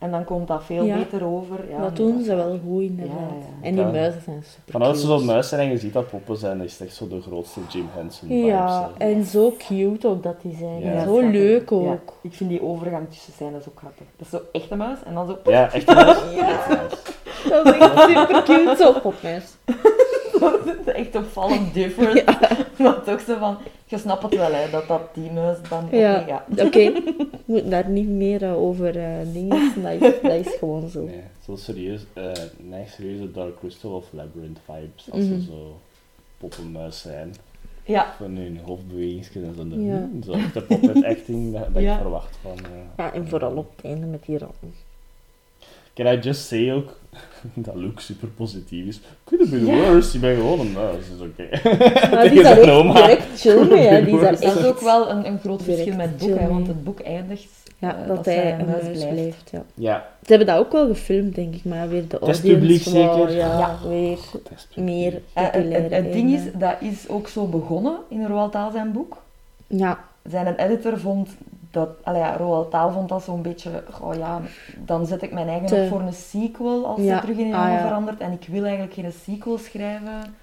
En 0.00 0.10
dan 0.10 0.24
komt 0.24 0.48
dat 0.48 0.64
veel 0.64 0.84
Ja. 0.84 0.96
beter 0.96 1.24
over. 1.24 1.70
Ja, 1.70 1.80
dat 1.80 1.96
doen 1.96 2.18
is 2.18 2.24
ze 2.26 2.34
wel 2.34 2.58
goed, 2.66 2.82
inderdaad. 2.82 3.14
Ja, 3.18 3.36
ja. 3.60 3.66
En 3.66 3.74
die 3.74 3.84
Ja. 3.84 3.90
muizen 3.90 4.20
zijn 4.22 4.42
super 4.54 4.72
Van 4.72 4.82
als 4.82 5.00
ze 5.00 5.06
cute. 5.06 5.18
zo'n 5.18 5.26
muis 5.26 5.48
zijn 5.48 5.60
en 5.60 5.68
je 5.70 5.78
ziet 5.78 5.92
dat 5.92 6.10
poppen 6.10 6.36
zijn, 6.36 6.60
is 6.60 6.72
het 6.78 6.86
echt 6.88 6.96
zo 6.96 7.08
de 7.08 7.20
grootste 7.20 7.60
Jim 7.68 7.88
Henson 7.94 8.28
vibes. 8.28 8.44
Ja, 8.46 8.90
hè. 8.98 9.04
en 9.04 9.24
zo 9.24 9.54
cute 9.58 10.08
ook 10.08 10.22
dat 10.22 10.40
die 10.42 10.56
zijn. 10.56 10.80
Ja. 10.80 11.04
Zo 11.04 11.20
leuk 11.30 11.70
Ja. 11.70 11.76
ook. 11.76 12.16
Ik 12.22 12.34
vind 12.34 12.50
die 12.50 12.62
overgang 12.62 13.08
tussen 13.08 13.32
scènes 13.32 13.68
ook 13.68 13.78
grappig. 13.78 14.06
Dat 14.16 14.26
is 14.26 14.30
zo 14.30 14.40
echt 14.52 14.70
een 14.70 14.78
muis 14.78 14.98
en 15.04 15.14
dan 15.14 15.26
zo... 15.26 15.38
Ja, 15.44 15.72
echt 15.72 15.88
een 15.88 15.94
muis. 16.06 16.18
Ja. 16.34 16.48
Echt 16.48 16.70
een 16.70 16.76
muis. 16.76 16.92
Dat 17.48 17.66
is 17.66 17.80
echt 17.80 18.00
super 18.00 18.42
cute, 18.42 18.74
zo 18.78 18.92
popmuis. 19.00 19.44
echt 20.86 21.16
opvallend 21.16 21.74
different. 21.74 22.24
Maar 22.78 23.02
toch 23.04 23.20
zo 23.20 23.38
van... 23.38 23.56
Je 23.86 23.98
snapt 23.98 24.22
het 24.22 24.36
wel, 24.36 24.52
hè, 24.52 24.70
dat 24.70 24.88
dat 24.88 25.14
die 25.14 25.30
muis 25.30 25.58
dan... 25.68 25.84
oké, 25.84 25.96
Ja, 25.96 26.24
ja. 26.26 26.44
oké. 26.64 26.92
We 26.92 27.28
moeten 27.44 27.70
daar 27.70 27.88
niet 27.88 28.08
meer 28.08 28.42
eh, 28.44 28.56
over 28.62 28.96
eh 28.98 29.32
dingen. 29.32 29.72
Dat 29.82 29.92
is, 29.92 30.20
dat 30.22 30.32
is 30.46 30.54
gewoon 30.58 30.88
zo. 30.88 31.04
Nee, 31.04 31.20
zo 31.44 31.56
serieus, 31.56 32.06
eh 32.12 32.30
nee, 32.56 32.84
serieuze 32.86 33.30
Dark 33.30 33.58
Crystal 33.58 33.92
of 33.92 34.06
Labyrinth 34.12 34.58
vibes, 34.64 35.10
als 35.10 35.24
Mhm. 35.24 35.34
ze 35.40 35.42
zo 35.42 35.76
poppenmuis 36.38 37.00
zijn. 37.00 37.34
Ja, 37.84 38.14
Van 38.16 38.36
hun 38.36 38.58
hoofdbewegingsjes 38.64 39.42
en 39.42 39.54
zo, 39.56 39.68
de, 39.68 39.82
Ja. 39.82 40.08
zo 40.24 40.32
echt 40.32 40.54
de 40.54 40.62
puppet 40.62 41.04
acting 41.04 41.52
dat, 41.52 41.74
dat 41.74 41.82
Ja. 41.82 41.94
ik 41.94 42.00
verwacht 42.00 42.38
van. 42.42 42.56
eh, 42.56 42.70
Ja, 42.96 43.12
en 43.12 43.28
vooral 43.28 43.52
op 43.56 43.72
het 43.76 43.84
einde 43.84 44.06
met 44.06 44.24
die 44.26 44.38
ratten. 44.38 44.74
Ik 46.00 46.06
Can 46.06 46.14
I 46.14 46.18
just 46.20 46.46
say 46.46 46.72
ook 46.72 46.98
dat 47.54 47.74
Luke 47.74 48.00
super 48.02 48.28
positief 48.28 48.86
is? 48.86 49.00
Could 49.24 49.44
have 49.50 49.56
been 49.64 49.74
worse. 49.76 50.12
Je 50.12 50.18
bent 50.18 50.38
gewoon 50.38 50.60
een... 50.60 50.72
Nou, 50.72 50.92
dat 50.92 51.00
is 51.00 51.20
oké. 51.20 51.70
Maar 52.14 52.28
die 52.28 52.38
is 52.38 52.42
daar 52.42 52.58
echt 52.58 52.94
direct 52.94 53.40
chill 53.40 53.64
mee, 53.68 53.86
hè. 53.86 54.04
Die 54.04 54.14
is 54.14 54.40
Dat 54.40 54.56
is 54.56 54.64
ook 54.64 54.80
wel 54.80 55.10
een, 55.10 55.26
een 55.26 55.38
groot 55.38 55.62
verschil 55.62 55.94
met 55.96 56.08
het 56.08 56.16
boek, 56.18 56.38
hè, 56.38 56.48
want 56.48 56.66
het 56.66 56.84
boek 56.84 57.00
eindigt 57.00 57.48
Ja, 57.78 57.96
eh, 58.02 58.08
dat 58.08 58.24
zij 58.24 58.34
hij 58.36 58.58
een 58.58 58.66
muis 58.66 58.82
muis 58.82 58.96
blijft. 58.98 59.14
blijft, 59.14 59.50
ja. 59.50 59.62
Ja, 59.74 60.08
Ze 60.22 60.28
hebben 60.28 60.46
dat 60.46 60.58
ook 60.58 60.72
wel 60.72 60.86
gefilmd, 60.86 61.34
denk 61.34 61.54
ik, 61.54 61.64
maar 61.64 61.88
weer 61.88 62.08
de 62.08 62.18
audience 62.18 62.42
Testpubliek 62.42 62.82
zeker? 62.82 63.30
Ja, 63.36 63.58
Ja. 63.58 63.88
weer 63.88 64.18
meer 64.74 65.20
Eh, 65.32 65.42
het, 65.42 65.52
populair. 65.52 65.82
het, 65.82 65.92
het 65.92 66.12
ding 66.12 66.32
is, 66.32 66.42
dat 66.58 66.74
is 66.80 67.08
ook 67.08 67.28
zo 67.28 67.46
begonnen 67.46 67.96
in 68.08 68.26
Roald 68.26 68.52
Dahl 68.52 68.72
zijn 68.72 68.92
boek. 68.92 69.16
eh, 69.66 69.78
Ja, 69.78 69.98
Zijn 70.30 70.54
editor 70.56 70.98
vond 70.98 71.28
dat, 71.70 71.88
allee, 72.02 72.20
ja, 72.20 72.36
Roald 72.36 72.70
Dahl 72.72 72.92
vond 72.92 73.08
dat 73.08 73.22
zo'n 73.22 73.42
beetje, 73.42 73.82
oh 74.00 74.14
ja, 74.14 74.40
dan 74.78 75.06
zet 75.06 75.22
ik 75.22 75.32
mijn 75.32 75.48
eigen 75.48 75.66
Te- 75.66 75.80
op 75.82 75.88
voor 75.88 76.00
een 76.00 76.12
sequel 76.12 76.86
als 76.86 77.00
Ja, 77.00 77.06
hij 77.12 77.20
terug 77.20 77.36
in 77.36 77.46
een 77.46 77.54
ah, 77.54 77.68
ja. 77.72 77.80
verandert. 77.80 78.20
En 78.20 78.32
ik 78.32 78.46
wil 78.48 78.62
eigenlijk 78.64 78.94
geen 78.94 79.12
sequel 79.12 79.58
schrijven. 79.58 80.34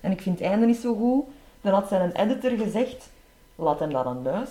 En 0.00 0.10
ik 0.12 0.20
vind 0.20 0.38
het 0.38 0.48
einde 0.48 0.66
niet 0.66 0.76
zo 0.76 0.94
goed. 0.94 1.24
Dan 1.60 1.72
had 1.72 1.88
zijn 1.88 2.12
editor 2.12 2.50
gezegd, 2.50 3.10
laat 3.54 3.78
hem 3.78 3.92
dat 3.92 4.06
een 4.06 4.22
muis. 4.22 4.50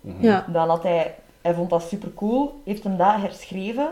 Mhm. 0.00 0.22
ja. 0.24 0.44
Dan 0.48 0.68
had 0.68 0.82
hij, 0.82 1.14
hij 1.40 1.54
vond 1.54 1.70
dat 1.70 1.82
super 1.82 2.14
cool, 2.14 2.60
heeft 2.64 2.82
hem 2.84 2.96
dat 2.96 3.14
herschreven. 3.16 3.88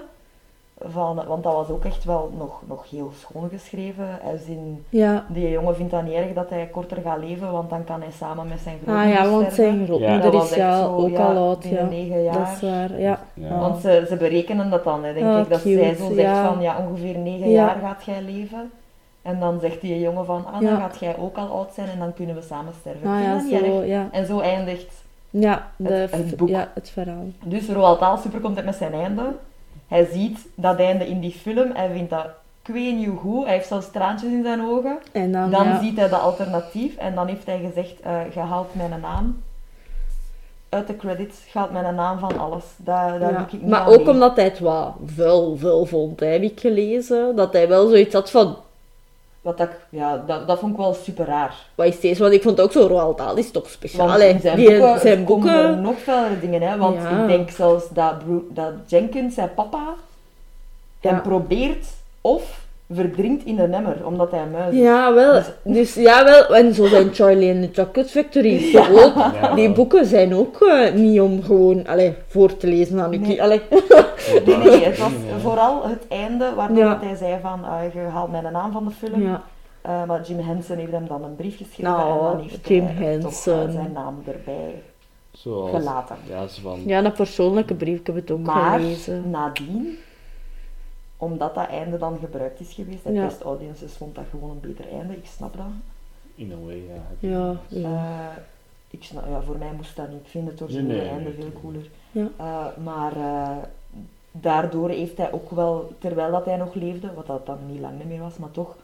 Van, 0.89 1.21
want 1.27 1.43
dat 1.43 1.53
was 1.53 1.69
ook 1.69 1.85
echt 1.85 2.05
wel 2.05 2.31
nog, 2.39 2.61
nog 2.69 2.91
heel 2.91 3.11
schoon 3.19 3.49
geschreven. 3.49 4.09
Als 4.33 4.41
in, 4.47 4.85
Ja. 4.89 5.25
die 5.29 5.51
jongen 5.51 5.77
vindt 5.77 5.91
dat 5.91 6.03
niet 6.03 6.13
erg 6.15 6.33
dat 6.33 6.51
hij 6.51 6.67
korter 6.67 6.97
gaat 7.05 7.19
leven, 7.19 7.53
want 7.53 7.71
dan 7.71 7.85
kan 7.85 8.01
hij 8.01 8.11
samen 8.11 8.49
met 8.49 8.59
zijn 8.61 8.77
Ah 8.87 8.93
grootmoeder 8.93 9.23
ja, 9.25 9.31
want 9.31 9.53
sterven. 9.53 9.65
zijn 9.75 9.87
grootmoeder 9.87 10.21
Dat 10.23 10.33
was 10.33 10.45
is 10.45 10.51
echt 10.51 10.59
ja 10.61 10.79
zo, 10.79 10.97
ook 10.97 11.09
ja, 11.11 11.25
al 11.25 11.37
oud, 11.37 11.65
ja. 11.65 11.85
negen 11.85 12.23
jaar. 12.23 12.39
Dat 12.39 12.49
is 12.55 12.61
waar, 12.61 13.01
ja. 13.01 13.21
Ja. 13.35 13.59
Want 13.59 13.81
ze, 13.81 14.05
ze 14.09 14.17
berekenen 14.17 14.71
dat 14.71 14.85
dan, 14.85 15.05
hè, 15.05 15.13
denk 15.15 15.27
Oh, 15.27 15.39
ik. 15.39 15.49
Dat 15.51 15.63
cute, 15.63 15.79
zij 15.83 15.95
zo 15.95 16.05
zegt 16.07 16.21
ja. 16.21 16.53
van, 16.53 16.63
ja, 16.63 16.77
ongeveer 16.89 17.19
negen 17.19 17.49
Ja. 17.51 17.65
jaar 17.67 17.77
gaat 17.83 18.05
jij 18.05 18.23
leven. 18.23 18.71
En 19.23 19.41
dan 19.41 19.61
zegt 19.61 19.81
die 19.81 20.01
jongen 20.01 20.25
van, 20.25 20.47
ah, 20.47 20.53
dan 20.53 20.63
Ja. 20.63 20.77
gaat 20.77 20.99
jij 21.01 21.17
ook 21.19 21.37
al 21.37 21.49
oud 21.49 21.73
zijn 21.75 21.89
en 21.89 21.99
dan 21.99 22.15
kunnen 22.15 22.35
we 22.35 22.43
samen 22.43 22.73
sterven. 22.81 23.11
Ah 23.11 23.21
ja, 23.23 23.33
dat 23.35 23.43
niet 23.43 23.53
erg. 23.53 23.65
zo, 23.67 23.83
ja. 23.83 24.09
En 24.13 24.27
zo 24.27 24.41
eindigt 24.41 25.05
Ja, 25.31 25.69
de, 25.77 25.93
Het- 25.93 26.11
het 26.13 26.37
boek. 26.37 26.49
ja, 26.49 26.69
het 26.75 26.91
verhaal. 26.91 27.25
Dus 27.45 27.69
Roald 27.69 28.01
Dahl 28.01 28.17
super 28.17 28.41
content 28.41 28.67
met 28.67 28.75
zijn 28.75 28.93
einde. 28.93 29.23
Hij 29.91 30.09
ziet 30.13 30.39
dat 30.55 30.79
einde 30.79 31.07
in 31.07 31.21
die 31.21 31.33
film. 31.33 31.71
Hij 31.75 31.91
vindt 31.93 32.11
dat 32.11 32.27
hoe 32.73 33.17
goed. 33.17 33.45
Hij 33.45 33.55
heeft 33.55 33.69
zelfs 33.69 33.91
traantjes 33.91 34.31
in 34.31 34.43
zijn 34.43 34.63
ogen. 34.63 34.99
En 35.13 35.33
dan, 35.33 35.51
Dan 35.51 35.65
ja, 35.65 35.81
ziet 35.81 35.97
hij 35.97 36.09
de 36.09 36.17
alternatief 36.17 36.97
en 36.97 37.15
dan 37.15 37.27
heeft 37.27 37.47
hij 37.47 37.59
gezegd, 37.59 38.01
eh 38.01 38.21
je 38.35 38.41
haalt 38.41 38.75
mijn 38.75 39.01
naam 39.01 39.43
uit 40.69 40.87
de 40.87 40.97
credits, 40.97 41.39
haalt 41.53 41.73
mijn 41.73 41.95
naam 41.95 42.19
van 42.19 42.39
alles. 42.39 42.65
Daar, 42.77 43.19
daar 43.19 43.33
ja. 43.33 43.41
ik 43.41 43.53
niet 43.53 43.67
Maar 43.67 43.89
ook 43.89 43.97
mee. 44.05 44.09
omdat 44.09 44.37
hij 44.37 44.45
het 44.45 44.59
wat 44.59 44.93
vuil, 45.07 45.57
vuil 45.57 45.87
vond, 45.87 46.21
heb 46.21 46.43
ik 46.43 46.61
gelezen. 46.61 47.37
Dat 47.37 47.53
hij 47.53 47.69
wel 47.69 47.89
zoiets 47.89 48.15
had 48.15 48.31
van, 48.31 48.57
Wat 49.41 49.59
dat, 49.59 49.69
ik- 49.69 49.81
ja, 49.89 50.23
dat, 50.27 50.47
dat 50.47 50.59
vond 50.59 50.73
ik 50.73 50.79
wel 50.79 50.95
super 50.95 51.27
raar. 51.27 51.55
wat 51.75 51.87
is 51.87 52.01
deze? 52.01 52.23
Want 52.23 52.35
ik 52.35 52.43
vond 52.43 52.61
ook 52.61 52.73
zo, 52.73 52.87
Roald 52.87 53.19
Dahl 53.19 53.37
is 53.37 53.51
toch 53.51 53.71
speciaal. 53.71 54.09
Zijn 54.19 54.57
Die- 54.57 54.69
boeken, 54.79 55.01
zijn 55.01 55.27
er 55.29 55.77
nog 55.77 55.99
vele 55.99 56.39
dingen, 56.41 56.63
hè. 56.63 56.77
Want 56.79 56.97
Ja. 56.97 57.21
ik 57.23 57.27
denk 57.29 57.51
zelfs 57.51 57.89
dat, 57.89 58.19
Bru- 58.19 58.47
dat 58.51 58.73
Jenkins, 58.87 59.35
zijn 59.35 59.55
papa, 59.55 59.95
hem 61.01 61.23
probeert 61.23 61.87
of 62.21 62.67
verdrinkt 62.93 63.45
in 63.45 63.57
de 63.57 63.69
nemmer, 63.69 64.07
omdat 64.07 64.31
hij 64.31 64.41
een 64.43 64.51
muis 64.51 64.75
is. 64.75 64.81
Ja, 64.81 65.15
wel. 65.15 65.43
Dus 65.63 65.95
ja, 65.95 66.25
wel. 66.25 66.57
En 66.57 66.75
zo 66.75 66.87
zijn 66.87 67.15
Charlie 67.15 67.53
and 67.55 67.63
the 67.75 67.83
Chocolate 67.83 68.09
Factory 68.11 68.77
ook. 68.77 69.15
Ja. 69.41 69.55
Die 69.55 69.73
boeken 69.73 70.07
zijn 70.07 70.35
ook 70.35 70.61
eh, 70.61 70.93
niet 70.95 71.21
om 71.21 71.43
gewoon 71.43 71.87
allee, 71.87 72.15
voor 72.27 72.57
te 72.57 72.67
lezen 72.67 73.01
aan 73.01 73.13
je 73.13 73.19
Nee. 73.19 73.43
allee. 73.43 73.61
Nee, 74.47 74.57
nee, 74.57 74.85
het 74.85 74.99
was 74.99 75.13
vooral 75.43 75.89
het 75.89 76.09
einde 76.09 76.45
Ja. 76.75 76.89
dat 76.89 77.03
hij 77.03 77.17
zei 77.17 77.37
van, 77.43 77.65
ah, 77.65 77.93
je 77.95 77.99
haalt 78.01 78.31
mij 78.31 78.41
de 78.41 78.51
naam 78.51 78.73
van 78.73 78.85
de 78.85 78.91
film. 78.91 79.23
Ja. 79.23 79.43
Eh, 79.83 80.05
maar 80.05 80.23
Jim 80.23 80.39
Henson 80.39 80.77
heeft 80.77 80.93
hem 80.93 81.07
dan 81.09 81.25
een 81.25 81.37
brief 81.37 81.57
geschreven 81.57 81.85
Nou, 81.93 82.19
en 82.19 82.25
dan 82.37 82.41
heeft 82.41 82.69
Jim 82.69 82.85
hij 82.85 82.95
toch 82.95 83.01
Henson. 83.45 83.67
eh, 83.67 83.73
zijn 83.73 83.93
naam 83.95 84.23
erbij 84.27 84.83
Zoals... 85.31 85.71
gelaten. 85.71 86.17
Ja, 86.29 86.47
zo 86.47 86.61
van... 86.63 86.81
ja, 86.87 87.05
een 87.05 87.13
persoonlijke 87.13 87.75
brief, 87.75 87.99
ik 87.99 88.07
heb 88.07 88.15
het 88.17 88.31
ook 88.31 88.41
Maar 88.41 88.79
gelezen. 88.81 89.31
nadien, 89.31 89.99
omdat 91.21 91.55
dat 91.55 91.67
einde 91.67 91.99
dan 91.99 92.19
gebruikt 92.19 92.61
is 92.61 92.73
geweest, 92.73 93.05
de 93.05 93.13
Ja. 93.13 93.29
test 93.29 93.41
audiences 93.43 93.93
vond 93.93 94.15
dat 94.15 94.25
gewoon 94.31 94.51
een 94.51 94.61
beter 94.61 94.93
einde, 94.93 95.17
ik 95.17 95.27
snap 95.27 95.57
dat. 95.57 95.67
In 96.35 96.53
a 96.53 96.67
way, 96.67 96.77
ja. 96.77 97.29
Ja, 97.29 97.57
ja. 97.69 97.89
Eh, 98.31 98.37
ik 98.91 99.05
snap, 99.05 99.25
ja, 99.29 99.41
voor 99.43 99.59
mij 99.59 99.73
moest 99.77 99.97
dat 99.97 100.09
niet. 100.11 100.21
Ik 100.21 100.29
vind 100.29 100.49
het 100.51 100.63
originele 100.63 100.89
Nee, 100.93 101.01
nee, 101.01 101.11
einde 101.11 101.31
nee. 101.31 101.35
veel 101.41 101.61
cooler. 101.63 101.89
Ja. 102.13 102.29
Eh, 102.37 102.83
maar 102.85 103.17
eh, 103.17 103.57
daardoor 104.31 104.89
heeft 104.89 105.17
hij 105.17 105.33
ook 105.33 105.51
wel, 105.51 105.93
terwijl 105.99 106.31
dat 106.31 106.45
hij 106.45 106.57
nog 106.57 106.75
leefde, 106.75 107.13
wat 107.15 107.27
dat 107.27 107.47
dan 107.47 107.59
niet 107.67 107.81
lang 107.81 108.05
meer 108.05 108.21
was, 108.21 108.37
maar 108.39 108.51
toch 108.51 108.77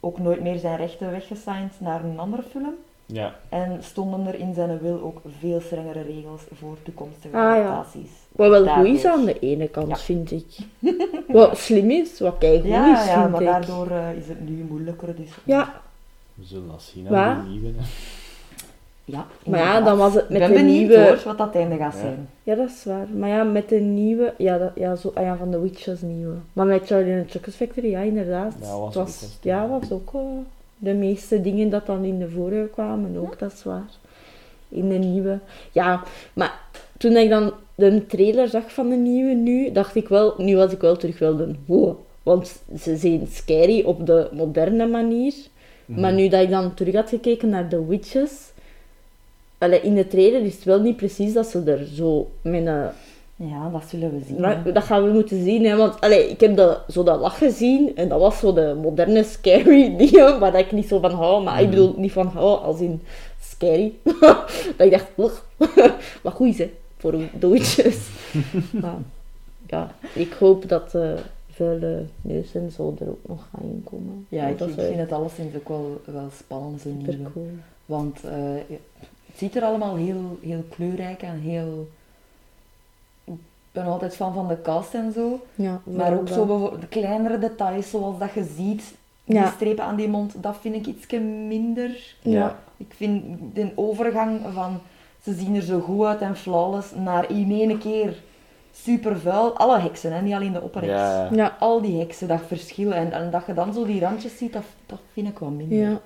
ook 0.00 0.18
nooit 0.18 0.40
meer 0.40 0.58
zijn 0.58 0.76
rechten 0.76 1.10
weggesigned 1.10 1.80
naar 1.80 2.04
een 2.04 2.18
andere 2.18 2.42
film. 2.42 2.74
Ja. 3.06 3.34
En 3.48 3.82
stonden 3.82 4.26
er 4.26 4.34
in 4.34 4.54
zijn 4.54 4.78
wil 4.78 5.00
ook 5.02 5.20
veel 5.38 5.60
strengere 5.60 6.00
regels 6.02 6.42
voor 6.52 6.76
toekomstige 6.82 7.36
Ah, 7.36 7.56
ja. 7.56 7.86
Wat 8.38 8.50
wel 8.50 8.66
goed 8.66 8.86
is 8.86 9.04
aan 9.04 9.24
de 9.24 9.38
ene 9.38 9.68
kant, 9.68 9.88
Ja. 9.88 9.96
vind 9.96 10.30
ik. 10.30 10.44
Wat 11.28 11.58
slim 11.58 11.90
is, 11.90 12.20
wat 12.20 12.34
keigoed 12.38 12.68
Ja, 12.70 13.00
is, 13.00 13.06
ja, 13.06 13.20
vind 13.20 13.30
maar 13.32 13.40
ik. 13.40 13.46
daardoor 13.46 13.90
eh, 13.90 14.16
is 14.16 14.28
het 14.28 14.48
nu 14.48 14.64
moeilijker. 14.68 15.16
Dus, 15.16 15.30
Ja, 15.44 15.80
We 16.34 16.44
zullen 16.44 16.68
dat 16.68 16.82
zien 16.82 17.08
aan 17.16 17.44
de 17.44 17.50
nieuwe. 17.50 17.66
hè. 17.76 17.82
ja 19.04 19.26
maar 19.46 19.58
ja, 19.60 19.80
dan 19.80 19.98
was 19.98 20.14
het 20.14 20.22
Ik 20.24 20.28
met 20.30 20.38
ben 20.38 20.48
de 20.48 20.54
benieuwd 20.54 20.88
nieuwe... 20.88 21.02
hoor, 21.04 21.20
wat 21.24 21.38
dat 21.38 21.54
einde 21.54 21.76
gaat 21.76 21.92
Ja. 21.94 21.98
zijn. 22.00 22.28
Ja, 22.42 22.54
dat 22.54 22.68
is 22.68 22.84
waar. 22.84 23.06
Maar 23.16 23.28
ja, 23.28 23.42
met 23.42 23.68
de 23.68 23.80
nieuwe... 23.80 24.34
Ja, 24.38 24.58
dat, 24.58 24.70
ja, 24.74 24.96
zo, 24.96 25.10
ah 25.14 25.22
ja 25.24 25.36
van 25.36 25.50
The 25.50 25.60
Witches 25.60 26.00
nieuwe. 26.02 26.34
Maar 26.52 26.66
met 26.66 26.86
Charlie 26.86 27.14
and 27.14 27.24
the 27.30 27.30
Chocolate 27.38 27.56
Factory, 27.64 27.90
ja, 27.90 28.00
inderdaad. 28.00 28.54
Ja, 28.60 28.78
was 28.78 28.94
Het 28.94 28.96
ook 28.96 29.08
ja, 29.42 29.68
was 29.68 29.90
ook 29.90 30.14
eh, 30.14 30.20
de 30.76 30.94
meeste 30.94 31.40
dingen 31.40 31.70
dat 31.70 31.86
dan 31.86 32.04
in 32.04 32.18
de 32.18 32.30
vorige 32.30 32.68
kwamen, 32.72 33.16
ook, 33.16 33.38
dat 33.38 33.52
is 33.52 33.62
waar. 33.64 33.86
In 34.68 34.88
de 34.88 34.94
nieuwe. 34.98 35.38
Ja, 35.72 36.02
maar 36.32 36.60
toen 36.98 37.16
ik 37.16 37.28
dan 37.28 37.52
de 37.74 38.06
trailer 38.06 38.48
zag 38.48 38.72
van 38.72 38.88
de 38.88 38.96
nieuwe 38.96 39.34
nu, 39.34 39.72
dacht 39.72 39.94
ik 39.94 40.08
wel... 40.08 40.34
Nu 40.36 40.56
was 40.56 40.72
ik 40.72 40.80
wel 40.80 40.96
terug 40.96 41.18
wel 41.18 41.36
de... 41.36 41.54
Wow. 41.66 41.96
Want 42.22 42.62
ze 42.80 42.96
zijn 42.96 43.26
scary 43.30 43.82
op 43.84 44.06
de 44.06 44.28
moderne 44.32 44.86
manier. 44.86 45.34
Mhm. 45.86 46.00
Maar 46.00 46.12
nu 46.12 46.28
dat 46.28 46.42
ik 46.42 46.50
dan 46.50 46.74
terug 46.74 46.94
had 46.94 47.08
gekeken 47.08 47.48
naar 47.48 47.68
The 47.68 47.86
Witches... 47.86 48.32
Allee, 49.58 49.80
in 49.80 49.94
de 49.94 50.06
trailer 50.08 50.42
is 50.42 50.54
het 50.54 50.64
wel 50.64 50.80
niet 50.80 50.96
precies 50.96 51.32
dat 51.32 51.46
ze 51.46 51.62
er 51.66 51.86
zo 51.94 52.30
met 52.42 52.66
een 52.66 52.88
Ja, 53.36 53.68
dat 53.72 53.82
zullen 53.88 54.10
we 54.12 54.20
zien. 54.26 54.40
maar 54.40 54.72
dat 54.72 54.82
gaan 54.82 55.04
we 55.04 55.10
moeten 55.12 55.42
zien, 55.44 55.64
hè, 55.64 55.76
want 55.76 56.00
allee, 56.00 56.30
ik 56.30 56.40
heb 56.40 56.56
dat, 56.56 56.80
zo 56.88 57.02
dat 57.02 57.20
lach 57.20 57.38
gezien 57.38 57.96
en 57.96 58.08
dat 58.08 58.20
was 58.20 58.38
zo 58.38 58.52
de 58.52 58.76
moderne 58.82 59.24
scary 59.24 59.96
dingen 59.96 60.38
waar 60.38 60.52
dat 60.52 60.60
ik 60.60 60.72
niet 60.72 60.88
zo 60.88 60.98
van 61.00 61.10
hou, 61.12 61.42
maar 61.44 61.54
ik 61.60 61.66
Mhm. 61.66 61.70
bedoel 61.70 61.94
niet 61.96 62.12
van 62.12 62.26
hou 62.26 62.58
als 62.60 62.80
in 62.80 63.02
scary. 63.42 63.92
dat 64.76 64.86
ik 64.86 64.90
dacht, 64.90 65.06
wat 66.22 66.32
goed 66.34 66.48
is 66.48 66.58
hè, 66.58 66.70
voor 66.98 67.18
doodjes. 67.32 68.08
maar 68.82 68.98
ja, 69.66 69.90
ik 70.14 70.32
hoop 70.32 70.68
dat 70.68 70.90
de 70.90 71.18
vuile 71.50 72.04
neus 72.20 72.54
en 72.54 72.70
zo 72.70 72.96
er 73.00 73.08
ook 73.08 73.28
nog 73.28 73.46
gaan 73.52 73.70
inkomen. 73.70 74.26
Ja, 74.28 74.46
ik, 74.46 74.58
dat 74.58 74.68
ik 74.68 74.76
is 74.76 74.84
vind 74.84 74.98
het 74.98 75.12
alleszins 75.12 75.54
ook 75.56 75.68
wel, 75.68 76.00
wel 76.04 76.28
spannend. 76.38 76.80
Super 76.80 77.18
cool. 77.32 77.50
Want 77.86 78.24
eh, 78.24 78.32
het 79.26 79.36
ziet 79.36 79.56
er 79.56 79.62
allemaal 79.62 79.96
heel, 79.96 80.38
heel 80.42 80.64
kleurrijk 80.70 81.22
en 81.22 81.38
heel... 81.40 81.88
Ik 83.24 83.34
ben 83.72 83.84
altijd 83.84 84.16
fan 84.16 84.34
van 84.34 84.48
de 84.48 84.62
cast 84.62 84.94
en 84.94 85.12
zo. 85.12 85.40
Ja, 85.54 85.80
Maar 85.84 86.12
ook 86.18 86.28
zo 86.28 86.46
bijvoorbeeld 86.46 86.80
de 86.80 86.88
kleinere 86.88 87.38
details, 87.38 87.90
zoals 87.90 88.18
dat 88.18 88.32
je 88.32 88.44
ziet. 88.56 88.94
Die 89.24 89.36
Ja. 89.36 89.50
strepen 89.50 89.84
aan 89.84 89.96
die 89.96 90.08
mond, 90.08 90.34
dat 90.42 90.56
vind 90.60 90.74
ik 90.74 90.86
iets 90.86 91.06
minder. 91.48 92.14
Ja. 92.22 92.58
Ik 92.76 92.94
vind 92.96 93.24
de 93.54 93.72
overgang 93.74 94.40
van... 94.52 94.80
Ze 95.22 95.34
zien 95.34 95.54
er 95.56 95.62
zo 95.62 95.80
goed 95.80 96.04
uit 96.04 96.20
en 96.20 96.36
flawless, 96.36 96.88
naar 96.94 97.30
in 97.30 97.50
één 97.50 97.78
keer 97.78 98.14
super 98.82 99.18
vuil. 99.20 99.56
Alle 99.56 99.78
heksen, 99.78 100.12
hè, 100.12 100.22
niet 100.22 100.34
alleen 100.34 100.52
de 100.52 100.60
opperheks. 100.62 100.92
Ja. 100.92 101.28
Ja, 101.32 101.56
Al 101.58 101.80
die 101.80 101.98
heksen, 101.98 102.28
dat 102.28 102.40
verschil. 102.46 102.92
En, 102.92 103.12
en 103.12 103.30
dat 103.30 103.42
je 103.46 103.54
dan 103.54 103.72
zo 103.72 103.84
die 103.84 104.00
randjes 104.00 104.36
ziet, 104.38 104.52
dat, 104.52 104.62
dat 104.86 104.98
vind 105.12 105.28
ik 105.28 105.38
wel 105.38 105.50
minder. 105.50 105.78
ja. 105.78 106.00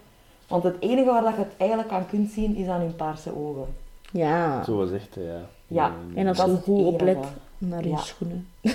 Want 0.48 0.62
het 0.64 0.76
enige 0.80 1.04
waar 1.10 1.22
dat 1.22 1.32
je 1.34 1.38
het 1.38 1.52
eigenlijk 1.56 1.90
aan 1.90 2.06
kunt 2.08 2.30
zien, 2.30 2.56
is 2.56 2.66
aan 2.66 2.80
hun 2.80 2.96
paarse 2.96 3.36
ogen. 3.36 3.66
Ja. 4.12 4.64
Zo 4.64 4.76
was 4.76 4.92
echt, 4.92 5.14
ja. 5.14 5.40
Ja. 5.66 5.92
En 6.14 6.26
als 6.26 6.36
Dat 6.36 6.46
je 6.46 6.52
is 6.52 6.58
goed 6.64 6.84
oplet 6.84 7.18
naar 7.58 7.86
Ja. 7.88 7.96
schoenen. 7.96 8.46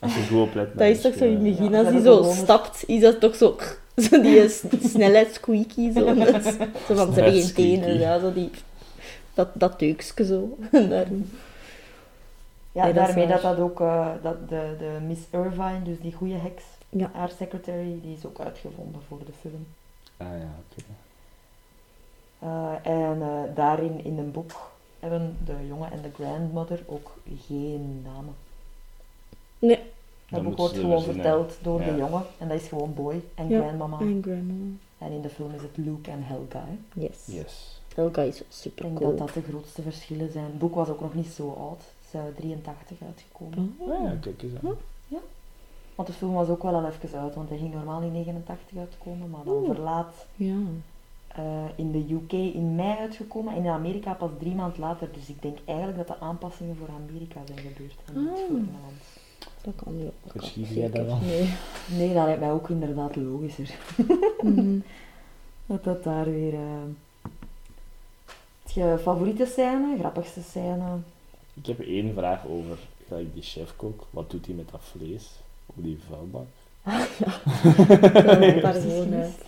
Als 0.00 0.14
je 0.14 0.22
goed 0.26 0.40
oplet. 0.40 0.66
Dat 0.68 0.74
naar 0.78 0.88
is 0.88 1.02
je 1.02 1.08
toch 1.08 1.18
zo 1.18 1.24
in 1.24 1.42
begin, 1.42 1.70
Ja, 1.70 1.78
als 1.78 1.86
ze 1.86 1.92
hij 1.92 2.02
zo 2.02 2.22
stapt, 2.22 2.84
is 2.86 3.00
dat 3.00 3.20
toch 3.20 3.34
zo, 3.36 3.56
zo 4.10 4.20
die 4.22 4.48
snelheid 4.94 5.34
squeaky, 5.34 5.92
zo, 5.92 6.00
zo 6.00 6.14
van 6.14 6.24
ze 6.24 6.60
hebben 6.86 7.12
Snelheid 7.12 7.32
geen 7.34 7.42
squeaky. 7.42 7.80
tenen, 7.80 7.98
ja, 7.98 8.18
zo 8.18 8.32
die, 8.32 8.50
dat, 9.34 9.48
dat 9.54 9.78
deukske 9.78 10.24
zo. 10.24 10.56
Daarin. 10.88 11.30
Ja, 12.72 12.84
Nee, 12.84 12.92
dat 12.92 13.02
is 13.08 13.14
daarmee 13.14 13.26
dat 13.32 13.42
dat 13.42 13.58
ook, 13.58 13.80
eh, 13.80 14.08
dat 14.22 14.48
de, 14.48 14.74
de 14.78 14.98
Miss 15.06 15.20
Irvine, 15.30 15.82
dus 15.82 16.00
die 16.00 16.12
goede 16.12 16.34
heks, 16.34 16.62
Ja. 16.88 17.10
haar 17.12 17.30
secretary, 17.38 17.98
die 18.02 18.16
is 18.16 18.26
ook 18.26 18.40
uitgevonden 18.40 19.00
voor 19.08 19.18
de 19.26 19.32
film. 19.40 19.66
Ah 20.16 20.26
ja, 20.26 20.48
oké. 20.70 20.82
Eh, 22.38 22.92
en 22.92 23.22
eh, 23.22 23.54
daarin 23.54 24.04
in 24.04 24.18
een 24.18 24.32
boek 24.32 24.70
hebben 25.00 25.36
de 25.44 25.66
jongen 25.66 25.92
en 25.92 26.02
de 26.02 26.10
grandmother 26.14 26.80
ook 26.86 27.10
geen 27.46 28.02
namen. 28.04 28.34
Nee. 29.58 29.78
Het 30.26 30.42
boek 30.42 30.56
wordt 30.56 30.74
gewoon 30.76 30.96
er 30.96 31.02
verteld 31.12 31.58
door 31.62 31.80
Ja. 31.80 31.90
de 31.90 31.96
jongen. 31.96 32.22
En 32.38 32.48
dat 32.48 32.60
is 32.60 32.68
gewoon 32.68 32.94
Boy 32.94 33.22
en 33.34 33.48
Ja. 33.48 33.60
Grandmama. 33.60 33.98
En 34.00 34.22
grandma. 34.22 34.54
En 34.98 35.12
in 35.12 35.20
de 35.22 35.28
film 35.28 35.54
is 35.54 35.62
het 35.62 35.76
Luke 35.76 36.10
en 36.10 36.22
Helga. 36.22 36.64
hè. 36.66 37.00
Yes. 37.00 37.18
Yes. 37.26 37.73
Helga 37.94 38.22
is 38.22 38.40
Ik 38.40 38.46
super 38.48 38.82
denk 38.82 38.96
cool. 38.96 39.08
dat 39.16 39.18
dat 39.18 39.34
de 39.44 39.50
grootste 39.50 39.82
verschillen 39.82 40.32
zijn. 40.32 40.44
Het 40.44 40.58
boek 40.58 40.74
was 40.74 40.88
ook 40.88 41.00
nog 41.00 41.14
niet 41.14 41.26
zo 41.26 41.50
oud. 41.52 41.78
Het 41.78 42.08
is 42.12 42.20
uh, 42.20 42.36
83 42.36 42.96
uitgekomen. 43.06 43.74
Oh. 43.78 43.90
Ah, 43.92 44.02
ja, 44.02 44.16
kijk 44.20 44.42
eens 44.42 44.52
aan. 44.64 44.76
Want 45.94 46.08
de 46.08 46.14
film 46.14 46.32
was 46.32 46.48
ook 46.48 46.62
wel 46.62 46.74
al 46.74 46.86
even 46.86 47.18
uit, 47.20 47.34
want 47.34 47.48
hij 47.48 47.58
ging 47.58 47.74
normaal 47.74 48.02
in 48.02 48.12
89 48.12 48.78
uitkomen, 48.78 49.30
maar 49.30 49.44
dan 49.44 49.54
Oeh. 49.56 49.66
verlaat 49.74 50.26
Ja. 50.36 50.54
eh, 51.28 51.64
in 51.76 51.90
de 51.92 52.06
UK 52.14 52.32
in 52.32 52.74
mei 52.74 52.98
uitgekomen 52.98 53.54
en 53.54 53.64
in 53.64 53.70
Amerika 53.70 54.12
pas 54.12 54.30
drie 54.38 54.54
maanden 54.54 54.80
later. 54.80 55.08
Dus 55.12 55.28
ik 55.28 55.42
denk 55.42 55.58
eigenlijk 55.64 55.98
dat 55.98 56.06
de 56.06 56.18
aanpassingen 56.24 56.76
voor 56.76 56.88
Amerika 57.04 57.40
zijn 57.46 57.58
gebeurd 57.58 57.94
en 58.04 58.20
niet 58.20 58.28
Ah. 58.30 58.36
voor 58.36 58.56
Nederland. 58.58 59.02
Dat 59.62 59.74
kan. 59.84 60.10
Verschiet 60.26 60.66
kan 60.66 60.76
jij 60.76 60.90
dat 60.90 61.06
wel? 61.06 61.18
Nee. 61.18 61.54
Nee, 61.98 62.14
dat 62.14 62.24
lijkt 62.24 62.40
mij 62.40 62.52
ook 62.52 62.68
inderdaad 62.68 63.16
logischer. 63.16 63.74
Mhm. 64.42 64.78
Dat 65.66 65.84
dat 65.84 66.04
daar 66.04 66.24
weer... 66.24 66.54
eh, 66.54 66.60
je 68.74 68.96
favoriete 69.02 69.46
scène, 69.46 69.96
grappigste 69.98 70.40
scène? 70.50 70.82
Ik 71.54 71.66
heb 71.66 71.80
één 71.80 72.12
vraag 72.16 72.38
over 72.48 72.76
gelijk 73.08 73.34
die 73.34 73.42
chefkok. 73.42 74.04
Wat 74.10 74.30
doet 74.30 74.46
hij 74.46 74.54
met 74.54 74.70
dat 74.70 74.80
vlees 74.96 75.30
op 75.66 75.74
die 75.76 75.98
vuilbak? 76.08 76.46
Dat 78.24 78.38
wordt 78.38 78.62
daar 78.62 78.74
gewoon, 78.74 79.02
gemist. 79.02 79.42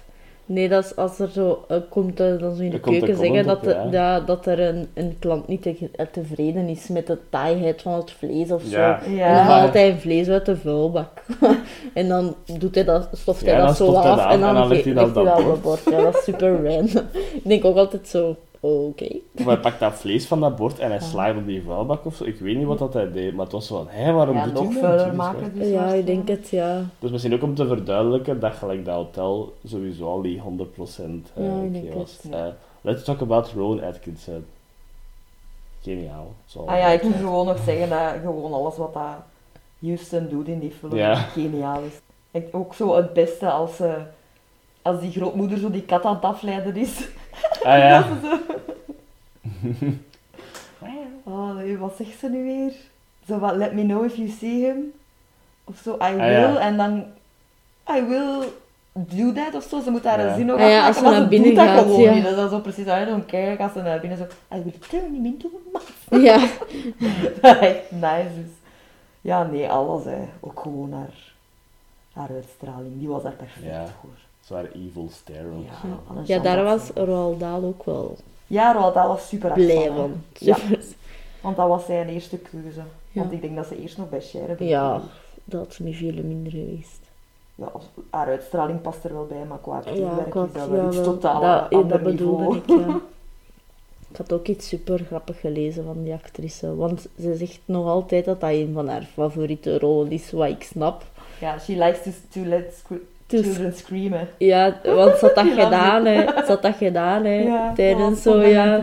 Nee, 0.49 0.69
dat 0.69 0.85
is 0.85 0.97
als 0.97 1.19
er 1.19 1.29
zo 1.29 1.65
eh, 1.69 1.77
komt, 1.91 2.21
eh, 2.21 2.39
dan 2.39 2.55
zo 2.57 2.63
in 2.63 2.71
de 2.71 2.77
Er 2.77 2.83
keuken 2.83 3.17
zeggen 3.17 3.47
dat, 3.47 3.57
op, 3.57 3.63
de- 3.63 3.71
ja. 3.71 3.89
ja, 3.91 4.21
dat 4.21 4.47
er 4.47 4.61
een, 4.61 4.89
een 4.95 5.17
klant 5.19 5.49
niet 5.49 5.63
te- 5.63 5.91
eh, 5.97 6.07
tevreden 6.07 6.69
is 6.69 6.89
met 6.89 7.07
de 7.07 7.19
taaiheid 7.31 7.83
van 7.83 7.93
het 7.93 8.11
vlees 8.11 8.51
of 8.51 8.63
zo. 8.63 8.69
Ja. 8.79 8.99
En 9.03 9.09
dan 9.11 9.15
Ja. 9.17 9.43
haalt 9.43 9.73
hij 9.73 9.91
een 9.91 9.99
vlees 10.01 10.29
uit 10.29 10.47
de 10.47 10.57
vuilbak. 10.57 11.23
en 11.95 12.09
dan 12.09 12.35
doet 12.59 12.75
hij 12.75 12.85
dat, 12.85 13.09
stoft 13.13 13.41
Ja, 13.45 13.57
hij 13.57 13.67
dat 13.67 13.77
zo 13.77 13.93
af 13.95 14.33
en 14.33 14.41
dan, 14.41 14.55
dan 14.55 14.69
legt 14.69 14.85
hij 14.85 14.95
dat 14.95 15.09
op 15.09 15.15
dat 15.15 15.45
op 15.45 15.63
bord. 15.63 15.83
Ja, 15.91 16.03
dat 16.03 16.15
is 16.17 16.25
super 16.25 16.65
random. 16.65 17.05
Ik 17.13 17.41
denk 17.43 17.65
ook 17.65 17.77
altijd 17.77 18.09
zo, 18.09 18.37
oké. 18.67 19.09
Hij 19.45 19.59
pakt 19.59 19.81
dat 19.81 19.95
vlees 19.95 20.27
van 20.27 20.41
dat 20.41 20.57
bord 20.57 20.79
en 20.79 20.91
hij 20.91 21.01
slaat 21.01 21.37
op 21.37 21.47
die 21.47 21.63
vuilbak 21.63 22.05
of 22.05 22.15
zo. 22.17 22.25
Ik 22.25 22.39
weet 22.39 22.57
niet 22.57 22.67
wat 22.67 22.79
dat 22.79 22.95
hij 22.95 23.13
deed, 23.13 23.35
maar 23.35 23.45
het 23.45 23.53
was 23.53 23.67
zo 23.67 23.77
van, 23.77 23.87
hé, 23.89 24.13
waarom 24.13 24.37
Ja, 24.37 24.45
doet 24.45 24.55
nog 24.55 24.63
hij 24.73 24.73
dat? 24.81 24.91
vuiler 24.91 25.15
maken 25.15 25.55
dus 25.55 25.69
Ja, 25.69 25.87
ik 25.87 26.07
denk 26.07 26.29
het, 26.29 26.49
ja. 26.49 26.85
Dus 26.99 27.11
misschien 27.11 27.35
ook 27.35 27.43
om 27.43 27.55
te 27.55 27.67
verduidelijken 27.67 28.41
dat 28.41 28.55
gelijk 28.55 28.85
dat 28.85 28.95
hotel 28.95 29.55
sowieso 29.65 30.07
al 30.07 30.23
die 30.23 30.41
100% 30.41 30.43
eh, 31.35 31.45
Ja, 31.45 31.61
ik 31.63 31.73
denk 31.73 31.95
was. 31.95 32.19
het. 32.23 32.33
Eh, 32.33 32.47
let's 32.81 33.05
talk 33.05 33.21
about 33.21 33.53
Rowan 33.57 33.83
Atkinson. 33.85 34.45
Geniaal. 35.83 36.33
Zo. 36.47 36.65
Ah 36.67 36.79
ja, 36.79 36.87
ik 36.89 37.03
wil 37.03 37.13
gewoon 37.13 37.47
nog 37.47 37.59
zeggen 37.65 37.89
dat 37.89 38.13
gewoon 38.23 38.53
alles 38.53 38.77
wat 38.77 38.95
dat 38.95 39.03
Houston 39.79 40.29
doet 40.29 40.49
in 40.49 40.59
die 40.59 40.71
film 40.79 40.95
Ja. 40.95 41.15
geniaal 41.15 41.81
is. 41.83 42.01
En 42.31 42.45
ook 42.53 42.75
zo 42.75 42.97
het 42.97 43.13
beste 43.13 43.51
als, 43.51 43.81
eh, 43.81 43.93
als 44.83 45.01
die 45.01 45.11
grootmoeder 45.11 45.59
zo 45.59 45.71
die 45.71 45.83
kat 45.83 46.05
aan 46.05 46.15
het 46.15 46.25
afleiden 46.25 46.77
is. 46.77 47.09
Ah 47.65 47.79
ja. 47.79 48.07
Oh 51.25 51.79
wat 51.79 51.95
zegt 51.97 52.19
ze 52.19 52.29
nu 52.29 52.43
weer? 52.45 52.73
Zo 53.27 53.39
wat, 53.39 53.57
let 53.57 53.73
me 53.73 53.83
know 53.83 54.05
if 54.05 54.17
you 54.17 54.29
see 54.29 54.65
him. 54.65 54.93
Of 55.65 55.77
zo, 55.85 55.95
I 55.95 56.13
will, 56.15 56.21
Ah, 56.21 56.31
ja. 56.31 56.59
en 56.59 56.77
dan, 56.77 57.05
I 57.97 58.03
will 58.03 58.49
do 58.93 59.33
that 59.33 59.55
of 59.55 59.63
zo. 59.69 59.81
Ze 59.81 59.91
moet 59.91 60.03
daar 60.03 60.21
Ja. 60.21 60.27
een 60.29 60.35
zin 60.37 60.47
nog 60.47 60.61
Ah 60.61 60.69
ja, 60.69 60.87
als 60.87 60.97
ze 60.97 61.03
naar 61.03 61.29
binnen 61.29 61.49
doet 61.49 61.59
dat 61.59 61.67
gaat, 61.69 61.79
gewoon 61.79 62.01
ja. 62.01 62.13
niet. 62.15 62.23
Dat 62.23 62.33
is 62.33 62.39
dan 62.39 62.49
zo 62.51 62.59
precies, 62.61 62.85
don't 62.85 63.27
care, 63.27 63.59
als 63.59 63.73
ze 63.73 63.83
naar 63.83 64.01
binnen 64.01 64.19
zo, 64.19 64.25
I 64.57 64.63
will 64.63 64.75
turn 64.89 65.13
him 65.15 65.25
into 65.25 65.51
a 65.55 65.71
mouse. 65.73 66.25
Ja, 66.27 66.39
Dat 67.41 67.59
echt 67.71 67.91
nice 67.91 68.41
is. 68.45 68.51
Ja, 69.21 69.43
nee, 69.43 69.69
alles 69.69 70.05
hè. 70.05 70.19
Ook 70.41 70.61
gewoon 70.61 70.93
haar, 70.93 71.33
haar 72.13 72.29
uitstraling, 72.35 72.99
die 72.99 73.09
was 73.09 73.23
daar 73.23 73.33
perfect 73.33 73.65
Ja. 73.65 73.87
voor. 74.01 74.11
Zwaar 74.47 74.71
evil 74.73 75.09
stare. 75.13 75.49
Ja, 75.65 76.23
ja 76.25 76.39
daar 76.39 76.65
was. 76.65 76.91
Roald 76.95 77.41
Dahl 77.41 77.65
ook 77.65 77.85
wel 77.85 78.17
Ja, 78.47 78.73
Roald 78.73 78.95
Dahl 78.95 79.09
was 79.09 79.29
super 79.29 79.53
blij 79.53 79.91
van. 79.97 80.23
Ja. 80.33 80.57
Want 81.41 81.57
dat 81.57 81.69
was 81.69 81.85
zijn 81.85 82.09
eerste 82.09 82.39
keuze. 82.39 82.81
Ja. 83.11 83.21
Want 83.21 83.33
ik 83.33 83.41
denk 83.41 83.57
dat 83.57 83.67
ze 83.67 83.81
eerst 83.81 83.99
nog 83.99 84.09
bij 84.09 84.21
Sheridan 84.21 84.67
Ja, 84.67 85.01
dat 85.45 85.61
had 85.61 85.79
me 85.79 85.93
veel 85.95 86.23
minder 86.23 86.53
geweest. 86.53 87.01
Ja, 87.55 87.65
als- 87.73 87.85
haar 88.11 88.27
uitstraling 88.27 88.81
past 88.81 89.05
er 89.05 89.13
wel 89.13 89.27
bij, 89.27 89.45
maar 89.49 89.59
qua 89.59 89.77
acteerwerk 89.77 90.35
is 90.35 90.53
dat 90.53 90.69
wel 90.69 90.83
ja, 90.83 90.87
iets 90.87 90.97
totaal 91.03 91.41
dat, 91.41 91.67
ja, 91.71 91.77
ander 91.77 91.89
dat 91.89 92.03
bedoelde 92.03 92.43
niveau. 92.55 92.81
ik, 92.81 92.87
ja. 92.89 93.01
Ik 94.11 94.17
had 94.17 94.33
ook 94.33 94.47
iets 94.47 94.69
super 94.69 94.99
grappig 94.99 95.41
gelezen 95.41 95.85
van 95.85 96.03
die 96.03 96.13
actrice, 96.13 96.77
want 96.77 97.07
ze 97.21 97.37
zegt 97.37 97.61
nog 97.65 97.87
altijd 97.87 98.25
dat 98.25 98.41
dat 98.41 98.51
een 98.51 98.71
van 98.75 98.89
haar 98.89 99.03
favoriete 99.13 99.79
rollen 99.79 100.11
is, 100.13 100.31
wat 100.31 100.49
ik 100.49 100.63
snap. 100.63 101.05
Ja, 101.41 101.59
she 101.59 101.73
likes 101.73 102.03
to, 102.03 102.11
to 102.31 102.49
let 102.49 102.83
Dus- 103.27 103.41
children 103.41 103.73
screamen. 103.73 104.29
Ja, 104.39 104.81
want 104.97 105.19
ze 105.19 105.25
had 105.27 105.35
dat 105.35 105.65
gedaan, 105.65 106.05
hè. 106.05 106.21
Ze 106.47 106.47
had 106.47 106.63
dat 106.63 106.77
gedaan, 106.77 107.25
hè. 107.25 107.43
Ja, 107.43 107.73
tijdens 107.75 108.23
zo, 108.23 108.41
ja, 108.41 108.83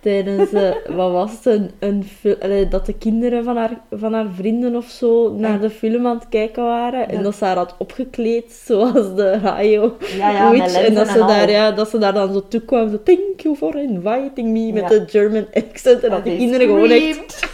tijdens, 0.00 0.52
eh, 0.52 0.70
wat 0.96 1.12
was 1.12 1.32
het, 1.32 1.46
een, 1.46 1.70
een 1.78 2.04
allee, 2.40 2.68
dat 2.68 2.86
de 2.86 2.98
kinderen 2.98 3.44
van 3.44 3.56
haar, 3.56 3.80
van 3.90 4.12
haar 4.12 4.26
vrienden 4.34 4.76
of 4.76 4.86
zo 4.86 5.32
naar 5.32 5.60
de 5.60 5.70
film 5.70 6.06
aan 6.06 6.16
het 6.18 6.28
kijken 6.28 6.62
waren. 6.62 7.08
En 7.08 7.22
dat 7.22 7.36
ze 7.36 7.44
haar 7.44 7.56
had 7.56 7.74
opgekleed, 7.78 8.52
zoals 8.64 9.14
de 9.14 9.38
Hayo 9.42 9.96
Ja, 10.16 10.50
Witch. 10.50 10.74
En 10.74 10.94
dat 10.94 11.08
ze, 11.08 11.18
daar, 11.18 11.50
ja, 11.50 11.70
dat 11.70 11.88
ze 11.88 11.98
daar 11.98 12.14
dan 12.14 12.32
zo 12.32 12.48
toe 12.48 12.60
kwam, 12.60 12.90
zo, 12.90 13.02
thank 13.02 13.40
you 13.40 13.56
for 13.56 13.76
inviting 13.76 14.48
me, 14.48 14.72
met 14.72 14.88
de 14.88 15.04
German 15.06 15.46
accent. 15.52 16.04
En 16.04 16.10
dat 16.10 16.24
die 16.24 16.36
they 16.36 16.46
kinderen 16.46 16.66
gewoon 16.66 16.90
echt... 16.90 17.46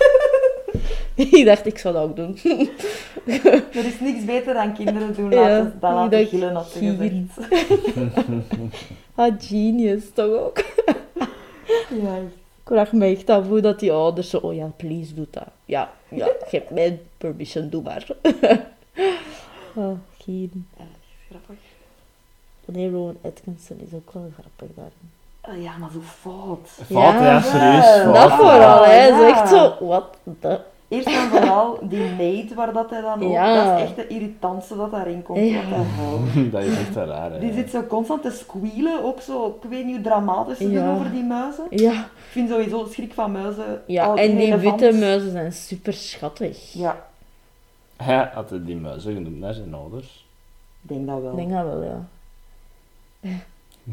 ik 1.39 1.45
dacht, 1.45 1.67
ik 1.67 1.79
zou 1.79 1.95
dat 1.95 2.03
ook 2.03 2.17
doen. 2.17 2.39
Er 3.75 3.85
is 3.85 4.01
niks 4.01 4.25
beter 4.25 4.55
dan 4.55 4.75
kinderen 4.75 5.15
doen 5.15 5.31
Ja, 5.31 5.41
laten, 5.41 5.77
dan 5.81 5.95
laten 5.95 6.11
dacht, 6.19 6.29
gillen, 6.31 6.55
had 6.55 6.67
ze 6.71 6.79
gieren. 6.79 7.31
gezegd. 7.35 7.67
ah, 9.15 9.35
genius, 9.39 10.05
toch 10.15 10.39
ook? 10.41 10.59
Ja, 12.03 12.17
Ik 12.17 12.71
vraag 12.71 12.93
me 12.93 13.07
echt 13.07 13.31
af 13.31 13.47
hoe 13.47 13.61
dat 13.61 13.79
die 13.81 13.93
ouders 13.93 14.31
zo, 14.31 14.37
oh 14.39 14.55
ja, 14.55 14.71
please, 14.77 15.15
doe 15.15 15.27
dat. 15.31 15.47
Ja, 15.65 15.91
ja, 16.09 16.29
geef 16.47 16.71
mij 16.71 17.01
permission, 17.19 17.69
doe 17.69 17.83
maar. 17.83 18.07
oh, 19.75 19.93
geen. 20.19 20.67
grappig. 21.31 21.57
Nee, 22.65 22.91
Rowan 22.91 23.17
Atkinson 23.23 23.79
is 23.87 23.95
ook 23.95 24.13
wel 24.13 24.31
grappig 24.41 24.77
daarin. 24.77 25.11
Oh, 25.59 25.63
ja, 25.63 25.77
maar 25.77 25.91
zo 25.91 26.01
fout. 26.01 26.69
Fout, 26.69 27.13
ja, 27.15 27.23
Ja, 27.25 27.41
serieus. 27.41 28.03
Fout, 28.03 28.15
dat 28.15 28.31
vooral, 28.33 28.85
hè. 28.85 29.09
Zo 29.09 29.21
ja. 29.27 29.29
echt 29.29 29.49
zo, 29.49 29.87
wat 29.87 30.17
de... 30.41 30.61
Eerst 30.95 31.07
en 31.07 31.29
vooral 31.29 31.79
die 31.83 32.11
maid 32.19 32.55
waar 32.55 32.73
dat 32.73 32.91
hij 32.91 33.01
dan 33.01 33.23
ook... 33.23 33.31
Ja. 33.33 33.65
Dat 33.65 33.77
is 33.81 33.85
echt 33.85 33.97
de 33.97 34.07
irritantste 34.07 34.77
dat 34.77 34.91
daarin 34.91 35.23
komt. 35.23 35.39
Ja. 35.39 35.61
Hel. 35.65 36.21
Dat 36.51 36.63
is 36.63 36.79
echt 36.79 36.95
raar, 36.97 37.33
hè. 37.33 37.39
Die 37.39 37.53
zit 37.53 37.71
zo 37.71 37.83
constant 37.83 38.23
te 38.23 38.31
squealen, 38.31 39.05
ook 39.05 39.21
zo, 39.21 39.59
ik 39.63 39.69
weet 39.71 39.85
niet 39.85 39.95
hoe 39.95 40.05
dramatisch 40.05 40.59
ze 40.59 40.71
Ja. 40.71 40.85
doen 40.85 40.95
over 40.95 41.11
die 41.11 41.25
muizen. 41.25 41.65
Ja, 41.71 41.93
Ik 41.93 42.07
vind 42.31 42.49
sowieso 42.51 42.87
schrik 42.91 43.13
van 43.13 43.33
muizen 43.33 43.83
ja 43.87 44.05
al 44.05 44.17
en 44.17 44.37
die 44.37 44.55
witte 44.57 44.93
muizen 44.93 45.31
zijn 45.31 45.53
super 45.53 45.93
schattig. 45.93 46.73
Ja, 46.73 47.07
Hij 47.97 48.31
had 48.35 48.49
die 48.63 48.77
muizen 48.77 49.15
genoemd 49.15 49.39
naar 49.39 49.55
zijn 49.55 49.75
ouders. 49.75 50.27
ik 50.83 50.89
denk 50.89 51.07
dat 51.07 51.21
wel. 51.23 51.31
Ik 51.31 51.37
denk 51.37 51.51
dat 51.51 51.65
wel, 51.65 51.83
ja. 51.83 52.07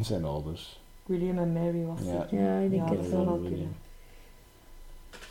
Zijn 0.01 0.25
ouders. 0.25 0.79
William 1.05 1.37
en 1.37 1.53
Mary 1.53 1.85
was 1.85 1.99
Ja. 2.05 2.19
het. 2.19 2.29
Ja, 2.29 2.57
ik 2.57 2.69
denk 2.69 2.89
Ja, 2.89 2.95
het 2.95 3.11
dat 3.11 3.25
wel. 3.25 3.39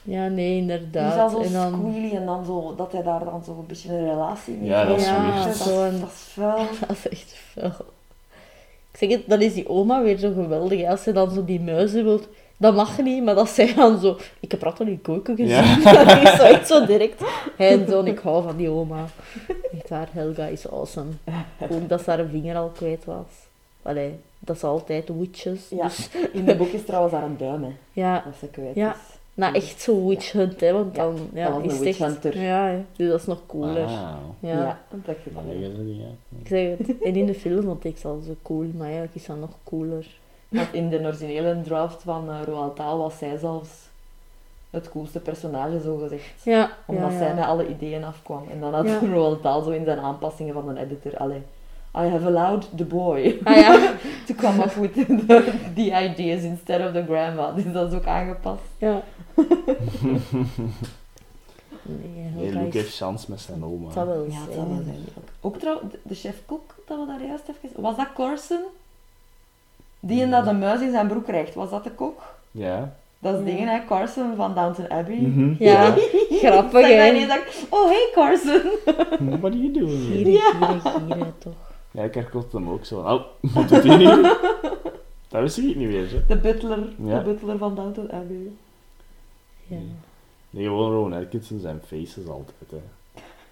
Ja, 0.03 0.29
nee, 0.29 0.37
Die 0.37 0.55
is 0.55 0.61
inderdaad. 0.61 1.19
al 1.19 1.29
zo 1.31 1.41
En 1.41 1.53
dan... 1.53 1.73
squealy 1.73 2.17
en 2.17 2.27
dan 2.27 2.45
zo, 2.45 2.75
dat 2.77 2.93
hij 2.93 3.03
daar 3.03 3.25
dan 3.25 3.43
zo 3.45 3.51
een 3.59 3.67
beetje 3.67 3.93
een 3.93 4.09
relatie 4.11 4.55
mee 4.55 4.69
Ja, 4.69 4.85
dat 4.85 4.99
is 4.99 5.07
heeft. 5.07 5.19
weird. 5.21 5.45
dat, 5.45 5.57
Zo 5.57 5.85
is- 5.85 6.01
dat 6.01 6.09
is 6.09 6.21
vuil. 6.33 6.57
Dat 6.89 6.97
is 6.97 7.09
echt 7.09 7.33
veel. 7.53 7.73
Ik 8.93 8.99
zeg 8.99 9.11
het, 9.11 9.23
dan 9.29 9.41
is 9.41 9.55
die 9.55 9.69
oma 9.69 10.03
weer 10.03 10.17
zo 10.19 10.33
geweldig. 10.33 10.85
Als 10.89 11.03
ze 11.03 11.13
dan 11.13 11.31
zo 11.31 11.45
die 11.45 11.61
muizen 11.61 12.05
wilt, 12.05 12.29
dat 12.57 12.75
mag 12.75 12.99
niet, 13.03 13.25
maar 13.25 13.35
dat 13.35 13.49
zij 13.49 13.75
dan 13.75 13.99
zo... 13.99 14.17
Ik 14.41 14.51
heb 14.51 14.61
dat 14.61 14.81
al 14.81 14.87
in 14.87 15.03
koken 15.03 15.37
gezien. 15.37 15.55
Ja. 15.55 15.77
Dat 16.05 16.23
is 16.23 16.37
zo 16.37 16.43
echt 16.43 16.67
zo 16.67 16.87
direct. 16.87 17.23
Hij 17.57 17.73
en 17.79 17.87
zoon, 17.89 18.07
ik 18.07 18.19
hou 18.19 18.43
van 18.43 18.57
die 18.57 18.69
oma. 18.69 19.05
Echt 19.73 19.89
waar, 19.89 20.09
Helga 20.13 20.45
is 20.47 20.71
awesome. 20.71 21.11
Ook 21.71 21.89
dat 21.89 22.03
ze 22.03 22.11
haar 22.11 22.25
vinger 22.31 22.57
al 22.57 22.69
kwijt 22.69 23.05
was. 23.05 23.27
Allee, 23.83 24.19
dat 24.39 24.57
is 24.57 24.65
altijd 24.65 25.09
witches. 25.19 25.61
Ja. 25.69 25.85
Dus, 25.85 26.09
In 26.33 26.45
de 26.45 26.57
boek 26.57 26.69
is 26.73 26.85
trouwens 26.85 27.13
daar 27.15 27.23
een 27.25 27.37
duim, 27.39 27.63
hè, 27.63 27.71
ja, 27.93 28.23
dat 28.25 28.35
ze 28.41 28.47
kwijt 28.47 28.75
Ja. 28.75 28.91
is. 28.91 29.10
Nou 29.41 29.55
echt 29.55 29.81
zo 29.81 30.07
witch 30.07 30.33
hunt, 30.33 30.61
hè. 30.61 30.73
Want 30.73 30.95
dan 30.95 31.29
ja, 31.33 31.51
dat 31.51 31.65
is 31.65 31.73
het 31.73 31.81
witch 31.81 32.01
echt... 32.01 32.11
hunter. 32.11 32.41
Ja, 32.41 32.81
dus 32.97 33.09
dat 33.09 33.21
is 33.21 33.27
nog 33.27 33.47
cooler. 33.47 33.89
Ja. 33.89 34.19
Ja, 34.41 34.81
dat 35.05 35.17
ik 35.17 35.25
die, 35.25 35.97
ja. 35.97 36.09
Ik 36.41 36.47
zeg 36.47 36.79
het. 36.79 37.03
En 37.03 37.15
in 37.15 37.27
de 37.27 37.35
film 37.35 37.63
vond 37.63 37.85
ik 37.85 37.99
ze 37.99 38.09
al 38.09 38.21
zo 38.27 38.35
cool, 38.43 38.67
maar 38.75 38.87
eigenlijk 38.87 39.15
is 39.15 39.27
dat 39.27 39.37
nog 39.37 39.57
cooler. 39.65 40.07
Want 40.49 40.69
in 40.73 40.89
de 40.89 40.99
originele 40.99 41.61
draft 41.61 42.03
van 42.03 42.29
uh, 42.29 42.41
Roald 42.45 42.77
Dahl 42.77 42.99
was 42.99 43.19
zij 43.19 43.39
zelfs 43.39 43.71
het 44.71 44.91
coolste 44.91 45.21
personage, 45.21 45.81
zo 45.81 45.97
gezegd. 45.97 46.45
Ja, 46.45 46.71
Omdat 46.87 47.11
ja, 47.11 47.19
zij 47.19 47.35
met 47.35 47.45
alle 47.45 47.69
ideeën 47.69 48.05
afkwam. 48.05 48.43
En 48.51 48.61
dan 48.61 48.75
had 48.75 48.87
Ja. 48.87 48.99
Roald 49.13 49.43
Dahl 49.43 49.63
zo 49.63 49.71
in 49.71 49.85
zijn 49.85 49.99
aanpassingen 49.99 50.55
van 50.55 50.69
een 50.69 50.77
editor, 50.77 51.17
allee, 51.17 51.43
I 51.95 52.07
have 52.09 52.27
allowed 52.27 52.67
the 52.77 52.85
boy 52.85 53.39
Ah 53.45 53.57
ja, 53.57 53.93
to 54.27 54.35
come 54.35 54.63
up 54.63 54.73
with 54.75 54.93
the, 54.95 55.43
the 55.75 55.91
ideas 56.11 56.43
instead 56.43 56.81
of 56.87 56.93
the 56.93 57.05
grandma. 57.09 57.51
Dus 57.57 57.73
dat 57.73 57.93
is 57.93 57.99
ook 57.99 58.07
aangepast. 58.07 58.63
ja. 58.79 59.03
Nee, 61.83 62.31
Nee, 62.37 62.53
dat 62.65 62.73
heeft 62.73 62.97
chance 62.97 63.27
met 63.29 63.41
zijn 63.41 63.65
oma. 63.65 63.91
Zal 63.93 64.07
wel 64.07 64.25
Ja, 64.25 64.39
zal 64.55 64.69
wel 64.69 64.83
zijn. 64.85 65.05
Ook 65.41 65.57
trouwens, 65.59 65.95
de- 66.03 66.15
chef-kok 66.15 66.75
dat 66.87 66.99
we 66.99 67.07
daar 67.07 67.23
juist 67.27 67.45
even... 67.49 67.83
Was 67.83 67.97
dat 67.97 68.13
Corson? 68.15 68.61
Die 70.01 70.23
en 70.23 70.31
dat 70.31 70.45
de 70.45 70.53
muis 70.53 70.81
in 70.81 70.91
zijn 70.91 71.07
broek 71.07 71.25
krijgt, 71.25 71.55
was 71.55 71.71
dat 71.71 71.85
de 71.85 71.91
kok? 71.91 72.23
Ja. 72.51 72.93
Dat 73.19 73.33
is 73.35 73.39
Ja. 73.41 73.45
dingen, 73.47 73.69
hè, 73.69 73.85
Carson 73.87 74.37
van 74.37 74.55
Downton 74.55 74.91
Abbey. 74.91 75.17
Mhm. 75.17 75.55
Ja, 75.59 75.83
grappig 76.41 76.41
zag 76.41 76.73
dat 76.73 76.83
hè. 76.83 77.09
ineens, 77.09 77.27
dacht 77.29 77.41
ik, 77.41 77.67
oh 77.71 77.87
hey 77.89 78.11
Carson. 78.15 78.63
What 79.41 79.53
are 79.53 79.59
you 79.61 79.73
doing 79.73 80.09
here? 80.09 80.25
Gieren, 80.25 81.35
toch. 81.39 81.69
Ja, 81.91 82.03
ik 82.03 82.15
herkot 82.15 82.53
hem 82.53 82.69
ook 82.69 82.85
zo. 82.85 82.99
Oh, 83.01 83.23
wat 83.41 83.69
doet 83.69 83.83
hij 83.83 83.97
nu? 83.97 84.07
Dat 85.29 85.41
wist 85.41 85.59
ik 85.59 85.65
niet 85.65 85.77
meer, 85.77 86.11
hè. 86.11 86.27
De 86.27 86.37
butler, 86.37 86.89
Ja. 86.99 87.19
de 87.19 87.25
butler 87.25 87.59
van 87.59 87.75
Downton 87.75 88.13
Abbey. 88.13 88.51
Ja. 89.67 89.77
Nee, 90.51 90.65
gewoon 90.65 90.93
Rowan 90.93 91.13
Atkinson, 91.13 91.61
zijn 91.61 91.81
faces 91.87 92.27
altijd, 92.29 92.71
hè. 92.71 92.81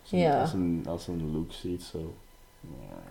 Als 0.02 0.12
een, 0.12 0.18
Ja. 0.18 0.40
als 0.40 0.52
een, 0.52 0.84
als 0.88 1.06
een 1.06 1.32
look 1.32 1.52
ziet, 1.52 1.82
zo. 1.82 1.98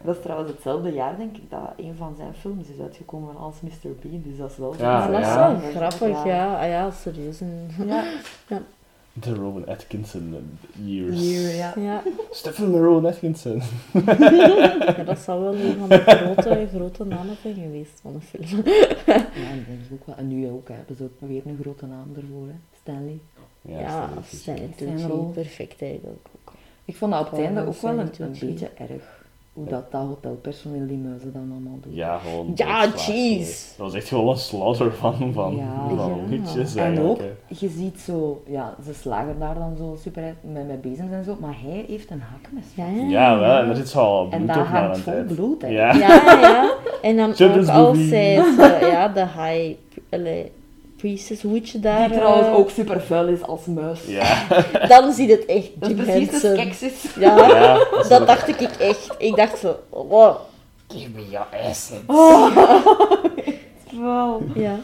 Dat 0.03 0.15
is 0.15 0.21
trouwens 0.21 0.51
hetzelfde 0.51 0.91
jaar, 0.93 1.17
denk 1.17 1.37
ik, 1.37 1.49
dat 1.49 1.73
een 1.77 1.95
van 1.97 2.13
zijn 2.17 2.33
films 2.33 2.67
is 2.67 2.79
uitgekomen 2.79 3.35
als 3.37 3.55
Mr. 3.61 3.69
Bean. 4.01 4.21
Dus 4.25 4.37
dat 4.37 4.51
is 4.51 4.57
wel... 4.57 4.75
Ja, 4.77 4.97
Maar 4.99 5.11
dat 5.11 5.19
is 5.21 5.27
ja. 5.27 5.59
wel 5.61 5.69
grappig, 5.71 6.25
ja. 6.25 6.61
Ah 6.61 6.67
ja, 6.67 6.91
serieus. 6.91 7.41
En- 7.41 7.69
Ja, 7.85 8.03
De 9.19 9.33
Rowan 9.33 9.67
Atkinson 9.67 10.33
uh, 10.33 10.87
years. 10.87 11.19
hier, 11.19 11.55
ja. 11.55 11.73
Ja. 11.75 12.03
Stephen 12.31 12.71
de 12.71 12.77
Rowan 12.77 13.05
Atkinson. 13.05 13.61
ja, 14.97 15.03
dat 15.05 15.19
zal 15.19 15.41
wel 15.41 15.55
een 15.55 15.77
van 15.77 15.89
de 15.89 15.97
grote, 15.97 16.67
grote 16.73 17.03
namen 17.03 17.35
zijn 17.41 17.53
geweest 17.53 17.99
van 18.01 18.13
de 18.13 18.21
film. 18.21 18.63
Ja, 19.05 19.13
en 19.51 19.65
dat 19.67 19.77
is 19.85 19.91
ook 19.93 20.05
wel. 20.05 20.15
En 20.15 20.27
nu 20.27 20.49
ook, 20.49 20.67
hè. 20.67 20.73
hebben 20.73 20.95
ze 20.95 21.03
ook 21.03 21.29
weer 21.29 21.41
een 21.45 21.57
grote 21.61 21.85
naam 21.85 22.07
ervoor, 22.15 22.47
hè. 22.47 22.55
Stanley. 22.81 23.19
Ja, 23.61 23.79
Ja, 23.79 24.09
Stanley 24.25 24.69
Tucci, 24.75 25.07
perfect 25.33 25.81
eigenlijk 25.81 26.27
ook. 26.35 26.53
Ik 26.85 26.95
vond 26.95 27.11
dat 27.11 27.25
op 27.25 27.31
het 27.31 27.39
einde 27.39 27.65
ook 27.65 27.81
wel 27.81 27.99
een, 27.99 28.37
beetje 28.39 28.69
erg. 28.75 29.16
Hoe 29.57 29.65
dat, 29.65 29.91
dat 29.91 30.01
hotelpersoneel 30.01 30.87
die 30.87 30.97
muizen 30.97 31.33
dan 31.33 31.49
allemaal 31.51 31.77
doet. 31.81 31.95
Ja, 31.95 32.17
gewoon. 32.17 32.51
Ja, 32.55 32.85
jeez. 33.07 33.59
zo. 33.61 33.67
Dat 33.77 33.85
was 33.85 33.93
echt 33.95 34.07
gewoon 34.07 34.27
een 34.29 34.37
slaughter 34.37 34.93
van, 34.93 35.33
van, 35.33 35.55
Ja. 35.55 35.95
van 35.95 35.97
Ja. 35.97 36.29
liedjes 36.29 36.75
En 36.75 36.99
ook, 36.99 37.17
hè. 37.17 37.31
je 37.47 37.69
ziet 37.69 37.99
zo, 37.99 38.43
ja, 38.47 38.75
ze 38.85 38.93
slagen 38.93 39.35
daar 39.39 39.53
dan 39.55 39.75
zo 39.77 39.97
super 40.01 40.23
uit 40.23 40.35
met, 40.41 40.67
met 40.67 40.81
bezems 40.81 41.11
en 41.11 41.23
zo, 41.23 41.37
maar 41.39 41.55
hij 41.63 41.85
heeft 41.87 42.09
een 42.11 42.21
hakmes. 42.31 42.65
Ja, 42.75 42.85
ja. 42.87 43.07
Ja, 43.09 43.39
wel, 43.39 43.57
en 43.61 43.69
er 43.69 43.75
zit 43.75 43.89
zo 43.89 43.99
al 43.99 44.27
En 44.31 44.37
bloed 44.43 44.47
dat 44.55 44.57
op 44.57 44.63
hangt 44.71 44.97
een 44.97 45.03
vol 45.03 45.13
tijd. 45.13 45.25
bloed, 45.35 45.61
hè. 45.61 45.67
Ja. 45.67 45.93
Ja. 45.93 46.71
En 47.01 47.15
dan 47.15 47.29
ook 47.29 47.67
als 47.67 48.07
zij 48.07 48.35
zo, 48.57 48.85
ja, 48.87 49.07
de 49.07 49.19
high 49.25 49.75
allee, 50.09 50.51
priestess 50.97 51.41
witch 51.43 51.71
daar... 51.71 52.07
Die 52.07 52.17
trouwens 52.17 52.47
eh, 52.47 52.55
ook 52.55 52.69
super 52.69 53.01
vuil 53.01 53.27
is 53.27 53.41
als 53.41 53.65
muis. 53.65 53.99
Ja, 54.07 54.47
Dan 54.87 55.13
zie 55.13 55.27
je 55.27 55.35
het 55.35 55.45
echt, 55.45 55.69
Dat 55.75 55.89
is 55.89 55.95
Jim 55.95 56.05
precies 56.05 56.41
de 56.41 56.47
Henson. 56.47 57.21
Ja, 57.21 57.37
ja 57.47 57.85
dat 58.09 58.27
dacht 58.27 58.47
ik 58.47 58.61
echt. 58.61 59.15
Ik 59.17 59.35
dacht 59.35 59.59
zo, 59.59 59.75
wow. 59.89 60.37
Give 60.87 61.09
me 61.09 61.29
your 61.29 61.47
essence. 61.51 62.03
Wel. 64.01 64.41
Ja. 64.55 64.79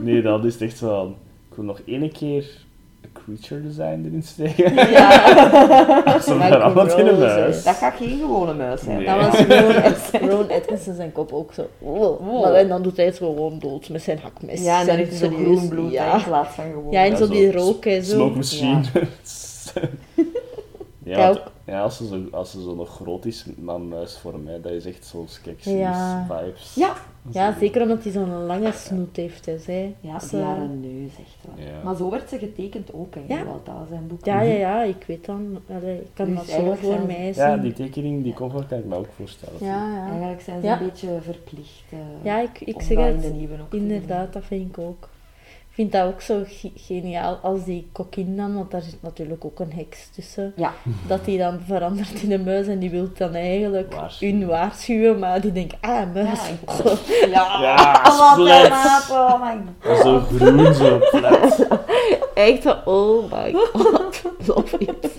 Nee, 0.00 0.22
dat 0.22 0.44
is 0.44 0.58
echt 0.58 0.78
zo. 0.78 0.86
van, 0.86 1.16
Ik 1.50 1.56
wil 1.56 1.64
nog 1.64 1.80
één 1.86 2.12
keer 2.12 2.65
creature 3.12 3.62
design 3.62 4.02
erin 4.06 4.22
steken. 4.22 4.74
Ja, 4.74 6.20
Zo 6.26 6.36
veranderd 6.38 6.98
in 6.98 7.06
een 7.06 7.18
muis. 7.18 7.64
dat 7.64 7.74
gaat 7.74 7.94
geen 7.96 8.18
gewone 8.18 8.54
muis 8.54 8.80
zijn. 8.80 8.96
Nee. 8.96 9.06
Dat 9.06 9.16
was 9.16 10.20
Ron 10.30 10.50
Atkinson 10.50 10.94
zijn 11.02 11.12
kop 11.12 11.32
ook 11.32 11.52
zo. 11.52 11.66
wow. 11.78 12.20
Wow. 12.26 12.42
Maar 12.42 12.54
en 12.54 12.68
dan 12.68 12.82
doet 12.82 12.96
hij 12.96 13.06
het 13.06 13.16
gewoon 13.16 13.58
dood 13.58 13.88
met 13.88 14.02
zijn 14.02 14.18
hakmes. 14.22 14.62
Ja, 14.64 14.80
en 14.80 14.86
dan 14.86 14.96
heeft 14.96 15.10
hij 15.10 15.18
zo 15.18 15.24
serieus, 15.36 15.56
groen 15.58 15.68
bloed 15.68 15.92
Ja, 15.92 16.16
in 16.16 16.24
plaats 16.24 16.54
van 16.54 16.64
gewoon. 16.64 16.90
ja 16.92 17.04
en 17.04 17.10
Ja, 17.10 17.16
zo 17.16 17.24
zo 17.26 17.32
die 17.32 17.52
rook 17.52 17.84
en 17.84 18.04
zo. 18.04 18.14
Smoke 18.14 18.36
machine. 18.36 18.80
Ja, 18.94 19.00
Ja, 21.08 21.16
want- 21.28 21.42
ja, 21.64 21.80
als, 21.82 21.96
ze 21.96 22.06
zo, 22.06 22.22
als 22.30 22.50
ze 22.50 22.62
zo 22.62 22.74
nog 22.74 22.88
groot 22.88 23.24
is, 23.24 23.44
dan 23.56 23.88
muis 23.88 24.18
voor 24.18 24.38
mij, 24.38 24.60
dat 24.60 24.72
is 24.72 24.84
echt 24.86 25.04
zo 25.06 25.24
skeksis 25.28 25.72
Ja. 25.72 26.26
vibes. 26.28 26.74
Ja. 26.74 26.92
Ja, 27.30 27.54
zeker 27.58 27.82
omdat 27.82 28.02
hij 28.02 28.12
zo'n 28.12 28.44
lange 28.46 28.72
snoet 28.72 29.16
heeft. 29.16 29.44
Dus, 29.44 29.66
hè. 29.66 29.94
Ja, 30.00 30.18
Ze- 30.20 30.36
die 30.36 30.44
haar 30.44 30.68
neus 30.68 31.10
echt 31.10 31.36
wel. 31.56 31.66
Ja. 31.66 31.82
Maar 31.84 31.96
zo 31.96 32.10
werd 32.10 32.28
ze 32.28 32.38
getekend 32.38 32.92
ook, 32.92 33.14
hè, 33.14 33.34
Ja. 33.34 33.44
Walt 33.44 33.70
zijn 33.88 34.06
boek. 34.06 34.24
ja, 34.24 34.40
ja, 34.40 34.54
ja, 34.68 34.82
ik 34.82 35.04
weet 35.06 35.26
dan. 35.26 35.58
Allee, 35.70 35.96
ik 36.00 36.10
kan 36.14 36.26
Dus 36.26 36.36
dat 36.36 36.46
zo 36.46 36.74
voor 36.74 36.76
zijn- 36.92 37.06
mij 37.06 37.32
zien. 37.32 37.44
Ja, 37.44 37.56
die 37.56 37.72
tekening, 37.72 38.22
die 38.22 38.32
cover 38.34 38.64
kan 38.64 38.78
ik 38.78 38.84
me 38.84 38.96
ook 38.96 39.08
voorstellen. 39.16 39.56
ja, 39.64 39.92
ja. 39.94 40.06
Eigenlijk 40.08 40.40
zijn 40.40 40.60
ze 40.60 40.66
Ja. 40.66 40.80
een 40.80 40.86
beetje 40.86 41.08
verplicht. 41.20 41.82
eh, 41.90 41.98
Ja, 42.22 42.40
ik, 42.40 42.60
ik 42.60 42.74
om 42.76 42.80
zeg 42.82 42.96
dat 42.96 43.22
het. 43.24 43.32
Inderdaad, 43.70 44.32
dat 44.32 44.44
vind 44.44 44.68
ik 44.70 44.78
ook. 44.78 45.08
Ik 45.76 45.82
vind 45.82 45.92
dat 45.92 46.04
ook 46.14 46.20
zo 46.20 46.42
ge- 46.46 46.70
geniaal 46.74 47.38
als 47.42 47.64
die 47.64 47.88
kokkin 47.92 48.36
dan, 48.36 48.54
want 48.54 48.70
daar 48.70 48.80
zit 48.82 48.96
natuurlijk 49.00 49.44
ook 49.44 49.60
een 49.60 49.72
heks 49.72 50.08
tussen, 50.14 50.52
Ja. 50.56 50.72
dat 51.06 51.24
die 51.24 51.38
dan 51.38 51.60
verandert 51.66 52.22
in 52.22 52.32
een 52.32 52.44
muis 52.44 52.66
en 52.66 52.78
die 52.78 52.90
wil 52.90 53.08
dan 53.18 53.34
eigenlijk 53.34 53.94
Waarschuwen. 53.94 54.38
hun 54.38 54.46
waarschuwen, 54.48 55.18
maar 55.18 55.40
die 55.40 55.52
denkt, 55.52 55.74
ah, 55.80 56.00
een 56.00 56.12
muis. 56.12 56.40
Ja, 56.76 57.26
Ja, 57.30 57.60
Ja, 57.60 58.02
wat 58.02 58.32
split. 58.32 58.64
een 58.64 58.68
maat, 58.70 59.06
oh 59.10 59.42
my 59.42 59.56
god. 59.82 59.98
Zo 60.02 60.20
groen, 60.20 60.74
zo 60.74 60.98
plat. 61.10 61.66
Echt 62.34 62.84
oh 62.84 63.32
my 63.32 63.52
god, 63.72 64.22
love 64.46 64.78
it. 64.78 65.10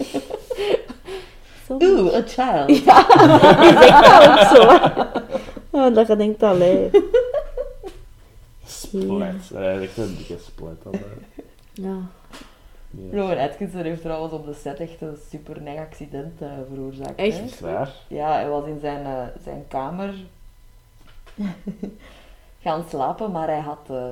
Zo. 1.67 1.77
Ooh, 1.79 2.13
a 2.15 2.21
child. 2.27 2.83
Ja, 2.83 3.05
zegt 3.79 4.19
dat 4.19 4.29
ook 4.29 4.55
zo. 4.55 4.89
Oh, 5.71 5.95
dat 5.95 6.07
je 6.07 6.15
denkt, 6.15 6.43
allee. 6.43 6.89
Splat. 8.87 9.49
Dat 9.49 9.81
is 9.81 9.87
echt 9.87 9.97
een 9.97 10.15
dikke 10.15 10.37
hè. 10.91 10.99
Ja. 11.73 11.97
Rowan 13.11 13.37
Atkinson 13.37 13.81
heeft 13.81 14.01
trouwens 14.01 14.33
op 14.33 14.45
de 14.45 14.53
set 14.53 14.79
echt 14.79 15.01
een 15.01 15.17
super 15.29 15.61
neig 15.61 15.79
accident 15.79 16.41
eh, 16.41 16.49
veroorzaakt. 16.73 17.19
Echt? 17.19 17.37
hè. 17.37 17.43
Is 17.43 17.59
waar? 17.59 17.91
Ja, 18.07 18.31
hij 18.31 18.49
was 18.49 18.65
in 18.65 18.79
zijn, 18.79 19.05
eh, 19.05 19.23
zijn 19.43 19.65
kamer 19.67 20.13
gaan 22.61 22.83
slapen, 22.89 23.31
maar 23.31 23.47
hij 23.47 23.59
had, 23.59 23.89
eh, 23.89 24.07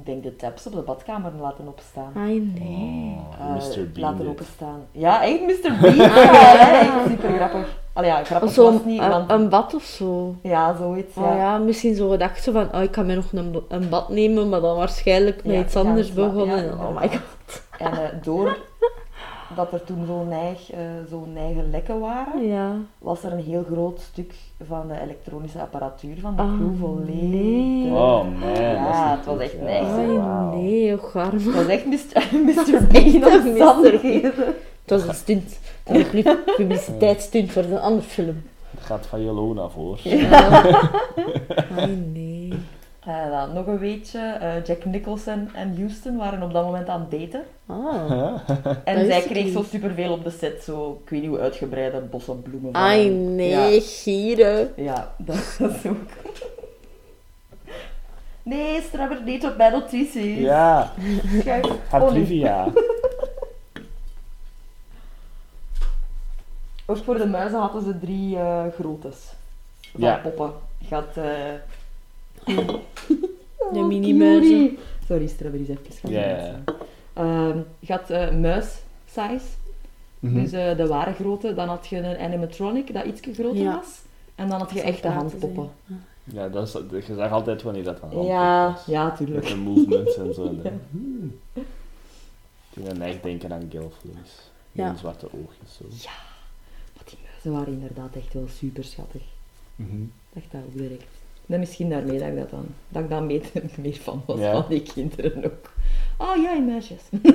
ik 0.00 0.06
denk, 0.06 0.22
de 0.22 0.36
taps 0.36 0.66
op 0.66 0.72
de 0.72 0.80
badkamer 0.80 1.32
laten 1.40 1.68
opstaan. 1.68 2.12
Ai, 2.16 2.52
nee. 2.58 3.16
Oh, 3.40 3.46
Eh, 3.46 3.54
Mr. 3.54 3.90
Bean 3.90 4.00
laten 4.00 4.18
dit. 4.18 4.26
openstaan. 4.28 4.80
Ja, 4.92 5.22
echt 5.24 5.40
Mr. 5.40 5.76
Bean. 5.80 5.96
ja, 5.96 7.06
super 7.08 7.30
grappig. 7.36 7.76
Allee, 7.92 8.10
ja, 8.10 8.24
grappig 8.24 8.40
was 8.40 8.54
Zo'n 8.54 8.74
het 8.74 8.84
niet, 8.84 9.00
een, 9.02 9.08
want... 9.10 9.30
een 9.30 9.48
bad 9.48 9.74
of 9.74 9.82
zo. 9.82 10.34
Ja, 10.42 10.76
zoiets. 10.76 11.16
Oh 11.16 11.24
Ja. 11.24 11.36
ja, 11.36 11.58
misschien 11.58 11.94
zo 11.94 12.08
gedacht 12.10 12.42
zo 12.42 12.52
van, 12.52 12.74
oh, 12.74 12.82
ik 12.82 12.90
kan 12.90 13.06
mij 13.06 13.14
nog 13.14 13.32
een, 13.32 13.62
een 13.68 13.88
bad 13.88 14.08
nemen, 14.08 14.48
maar 14.48 14.60
dan 14.60 14.76
waarschijnlijk 14.76 15.44
met 15.44 15.54
Ja, 15.54 15.60
iets 15.60 15.76
anders 15.76 16.12
begonnen. 16.12 16.64
ja, 16.64 16.72
oh 16.72 17.00
my 17.00 17.08
god. 17.08 17.62
En 17.78 17.92
eh, 17.92 18.08
door 18.22 18.56
dat 19.56 19.72
er 19.72 19.84
toen 19.84 20.06
zo'n 20.06 20.28
neig, 20.28 20.70
eh, 20.72 20.78
zo'n 21.10 21.32
neige 21.32 21.62
lekken 21.70 22.00
waren, 22.00 22.46
Ja. 22.46 22.72
was 22.98 23.22
er 23.22 23.32
een 23.32 23.42
heel 23.44 23.64
groot 23.72 24.00
stuk 24.00 24.34
van 24.66 24.88
de 24.88 25.00
elektronische 25.00 25.60
apparatuur 25.60 26.16
van 26.20 26.36
de 26.36 26.42
Ah, 26.42 26.56
crew 26.56 26.76
volledig. 26.80 27.22
nee. 27.22 27.90
Oh 27.92 28.22
man, 28.40 28.50
Ja, 28.62 29.08
niet 29.08 29.16
het 29.16 29.26
was 29.26 29.38
echt 29.38 29.52
ja. 29.66 29.66
Ai, 29.78 30.18
Wauw. 30.18 30.54
nee, 30.54 30.92
hoe 30.96 31.10
arm. 31.22 31.32
Het 31.36 31.54
was 31.54 31.66
echt 31.66 31.86
Mr. 31.86 32.28
Mr. 32.46 32.86
Bean 32.92 33.22
een 33.32 33.48
omstandigheden. 33.48 34.32
Het 34.82 34.90
was 35.00 35.06
een 35.08 35.14
stunt. 35.14 35.58
Een 35.84 36.06
pu- 36.10 36.36
publiciteitsstunt 36.56 37.52
voor 37.52 37.62
een 37.62 37.78
andere 37.80 38.08
film. 38.08 38.42
Dat 38.70 38.84
gaat 38.84 39.06
van 39.06 39.24
Jolona 39.24 39.68
voor. 39.68 39.98
Ai, 41.76 41.96
nee. 42.12 42.27
Eh, 43.08 43.30
dan 43.30 43.52
nog 43.52 43.66
een 43.66 43.78
weetje. 43.78 44.18
eh, 44.18 44.64
Jack 44.64 44.84
Nicholson 44.84 45.50
en 45.54 45.76
Houston 45.76 46.16
waren 46.16 46.42
op 46.42 46.52
dat 46.52 46.64
moment 46.64 46.88
aan 46.88 47.06
het 47.08 47.10
daten. 47.20 47.42
Ah. 47.66 48.40
En 48.84 48.96
Dat 48.98 49.06
zij 49.06 49.22
kreeg 49.22 49.44
niet. 49.44 49.52
zo 49.52 49.62
superveel 49.62 50.12
op 50.12 50.24
de 50.24 50.30
set, 50.30 50.62
zo, 50.62 51.00
ik 51.04 51.10
weet 51.10 51.20
niet 51.20 51.30
hoe 51.30 51.38
uitgebreide 51.38 52.00
bossen 52.00 52.42
bloemen. 52.42 52.72
van 52.72 52.80
Ai, 52.82 53.08
nee, 53.10 53.48
Ja, 53.74 53.80
gieren. 53.82 54.72
ja, 54.76 55.14
dat 55.16 55.36
is 55.58 55.86
ook. 55.86 55.96
Nee, 58.42 58.80
Strabber 58.82 59.24
deed 59.24 59.44
op 59.44 59.56
mijn 59.56 59.72
notities. 59.72 60.38
Ja, 60.38 60.92
haar 61.90 62.02
Oh, 62.02 62.08
trivia. 62.08 62.66
Ook 66.86 66.96
voor 67.04 67.18
de 67.18 67.26
muizen 67.26 67.58
hadden 67.58 67.82
ze 67.82 67.98
drie 67.98 68.36
eh 68.38 68.64
groottes. 68.78 69.16
Van 69.80 70.00
Ja. 70.00 70.16
poppen. 70.16 70.52
Je 70.78 70.94
had... 70.94 71.16
De 72.56 72.80
Oh, 73.78 73.86
mini-muizen. 73.86 74.76
Sorry, 75.06 75.26
Strabber 75.26 75.60
is 75.60 75.68
even 75.68 75.82
gaan 75.92 76.10
Ja, 76.10 76.20
ja, 76.28 76.36
dansen. 76.36 76.64
Ehm, 77.12 77.58
je 77.78 77.92
had 77.92 78.10
eh, 78.10 78.30
muis-size. 78.34 79.46
Mhm. 80.20 80.34
Dus 80.34 80.52
eh, 80.52 80.76
de 80.76 80.86
ware 80.86 81.12
grootte. 81.12 81.54
Dan 81.54 81.68
had 81.68 81.86
je 81.86 81.96
een 81.96 82.18
animatronic 82.18 82.92
dat 82.92 83.04
iets 83.04 83.20
groter 83.20 83.56
Ja. 83.62 83.74
was. 83.76 84.00
En 84.34 84.48
dan 84.48 84.58
had 84.58 84.70
je 84.70 84.80
echte 84.80 85.08
handpoppen. 85.08 85.70
Ja, 86.24 86.48
dat 86.48 86.66
is, 86.92 87.06
je 87.06 87.14
zag 87.14 87.30
altijd 87.30 87.62
wanneer 87.62 87.84
dat 87.84 88.02
aan 88.02 88.22
Ja, 88.24 88.70
was. 88.72 88.84
ja, 88.86 89.04
Met 89.04 89.16
tuurlijk. 89.16 89.46
de 89.46 89.56
movements 89.56 90.16
en 90.16 90.34
zo. 90.34 90.44
Ja. 90.64 90.70
hmm. 90.90 91.38
Ik 92.74 92.84
ben 92.84 93.02
echt 93.02 93.22
denken 93.22 93.52
aan 93.52 93.68
Gelflings. 93.70 94.50
Met 94.72 94.84
Ja. 94.84 94.88
een 94.90 94.98
zwarte 94.98 95.26
oogjes 95.26 95.76
zo. 95.76 95.84
Maar 96.94 97.04
die 97.04 97.18
muizen 97.30 97.52
waren 97.52 97.72
inderdaad 97.72 98.16
echt 98.16 98.34
wel 98.34 98.48
super 98.48 98.84
schattig. 98.84 99.22
Mhm. 99.76 100.02
Ik 100.02 100.08
dacht 100.32 100.46
dat 100.52 100.60
ook 100.66 100.76
direct. 100.76 101.04
En 101.48 101.58
misschien 101.58 101.90
daarmee 101.90 102.18
dat 102.18 102.28
ik 102.28 102.36
dat 102.36 102.50
dan, 102.50 102.66
dat 102.88 103.02
ik 103.02 103.08
dan 103.10 103.26
meer, 103.30 103.42
meer 103.80 103.96
van 103.96 104.22
was 104.26 104.38
Ja. 104.38 104.52
van 104.52 104.64
die 104.68 104.82
kinderen 104.82 105.44
ook. 105.44 105.70
Oh 106.18 106.42
ja, 106.42 106.58
muisjes. 106.58 107.00
Dat 107.10 107.34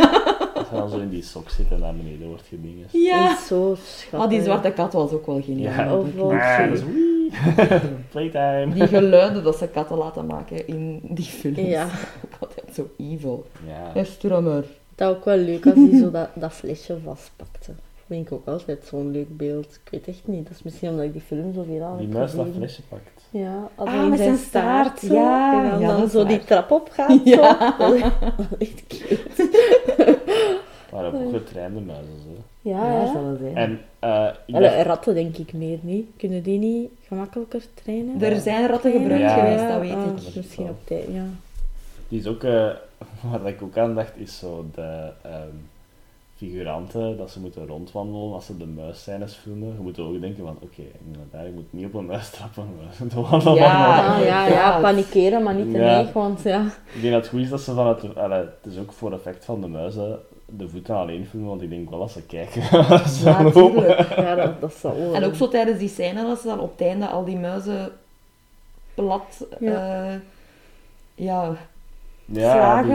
is 0.56 0.70
je 0.70 0.76
dan 0.76 0.90
zo 0.90 0.98
in 1.00 1.10
die 1.10 1.24
sok 1.24 1.50
zit 1.50 1.72
en 1.72 1.80
naar 1.80 1.96
beneden 1.96 2.28
wordt 2.28 2.44
gedingen. 2.50 2.88
Ja. 2.92 3.32
Is 3.34 3.48
zo 3.48 3.76
schattig. 3.84 4.20
Ah, 4.20 4.30
die 4.30 4.42
zwarte 4.44 4.72
kat 4.72 4.94
was 4.94 5.12
ook 5.12 5.26
wel 5.26 5.42
geniaal. 5.42 5.74
Ja. 5.86 5.98
Of 5.98 6.14
wel 6.14 6.32
Ah, 6.34 6.58
zo. 6.58 6.68
dat 6.70 6.78
is 6.78 6.84
wee. 6.84 7.32
Playtime. 8.12 8.74
Die 8.74 8.88
geluiden 8.88 9.44
dat 9.44 9.58
ze 9.58 9.68
katten 9.68 9.98
laten 9.98 10.26
maken 10.26 10.68
in 10.68 11.00
die 11.04 11.26
films. 11.26 11.58
Ja. 11.60 11.84
Ook 12.26 12.32
altijd 12.40 12.76
zo 12.76 12.90
evil. 12.98 13.46
Ja. 13.96 14.04
Strammer. 14.04 14.66
Dat 14.96 15.16
ook 15.16 15.26
wel 15.26 15.38
leuk 15.38 15.66
als 15.66 15.76
hij 15.76 16.00
zo 16.00 16.12
dat, 16.12 16.30
dat 16.36 16.54
flesje 16.54 16.98
vastpakte. 17.04 17.72
Vind 18.08 18.26
ik 18.28 18.32
ook 18.34 18.48
altijd 18.48 18.86
zo'n 18.86 19.12
leuk 19.12 19.38
beeld. 19.38 19.80
Ik 19.84 19.92
weet 19.92 20.08
echt 20.08 20.22
niet. 20.28 20.44
Dat 20.48 20.56
is 20.56 20.64
misschien 20.64 20.90
omdat 20.90 21.06
ik 21.06 21.12
die 21.14 21.22
film 21.22 21.54
zoveel 21.54 21.84
aan 21.84 21.98
Die 21.98 22.06
heb 22.08 22.16
muis 22.16 22.36
dat 22.36 22.48
flesje 22.56 22.82
pakt. 22.90 23.13
Ja, 23.34 23.70
als 23.76 23.90
Ah, 23.90 24.10
met 24.10 24.20
zijn 24.20 24.38
staart. 24.38 25.00
zo. 25.00 25.14
ja. 25.14 25.64
En 25.64 25.70
dan, 25.70 25.80
Ja, 25.80 25.88
dan 25.88 25.98
dat 25.98 26.06
is 26.06 26.12
zo 26.12 26.26
die 26.26 26.40
trap 26.40 26.72
opgaat. 26.72 27.20
Ja. 27.36 27.76
Zo. 27.80 27.98
Dat 28.00 28.48
is 28.58 28.68
echt 28.70 28.88
cute. 28.88 30.20
Maar 30.92 31.06
ook 31.06 31.30
getrainde 31.32 31.80
muizen. 31.80 32.14
Zo. 32.24 32.42
Ja, 32.70 32.86
Ja, 32.92 33.00
ja. 33.02 33.12
zal 33.12 33.24
wel 33.24 33.38
zijn. 33.42 33.56
En 33.56 33.80
eh, 34.00 34.56
Allee, 34.56 34.70
dacht- 34.70 34.86
ratten 34.86 35.14
denk 35.14 35.38
ik 35.38 35.54
meer 35.54 35.78
niet. 35.82 36.08
Kunnen 36.18 36.44
die 36.44 36.60
niet 36.60 36.90
gemakkelijker 37.08 37.62
trainen? 37.74 38.22
Er 38.22 38.40
zijn 38.40 38.68
ratten 38.68 38.92
gebruikt 38.92 39.20
Ja. 39.24 39.34
geweest, 39.40 39.68
dat 39.68 39.80
weet 39.80 39.94
ah, 39.94 40.06
ik. 40.28 40.36
Misschien 40.36 40.70
op 40.70 40.78
tijd, 40.88 41.06
ja. 41.14 41.24
die 42.08 42.20
is 42.20 42.28
ook, 42.28 42.44
eh, 42.44 42.70
waar 43.32 43.48
ik 43.48 43.62
ook 43.62 43.78
aan 43.78 43.96
dacht, 43.96 44.12
is 44.16 44.38
zo 44.38 44.66
de 44.76 45.10
ehm, 45.22 45.56
figuranten 46.36 47.18
dat 47.18 47.32
ze 47.32 47.40
moeten 47.40 47.68
rondwandelen 47.68 48.34
als 48.34 48.46
ze 48.46 48.58
de 48.58 48.66
muisscènes 48.66 49.34
filmen. 49.34 49.68
Je 49.74 49.82
moet 49.82 50.00
ook 50.00 50.22
denken 50.22 50.44
van, 50.46 50.58
oké, 50.62 50.82
inderdaad, 51.06 51.46
ik 51.46 51.54
moet 51.54 51.74
niet 51.74 51.86
op 51.86 51.94
een 51.94 52.06
muis 52.06 52.30
trappen. 52.30 52.68
Ja. 53.56 53.98
Ah, 53.98 54.20
ja, 54.20 54.26
ja, 54.26 54.48
ja, 54.48 54.80
panikeren, 54.82 55.44
maar 55.44 55.56
niet 55.56 55.72
te 55.72 55.78
Ja. 55.78 55.84
neig, 55.86 56.14
want 56.14 56.42
ja. 56.44 56.66
Ik 56.94 57.02
denk 57.02 57.14
dat 57.14 57.22
het 57.22 57.32
goed 57.32 57.40
is 57.42 57.50
dat 57.50 57.62
ze 57.62 57.74
van 57.74 57.88
het... 57.88 58.18
allee, 58.18 58.40
het 58.40 58.72
is 58.74 58.78
ook 58.78 58.92
voor 58.94 59.14
effect 59.14 59.46
van 59.46 59.62
de 59.62 59.68
muizen 59.68 60.20
de 60.46 60.70
voeten 60.70 60.96
alleen 60.96 61.26
filmen, 61.26 61.50
want 61.50 61.62
ik 61.62 61.70
denk 61.70 61.90
wel 61.90 62.02
als 62.02 62.14
ze 62.14 62.22
kijken. 62.26 62.62
ze 63.10 63.22
Ja, 63.30 63.44
lopen. 63.44 63.72
tuurlijk. 63.72 64.16
ja 64.16 64.36
dat, 64.36 64.62
dat 64.62 64.74
zal 64.74 64.98
wel. 64.98 65.14
En 65.14 65.24
ook 65.24 65.36
zo 65.36 65.48
tijdens 65.48 65.80
die 65.80 65.90
scène, 65.90 66.24
dat 66.26 66.40
ze 66.40 66.48
dan 66.48 66.60
op 66.60 66.72
het 66.72 66.88
einde 66.88 67.08
al 67.08 67.24
die 67.26 67.38
muizen 67.38 67.92
plat... 68.94 69.46
Ja. 69.60 70.08
eh, 70.12 70.16
ja, 71.16 71.56
Ja, 72.26 72.84
die- 72.84 72.92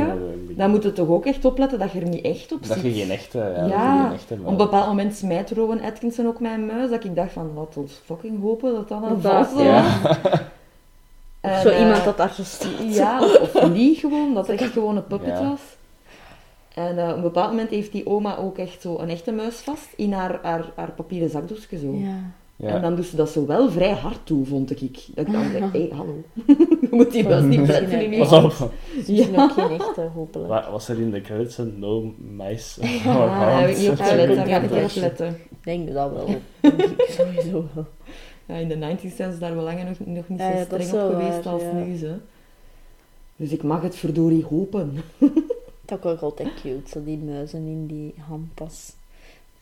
die- 0.46 0.56
dan 0.56 0.70
moet 0.70 0.82
je 0.82 0.92
toch 0.92 1.08
ook 1.08 1.26
echt 1.26 1.44
opletten 1.44 1.78
dat 1.78 1.92
je 1.92 2.00
er 2.00 2.08
niet 2.08 2.24
echt 2.24 2.52
op 2.52 2.66
Dat 2.66 2.78
zit. 2.78 2.82
je 2.96 3.00
geen 3.00 3.10
echte... 3.10 3.38
Ja, 3.38 3.60
dat 3.60 3.70
Ja, 3.70 3.94
je 3.94 4.02
geen 4.02 4.12
echte 4.12 4.34
Op 4.42 4.46
een 4.46 4.56
bepaald 4.56 4.86
moment 4.86 5.16
smijt 5.16 5.50
Rowan 5.50 5.80
Atkinson 5.82 6.26
ook 6.26 6.40
mijn 6.40 6.66
muis, 6.66 6.90
dat 6.90 7.04
ik 7.04 7.14
dacht 7.16 7.32
van, 7.32 7.52
laat 7.56 7.76
ons 7.76 8.00
fucking 8.04 8.40
hopen 8.42 8.72
dat 8.74 8.88
dat 8.88 9.02
een 9.02 9.20
Dat- 9.20 9.52
ja. 9.56 9.82
was. 10.02 10.40
En, 11.40 11.60
zo 11.60 11.68
eh, 11.68 11.80
iemand 11.80 12.04
dat 12.04 12.16
daar 12.16 12.32
zo 12.34 12.42
staat. 12.42 12.70
Ja, 12.94 13.20
of, 13.22 13.54
of 13.54 13.70
niet 13.70 13.98
gewoon, 13.98 14.34
dat 14.34 14.46
het 14.46 14.60
echt 14.60 14.72
gewoon 14.72 14.96
een 14.96 15.06
puppet 15.06 15.38
Ja. 15.38 15.48
was. 15.48 15.60
En 16.74 16.98
eh, 16.98 17.08
op 17.08 17.16
een 17.16 17.22
bepaald 17.22 17.50
moment 17.50 17.70
heeft 17.70 17.92
die 17.92 18.06
oma 18.06 18.36
ook 18.36 18.58
echt 18.58 18.80
zo 18.80 18.98
een 18.98 19.08
echte 19.08 19.32
muis 19.32 19.54
vast 19.56 19.88
in 19.96 20.12
haar, 20.12 20.38
haar, 20.42 20.64
haar 20.76 20.90
papieren 20.90 21.30
zakdoekje 21.30 21.78
zo. 21.78 21.92
Ja. 21.94 22.14
Ja. 22.60 22.68
En 22.68 22.82
dan 22.82 22.96
doet 22.96 23.06
ze 23.06 23.16
dat 23.16 23.30
zo 23.30 23.46
wel 23.46 23.70
vrij 23.70 23.92
hard 23.92 24.18
toe, 24.26 24.44
vond 24.46 24.70
ik. 24.70 24.80
Dat 25.14 25.26
ik 25.26 25.32
dan 25.32 25.42
dacht, 25.52 25.72
hé, 25.72 25.80
hey, 25.80 25.90
hallo. 25.92 26.22
Je 26.80 26.88
moet 26.90 27.12
die 27.12 27.24
muis 27.28 27.44
niet 27.44 27.62
pletten 27.62 28.00
in 28.02 28.10
je 28.10 28.18
Pas 28.18 28.60
op. 28.60 28.72
Misschien 28.96 29.38
ook 29.38 29.52
geen 29.52 29.70
echte, 29.70 30.00
hopelijk. 30.14 30.48
Wa- 30.48 30.70
Was 30.70 30.88
er 30.88 31.00
in 31.00 31.10
de 31.10 31.20
credits 31.20 31.58
een 31.58 31.78
no 31.78 32.14
mice 32.18 32.80
Ah, 32.82 33.04
daar 33.04 33.60
heb 33.60 33.70
ik 33.70 33.76
niet 33.76 33.86
Ja, 33.86 33.94
daar 33.94 34.06
ga 34.46 34.56
ik 34.56 34.64
ook 34.64 34.70
niet 34.70 34.80
niet. 34.80 34.90
op 34.90 34.94
letten. 35.02 35.28
Ik 35.28 35.64
denk 35.64 35.92
dat 35.92 36.12
wel. 36.12 36.26
Denk 36.60 36.82
ik 36.82 37.08
sowieso 37.18 37.64
wel. 37.74 37.86
Ja, 38.46 38.54
in 38.54 38.68
de 38.68 38.96
90s 38.96 39.14
zijn 39.16 39.32
ze 39.32 39.38
daar 39.38 39.54
wel 39.54 39.64
langer 39.64 39.84
nog, 39.84 39.98
nog 40.06 40.28
niet 40.28 40.38
Ja, 40.38 40.50
zo 40.50 40.54
ja, 40.56 40.58
is 40.60 40.64
streng 40.64 40.84
op 40.86 40.90
wel 40.92 41.10
geweest 41.10 41.44
waar, 41.44 41.52
als 41.54 41.62
ja. 41.62 41.72
nu. 41.72 41.96
Ze. 41.96 42.14
Dus 43.36 43.50
ik 43.50 43.62
mag 43.62 43.82
het 43.82 43.96
verdorie 43.96 44.44
hopen. 44.44 44.96
Dat 45.84 45.98
is 46.04 46.10
ook 46.10 46.20
altijd 46.20 46.48
cute, 46.62 46.88
zo 46.90 47.04
die 47.04 47.18
muizen 47.18 47.66
in 47.66 47.86
die 47.86 48.14
handpas. 48.28 48.92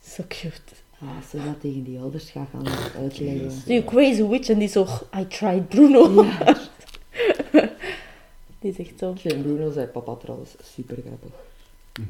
Zo 0.03 0.23
cute. 0.27 0.61
Ah, 1.01 1.07
als 1.17 1.29
ze 1.29 1.37
dat 1.37 1.61
tegen 1.61 1.83
die 1.83 1.99
ouders 1.99 2.29
gaat 2.29 2.47
gaan 2.51 2.67
uitleggen. 3.01 3.51
Die 3.65 3.83
crazy 3.83 4.23
witch 4.27 4.49
en 4.49 4.57
die 4.59 4.67
zo, 4.67 4.87
I 5.19 5.27
tried 5.27 5.69
Bruno. 5.69 6.23
Ja. 6.23 6.55
Die 8.59 8.73
zegt 8.73 8.93
zo. 8.99 9.13
Vind 9.17 9.41
Bruno 9.41 9.71
zei 9.71 9.85
papa 9.85 10.15
trouwens 10.15 10.55
super 10.75 10.97
grappig. 11.05 11.29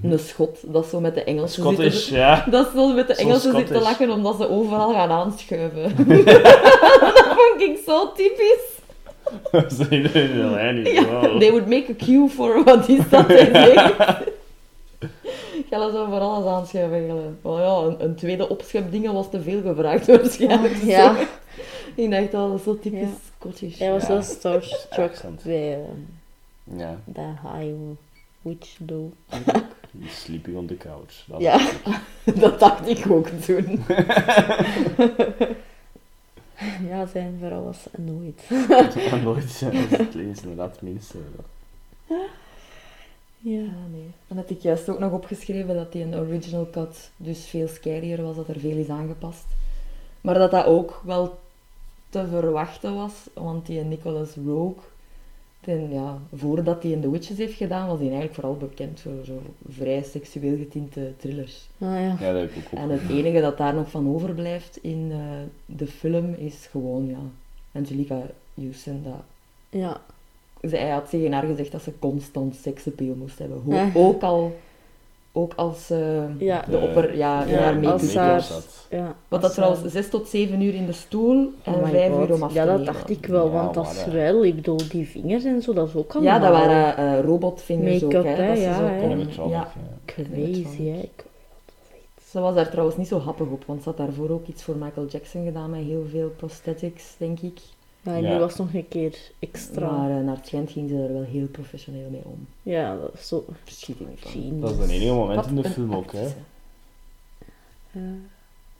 Een 0.01 0.19
schot, 0.19 0.73
dat 0.73 0.85
zo 0.85 0.99
met 0.99 1.13
de 1.15 1.23
Engelsen 1.23 1.61
Scottish, 1.61 1.93
zitten. 1.95 2.17
ja. 2.17 2.45
Dat 2.49 2.69
ze 2.75 2.93
met 2.95 3.07
de 3.07 3.13
Zo 3.13 3.21
Engelsen 3.21 3.55
zitten 3.55 3.75
te 3.75 3.81
lachen 3.81 4.09
omdat 4.09 4.37
ze 4.37 4.49
overal 4.49 4.93
gaan 4.93 5.09
aanschuiven. 5.09 5.83
dat 6.25 7.35
vond 7.37 7.61
ik 7.61 7.79
zo 7.85 8.11
typisch. 8.11 8.75
Ze 9.77 9.85
in 9.89 10.03
de 10.03 10.49
lijn. 10.53 10.75
niet. 10.75 11.39
They 11.39 11.51
would 11.51 11.67
make 11.67 11.85
a 11.91 12.05
cue 12.05 12.29
for 12.29 12.63
wat 12.63 12.89
is 12.89 13.09
dat. 13.09 13.27
Gaan 15.69 15.91
ze 15.91 16.05
voor 16.09 16.19
alles 16.19 16.45
aanschuiven. 16.45 17.39
Oh 17.41 17.57
ja, 17.59 17.75
een, 17.87 18.03
een 18.03 18.15
tweede 18.15 18.49
opschepdingen 18.49 19.13
was 19.13 19.29
te 19.29 19.41
veel 19.41 19.61
gevraagd 19.61 20.07
waarschijnlijk. 20.17 20.73
Ah, 20.73 20.83
ja. 20.83 21.15
Zo. 21.15 21.21
Ik 22.01 22.11
dacht 22.11 22.33
al, 22.33 22.49
dat 22.49 22.57
is 22.57 22.63
zo 22.63 22.79
typisch 22.79 22.99
Ja. 23.01 23.07
Scottish. 23.37 23.79
Hij 23.79 23.91
was 23.91 24.07
Ja. 24.07 24.21
zo 24.21 24.33
starstruck 24.33 25.21
bij 25.43 25.73
eh, 25.73 26.77
Ja, 26.79 26.99
de 27.05 27.21
high 27.21 27.73
witch 28.41 28.77
die 29.91 30.09
sleeping 30.09 30.57
on 30.57 30.65
the 30.65 30.77
couch. 30.77 31.23
Dat 31.27 31.41
Ja. 31.41 31.69
Dat 32.35 32.59
dacht 32.59 32.87
ik 32.89 33.11
ook 33.11 33.27
toen. 33.27 33.83
Ja, 36.89 37.05
zijn 37.05 37.37
vrouw 37.45 37.63
was 37.63 37.85
nooit. 37.97 38.41
is 38.95 39.11
nooit 39.23 39.59
ja, 39.59 39.67
als 39.69 39.89
het 39.89 40.13
lezen, 40.13 40.55
dat 40.55 40.81
minste. 40.81 41.17
Ja. 43.51 43.59
Ja, 43.59 43.87
nee. 43.91 44.11
Dan 44.27 44.37
had 44.37 44.49
ik 44.49 44.59
juist 44.59 44.89
ook 44.89 44.99
nog 44.99 45.11
opgeschreven 45.11 45.75
dat 45.75 45.91
die 45.91 46.03
een 46.03 46.15
original 46.15 46.69
cut 46.69 47.11
dus 47.17 47.45
veel 47.45 47.67
scarier 47.67 48.21
was, 48.21 48.35
dat 48.35 48.47
er 48.47 48.59
veel 48.59 48.77
is 48.77 48.89
aangepast. 48.89 49.45
Maar 50.21 50.37
dat 50.37 50.51
dat 50.51 50.65
ook 50.65 51.01
wel 51.05 51.37
te 52.09 52.27
verwachten 52.27 52.95
was, 52.95 53.13
want 53.33 53.65
die 53.65 53.83
Nicholas 53.83 54.35
Rogue, 54.45 54.83
ten, 55.59 55.91
ja, 55.91 56.17
voordat 56.35 56.83
hij 56.83 56.91
in 56.91 57.01
The 57.01 57.11
Witches 57.11 57.37
heeft 57.37 57.57
gedaan, 57.57 57.87
was 57.87 57.97
hij 57.97 58.07
eigenlijk 58.07 58.35
vooral 58.35 58.57
bekend 58.57 58.99
voor 58.99 59.25
zo 59.25 59.41
vrij 59.69 60.03
seksueel 60.03 60.57
getinte 60.57 61.13
thrillers. 61.17 61.67
Ah 61.79 61.87
ja. 61.87 62.17
Ja, 62.19 62.31
dat 62.31 62.41
heb 62.41 62.51
ik 62.51 62.65
ook 62.65 62.79
En 62.79 62.89
het 62.89 63.09
enige 63.09 63.41
dat 63.41 63.57
daar 63.57 63.73
nog 63.73 63.89
van 63.89 64.13
overblijft 64.13 64.77
in 64.81 65.11
eh, 65.11 65.19
de 65.65 65.87
film 65.87 66.33
is 66.33 66.67
gewoon, 66.71 67.07
ja, 67.07 67.19
Angelica 67.71 68.21
Houston. 68.53 69.03
Dat, 69.03 69.23
Ja. 69.69 70.01
Hij 70.61 70.89
had 70.89 71.09
tegen 71.09 71.31
haar 71.31 71.43
gezegd 71.45 71.71
dat 71.71 71.81
ze 71.81 71.91
constant 71.99 72.55
seksappeal 72.55 73.15
moest 73.15 73.39
hebben. 73.39 73.61
Eh. 73.69 73.95
Ook 73.95 74.21
al, 74.23 74.55
ook 75.31 75.53
als 75.55 75.89
eh, 75.89 76.39
Ja. 76.39 76.63
de 76.69 76.77
opper, 76.77 77.17
ja, 77.17 77.43
in 77.43 77.51
Ja, 77.51 77.59
haar 77.59 77.79
make-up. 77.79 77.99
zat. 77.99 78.87
ja. 78.89 79.15
Want 79.27 79.41
dat 79.41 79.53
trouwens 79.53 79.83
eh, 79.83 79.91
6 79.91 80.09
tot 80.09 80.27
7 80.27 80.61
uur 80.61 80.73
in 80.73 80.85
de 80.85 80.91
stoel 80.91 81.51
en 81.63 81.73
oh 81.73 81.83
my 81.83 81.89
5 81.89 82.11
God. 82.13 82.29
uur 82.29 82.35
om 82.35 82.43
af 82.43 82.49
te 82.49 82.55
Ja, 82.55 82.65
dat 82.65 82.77
nemen. 82.77 82.93
dacht 82.93 83.09
ik 83.09 83.25
wel, 83.25 83.45
Ja, 83.45 83.51
want 83.51 83.73
dat 83.73 83.91
is 83.91 84.03
eh, 84.03 84.11
wel, 84.13 84.45
ik 84.45 84.55
bedoel, 84.55 84.79
die 84.91 85.07
vingers 85.07 85.43
en 85.43 85.61
zo, 85.61 85.73
dat 85.73 85.87
is 85.87 85.95
ook 85.95 86.13
allemaal... 86.15 86.33
Ja, 86.33 86.39
dat 86.39 86.51
waren 86.51 86.97
eh 86.97 87.25
robotvingers 87.25 88.03
ook, 88.03 88.13
Make-up, 88.13 88.35
hè. 88.37 88.43
hè, 88.43 88.47
dat 88.47 88.57
ze 88.57 88.63
ja, 88.63 88.77
zo 88.77 88.83
hè. 88.85 88.99
kon- 88.99 89.11
Animatronic, 89.11 89.51
ja. 89.53 89.67
ja. 89.75 89.95
Crazy, 90.05 90.83
hè. 90.89 91.09
Ze 92.29 92.39
was 92.39 92.55
daar 92.55 92.69
trouwens 92.69 92.97
niet 92.97 93.07
zo 93.07 93.19
happig 93.19 93.47
op, 93.47 93.63
want 93.65 93.83
ze 93.83 93.89
had 93.89 93.97
daarvoor 93.97 94.29
ook 94.29 94.47
iets 94.47 94.63
voor 94.63 94.75
Michael 94.75 95.07
Jackson 95.07 95.45
gedaan 95.45 95.69
met 95.69 95.79
heel 95.79 96.05
veel 96.11 96.29
prosthetics, 96.37 97.15
denk 97.17 97.39
ik. 97.39 97.59
Maar 98.01 98.21
nu 98.21 98.37
was 98.39 98.55
nog 98.55 98.73
een 98.73 98.87
keer 98.87 99.17
extra. 99.39 99.91
Maar 99.91 100.17
eh, 100.17 100.23
naar 100.23 100.35
het 100.35 100.47
schijnt 100.47 100.71
ging 100.71 100.89
ze 100.89 100.95
er 100.95 101.13
wel 101.13 101.23
heel 101.23 101.47
professioneel 101.47 102.09
mee 102.09 102.21
om. 102.23 102.47
Ja, 102.63 102.97
dat 102.97 103.13
is 103.13 103.27
zo... 103.27 103.45
Verschiet 103.63 103.99
ik 103.99 104.07
niet 104.07 104.19
van. 104.19 104.31
Genius. 104.31 104.61
Dat 104.61 104.71
is 104.71 104.77
een 104.77 104.89
enige 104.89 105.13
moment 105.13 105.35
Wat 105.35 105.47
in 105.47 105.55
de 105.55 105.69
film 105.69 105.95
ook, 105.95 106.11
hè. 106.11 106.27
Ja. 107.91 108.01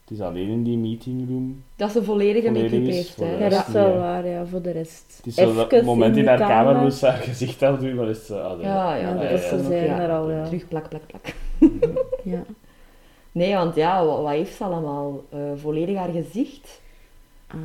Het 0.04 0.18
is 0.18 0.22
alleen 0.22 0.50
in 0.50 0.64
die 0.64 0.78
meeting 0.78 1.30
room. 1.30 1.64
Dat 1.76 1.92
ze 1.92 2.04
volledige 2.04 2.48
Volledig 2.48 2.88
is 2.88 2.96
heeft, 2.96 3.16
hè. 3.16 3.38
Ja, 3.38 3.50
dat 3.50 3.68
is 3.68 3.74
wel 3.74 3.88
Ja. 3.90 3.98
waar, 3.98 4.28
ja, 4.28 4.46
voor 4.46 4.62
de 4.62 4.72
rest. 4.72 5.14
Het 5.18 5.26
is 5.26 5.36
zo 5.36 5.54
dat 5.54 5.72
Even 5.72 5.86
moment 5.86 6.18
in 6.18 6.28
haar 6.28 6.38
kamer 6.38 6.92
ze 6.92 7.06
haar 7.06 7.18
gezicht 7.18 7.62
al 7.64 7.78
doet, 7.78 7.94
maar 7.96 8.08
is 8.10 8.18
het 8.18 8.26
zo... 8.26 8.38
ah. 8.40 8.62
Ja, 8.62 8.96
ja, 8.96 9.08
Ja, 9.08 9.14
dat 9.14 9.32
is 9.32 9.48
ze 9.50 9.64
zijn 9.64 9.84
ja, 9.86 10.00
er 10.00 10.12
al, 10.12 10.32
ja. 10.32 10.44
Terug 10.46 10.68
plak, 10.68 10.90
plak, 10.90 11.02
plak. 11.08 11.34
Ja. 12.24 12.44
Nee, 13.32 13.54
want 13.56 13.76
ja, 13.76 14.06
wat, 14.06 14.22
wat 14.22 14.32
heeft 14.32 14.56
ze 14.56 14.64
allemaal? 14.64 15.24
Eh, 15.30 15.40
volledig 15.56 15.98
haar 15.98 16.12
gezicht, 16.12 16.82
Ah, 17.48 17.58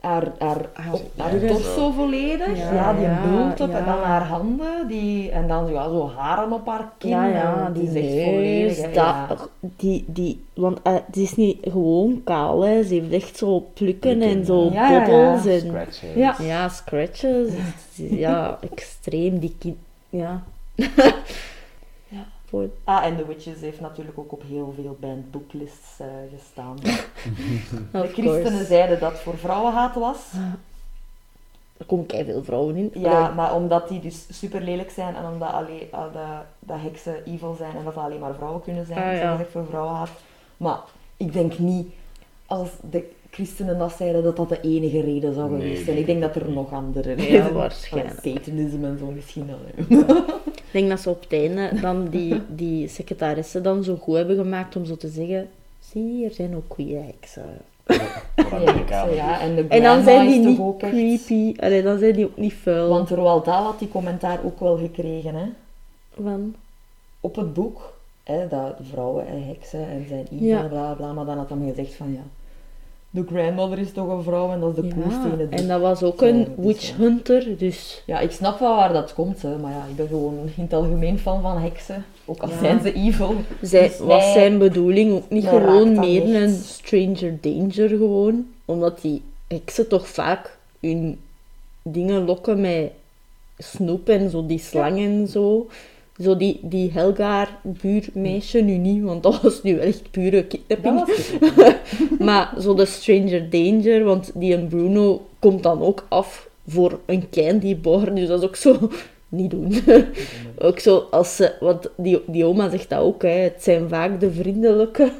haar, 0.00 0.32
haar, 0.38 0.68
Haar 0.72 0.92
op- 0.92 1.10
haar 1.16 1.38
torso 1.46 1.90
volledig, 1.90 2.58
ja, 2.58 2.72
Ja, 2.74 2.92
die 2.92 3.02
ja, 3.02 3.20
bult 3.30 3.60
op 3.60 3.70
ja. 3.70 3.78
en 3.78 3.84
dan 3.84 3.98
haar 3.98 4.26
handen, 4.26 4.88
die, 4.88 5.30
en 5.30 5.48
dan 5.48 5.72
ja, 5.72 5.82
zo 5.88 6.10
haren 6.16 6.52
op 6.52 6.66
haar 6.66 6.92
kin. 6.98 7.10
Ja, 7.10 7.26
ja, 7.26 7.64
en 7.66 7.72
die 7.72 7.86
het 7.86 7.96
is 7.96 8.24
volledig, 8.24 8.76
hè, 8.76 8.82
dat, 8.82 8.94
ja. 8.94 9.36
die, 9.76 10.04
die, 10.06 10.44
want 10.54 10.78
eh, 10.82 10.92
het 11.06 11.16
is 11.16 11.36
niet 11.36 11.58
gewoon 11.62 12.20
kaal, 12.24 12.60
hè. 12.60 12.82
ze 12.82 12.94
heeft 12.94 13.12
echt 13.12 13.36
zo 13.36 13.58
plukken 13.74 14.18
Plukken, 14.18 14.38
en 14.38 14.44
zo 14.44 14.64
ja. 14.72 14.72
Ja, 14.72 14.90
ja, 14.90 15.00
ja. 15.00 15.04
bobbels 15.06 15.46
en 15.46 15.60
Scratch, 15.60 16.00
hè. 16.00 16.08
Ja. 16.14 16.34
ja, 16.42 16.68
scratches, 16.68 17.52
ja, 17.94 18.58
extreem, 18.70 19.38
die 19.38 19.56
kind, 19.58 19.76
ja. 20.08 20.42
Voor, 22.50 22.68
Ah, 22.84 23.04
en 23.04 23.16
The 23.16 23.26
Witches 23.26 23.60
heeft 23.60 23.80
natuurlijk 23.80 24.18
ook 24.18 24.32
op 24.32 24.42
heel 24.48 24.72
veel 24.76 24.96
bandbooklists 25.00 26.00
eh 26.00 26.06
gestaan. 26.38 26.76
De 27.92 28.08
christenen 28.08 28.42
course. 28.42 28.64
zeiden 28.64 29.00
dat 29.00 29.20
voor 29.20 29.38
vrouwenhaat 29.38 29.94
was. 29.94 30.32
Er 31.76 31.84
komen 31.86 32.06
veel 32.08 32.44
vrouwen 32.44 32.76
in. 32.76 32.90
Ja, 32.94 33.20
Allee, 33.20 33.34
maar 33.34 33.54
omdat 33.54 33.88
die 33.88 34.00
dus 34.00 34.26
super 34.30 34.60
lelijk 34.60 34.90
zijn 34.90 35.16
en 35.16 35.24
omdat 35.32 35.52
alleen, 35.52 35.88
uh, 35.94 36.00
dat, 36.12 36.44
dat 36.58 36.80
heksen 36.80 37.24
evil 37.24 37.54
zijn 37.54 37.76
en 37.76 37.84
dat 37.84 37.96
alleen 37.96 38.20
maar 38.20 38.34
vrouwen 38.34 38.62
kunnen 38.62 38.86
zijn. 38.86 38.98
Ah, 38.98 39.16
ja. 39.16 39.30
dat 39.30 39.34
is 39.38 39.44
echt 39.44 39.52
voor 39.52 39.66
vrouwenhaat. 39.66 40.10
Maar 40.56 40.78
ik 41.16 41.32
denk 41.32 41.58
niet, 41.58 41.92
als 42.46 42.68
de 42.90 43.10
christenen 43.30 43.78
dat 43.78 43.92
zeiden, 43.92 44.22
dat 44.22 44.36
dat 44.36 44.48
de 44.48 44.60
enige 44.60 45.00
reden 45.00 45.34
zou 45.34 45.50
Nee, 45.50 45.60
geweest 45.60 45.84
zijn. 45.84 45.98
Ik 45.98 46.06
denk 46.06 46.20
dat 46.20 46.34
er 46.36 46.50
nog 46.50 46.72
andere 46.72 47.08
Ja, 47.08 47.14
redenen 47.16 47.42
zijn. 47.42 47.54
waarschijnlijk. 47.54 48.20
Satanisme 48.22 48.86
en 48.86 48.98
zo 48.98 49.06
misschien 49.06 49.46
wel. 49.46 49.58
hè. 49.64 49.96
Ik 50.46 50.76
denk 50.76 50.88
dat 50.88 51.00
ze 51.00 51.10
op 51.10 51.20
het 51.22 51.32
einde 51.32 51.80
dan 51.80 52.08
die, 52.08 52.40
die 52.48 52.88
secretarissen 52.88 53.62
dan 53.62 53.84
zo 53.84 53.96
goed 53.96 54.16
hebben 54.16 54.36
gemaakt 54.36 54.76
om 54.76 54.84
zo 54.84 54.96
te 54.96 55.08
zeggen... 55.08 55.48
Zie, 55.92 56.24
er 56.24 56.30
zijn 56.32 56.56
ook 56.56 56.74
goede 56.74 56.96
heksen. 56.96 57.44
Ja, 58.88 59.06
ja, 59.14 59.40
en 59.40 59.54
de 59.54 59.64
En 59.68 59.82
dan 59.82 60.02
zijn 60.02 60.28
die 60.28 60.40
niet 60.46 60.58
ook 60.58 60.82
echt- 60.82 60.92
creepy. 60.92 61.54
Allee, 61.60 61.82
dan 61.82 61.98
zijn 61.98 62.14
die 62.14 62.24
ook 62.24 62.36
niet 62.36 62.52
vuil. 62.52 62.88
Want 62.88 63.10
Roald 63.10 63.44
Dahl 63.44 63.64
had 63.64 63.78
die 63.78 63.88
commentaar 63.88 64.38
ook 64.44 64.60
wel 64.60 64.76
gekregen, 64.78 65.34
hè. 65.34 65.44
Van... 66.22 66.54
Op 67.20 67.36
het 67.36 67.54
boek, 67.54 67.92
hè, 68.24 68.48
dat 68.48 68.74
vrouwen 68.90 69.26
en 69.26 69.46
heksen 69.46 69.88
en 69.88 70.04
zijn 70.08 70.26
evil, 70.32 70.46
Ja. 70.46 70.58
bla 70.62 70.68
bla 70.68 70.92
bla. 70.94 71.12
Maar 71.12 71.24
dan 71.24 71.36
had 71.36 71.48
hij 71.48 71.58
gezegd 71.68 71.94
van, 71.94 72.12
ja, 72.12 72.22
de 73.10 73.24
grandmother 73.26 73.78
is 73.78 73.92
toch 73.92 74.08
een 74.08 74.22
vrouw 74.22 74.52
en 74.52 74.60
dat 74.60 74.76
is 74.76 74.82
de 74.82 74.94
coolste 74.94 75.28
in 75.32 75.38
het 75.38 75.50
boek. 75.50 75.58
en 75.58 75.68
dat 75.68 75.80
was 75.80 76.02
ook 76.02 76.22
een 76.22 76.54
witch 76.56 76.96
hunter, 76.96 77.58
dus... 77.58 78.02
Ja, 78.06 78.18
ik 78.20 78.30
snap 78.30 78.58
wel 78.58 78.76
waar 78.76 78.92
dat 78.92 79.14
komt, 79.14 79.42
hè, 79.42 79.58
maar 79.58 79.72
ja, 79.72 79.84
ik 79.90 79.96
ben 79.96 80.08
gewoon 80.08 80.38
in 80.56 80.62
het 80.62 80.72
algemeen 80.72 81.18
fan 81.18 81.42
van 81.42 81.58
heksen. 81.58 82.04
Ook 82.24 82.42
al 82.42 82.48
zijn 82.60 82.80
ze 82.80 82.92
evil. 82.92 83.34
Zij, 83.62 83.88
Dus 83.88 83.98
was 83.98 84.32
zijn 84.32 84.58
bedoeling 84.58 85.12
ook 85.12 85.30
niet 85.30 85.46
gewoon 85.46 85.98
meer 85.98 86.24
niet. 86.24 86.34
een 86.34 86.54
stranger 86.54 87.38
danger 87.40 87.88
gewoon? 87.88 88.46
Omdat 88.64 89.00
die 89.00 89.22
heksen 89.48 89.88
toch 89.88 90.08
vaak 90.08 90.58
hun 90.80 91.18
dingen 91.82 92.24
lokken 92.24 92.60
met 92.60 92.90
snoep 93.58 94.08
en 94.08 94.30
zo, 94.30 94.46
die 94.46 94.58
slangen 94.58 95.10
en 95.20 95.28
zo. 95.28 95.68
Zo 96.22 96.36
die, 96.36 96.60
die 96.62 96.90
Helgaar 96.92 97.58
buurmeisje 97.62 98.60
nu 98.60 98.76
niet, 98.76 99.02
want 99.02 99.22
dat 99.22 99.40
was 99.42 99.62
nu 99.62 99.76
wel 99.76 99.84
echt 99.84 100.10
pure 100.10 100.44
kidnapping. 100.44 101.04
Maar 102.26 102.54
zo 102.60 102.74
de 102.74 102.84
Stranger 102.84 103.50
Danger, 103.50 104.04
want 104.04 104.30
die 104.34 104.54
en 104.54 104.68
Bruno 104.68 105.26
komt 105.38 105.62
dan 105.62 105.82
ook 105.82 106.06
af 106.08 106.48
voor 106.66 106.98
een 107.06 107.24
candy 107.30 107.76
bar, 107.76 108.14
dus 108.14 108.28
dat 108.28 108.42
is 108.42 108.48
ook 108.48 108.56
zo 108.56 108.76
niet 109.28 109.50
doen. 109.50 109.74
ook 110.58 110.78
zo 110.78 111.06
als 111.10 111.36
ze, 111.36 111.52
want 111.60 111.90
die, 111.96 112.20
die 112.26 112.44
oma 112.44 112.70
zegt 112.70 112.88
dat 112.90 113.00
ook, 113.00 113.22
hè, 113.22 113.28
het 113.28 113.62
zijn 113.62 113.88
vaak 113.88 114.20
de 114.20 114.30
vriendelijke 114.32 115.10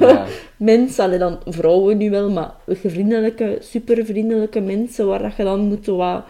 Ja. 0.00 0.26
mensen, 0.56 1.04
allee, 1.04 1.18
dan 1.18 1.38
vrouwen 1.44 1.96
nu 1.96 2.10
wel, 2.10 2.30
maar 2.30 2.54
vriendelijke, 2.66 3.56
supervriendelijke 3.60 4.60
mensen 4.60 5.06
waar 5.06 5.22
dat 5.22 5.36
je 5.36 5.44
dan 5.44 5.60
moet 5.60 5.86
wat 5.86 6.24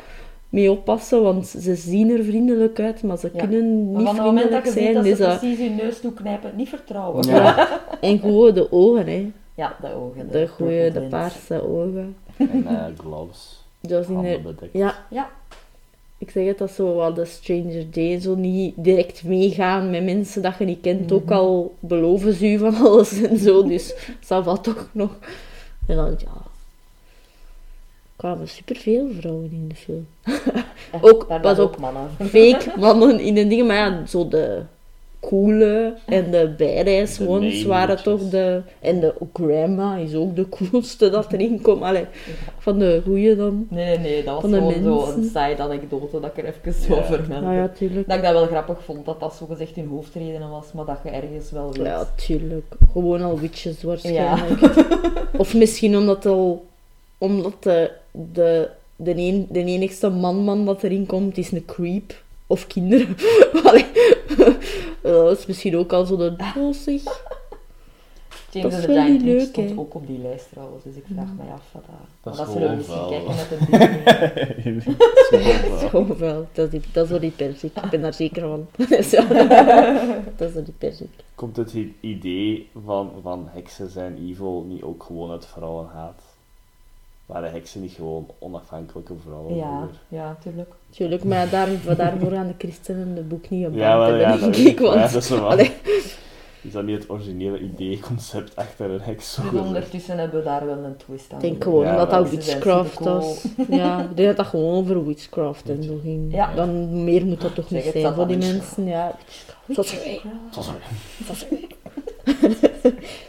mee 0.53 0.71
oppassen, 0.71 1.23
want 1.23 1.47
ze 1.47 1.75
zien 1.75 2.11
er 2.11 2.25
vriendelijk 2.25 2.81
uit, 2.81 3.03
maar 3.03 3.19
ze 3.19 3.31
Ja. 3.33 3.39
kunnen 3.47 3.93
Maar 3.93 4.03
niet 4.03 4.07
van 4.07 4.17
het 4.17 4.25
moment 4.25 4.47
vriendelijk 4.47 4.65
dat 4.65 4.75
je 4.75 4.81
ziet 4.81 4.93
zijn. 4.93 4.95
dat 4.95 5.17
ze 5.17 5.23
dat, 5.23 5.39
precies 5.39 5.59
je 5.59 5.71
neus 5.71 6.01
toeknijpen, 6.01 6.53
niet 6.57 6.69
vertrouwen. 6.69 7.27
Ja. 7.29 7.69
en 8.01 8.19
gewoon 8.19 8.55
de 8.55 8.73
ogen, 8.73 9.07
hè. 9.07 9.31
Ja, 9.55 9.77
de 9.81 9.95
ogen. 9.95 10.27
De 10.31 10.33
de 10.39 10.49
purple 10.57 11.01
paarse 11.09 11.69
ogen. 11.69 12.17
En 12.37 12.67
eh, 12.67 12.85
gloves. 12.99 13.65
Dat 13.81 14.01
is 14.01 14.07
de. 14.07 14.69
Ja, 14.73 14.95
Ja, 15.11 15.31
ik 16.19 16.31
zeg 16.31 16.47
het, 16.47 16.59
dat 16.59 16.71
zo 16.71 16.95
wat 16.95 17.17
de 17.17 17.25
Stranger 17.25 17.85
Days, 17.91 18.23
zo 18.23 18.35
niet 18.35 18.75
direct 18.77 19.25
meegaan 19.25 19.91
met 19.91 20.05
mensen 20.05 20.43
dat 20.43 20.55
je 20.59 20.65
niet 20.65 20.81
kent, 20.81 21.01
Mhm. 21.07 21.15
ook 21.15 21.31
al 21.31 21.75
beloven 21.81 22.33
ze 22.33 22.47
u 22.53 22.59
van 22.59 22.75
alles 22.87 23.23
en 23.23 23.37
zo, 23.39 23.67
dus 23.69 23.95
dat 24.29 24.45
valt 24.45 24.65
toch 24.65 24.89
nog. 24.93 25.17
En 25.87 25.97
dan, 25.97 26.15
ja, 26.19 26.42
kwamen 28.23 28.49
superveel 28.49 29.09
vrouwen 29.19 29.51
in 29.53 29.69
de 29.69 29.75
film. 29.75 30.07
Ook, 31.11 31.27
pas 31.43 31.59
op. 31.59 31.65
ook 31.71 31.79
mannen. 31.79 32.03
Fake 32.35 32.73
mannen 32.81 33.21
in 33.21 33.35
de 33.35 33.47
dingen, 33.47 33.67
maar 33.67 33.77
ja, 33.77 34.07
zo 34.07 34.29
de 34.29 34.61
coole 35.21 35.95
en 36.07 36.31
de 36.31 36.55
main 37.29 37.67
waren 37.67 38.03
toch 38.03 38.29
de... 38.29 38.63
En 38.81 39.01
de 39.01 39.15
grandma 39.33 39.97
is 39.97 40.15
ook 40.15 40.37
de 40.37 40.49
coolste 40.49 41.11
dat 41.11 41.33
erin 41.33 41.61
komt. 41.61 41.83
Allee, 41.83 42.05
van 42.59 42.79
de 42.79 43.01
goeie 43.05 43.37
dan. 43.37 43.67
Nee, 43.71 43.87
nee, 43.87 43.99
nee, 43.99 44.25
dat 44.25 44.35
was 44.35 44.51
gewoon 44.51 44.73
zo 44.73 44.79
een 44.79 45.05
mensen. 45.05 45.25
side 45.25 45.63
anekdote 45.63 46.21
dat 46.21 46.31
ik 46.37 46.45
er 46.45 46.55
even 46.55 46.83
zo 46.83 46.95
Ja. 46.95 47.05
vermeldde. 47.05 47.47
Nou 47.47 47.55
ja, 47.55 47.69
tuurlijk. 47.69 48.09
Dat 48.09 48.17
ik 48.17 48.23
dat 48.23 48.33
wel 48.33 48.47
grappig 48.47 48.83
vond, 48.85 49.05
dat 49.05 49.21
dat 49.21 49.35
zo 49.35 49.47
gezegd 49.47 49.75
hun 49.75 49.89
hoofdredenen 49.89 50.51
was, 50.51 50.73
maar 50.73 50.85
dat 50.85 50.99
je 51.05 51.11
ergens 51.11 51.51
wel 51.51 51.73
weet. 51.73 51.87
Ja, 51.87 52.07
tuurlijk. 52.17 52.75
Gewoon 52.93 53.23
al 53.23 53.39
witches 53.39 53.83
waarschijnlijk. 53.83 54.75
Of 55.37 55.55
misschien 55.55 55.97
omdat, 55.97 56.27
al, 56.27 56.65
omdat 57.19 57.63
de, 57.63 57.91
de, 58.13 58.71
de, 58.97 59.17
een, 59.17 59.47
de 59.51 59.65
enigste 59.65 60.09
man-man 60.09 60.65
dat 60.65 60.83
erin 60.83 61.07
komt 61.07 61.39
is 61.39 61.53
een 61.53 61.65
creep. 61.65 62.23
Of 62.47 62.67
kinderen. 62.67 63.17
Allee. 63.65 63.87
dat 65.03 65.39
is 65.39 65.47
misschien 65.47 65.77
ook 65.77 65.93
al 65.93 66.05
zo 66.05 66.17
de... 66.17 66.35
James 68.53 68.73
dat 68.73 68.81
is 68.81 68.87
wel 68.87 69.09
niet 69.09 69.23
leuk, 69.23 69.41
stond 69.41 69.79
ook 69.79 69.95
op 69.95 70.07
die 70.07 70.19
lijst 70.19 70.49
trouwens, 70.51 70.85
dus 70.85 70.95
ik 70.95 71.05
vraag 71.13 71.29
me 71.37 71.53
af 71.53 71.73
wat 71.73 71.85
dat... 71.87 72.37
Dat 72.37 72.37
dat 72.37 72.53
zullen 72.53 72.77
we 72.77 72.83
gewoon 72.85 73.07
misschien 73.07 73.09
kijken 73.09 73.35
met 73.35 74.67
een 74.67 74.75
Disney. 74.75 75.89
Gewoon 75.89 76.17
wel. 76.17 76.47
Dat 76.53 76.65
is, 76.65 76.71
die, 76.71 76.91
dat 76.93 77.05
is 77.05 77.11
wel 77.11 77.21
die 77.21 77.31
persik. 77.31 77.77
Ik 77.77 77.91
ben 77.91 78.01
daar 78.01 78.15
zeker 78.15 78.43
van. 78.43 78.67
Dat 80.37 80.49
is 80.49 80.55
wel 80.55 80.65
die 80.65 80.75
persik. 80.79 81.09
Komt 81.35 81.57
het 81.57 81.75
idee 82.01 82.69
van, 82.85 83.11
van 83.23 83.49
heksen 83.51 83.91
zijn 83.91 84.29
evil 84.29 84.65
niet 84.69 84.83
ook 84.83 85.03
gewoon 85.03 85.31
uit 85.31 85.47
vrouwenhaat? 85.47 86.23
Waren 87.27 87.51
heksen 87.51 87.81
niet 87.81 87.93
gewoon 87.93 88.27
onafhankelijke 88.39 89.15
vrouwen? 89.25 89.55
Ja, 89.57 89.77
vroeger? 89.77 89.97
ja, 90.09 90.37
tuurlijk. 90.41 90.73
Tuurlijk, 90.91 91.25
maar 91.25 91.51
daar, 91.51 91.69
daarvoor 91.97 92.31
gaan 92.31 92.47
de 92.47 92.55
christenen 92.59 93.15
de 93.15 93.23
boek 93.23 93.51
niet 93.51 93.67
op 93.67 93.75
Ja, 93.75 94.07
ja, 94.07 94.37
denk 94.37 94.41
dat 94.41 94.57
ik. 94.57 94.79
Want, 94.79 94.95
Ja, 94.95 95.09
dat 95.09 95.23
is 96.63 96.73
dat 96.73 96.85
niet 96.85 96.99
het 96.99 97.11
originele 97.11 97.59
idee-concept 97.61 98.57
achter 98.57 98.91
een 98.91 99.01
heks? 99.01 99.33
zo 99.35 99.43
Dus 99.51 99.61
ondertussen 99.61 100.19
hebben 100.19 100.39
we 100.39 100.45
daar 100.45 100.67
wel 100.67 100.79
een 100.79 100.97
twist 100.97 101.33
aan. 101.33 101.37
ik 101.37 101.43
denk 101.43 101.63
gewoon 101.63 101.85
Ja, 101.85 101.97
dat 101.97 102.11
zijn 102.11 102.29
witchcraft 102.29 102.99
was. 102.99 103.45
Ja, 103.69 104.01
ik 104.01 104.17
denk 104.17 104.29
dat 104.29 104.37
dat 104.37 104.47
gewoon 104.47 104.75
over 104.75 105.07
witchcraft 105.07 105.69
en 105.69 105.83
zo 105.83 105.99
ging. 106.03 106.35
Ja. 106.35 106.55
Dan 106.55 107.05
meer 107.05 107.27
moet 107.27 107.41
dat 107.41 107.55
toch 107.55 107.69
Zeg 107.69 107.85
niet 107.85 108.03
zijn 108.03 108.15
voor 108.15 108.27
die 108.27 108.37
mensen. 108.37 108.85
Ja, 108.85 109.17
Zoals 109.69 109.95
wij. 109.95 110.21
Zoals 110.51 110.71
wij. 110.71 110.81
Zoals 111.25 111.47
wij. 111.49 111.67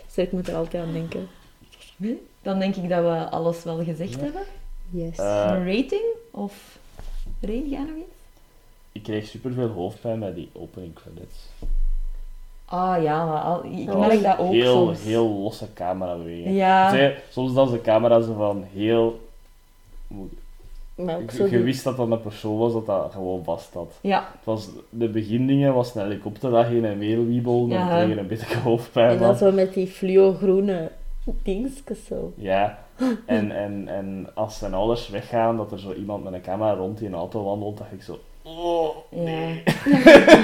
Dus 0.06 0.26
ik 0.26 0.32
moet 0.32 0.48
er 0.48 0.56
altijd 0.56 0.84
aan 0.84 0.94
denken. 0.94 1.28
Dan 2.44 2.60
denk 2.60 2.76
ik 2.76 2.90
dat 2.90 3.00
we 3.04 3.30
alles 3.30 3.64
wel 3.64 3.84
gezegd 3.84 4.14
Ja. 4.14 4.20
hebben. 4.20 4.42
Yes. 4.90 5.18
Eh, 5.18 5.46
een 5.48 5.66
rating? 5.76 6.04
Of... 6.32 6.78
Reen, 7.42 7.70
jij 7.70 7.80
nog 7.80 7.96
iets? 7.98 8.16
Ik 8.92 9.04
kreeg 9.04 9.26
superveel 9.28 9.68
hoofdpijn 9.68 10.20
bij 10.20 10.34
die 10.34 10.50
opening 10.54 10.94
credits. 10.94 11.50
Ah 12.66 13.04
ja, 13.04 13.26
maar 13.26 13.42
al, 13.42 13.64
ik 13.66 13.86
Dat 13.86 13.98
merk 14.00 14.24
dat 14.24 14.38
ook 14.38 14.52
heel, 14.52 14.74
soms. 14.86 15.04
heel 15.04 15.28
losse 15.30 15.74
camerabewegingen. 15.74 16.54
Ja. 16.54 16.90
Zij- 16.90 17.18
soms 17.30 17.54
dan 17.54 17.72
de 17.72 17.82
camera 17.82 18.22
zo 18.22 18.34
van 18.34 18.64
heel... 18.74 19.20
maar 20.96 21.16
ook 21.16 21.22
Ik, 21.22 21.32
zo 21.32 21.44
je 21.44 21.50
die- 21.50 21.60
wist 21.60 21.84
dat 21.84 21.98
dat 21.98 22.12
een 22.12 22.22
persoon 22.22 22.58
was 22.58 22.74
dat 22.74 22.86
dat 22.86 23.12
gewoon 23.12 23.44
vast 23.44 23.74
had. 23.74 23.94
Ja, 24.02 24.20
Het 24.36 24.46
was, 24.46 24.70
de 24.90 25.08
begindingen 25.10 25.74
was 25.74 25.96
een 25.96 26.02
helikopter 26.02 26.52
dat 26.52 26.66
heen 26.66 26.86
en 26.86 26.98
weer 26.98 27.28
wiebelde 27.28 27.76
en 27.76 27.80
Ja. 27.88 27.88
kreeg 28.02 28.12
er 28.12 28.18
een 28.18 28.28
beetje 28.28 28.58
hoofdpijn 28.60 29.10
En 29.10 29.18
dan 29.20 29.36
zo 29.36 29.52
met 29.52 29.74
die 29.74 29.88
fluo-groene 29.88 30.92
dingetjes 31.44 32.06
zo. 32.06 32.34
Ja, 32.36 32.80
en, 33.26 33.52
en, 33.52 33.88
en 33.88 34.28
als 34.34 34.58
zijn 34.58 34.74
ouders 34.74 35.10
weggaan, 35.10 35.58
dat 35.58 35.72
er 35.72 35.80
zo 35.80 35.94
iemand 35.94 36.24
met 36.24 36.34
een 36.34 36.42
camera 36.42 36.74
rond 36.74 36.98
die 36.98 37.08
een 37.08 37.14
auto 37.14 37.44
wandelt, 37.44 37.78
dacht 37.78 37.92
ik 37.92 38.02
zo... 38.02 38.20
Oh, 38.46 38.96
nee. 39.10 39.64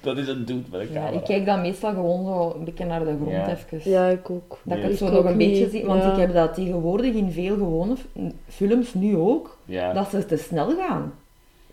dat 0.00 0.16
is 0.18 0.28
een 0.28 0.44
dude 0.44 0.62
met 0.70 0.80
een 0.80 0.86
ja, 0.92 0.92
camera. 0.94 1.18
ik 1.18 1.24
kijk 1.24 1.46
dan 1.46 1.60
meestal 1.60 1.90
gewoon 1.90 2.24
zo 2.24 2.54
een 2.58 2.64
beetje 2.64 2.84
naar 2.84 3.04
de 3.04 3.14
grond 3.16 3.30
Ja. 3.30 3.48
even. 3.50 3.90
Ja, 3.90 4.06
ik 4.06 4.30
ook. 4.30 4.58
Dat 4.62 4.76
ik 4.76 4.82
Nee. 4.82 4.90
het 4.90 4.98
zo 4.98 5.06
Ik 5.06 5.12
nog 5.12 5.24
een 5.24 5.36
beetje 5.38 5.68
zie, 5.68 5.84
want 5.86 6.02
ja. 6.02 6.12
ik 6.12 6.18
heb 6.18 6.32
dat 6.32 6.54
tegenwoordig 6.54 7.14
in 7.14 7.30
veel 7.32 7.56
gewone 7.56 7.94
films 8.48 8.94
nu 8.94 9.16
ook, 9.16 9.56
Ja. 9.64 9.92
dat 9.92 10.08
ze 10.10 10.26
te 10.26 10.36
snel 10.36 10.70
gaan. 10.76 11.12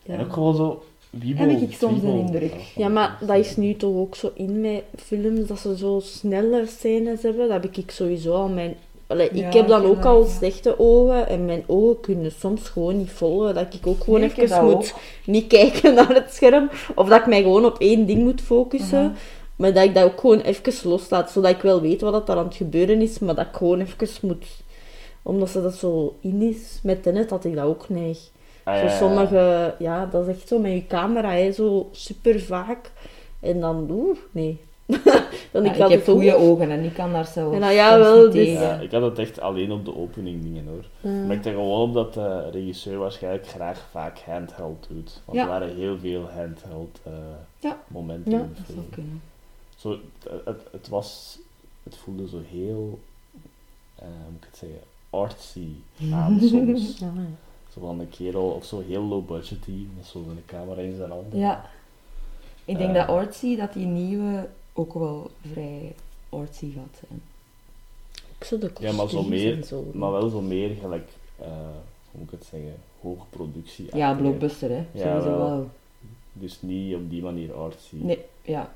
Ja. 0.03 0.13
En 0.13 0.21
ook 0.21 0.33
gewoon 0.33 0.55
zo 0.55 0.83
wiebel. 1.19 1.47
Heb 1.49 1.61
ik 1.61 1.73
soms 1.73 2.03
een 2.03 2.19
indruk. 2.19 2.53
Ja, 2.75 2.87
maar 2.87 3.17
dat 3.21 3.37
is 3.37 3.55
nu 3.55 3.75
toch 3.75 3.95
ook 3.95 4.15
zo 4.15 4.31
in 4.33 4.61
met 4.61 4.83
films, 4.95 5.47
dat 5.47 5.59
ze 5.59 5.77
zo 5.77 5.99
snelle 6.03 6.65
scènes 6.65 7.21
hebben. 7.21 7.47
Dat 7.47 7.61
heb 7.61 7.75
ik 7.75 7.91
sowieso 7.91 8.33
al 8.33 8.47
mijn... 8.47 8.75
Allee, 9.07 9.29
Ja, 9.33 9.47
ik 9.47 9.53
heb 9.53 9.67
dan 9.67 9.85
ook 9.85 10.05
al 10.05 10.19
dat, 10.19 10.27
ja. 10.27 10.37
slechte 10.37 10.79
ogen 10.79 11.27
en 11.27 11.45
mijn 11.45 11.63
ogen 11.67 11.99
kunnen 11.99 12.31
soms 12.31 12.69
gewoon 12.69 12.97
niet 12.97 13.11
volgen. 13.11 13.55
Dat 13.55 13.73
ik 13.73 13.87
ook 13.87 14.03
gewoon 14.03 14.19
Nee, 14.19 14.29
even 14.29 14.49
dat 14.49 14.61
moet 14.63 14.93
niet 15.25 15.47
kijken 15.57 15.93
naar 15.93 16.13
het 16.13 16.33
scherm. 16.33 16.69
Of 16.95 17.07
dat 17.07 17.19
ik 17.19 17.27
mij 17.27 17.41
gewoon 17.41 17.65
op 17.65 17.79
één 17.79 18.05
ding 18.05 18.23
moet 18.23 18.41
focussen. 18.41 19.15
Maar 19.55 19.73
dat 19.73 19.83
ik 19.83 19.93
dat 19.93 20.03
ook 20.03 20.19
gewoon 20.19 20.41
even 20.41 20.89
loslaat, 20.89 21.31
zodat 21.31 21.51
ik 21.51 21.61
wel 21.61 21.81
weet 21.81 22.01
wat 22.01 22.29
er 22.29 22.35
aan 22.35 22.45
het 22.45 22.55
gebeuren 22.55 23.01
is, 23.01 23.19
maar 23.19 23.35
dat 23.35 23.45
ik 23.45 23.55
gewoon 23.55 23.79
even 23.79 24.07
moet... 24.21 24.45
Omdat 25.21 25.49
ze 25.49 25.61
dat 25.61 25.75
zo 25.75 26.15
in 26.21 26.41
is 26.41 26.79
met 26.83 27.03
Tenet, 27.03 27.29
had 27.29 27.45
ik 27.45 27.55
dat 27.55 27.65
ook 27.65 27.89
neig. 27.89 28.31
Ah, 28.63 28.73
Zo 28.75 28.83
ja, 28.83 28.89
ja. 28.91 28.97
sommige, 28.97 29.75
ja, 29.79 30.05
dat 30.05 30.27
is 30.27 30.35
echt 30.35 30.47
zo 30.47 30.59
met 30.59 30.71
je 30.71 30.87
camera, 30.87 31.31
hè, 31.31 31.51
zo 31.51 31.89
super 31.91 32.39
vaak. 32.41 32.91
En 33.39 33.59
dan, 33.59 33.87
oeh, 33.91 34.17
nee. 34.31 34.59
Want 35.51 35.65
Ja, 35.65 35.71
ik 35.71 35.75
ik 35.75 35.81
had 35.81 35.89
heb 35.91 36.03
goede 36.03 36.35
ogen 36.35 36.71
en 36.71 36.83
ik 36.83 36.93
kan 36.93 37.11
daar 37.11 37.25
zelf 37.25 37.53
En 37.53 37.59
nou 37.59 37.73
ja, 37.73 37.89
soms 37.93 38.03
wel, 38.05 38.29
dus-. 38.31 38.47
Ja, 38.47 38.73
ik 38.79 38.91
had 38.91 39.01
het 39.01 39.19
echt 39.19 39.39
alleen 39.39 39.71
op 39.71 39.85
de 39.85 39.95
opening 39.95 40.41
dingen 40.43 40.67
hoor. 40.67 40.85
Ja. 41.11 41.19
Ik 41.21 41.27
merkte 41.27 41.49
gewoon 41.49 41.81
op 41.89 41.93
dat 41.93 42.13
de 42.13 42.49
regisseur 42.49 42.97
waarschijnlijk 42.97 43.47
graag 43.47 43.87
vaak 43.91 44.19
handheld 44.19 44.85
doet. 44.89 45.21
Want 45.25 45.37
Ja. 45.37 45.43
er 45.43 45.49
waren 45.49 45.75
heel 45.75 45.97
veel 45.99 46.29
handheld 46.35 46.99
eh, 47.03 47.11
Ja. 47.59 47.77
momenten 47.87 48.31
Ja, 48.31 48.37
in 48.37 48.43
de 48.47 48.53
Dat 48.55 48.65
film. 48.65 48.77
zou 48.77 48.89
kunnen. 48.93 49.21
Zo, 49.75 49.97
het, 50.45 50.61
het, 50.71 50.87
was, 50.89 51.39
het 51.83 51.97
voelde 51.97 52.27
zo 52.27 52.37
heel, 52.51 52.99
hoe 53.95 54.07
moet 54.31 54.41
ik 54.43 54.47
het 54.49 54.57
zeggen, 54.57 54.79
artsy 55.09 55.67
aan 56.13 56.39
soms. 56.49 57.01
Zo 57.73 57.79
van 57.79 57.99
een 57.99 58.09
kerel, 58.09 58.43
of 58.49 58.65
zo 58.65 58.83
heel 58.87 59.01
low 59.03 59.25
budgety, 59.27 59.85
met 59.97 60.05
zo 60.05 60.17
een 60.19 60.43
camera 60.45 60.81
in 60.81 60.95
zijn 60.95 61.09
handen. 61.09 61.39
Ja. 61.39 61.65
Ik 62.65 62.77
denk 62.77 62.89
Eh. 62.95 62.95
dat 63.07 63.07
artsy, 63.15 63.55
dat 63.55 63.73
die 63.73 63.85
nieuwe 63.85 64.47
ook 64.73 64.93
wel 64.93 65.31
vrij 65.53 65.93
artsy 66.29 66.71
gaat 66.75 66.99
zijn. 67.07 67.21
Ook 68.35 68.43
zo 68.43 68.57
de 68.57 68.71
Ja, 68.79 68.91
maar 68.91 69.09
zo 69.09 69.23
meer, 69.23 69.63
zo. 69.63 69.85
maar 69.93 70.11
wel 70.11 70.29
zo 70.29 70.41
meer 70.41 70.69
gelijk, 70.81 71.09
eh, 71.39 71.45
hoe 72.11 72.21
moet 72.21 72.31
ik 72.33 72.39
het 72.39 72.47
zeggen, 72.51 72.75
hoge 73.01 73.25
productie. 73.29 73.87
Ja, 73.95 74.13
blockbuster 74.13 74.69
hè. 74.69 74.85
Ja, 74.91 75.03
Sowieso 75.03 75.37
wel. 75.37 75.49
wel. 75.49 75.69
Dus 76.33 76.57
niet 76.61 76.95
op 76.95 77.09
die 77.09 77.21
manier 77.21 77.53
artsy. 77.53 77.95
Nee, 77.95 78.19
ja. 78.41 78.71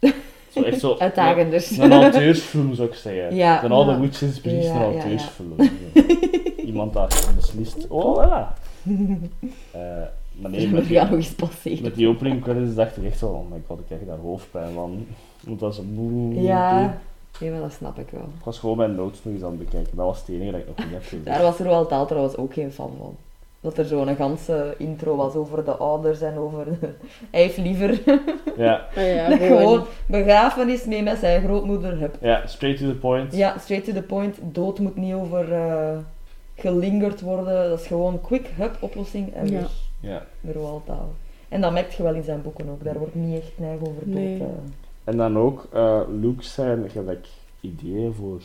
Zo 0.54 0.62
echt 0.62 0.80
zo, 0.80 0.96
Uitdagender. 0.98 1.66
Een 1.78 1.92
auteursfilm 1.92 2.74
zou 2.74 2.88
ik 2.88 2.94
zeggen. 2.94 3.34
Ja, 3.36 3.64
Een 3.64 3.72
oude 3.72 3.90
ja. 3.90 4.00
Witch 4.00 4.22
Inspiration 4.22 4.92
Ja, 4.94 5.04
ja, 5.04 5.06
ja. 5.06 5.18
Iemand 6.74 6.92
dat 6.92 7.30
beslist, 7.36 7.86
oh 7.88 8.24
ja. 8.24 8.54
Eh, 9.70 9.80
maar 10.40 10.50
nee, 10.50 10.60
met 10.60 10.70
moet 10.70 10.82
die, 10.88 10.92
ja 10.92 11.04
nog 11.04 11.12
eens 11.12 11.34
passeren. 11.34 11.82
met 11.82 11.94
die 11.94 12.08
opening 12.08 12.42
credits 12.42 12.74
dacht 12.74 12.96
ik 12.96 13.04
echt 13.04 13.18
zo, 13.18 13.26
oh 13.26 13.50
my 13.50 13.62
god, 13.66 13.78
ik 13.78 13.86
krijg 13.86 14.00
daar 14.06 14.18
hoofdpijn 14.18 14.72
van. 14.72 15.06
Want 15.40 15.60
dat 15.60 15.72
is 15.72 15.78
een 15.78 16.42
Ja, 16.42 16.98
nee, 17.40 17.50
maar 17.50 17.60
dat 17.60 17.72
snap 17.72 17.98
ik 17.98 18.08
wel. 18.10 18.28
Ik 18.38 18.44
was 18.44 18.58
gewoon 18.58 18.76
mijn 18.76 18.94
notes 18.94 19.24
nog 19.24 19.34
eens 19.34 19.42
aan 19.42 19.50
het 19.50 19.58
bekijken. 19.58 19.96
Dat 19.96 20.06
was 20.06 20.18
het 20.18 20.28
enige 20.28 20.50
dat 20.50 20.60
ik 20.60 20.66
nog 20.66 20.76
niet 20.76 20.94
heb 20.94 21.02
gezien. 21.02 21.24
Daar 21.24 21.42
was 21.42 21.58
Roald 21.58 21.88
Dahl 21.88 22.06
trouwens 22.06 22.36
ook 22.36 22.52
geen 22.52 22.72
fan 22.72 22.92
van. 22.98 23.16
Dat 23.60 23.78
er 23.78 23.84
zo'n 23.84 24.16
ganse 24.16 24.74
intro 24.78 25.16
was 25.16 25.34
over 25.34 25.64
de 25.64 25.76
ouders 25.76 26.20
en 26.20 26.38
over... 26.38 26.66
Hij 27.30 27.40
heeft 27.40 27.56
liever 27.56 28.00
Ja, 28.56 28.86
ja, 28.96 29.28
dat 29.28 29.38
gewoon. 29.38 29.58
gewoon 29.58 29.84
begrafenis 30.06 30.84
mee 30.84 31.02
met 31.02 31.18
zijn 31.18 31.42
grootmoeder. 31.42 31.98
Hup. 31.98 32.16
ja, 32.20 32.46
straight 32.46 32.80
to 32.80 32.86
the 32.86 32.94
point. 32.94 33.34
Ja, 33.34 33.58
straight 33.58 33.86
to 33.86 33.92
the 33.92 34.02
point. 34.02 34.38
Dood 34.42 34.78
moet 34.78 34.96
niet 34.96 35.14
over 35.14 35.52
eh, 35.52 35.96
gelingerd 36.54 37.20
worden. 37.20 37.68
Dat 37.70 37.80
is 37.80 37.86
gewoon 37.86 38.20
quick, 38.20 38.46
hup, 38.56 38.76
oplossing 38.80 39.34
en 39.34 39.46
Ja. 39.48 39.60
weg. 39.60 39.70
Ja. 40.00 40.22
Dahl. 40.86 41.08
En 41.48 41.60
dat 41.60 41.72
merk 41.72 41.90
je 41.92 42.02
wel 42.02 42.14
in 42.14 42.22
zijn 42.22 42.42
boeken 42.42 42.68
ook. 42.68 42.84
Daar 42.84 42.98
wordt 42.98 43.14
niet 43.14 43.40
echt 43.40 43.52
neig 43.56 43.80
over 43.80 43.92
dood. 44.04 44.14
Nee. 44.14 44.38
eh. 44.40 44.46
En 45.04 45.16
dan 45.16 45.38
ook 45.38 45.68
uh, 45.74 46.00
Luke 46.20 46.42
zijn 46.42 46.90
gelijk 46.90 47.26
ideeën 47.60 48.14
voor 48.14 48.40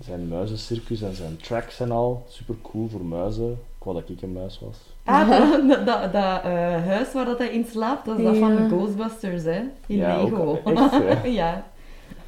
zijn 0.00 0.28
muizencircus 0.28 1.02
en 1.02 1.14
zijn 1.14 1.36
tracks 1.36 1.80
en 1.80 1.90
al. 1.90 2.24
Super 2.28 2.54
cool 2.62 2.88
voor 2.88 3.04
muizen. 3.04 3.50
Ik 3.78 3.84
wou 3.92 4.00
dat 4.00 4.08
ik 4.08 4.22
een 4.22 4.32
muis 4.32 4.60
was. 4.64 4.76
Ah, 5.04 5.28
dat, 5.68 5.86
dat, 5.86 6.12
dat 6.12 6.42
eh, 6.42 6.84
huis 6.86 7.12
waar 7.12 7.24
dat 7.24 7.38
hij 7.38 7.48
in 7.48 7.64
slaapt, 7.64 8.06
dat 8.06 8.18
is 8.18 8.24
dat 8.24 8.36
van 8.36 8.56
de 8.56 8.68
Ghostbusters, 8.68 9.42
hè? 9.44 9.60
In 9.86 9.96
Ja, 9.96 10.16
ook 10.16 10.30
Lego. 10.30 10.60
echt, 10.64 11.24
ja. 11.40 11.66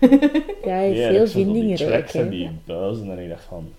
Ja, 0.01 0.75
hij 0.75 0.91
is 0.93 0.99
Ja, 1.05 1.09
ik 1.09 1.27
zo 1.29 1.35
die 1.35 1.45
vindingrijk. 1.45 2.12
hè. 2.12 2.29
die 2.29 2.51
buizen 2.65 3.11
en 3.12 3.19
ik 3.19 3.29
dacht 3.29 3.45
van... 3.45 3.73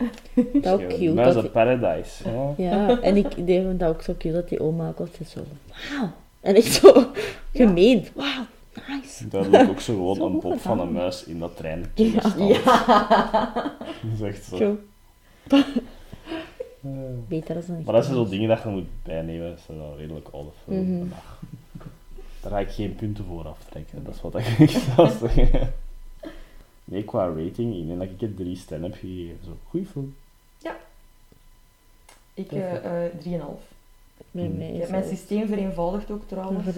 Dat 0.54 0.74
ook 0.74 0.88
cute. 0.88 1.14
Muizen 1.14 1.42
Dat 1.42 1.52
paradise. 1.52 2.30
Ja. 2.30 2.54
Ja, 2.58 3.02
en 3.02 3.16
ik 3.18 3.46
deed 3.48 3.64
vond 3.64 3.80
dat 3.80 3.90
ook 3.90 4.02
zo 4.02 4.14
cute 4.18 4.32
dat 4.36 4.50
die 4.50 4.60
oma 4.60 4.88
ook 4.88 5.00
altijd 5.00 5.30
zo, 5.30 5.40
wauw. 5.68 6.10
En 6.42 6.56
echt 6.56 6.72
zo 6.74 7.06
gemeend, 7.54 8.12
wauw, 8.16 8.46
nice. 8.88 9.28
Duidelijk 9.28 9.70
ook 9.70 9.80
zo 9.80 9.94
gewoon 9.96 10.16
Zo 10.16 10.26
een 10.26 10.40
pop 10.40 10.60
van 10.60 10.80
een 10.80 10.92
muis 10.92 11.24
in 11.24 11.40
dat 11.40 11.58
trein. 11.58 11.86
Ja. 11.96 12.22
Dat 12.22 14.12
is 14.16 14.22
echt 14.22 14.44
zo. 14.44 14.56
Zo, 14.58 14.78
beter 17.28 17.54
dan 17.54 17.76
een 17.76 17.84
Maar 17.86 17.94
dat 17.94 18.04
zijn 18.06 18.16
zo 18.16 18.28
dingen 18.28 18.50
dat 18.50 18.64
je 18.64 18.70
moet 18.70 18.88
bijnemen. 19.04 19.50
Dat 19.50 19.60
zijn 19.66 19.78
wel 19.78 19.96
redelijk 19.98 20.28
oude 20.32 20.50
film. 20.64 20.82
Mhm. 20.84 21.02
En 21.02 21.10
daar- 21.10 21.38
Daar 22.42 22.52
ga 22.52 22.60
ik 22.60 22.70
geen 22.72 22.96
punten 22.96 23.26
voor 23.26 23.48
aftrekken. 23.48 24.04
Dat 24.04 24.16
is 24.16 24.22
wat 24.22 24.36
ik 24.38 24.70
zou 24.96 25.10
zeggen. 25.36 25.74
Nee, 26.92 27.04
qua 27.04 27.26
rating, 27.28 27.76
ik 27.76 27.88
denk 27.88 28.00
dat 28.00 28.08
ik 28.10 28.22
het 28.22 28.36
drie 28.38 28.56
sterren 28.58 28.84
heb 28.92 29.00
gegeven. 29.00 29.38
Zo, 29.46 29.58
goeie 29.70 29.86
film. 29.92 30.16
Ik 32.34 32.52
eh 32.52 32.76
eh 32.76 33.12
3,5. 33.24 33.62
Met 34.32 34.50
Mm. 34.52 34.58
mij 34.58 34.68
Ik 34.68 34.74
is 34.74 34.80
heb 34.80 34.90
mijn 34.90 35.02
dat- 35.02 35.12
systeem 35.12 35.48
vereenvoudigd 35.48 36.12
ook 36.12 36.22
trouwens. 36.28 36.66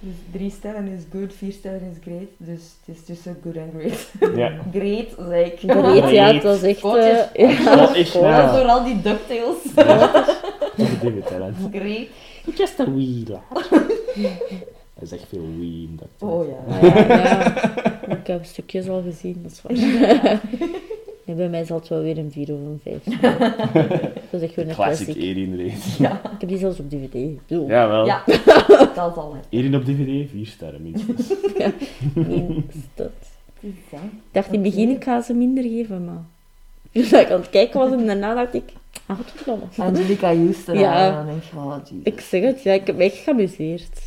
Dus 0.00 0.14
3 0.32 0.50
sterren 0.50 0.86
is 0.86 1.02
good, 1.12 1.32
4 1.34 1.52
sterren 1.52 1.90
is 1.90 1.96
great. 2.02 2.28
Dus 2.36 2.60
het 2.84 2.96
is 2.96 3.04
tussen 3.04 3.38
good 3.42 3.56
en 3.56 3.70
great. 3.78 4.10
Ja. 4.36 4.60
great, 4.72 5.06
zeg 5.28 5.52
ik. 5.52 5.58
Great, 5.70 6.10
ja, 6.10 6.32
het 6.34 6.42
was 6.42 6.62
echt... 6.62 6.84
Eh, 6.84 7.34
ja, 7.64 7.76
Dat 7.76 7.94
is 7.96 8.12
Dat 8.12 8.22
ja. 8.22 8.44
is 8.46 8.56
door 8.60 8.68
al 8.68 8.84
die 8.84 9.00
ducktails. 9.02 9.56
David 9.74 11.26
Tennant. 11.26 11.56
great. 11.72 12.06
Just 12.56 12.80
a 12.80 12.90
wee. 12.94 13.24
Hij 14.96 15.04
is 15.04 15.12
echt 15.12 15.28
veel 15.28 15.46
wee 15.58 15.88
in 15.88 15.98
dat. 16.00 16.28
Oh 16.30 16.46
ja. 16.48 16.78
Ja, 16.88 17.16
ja. 17.16 18.16
Ik 18.16 18.26
heb 18.26 18.44
stukjes 18.44 18.88
al 18.88 19.02
gezien, 19.02 19.42
dat 19.42 19.52
is 19.52 19.62
waar. 19.62 20.40
Nee, 21.24 21.36
bij 21.36 21.48
mij 21.48 21.64
zal 21.64 21.78
het 21.78 21.88
wel 21.88 22.02
weer 22.02 22.18
een 22.18 22.32
4 22.32 22.52
of 22.52 22.58
een 22.58 22.80
5 22.82 23.04
Dat 24.30 24.40
is 24.40 24.42
echt 24.42 24.54
weer 24.54 24.68
een 24.68 24.74
Classic 24.74 25.04
classic. 25.06 25.22
Erin 25.22 25.50
rating. 25.50 25.96
Ja, 25.98 26.12
Ik 26.12 26.40
heb 26.40 26.48
die 26.48 26.58
zelfs 26.58 26.78
op 26.78 26.90
DVD. 26.90 27.38
Zo. 27.48 27.64
Jawel. 27.66 28.06
ja. 28.06 28.22
dat 28.94 29.16
al. 29.16 29.34
hè. 29.34 29.40
Erin 29.58 29.74
op 29.76 29.84
DVD, 29.84 30.30
vier 30.30 30.46
sterren 30.46 30.82
minstens. 30.82 31.30
Is, 33.60 33.72
hè. 33.90 33.96
Ik 33.96 34.32
dacht 34.32 34.52
in 34.52 34.52
het 34.52 34.62
begin, 34.62 34.90
ik 34.90 35.04
ga 35.04 35.20
ze 35.20 35.34
minder 35.34 35.64
geven, 35.64 36.04
maar... 36.04 36.24
Toen 36.92 37.02
ik 37.20 37.30
aan 37.30 37.40
het 37.40 37.50
kijken 37.50 37.80
was 37.80 37.92
en 37.92 38.06
daarna 38.06 38.34
dacht 38.34 38.54
ik... 38.54 38.72
Ah, 39.06 39.16
wat 39.16 39.32
verdomme. 39.34 39.64
Angelica 39.76 40.34
Houston. 40.34 40.78
Ja. 40.78 41.06
Ja. 41.06 41.16
Dan 41.16 41.26
denk 41.26 41.42
je, 41.42 41.56
oh, 41.56 41.76
Jesus. 41.84 42.04
Ik 42.04 42.20
zeg 42.20 42.42
het, 42.42 42.62
ja, 42.62 42.72
ik 42.72 42.86
heb 42.86 42.96
me 42.96 43.04
echt 43.04 43.16
geamuseerd. 43.16 44.05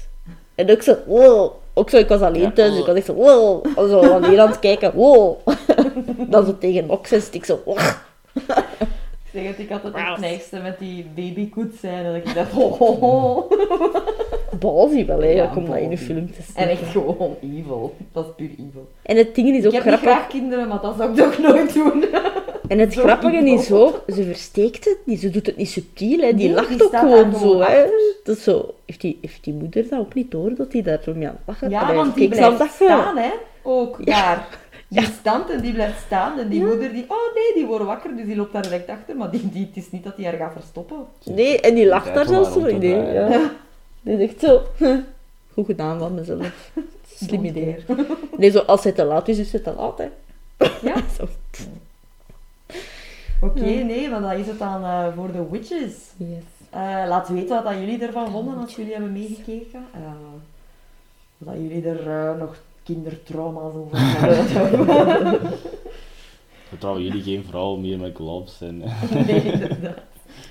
En 0.60 0.72
ook 0.72 0.81
zo, 0.81 0.98
wow. 1.06 1.52
Ook 1.73 1.90
zo, 1.90 1.98
ik 1.98 2.07
was 2.07 2.22
alleen 2.22 2.53
thuis, 2.53 2.77
ik 2.77 2.86
was 2.86 2.95
echt 2.95 3.06
zo, 3.06 3.14
wow. 3.14 3.65
Zo 3.77 4.02
aan 4.14 4.48
het 4.49 4.60
kijken, 4.60 4.94
wow. 4.94 5.38
Dan 6.31 6.45
zo 6.45 6.57
tegen 6.57 6.90
oksens, 6.90 7.30
ik 7.30 7.45
zo, 7.45 7.61
wow. 7.65 7.77
Ik 9.31 9.39
zeg 9.39 9.47
het, 9.47 9.60
ik 9.60 9.69
had 9.69 9.84
het 9.84 10.19
neigste 10.19 10.60
met 10.60 10.80
die 10.80 11.06
babykoets 11.15 11.80
zijn. 11.80 12.06
En 12.06 12.15
ik 12.15 12.34
dacht, 12.35 12.53
oh, 12.64 12.81
oh, 12.81 13.03
oh. 13.03 13.51
Balzie 14.60 15.06
wel, 15.06 15.19
hè, 15.22 15.27
Ja, 15.27 15.51
om 15.56 15.65
dat 15.65 15.77
in 15.77 15.91
een 15.91 15.97
film 15.97 16.27
te 16.31 16.41
zien. 16.41 16.56
En 16.56 16.69
echt 16.69 16.85
gewoon 16.91 17.35
evil. 17.41 17.95
Dat 18.11 18.26
is 18.26 18.31
puur 18.38 18.49
evil. 18.51 18.88
En 19.01 19.18
het 19.18 19.35
ding 19.35 19.49
is 19.49 19.60
Ik 19.60 19.65
ook 19.65 19.73
heb 19.73 19.84
niet 19.85 19.93
grappig. 19.93 20.11
graag 20.11 20.27
kinderen, 20.27 20.68
maar 20.68 20.81
dat 20.81 20.95
zou 20.97 21.10
ik 21.10 21.15
toch 21.15 21.38
nooit 21.38 21.73
doen. 21.73 22.06
En 22.68 22.80
het 22.80 22.93
Zo 22.97 23.01
grappige 23.01 23.38
evil. 23.38 23.53
is 23.53 23.72
ook, 23.72 24.03
ze 24.07 24.23
versteekt 24.23 24.85
het 24.85 24.97
niet, 25.03 25.19
ze 25.19 25.30
doet 25.30 25.45
het 25.45 25.57
niet 25.57 25.69
subtiel, 25.69 26.19
hè. 26.19 26.34
die 26.34 26.45
Nee, 26.47 26.56
lacht 26.56 26.69
die 26.69 26.84
ook 26.84 26.95
gewoon 26.97 27.35
zo. 27.35 27.60
Hè. 27.60 27.84
Dat 28.23 28.38
is 28.38 28.43
zo. 28.43 28.73
Heeft, 28.85 29.01
die, 29.01 29.18
heeft 29.22 29.43
die 29.43 29.53
moeder 29.53 29.89
dat 29.89 29.99
ook 29.99 30.14
niet 30.14 30.31
door, 30.31 30.56
dat 30.56 30.73
hij 30.73 30.81
daar 30.81 30.99
zo 31.03 31.14
mee 31.14 31.27
aan 31.27 31.34
het 31.34 31.41
lachen 31.45 31.69
Ja, 31.69 31.81
Allee, 31.81 31.95
want 31.95 32.15
die 32.15 32.23
ik 32.23 32.30
blijft 32.30 32.57
dat 32.57 32.69
staan, 32.69 33.18
hè. 33.18 33.30
Ook 33.61 34.06
daar. 34.06 34.47
Die 34.90 35.03
stand 35.20 35.49
en 35.49 35.61
die 35.61 35.74
blijft 35.74 36.02
staan. 36.06 36.40
En 36.40 36.49
die 36.49 36.66
moeder 36.66 36.91
die, 36.91 37.06
oh 37.07 37.34
nee, 37.36 37.53
die 37.53 37.66
wordt 37.66 37.86
wakker, 37.86 38.16
dus 38.16 38.26
die 38.26 38.36
loopt 38.36 38.53
daar 38.53 38.61
direct 38.61 38.90
achter. 38.90 39.16
Maar 39.16 39.32
die, 39.32 39.49
die, 39.49 39.66
het 39.66 39.78
is 39.84 39.91
niet 39.91 40.03
dat 40.03 40.16
hij 40.16 40.26
haar 40.26 40.38
gaat 40.38 40.53
verstoppen. 40.53 41.06
Nee, 41.24 41.61
en 41.61 41.76
die 41.76 41.88
lacht 41.88 42.14
daar 42.14 42.28
zelfs 42.28 42.53
zo 42.53 42.60
draaien. 42.60 43.14
Ja. 43.14 43.52
Die 44.02 44.18
echt 44.18 44.40
zo. 44.40 44.61
Goed 45.53 45.66
gedaan 45.66 45.99
van 45.99 46.14
mezelf. 46.14 46.72
Slim 47.16 47.45
idee. 47.45 47.76
Nee, 48.38 48.52
zo, 48.52 48.60
als 48.60 48.84
het 48.84 48.95
te 48.95 49.03
laat 49.03 49.28
is, 49.28 49.38
is 49.38 49.53
het 49.53 49.64
te 49.64 49.74
laat. 49.78 49.98
Hè. 49.98 50.07
Ja. 50.82 50.95
Zo. 51.18 51.28
Oké, 53.41 53.60
nee, 53.60 54.10
maar 54.10 54.22
dat 54.22 54.34
is 54.34 54.48
het 54.48 54.60
dan 54.60 54.84
eh, 54.84 55.07
voor 55.16 55.32
de 55.32 55.49
witches. 55.52 55.94
Yes. 56.18 56.44
Eh, 56.70 57.03
laat 57.07 57.30
weten 57.30 57.56
wat 57.56 57.64
dat 57.64 57.74
jullie 57.74 58.02
ervan 58.02 58.32
vonden 58.32 58.57
als 58.57 58.76
jullie 58.76 58.91
hebben 58.91 59.11
meegekeken. 59.11 59.86
Eh, 59.94 59.99
of 61.40 61.48
dat 61.48 61.56
jullie 61.56 61.88
er 61.88 62.36
nog 62.38 62.56
kindertrauma's 62.94 63.74
over. 63.76 63.98
Vertrouwen 66.68 67.03
jullie 67.03 67.24
geen 67.24 67.44
vrouw 67.44 67.76
meer 67.76 67.99
met 67.99 68.16
gloves 68.16 68.61
en, 68.61 68.78
nee, 69.28 69.41
inderdaad. 69.41 69.98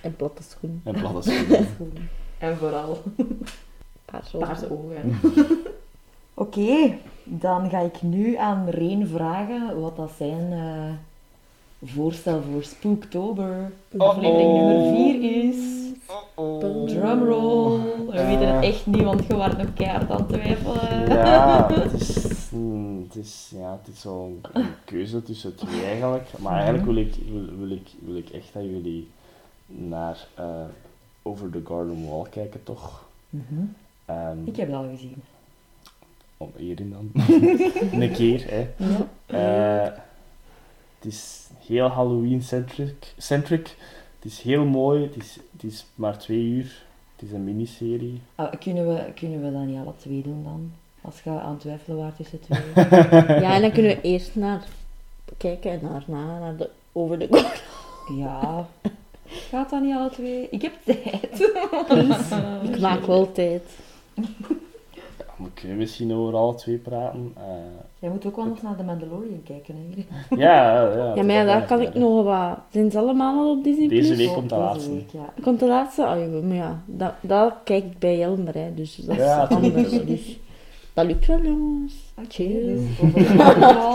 En 0.03 0.17
platte 0.17 0.43
schoenen. 0.43 0.81
en 0.85 0.95
platte 0.95 1.31
schoenen. 1.75 2.09
En 2.39 2.57
vooral 2.57 3.03
Paarse 4.05 4.37
paarse 4.37 4.71
ogen. 4.71 5.21
Oké, 6.35 6.99
dan 7.25 7.71
ga 7.71 7.79
ik 7.79 8.03
nu 8.03 8.37
aan 8.37 8.69
Reen 8.69 9.07
vragen 9.09 9.81
wat 9.81 9.97
dat 9.97 10.11
zijn 10.17 10.53
eh, 10.53 11.91
voorstel 11.91 12.43
voor 12.53 12.63
Spooktober. 12.63 13.73
Aflevering 13.97 14.53
nummer 14.53 14.95
4 14.95 15.45
is. 15.49 15.87
Drumroll. 16.87 17.81
We 18.11 18.25
weten 18.27 18.55
het 18.55 18.65
echt 18.65 18.87
niet, 18.87 19.03
want 19.03 19.27
je 19.27 19.37
was 19.37 19.57
nog 19.57 19.75
keihard 19.75 20.11
aan 20.11 20.17
het 20.17 20.29
twijfelen. 20.29 21.07
Ja, 21.09 21.67
het 21.73 22.01
is, 22.01 22.28
het 23.07 23.17
is, 23.17 23.51
ja, 23.55 23.79
het 23.83 23.95
is 23.95 24.01
zo'n 24.01 24.41
een 24.53 24.69
keuze 24.85 25.23
tussen 25.23 25.55
twee 25.55 25.83
eigenlijk. 25.85 26.39
Maar 26.39 26.53
eigenlijk 26.55 26.85
wil 26.85 26.97
ik, 26.97 27.15
wil, 27.31 27.57
wil 27.59 27.71
ik, 27.71 27.89
wil 28.05 28.17
ik 28.17 28.29
echt 28.31 28.53
dat 28.53 28.63
jullie 28.63 29.09
naar 29.67 30.27
eh, 30.35 30.65
Over 31.23 31.51
the 31.51 31.61
Garden 31.65 32.09
Wall 32.09 32.27
kijken, 32.31 32.63
toch? 32.63 33.09
Mhm. 33.31 33.65
Ehm, 34.05 34.39
Ik 34.45 34.57
heb 34.57 34.67
het 34.67 34.77
al 34.77 34.89
gezien. 34.91 35.23
om 36.37 36.51
Erin 36.57 36.91
dan. 36.91 37.11
een 38.03 38.13
keer, 38.13 38.45
hè. 38.51 38.69
Ja. 39.27 39.87
Eh, 39.87 39.95
het 40.99 41.07
is 41.13 41.49
heel 41.67 41.87
Halloween-centric. 41.89 43.15
centric. 43.17 43.77
Het 44.17 44.25
is 44.33 44.41
heel 44.41 44.65
mooi. 44.65 45.03
Het 45.03 45.17
is, 45.17 45.39
het 45.53 45.63
is 45.63 45.87
maar 45.95 46.19
twee 46.19 46.43
uur. 46.45 46.85
Het 47.17 47.27
is 47.29 47.33
een 47.33 47.45
miniserie. 47.45 48.21
Ah, 48.35 48.53
kunnen, 48.61 48.89
we, 48.89 49.13
kunnen 49.15 49.43
we 49.43 49.53
dat 49.53 49.65
niet 49.67 49.79
alle 49.79 49.97
twee 49.97 50.23
doen 50.23 50.45
dan? 50.45 50.73
Als 51.01 51.21
je 51.25 51.31
aan 51.31 51.51
het 51.51 51.61
twijfelen 51.61 51.99
waart 51.99 52.17
tussen 52.17 52.41
twee. 52.41 52.61
ja, 53.45 53.55
en 53.55 53.61
dan 53.61 53.73
kunnen 53.73 53.91
we 53.97 54.01
eerst 54.03 54.35
naar 54.35 54.65
kijken 55.37 55.71
en 55.71 55.81
daarna 55.83 56.39
naar 56.39 56.57
de 56.57 56.71
over 56.93 57.19
de 57.19 57.29
ja. 58.17 58.67
Gaat 59.27 59.71
dat 59.71 59.83
niet 59.83 59.95
alle 59.95 60.11
twee? 60.11 60.49
Ik 60.51 60.63
heb 60.63 60.73
tijd. 60.85 61.51
Ik 62.73 62.81
maak 62.81 63.05
wel 63.07 63.33
tijd. 63.33 63.63
Ja, 64.15 64.25
we 65.37 65.51
kunnen 65.55 65.77
misschien 65.77 66.13
over 66.15 66.35
alle 66.35 66.55
twee 66.55 66.77
praten. 66.77 67.33
Eh, 67.37 67.43
Jij 67.99 68.11
moet 68.11 68.27
ook 68.27 68.37
wel 68.37 68.45
nog 68.45 68.63
naar 68.63 68.77
de 68.77 68.83
Mandalorian 68.83 69.43
kijken, 69.45 69.75
hè? 69.77 70.05
ja, 70.37 70.83
ja. 70.97 71.15
Ja, 71.15 71.23
maar 71.23 71.35
ja, 71.35 71.45
daar 71.45 71.67
kan 71.67 71.81
ik 71.81 71.95
nog 71.95 72.25
wat... 72.25 72.59
Zijn 72.71 72.91
ze 72.91 72.99
allemaal 72.99 73.39
al 73.45 73.51
op 73.57 73.65
Disney+. 73.65 73.89
Deze 73.89 74.17
week 74.17 74.33
komt 74.33 74.49
de 74.49 74.55
deze 74.55 74.61
laatste. 74.61 74.93
week, 74.93 75.11
ja. 75.11 75.33
Komt 75.43 75.61
de 75.61 75.67
laatste? 75.67 76.03
Oh, 76.03 76.09
ja, 76.19 76.41
maar 76.47 76.57
ja, 76.57 76.83
dat, 76.87 77.13
dat 77.21 77.53
kijk 77.65 77.85
ik 77.85 77.99
bij 77.99 78.19
Jelmer, 78.19 78.55
hè, 78.55 78.75
dus 78.75 78.97
dat 78.97 79.17
is 79.17 79.23
Ja, 79.23 79.43
anders. 79.45 79.89
tuurlijk. 79.89 80.07
Dus 80.07 80.39
dat 80.99 81.07
lukt 81.07 81.27
wel, 81.27 81.43
jongens. 81.43 81.95
Dus? 82.29 82.99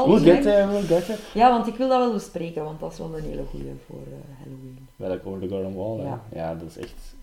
Hoe 0.06 0.22
dit, 0.22 0.44
hè? 0.44 1.16
Ja, 1.34 1.50
want 1.52 1.68
ik 1.68 1.76
wil 1.76 1.90
dat 1.90 2.00
wel 2.00 2.14
bespreken, 2.14 2.64
want 2.64 2.80
dat 2.80 2.92
is 2.92 2.98
wel 2.98 3.18
een 3.18 3.24
hele 3.24 3.44
goeie 3.50 3.72
voor 3.86 4.00
eh, 4.00 4.38
Halloween. 4.44 4.88
Welk 4.96 5.26
over 5.26 5.40
de 5.40 5.48
Garden 5.48 5.76
Wall, 5.76 5.98
hè? 5.98 6.04
Ja. 6.04 6.24
Ja, 6.34 6.56
dat 6.56 6.70
is 6.70 6.78
echt, 6.78 7.16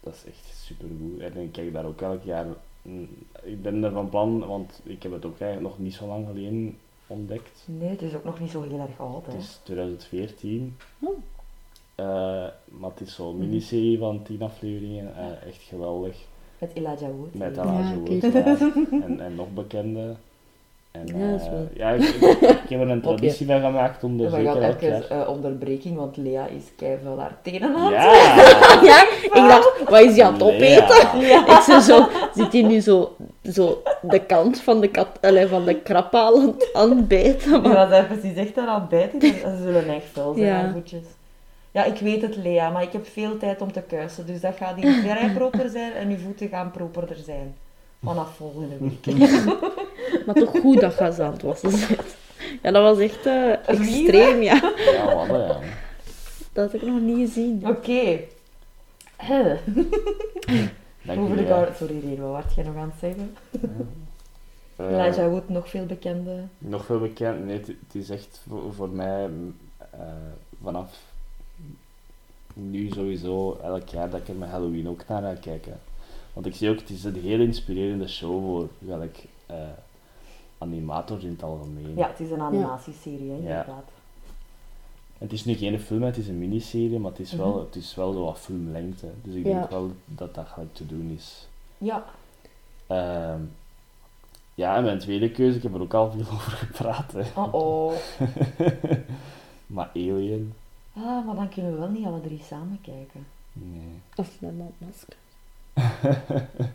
dat 0.00 0.14
is 0.14 0.24
echt 0.24 0.56
supergoed. 0.64 1.18
En 1.20 1.36
ik 1.42 1.52
kijk 1.52 1.72
daar 1.72 1.84
ook 1.84 2.00
elk 2.00 2.22
jaar. 2.22 2.46
mm, 2.82 3.08
Ik 3.42 3.62
ben 3.62 3.84
er 3.84 3.92
van 3.92 4.08
plan, 4.08 4.46
want 4.46 4.80
ik 4.82 5.02
heb 5.02 5.12
het 5.12 5.24
ook 5.24 5.40
eigenlijk 5.40 5.70
nog 5.76 5.84
niet 5.86 5.94
zo 5.94 6.06
lang 6.06 6.26
geleden 6.26 6.76
ontdekt. 7.06 7.62
Nee, 7.64 7.88
het 7.88 8.02
is 8.02 8.14
ook 8.14 8.24
nog 8.24 8.40
niet 8.40 8.50
zo 8.50 8.62
heel 8.62 8.80
erg 8.80 8.98
oud, 9.00 9.26
hè. 9.26 9.32
Het 9.32 9.40
is 9.42 9.60
2014. 9.62 10.76
Oh. 10.98 11.10
Eh, 11.94 12.04
maar 12.64 12.90
het 12.90 13.00
is 13.00 13.14
zo'n 13.14 13.38
miniserie 13.38 13.98
van 13.98 14.22
10 14.22 14.42
afleveringen. 14.42 15.16
eh, 15.16 15.46
echt 15.48 15.62
geweldig. 15.62 16.16
Met 16.64 16.70
Elijah 16.74 17.10
Wood. 17.18 17.34
Met. 17.34 17.56
Elijah 17.56 17.90
Ja, 17.90 17.94
Wood, 17.96 18.32
ja. 18.32 18.56
en, 19.06 19.20
en 19.20 19.34
nog 19.34 19.46
bekende. 19.54 20.14
En, 20.90 21.06
Ja, 21.06 21.30
dat 21.30 21.40
is 21.40 21.46
eh, 21.46 21.52
ja, 21.76 21.90
ik, 21.90 22.02
ik, 22.02 22.40
ik 22.40 22.68
heb 22.68 22.80
er 22.80 22.90
een 22.90 23.00
traditie 23.08 23.46
van 23.46 23.60
gemaakt 23.60 24.04
om 24.04 24.18
zeker 24.20 24.52
god, 24.52 24.62
elk 24.62 24.80
even 24.80 25.10
eh, 25.10 25.28
onderbreking, 25.28 25.96
want 25.96 26.16
Lea 26.16 26.46
is 26.46 26.62
keihard 26.76 27.18
haar 27.18 27.36
tenen 27.42 27.74
aan 27.76 27.92
het 27.92 27.92
Ja! 27.92 28.12
Ja, 28.90 29.02
ik 29.22 29.30
dacht, 29.48 29.88
wat 29.88 30.00
is 30.00 30.14
die 30.14 30.24
aan 30.24 30.32
het 30.32 30.42
opeten? 30.42 31.20
Ja. 31.20 31.46
Ik 31.56 31.60
zei 31.62 31.80
zo, 31.80 32.06
zit 32.34 32.52
hij 32.52 32.62
nu 32.62 32.80
zo, 32.80 33.16
zo 33.52 33.82
de 34.02 34.20
kant 34.26 34.60
van 34.60 34.80
de, 34.80 34.88
kat, 34.88 35.08
allee, 35.20 35.46
van 35.46 35.64
de 35.64 35.80
krap 35.80 36.14
aan 36.14 36.40
het- 36.90 37.08
bijten? 37.08 37.50
Ja, 37.52 37.58
Maar, 37.58 37.88
zij 37.88 38.04
precies 38.06 38.36
echt 38.36 38.58
aan 38.58 38.80
het 38.80 38.88
bijten. 38.88 39.18
dus 39.18 39.30
Ze 39.40 39.56
zullen 39.62 39.88
echt 39.88 40.04
fel 40.12 40.32
zijn, 40.34 40.46
Ja. 40.46 40.54
haar 40.54 40.72
voetjes. 40.72 41.02
Ja, 41.74 41.84
ik 41.84 41.98
weet 41.98 42.22
het, 42.22 42.36
Lea, 42.36 42.70
maar 42.70 42.82
ik 42.82 42.92
heb 42.92 43.06
veel 43.06 43.38
tijd 43.38 43.60
om 43.60 43.72
te 43.72 43.82
kuisen. 43.82 44.26
Dus 44.26 44.40
dat 44.40 44.56
gaat 44.56 44.76
hier 44.76 44.92
vrij 44.92 45.32
proper 45.38 45.68
zijn 45.70 45.92
en 45.92 46.08
uw 46.10 46.16
voeten 46.16 46.48
gaan 46.48 46.70
properder 46.70 47.16
zijn. 47.16 47.54
Vanaf 48.02 48.36
volgende 48.36 48.76
week. 48.78 49.18
maar 50.26 50.34
toch 50.34 50.50
goed 50.60 50.80
dat 50.80 50.98
je 50.98 51.12
ze 51.12 51.22
aan 51.22 51.32
het 51.32 51.42
wassen. 51.42 51.70
Ja, 52.62 52.70
dat 52.70 52.82
was 52.82 52.98
echt 52.98 53.26
eh, 53.26 53.52
Wie, 53.66 53.76
extreem, 53.76 54.42
ja. 54.42 54.72
Ja, 54.92 55.14
wat, 55.26 55.26
ja. 55.28 55.58
Dat 56.52 56.72
heb 56.72 56.82
ik 56.82 56.88
nog 56.88 57.00
niet 57.00 57.28
gezien. 57.28 57.62
Oké. 57.68 58.18
Huh. 59.20 59.54
Dank 61.02 61.20
Over 61.20 61.36
de 61.36 61.42
ja. 61.42 61.48
gar- 61.48 61.74
Sorry, 61.76 62.00
Reen, 62.00 62.20
wat 62.20 62.44
was 62.44 62.54
jij 62.54 62.64
nog 62.64 62.76
aan 62.76 62.92
het 62.98 62.98
zeggen? 63.00 63.36
Eh, 64.76 64.86
Elijah 64.86 65.28
Wood, 65.30 65.48
nog 65.48 65.68
veel 65.68 65.86
bekende. 65.86 66.36
Nog 66.58 66.84
veel 66.84 67.00
bekend? 67.00 67.44
Nee, 67.44 67.56
het, 67.56 67.94
is 67.94 68.10
echt 68.10 68.42
voor, 68.48 68.74
voor 68.74 68.88
mij 68.88 69.28
eh, 69.90 69.98
vanaf 70.62 70.90
nu 72.54 72.90
sowieso 72.90 73.58
elk 73.62 73.88
jaar 73.88 74.10
dat 74.10 74.20
ik 74.20 74.28
er 74.28 74.34
met 74.34 74.48
Halloween 74.48 74.88
ook 74.88 75.08
naar 75.08 75.22
ga 75.22 75.34
kijken. 75.40 75.80
Want 76.32 76.46
ik 76.46 76.54
zie 76.54 76.70
ook, 76.70 76.78
het 76.78 76.90
is 76.90 77.04
een 77.04 77.20
heel 77.20 77.40
inspirerende 77.40 78.08
show 78.08 78.44
voor 78.44 78.68
welk 78.78 79.14
eh 79.46 79.56
animators 80.58 81.22
in 81.24 81.30
het 81.30 81.42
algemeen. 81.42 81.92
Ja, 81.96 82.08
het 82.08 82.20
is 82.20 82.30
een 82.30 82.40
animatieserie, 82.40 83.30
hè, 83.30 83.36
inderdaad. 83.36 83.84
Het 85.18 85.32
is 85.32 85.44
nu 85.44 85.54
geen 85.54 85.80
film, 85.80 86.02
het 86.02 86.16
is 86.16 86.28
een 86.28 86.38
miniserie, 86.38 86.98
maar 86.98 87.10
het 87.10 87.20
is 87.20 87.32
wel, 87.32 87.48
Mhm. 87.50 87.58
het 87.64 87.76
is 87.76 87.94
wel 87.94 88.12
zo 88.12 88.24
wat 88.24 88.38
filmlengte. 88.38 89.06
Dus 89.22 89.34
ik 89.34 89.44
Ja. 89.46 89.52
denk 89.58 89.70
wel 89.70 89.90
dat 90.04 90.34
dat 90.34 90.46
gelijk 90.48 90.74
te 90.74 90.86
doen 90.86 91.12
is. 91.16 91.48
Ja. 91.78 92.04
Ehm, 92.86 93.40
ja, 94.54 94.76
en 94.76 94.84
mijn 94.84 94.98
tweede 94.98 95.30
keuze, 95.30 95.56
ik 95.56 95.62
heb 95.62 95.74
er 95.74 95.80
ook 95.80 95.94
al 95.94 96.10
veel 96.10 96.20
over 96.36 96.52
gepraat. 96.52 97.12
Hè. 97.12 97.40
Oh 97.40 97.54
oh. 97.54 97.92
maar 99.66 99.90
Alien, 99.94 100.52
Ah, 100.96 101.26
maar 101.26 101.34
dan 101.34 101.48
kunnen 101.48 101.72
we 101.72 101.78
wel 101.78 101.88
niet 101.88 102.06
alle 102.06 102.20
drie 102.20 102.42
samen 102.48 102.78
kijken. 102.82 103.26
nee. 103.52 104.00
Of 104.16 104.40
met 104.40 104.56
mondmasker. 104.56 105.16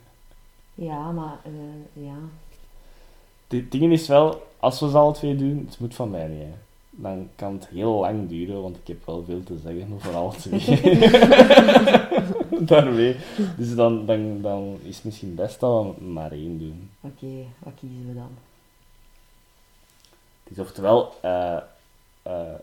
Ja, 0.80 1.12
maar 1.12 1.38
eh, 1.44 2.04
ja. 2.06 2.16
Het 3.48 3.72
ding 3.72 3.92
is 3.92 4.08
wel, 4.08 4.48
als 4.60 4.80
we 4.80 4.90
ze 4.90 4.98
alle 4.98 5.14
twee 5.14 5.36
doen, 5.36 5.66
het 5.70 5.80
moet 5.80 5.96
van 5.96 6.10
mij 6.10 6.28
niet. 6.28 6.40
Hè. 6.42 6.54
Dan 6.90 7.30
kan 7.36 7.54
het 7.54 7.68
heel 7.68 8.00
lang 8.00 8.30
duren, 8.30 8.62
want 8.62 8.76
ik 8.78 8.88
heb 8.88 9.06
wel 9.06 9.24
veel 9.24 9.44
te 9.44 9.58
zeggen 9.64 9.94
over 9.94 10.16
alle 10.16 10.36
twee. 10.36 11.00
Daarmee. 12.72 13.16
Dus 13.58 13.76
dan, 13.76 14.06
dan, 14.06 14.42
dan 14.42 14.80
is 14.84 14.96
het 14.96 15.06
misschien 15.06 15.36
best 15.36 15.60
dat 15.60 15.84
we 15.98 16.04
maar 16.04 16.32
één 16.32 16.60
doen. 16.60 16.90
Oké, 17.02 17.46
wat 17.60 17.74
kiezen 17.80 18.08
we 18.08 18.14
dan? 18.14 18.30
Het 20.44 20.58
is 20.58 20.60
oftewel 20.60 21.14
eh, 21.22 21.58
eh, 22.22 22.54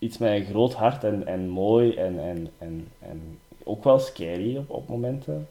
iets 0.00 0.18
met 0.18 0.30
een 0.30 0.44
groot 0.46 0.74
hart 0.74 1.04
en, 1.04 1.26
en 1.26 1.48
mooi 1.48 1.94
en, 1.94 2.18
en, 2.20 2.48
en, 2.58 2.88
en 2.98 3.38
ook 3.64 3.84
wel 3.84 3.98
scary 3.98 4.56
op, 4.56 4.70
op 4.70 4.88
momenten. 4.88 5.48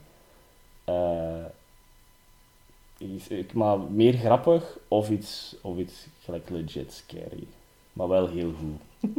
Iets, 2.97 3.27
ik- 3.27 3.53
maar 3.53 3.79
meer 3.79 4.13
grappig 4.13 4.77
of 4.87 5.09
iets, 5.09 5.55
of 5.61 5.77
iets 5.77 6.07
gelijk 6.23 6.49
legit 6.49 6.93
scary. 6.93 7.43
Maar 7.93 8.07
wel 8.07 8.27
heel 8.27 8.51
goed. 8.59 9.11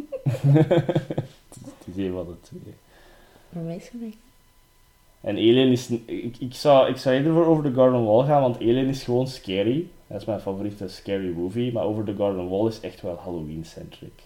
het, 0.43 1.57
is, 1.57 1.63
het 1.79 1.87
is 1.95 1.97
een 2.05 2.13
van 2.13 2.27
de 2.27 2.41
twee. 2.41 2.75
Voor 3.53 3.63
mij 3.63 3.77
is 3.77 3.89
gelijk. 3.89 4.15
En 5.21 5.37
Alien 5.37 5.71
is... 5.73 5.91
Ik, 6.05 6.37
ik, 6.39 6.55
zou, 6.55 6.89
ik 6.91 6.97
zou 6.97 7.15
eerder 7.17 7.33
voor 7.33 7.47
Over 7.47 7.65
the 7.65 7.75
Garden 7.75 8.05
Wall 8.05 8.27
gaan, 8.27 8.41
want 8.43 8.57
Alien 8.57 8.89
is 8.89 9.03
gewoon 9.03 9.27
scary. 9.29 9.87
Dat 10.07 10.21
is 10.21 10.27
mijn 10.27 10.41
favoriete 10.41 10.89
scary 10.89 11.33
movie. 11.33 11.73
Maar 11.73 11.85
Over 11.85 12.05
the 12.05 12.15
Garden 12.17 12.49
Wall 12.49 12.67
is 12.67 12.81
echt 12.81 13.01
wel 13.01 13.17
Halloween-centric. 13.17 14.23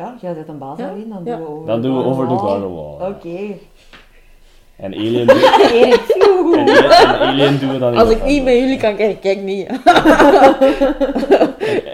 Ja, 0.00 0.14
jij 0.20 0.34
zet 0.34 0.48
een 0.48 0.58
baas 0.58 0.78
Ja, 0.78 0.84
daarin, 0.86 1.08
dan 1.08 1.20
ja. 1.24 1.36
doen 1.36 1.46
we 1.46 1.52
over 1.52 1.66
Dan 1.66 1.80
de 1.80 1.88
doen 1.88 1.98
we 1.98 2.04
Over 2.04 2.26
the 2.28 2.34
Wall. 2.34 2.44
Garden 2.50 2.74
Wall. 2.74 3.08
Oké. 3.10 3.38
En 4.76 4.94
Alien, 4.94 5.28
Erik, 5.72 6.00
pjoe. 6.06 6.56
en, 6.56 6.68
Alien- 6.68 6.90
en 6.90 7.18
Alien 7.20 7.58
doen 7.58 7.72
we 7.72 7.78
dan 7.78 7.92
in 7.92 7.98
Als 7.98 8.10
ik 8.10 8.24
niet 8.24 8.44
met 8.44 8.54
jullie 8.54 8.76
kan 8.76 8.96
kijken, 8.96 9.18
kijk 9.20 9.42
niet. 9.42 9.66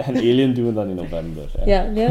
En 0.06 0.16
Alien 0.16 0.54
doen 0.54 0.66
we 0.66 0.72
dan 0.72 0.88
in 0.88 0.94
november. 0.94 1.42
hè. 1.58 1.64
Ja, 1.70 1.86
ja, 1.94 2.08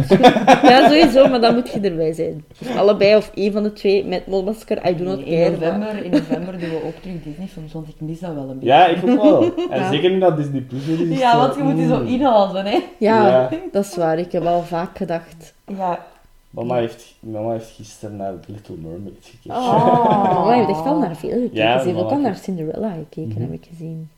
ja, 0.70 0.88
sowieso, 0.90 1.28
maar 1.28 1.42
dan 1.42 1.54
moet 1.54 1.70
je 1.74 1.80
erbij 1.80 2.14
zijn. 2.14 2.46
Dus 2.60 2.76
allebei 2.78 3.16
of 3.16 3.32
één 3.36 3.52
van 3.52 3.64
de 3.64 3.74
twee 3.74 4.06
met 4.06 4.28
mondmasker, 4.28 4.90
I 4.90 4.96
do 4.96 5.04
not 5.04 5.20
in, 5.20 5.38
care. 5.38 5.50
november, 5.52 6.04
in 6.04 6.12
november 6.12 6.60
doen 6.60 6.70
we 6.70 6.82
ook 6.86 6.96
terug 7.02 7.24
Disney-films, 7.24 7.74
want 7.74 7.88
ik 7.88 7.96
mis 8.00 8.20
dat 8.20 8.34
wel 8.34 8.44
een 8.50 8.60
beetje. 8.60 8.66
Ja, 8.74 8.86
ik 8.88 8.98
ook 9.10 9.22
wel. 9.24 9.42
En 9.70 9.80
Ja. 9.80 9.90
zeker 9.92 10.10
nu 10.12 10.20
dat 10.20 10.38
Disney 10.38 10.62
Plus 10.62 10.86
weer 10.86 11.12
is. 11.12 11.20
Ja, 11.20 11.38
want 11.38 11.56
je 11.56 11.64
moet 11.64 11.76
die 11.76 11.88
zo 11.88 12.00
mm. 12.00 12.08
inhalen, 12.08 12.66
hè. 12.66 12.78
Ja, 12.98 13.28
Ja. 13.28 13.50
dat 13.72 13.84
is 13.86 13.96
waar. 13.96 14.20
Ik 14.20 14.32
heb 14.32 14.46
al 14.46 14.62
vaak 14.62 14.98
gedacht. 14.98 15.54
Ja. 15.68 16.06
Mama 16.50 16.76
heeft, 16.76 17.16
mama 17.20 17.52
heeft 17.52 17.70
gisteren 17.72 18.16
naar 18.16 18.34
Little 18.48 18.76
Mermaid 18.76 19.14
gekeken. 19.22 19.56
Oh. 19.58 20.34
Mama 20.34 20.52
heeft 20.54 20.70
echt 20.70 20.84
wel 20.84 21.00
naar 21.00 21.16
veel 21.16 21.30
gekeken. 21.30 21.56
Ja, 21.56 21.80
Ze 21.80 21.88
heeft 21.88 22.00
ook 22.00 22.10
al 22.12 22.20
naar 22.20 22.36
Cinderella 22.36 22.92
gekeken, 22.94 23.32
Mhm. 23.32 23.42
heb 23.42 23.52
ik 23.52 23.66
gezien. 23.70 24.10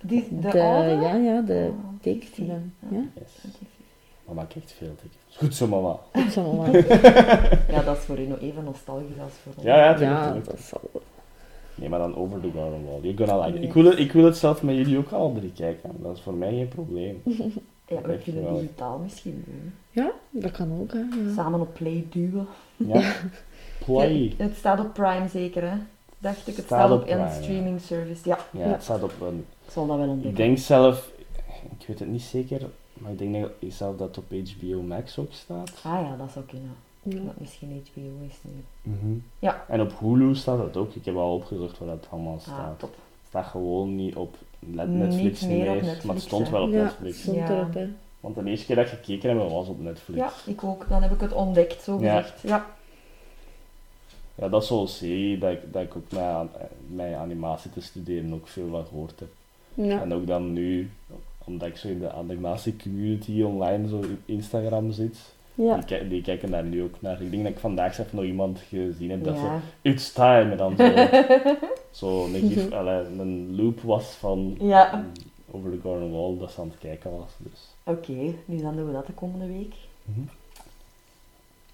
Die, 0.00 0.26
de, 0.30 0.48
De, 0.48 0.62
oude? 0.62 0.88
ja, 0.90 1.14
ja, 1.14 1.40
de 1.40 1.68
Oh, 1.70 2.02
tekenfilm. 2.02 2.72
Ja, 2.90 2.98
Yes. 3.14 3.52
Mama 4.24 4.44
kijkt 4.44 4.72
veel 4.78 4.94
tekenfilms. 4.94 5.36
Goed 5.36 5.54
zo, 5.54 5.66
mama. 5.66 5.98
goed 6.12 6.32
zo, 6.32 6.52
mama. 6.52 6.78
Ja, 7.74 7.82
dat 7.82 7.96
is 7.96 8.02
voor 8.04 8.18
u 8.18 8.26
nog 8.26 8.40
even 8.40 8.64
nostalgisch 8.64 9.20
als 9.22 9.32
voor 9.42 9.52
ons. 9.56 9.64
Ja, 9.64 9.76
ja, 9.76 9.94
tuurlijk, 9.94 10.18
Ja, 10.20 10.32
dat 10.44 10.58
is 10.58 10.74
al... 10.74 10.90
Nee, 11.74 11.88
maar 11.88 11.98
dan 11.98 12.16
Over 12.16 12.40
the 12.40 12.50
Garden 12.54 12.84
Wall. 12.86 12.98
You're 13.02 13.26
gonna 13.26 13.44
like 13.46 13.56
it. 13.56 13.58
Yes. 13.58 13.66
Ik, 13.68 13.72
wil 13.74 13.84
het, 13.84 13.98
ik 13.98 14.12
wil 14.12 14.24
het 14.24 14.36
zelf 14.36 14.62
met 14.62 14.76
jullie 14.76 14.98
ook 14.98 15.10
alle 15.12 15.32
drie 15.34 15.52
kijken. 15.52 15.90
Dat 16.02 16.16
is 16.16 16.22
voor 16.22 16.34
mij 16.34 16.50
geen 16.50 16.68
probleem. 16.68 17.22
Ja, 17.88 18.00
we 18.00 18.18
kunnen 18.24 18.42
wel. 18.44 18.54
digitaal 18.60 18.98
misschien 18.98 19.44
doen. 19.46 19.72
Ja, 19.90 20.12
dat 20.30 20.50
kan 20.50 20.80
ook, 20.80 20.92
hè. 20.92 20.98
Ja. 20.98 21.32
Samen 21.34 21.60
op 21.60 21.74
Play 21.74 22.06
duwen. 22.10 22.46
Ja? 22.76 23.12
Play. 23.84 24.34
Het 24.36 24.56
staat 24.56 24.80
op 24.80 24.92
Prime 24.94 25.28
zeker, 25.28 25.70
hè? 25.70 25.76
Dacht 26.18 26.46
ik, 26.48 26.56
het 26.56 26.64
Staat 26.64 26.78
staat, 26.78 26.90
op 26.90 27.02
op 27.02 27.08
een 27.08 27.14
Prime, 27.16 27.42
streaming 27.42 27.80
service. 27.80 28.28
Ja, 28.28 28.38
Ja, 28.50 28.66
het 28.68 28.82
staat 28.82 29.02
op 29.02 29.12
een... 29.20 29.44
ik 29.66 29.70
zal 29.72 29.86
dat 29.86 29.96
wel 29.96 30.04
Ik 30.04 30.10
ontdekken. 30.12 30.36
denk 30.44 30.58
zelf... 30.58 31.10
Ik 31.78 31.86
weet 31.86 31.98
het 31.98 32.08
niet 32.08 32.22
zeker, 32.22 32.68
maar 32.94 33.12
ik 33.12 33.18
denk 33.18 33.34
dat 33.42 33.50
zelf 33.72 33.96
dat 33.96 34.16
het 34.16 34.18
op 34.18 34.24
HBO 34.48 34.82
Max 34.82 35.18
ook 35.18 35.32
staat. 35.32 35.70
Ah 35.82 36.00
ja, 36.08 36.16
dat 36.16 36.30
zou 36.32 36.44
kunnen. 36.44 36.70
Ja. 37.02 37.20
Dat 37.24 37.40
misschien 37.40 37.82
HBO 37.92 38.24
is 38.28 38.34
nu. 38.42 38.64
Mhm. 38.92 39.16
Ja. 39.38 39.64
En 39.68 39.80
op 39.80 39.98
Hulu 39.98 40.34
staat 40.34 40.58
het 40.58 40.76
ook. 40.76 40.94
Ik 40.94 41.04
heb 41.04 41.16
al 41.16 41.34
opgezocht 41.34 41.78
waar 41.78 41.88
dat 41.88 42.06
allemaal 42.10 42.34
Ah, 42.34 42.40
staat. 42.40 42.78
top. 42.78 42.90
Het 42.90 43.28
staat 43.28 43.46
gewoon 43.46 43.96
niet 43.96 44.14
op 44.16 44.36
Niet 44.58 44.88
Netflix 44.88 45.40
niet 45.40 45.58
meer 45.58 45.82
maar 46.04 46.14
het 46.14 46.24
stond 46.24 46.44
hè. 46.46 46.50
wel 46.52 46.62
op 46.62 46.70
ja, 46.72 46.82
Netflix. 46.82 47.20
stond 47.22 47.36
Ja. 47.36 47.48
erop, 47.50 47.74
hè. 47.74 47.88
Want 48.20 48.34
de 48.34 48.44
eerste 48.44 48.66
keer 48.66 48.76
dat 48.76 48.84
ik 48.86 48.90
gekeken 48.92 49.38
heb, 49.38 49.48
was 49.50 49.68
op 49.68 49.80
Netflix. 49.82 50.18
Ja, 50.18 50.32
ik 50.52 50.64
ook. 50.64 50.88
Dan 50.88 51.02
heb 51.02 51.12
ik 51.12 51.20
het 51.20 51.32
ontdekt, 51.32 51.82
zo 51.82 51.98
Ja. 52.00 52.20
gezegd. 52.20 52.42
Ja. 52.42 52.66
Ja, 54.34 54.48
dat 54.48 54.62
is 54.62 54.68
zo'n 54.68 54.88
serie 54.88 55.38
dat 55.38 55.50
ik, 55.52 55.72
dat 55.72 55.82
ik 55.82 55.96
ook 55.96 56.10
met, 56.12 56.20
aan- 56.22 56.50
met 56.86 57.14
animatie 57.14 57.70
te 57.70 57.80
studeren 57.80 58.34
ook 58.34 58.48
veel 58.48 58.68
van 58.70 58.86
gehoord 58.86 59.20
heb. 59.20 59.28
Ja. 59.74 60.00
En 60.00 60.14
ook 60.14 60.26
dan 60.26 60.52
nu, 60.52 60.90
omdat 61.44 61.68
ik 61.68 61.76
zo 61.76 61.88
in 61.88 61.98
de 61.98 62.12
animatie 62.12 62.76
community 62.82 63.42
online 63.42 63.88
zo 63.88 63.96
op 63.96 64.04
Instagram 64.24 64.92
zit, 64.92 65.16
Ja. 65.64 65.76
die, 65.76 66.08
die 66.08 66.22
kijken 66.22 66.50
daar 66.50 66.64
nu 66.64 66.82
ook 66.82 67.00
naar. 67.00 67.22
Ik 67.22 67.30
denk 67.30 67.42
dat 67.42 67.52
ik 67.52 67.58
vandaag 67.58 67.94
zelf 67.94 68.12
nog 68.12 68.24
iemand 68.24 68.58
gezien 68.68 69.10
heb 69.10 69.24
dat 69.24 69.36
zo, 69.36 69.44
Ja. 69.44 69.60
it's 69.82 70.12
time, 70.12 70.50
en 70.50 70.56
dan 70.56 70.76
zo, 70.76 70.92
zo 72.00 72.24
een, 72.24 72.50
gif, 72.50 72.70
allee, 72.72 73.04
een 73.04 73.56
loop 73.56 73.80
was 73.80 74.04
van 74.06 74.56
Ja. 74.60 74.96
mm, 74.96 75.12
over 75.50 75.70
the 75.70 75.78
Garden 75.82 76.10
Wall 76.12 76.38
dat 76.38 76.50
ze 76.50 76.60
aan 76.60 76.68
het 76.68 76.78
kijken 76.78 77.10
was. 77.10 77.30
Dus. 77.38 77.68
Oké, 77.84 78.34
nu 78.44 78.60
dan 78.60 78.76
doen 78.76 78.86
we 78.86 78.92
dat 78.92 79.06
de 79.06 79.12
komende 79.12 79.46
week. 79.46 79.74
Mhm. 80.04 80.20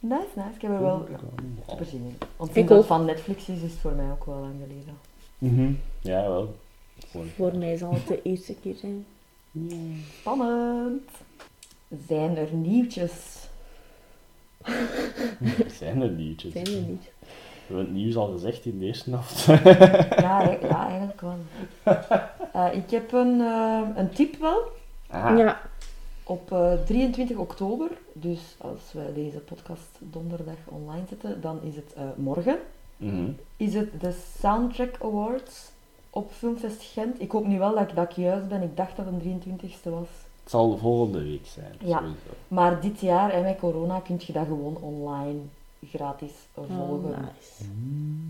Nice, 0.00 0.26
nice. 0.34 0.48
Ik 0.54 0.62
heb 0.62 0.70
er 0.70 0.80
wel 0.80 1.06
super 1.68 1.86
zin 1.86 2.16
in. 2.54 2.66
Dat 2.66 2.86
van 2.86 3.04
Netflix 3.04 3.48
is, 3.48 3.56
is 3.56 3.62
het 3.62 3.80
voor 3.80 3.92
mij 3.92 4.10
ook 4.10 4.24
wel 4.24 4.38
lang 4.40 4.54
geleden. 4.62 4.96
Mhm. 5.38 5.72
Ja, 6.00 6.22
wel. 6.28 6.54
Gewoon. 7.10 7.26
Voor 7.26 7.56
mij 7.56 7.76
zal 7.76 7.92
het 7.94 8.06
de 8.06 8.22
eerste 8.22 8.54
keer 8.54 8.74
zijn. 8.74 9.06
Spannend. 10.18 11.10
Zijn 12.06 12.36
er 12.36 12.52
nieuwtjes? 12.52 13.43
Zijn 15.78 16.02
er 16.02 16.08
nieuwtjes? 16.10 16.52
Zijn 16.52 16.66
er 16.66 16.72
niet. 16.88 17.02
We 17.66 17.74
hebben 17.74 17.84
het 17.84 17.94
nieuws 17.94 18.16
al 18.16 18.32
gezegd 18.32 18.64
in 18.64 18.78
de 18.78 18.84
eerste 18.84 19.10
helft. 19.10 19.44
Ja, 20.20 20.42
ja 20.60 20.86
eigenlijk 20.88 21.20
wel. 21.20 21.36
Eh, 22.52 22.74
ik 22.74 22.90
heb 22.90 23.12
een, 23.12 23.40
eh, 23.40 23.80
een 23.96 24.10
tip 24.10 24.36
wel. 24.40 24.62
Ah. 25.10 25.38
Ja. 25.38 25.60
Op 26.24 26.52
eh, 26.52 26.72
23 26.86 27.36
oktober, 27.36 27.88
dus 28.12 28.40
als 28.58 28.80
wij 28.92 29.12
deze 29.14 29.38
podcast 29.38 29.88
donderdag 29.98 30.54
online 30.64 31.06
zetten, 31.08 31.40
dan 31.40 31.58
is 31.62 31.76
het 31.76 31.92
eh, 31.96 32.02
morgen, 32.16 32.58
Mhm. 32.96 33.30
is 33.56 33.74
het 33.74 34.00
de 34.00 34.12
Soundtrack 34.40 34.96
Awards 35.02 35.70
op 36.10 36.32
Filmfest 36.32 36.82
Gent. 36.82 37.20
Ik 37.20 37.30
hoop 37.30 37.46
nu 37.46 37.58
wel 37.58 37.74
dat 37.74 37.88
ik, 37.88 37.94
dat 37.96 38.10
ik 38.10 38.16
juist 38.16 38.48
ben. 38.48 38.62
Ik 38.62 38.76
dacht 38.76 38.96
dat 38.96 39.06
het 39.06 39.14
een 39.14 39.20
23ste 39.40 39.90
was. 39.90 40.08
Het 40.44 40.52
zal 40.52 40.70
de 40.70 40.76
volgende 40.76 41.22
week 41.22 41.46
zijn. 41.46 41.72
Ja. 41.78 41.96
Sowieso. 41.98 42.16
Maar 42.48 42.80
dit 42.80 43.00
jaar, 43.00 43.30
en 43.30 43.42
met 43.42 43.58
corona, 43.58 44.00
kun 44.00 44.20
je 44.26 44.32
dat 44.32 44.46
gewoon 44.46 44.76
online 44.76 45.38
gratis 45.90 46.30
volgen. 46.54 46.78
Oh, 46.80 47.04
nice. 47.04 47.64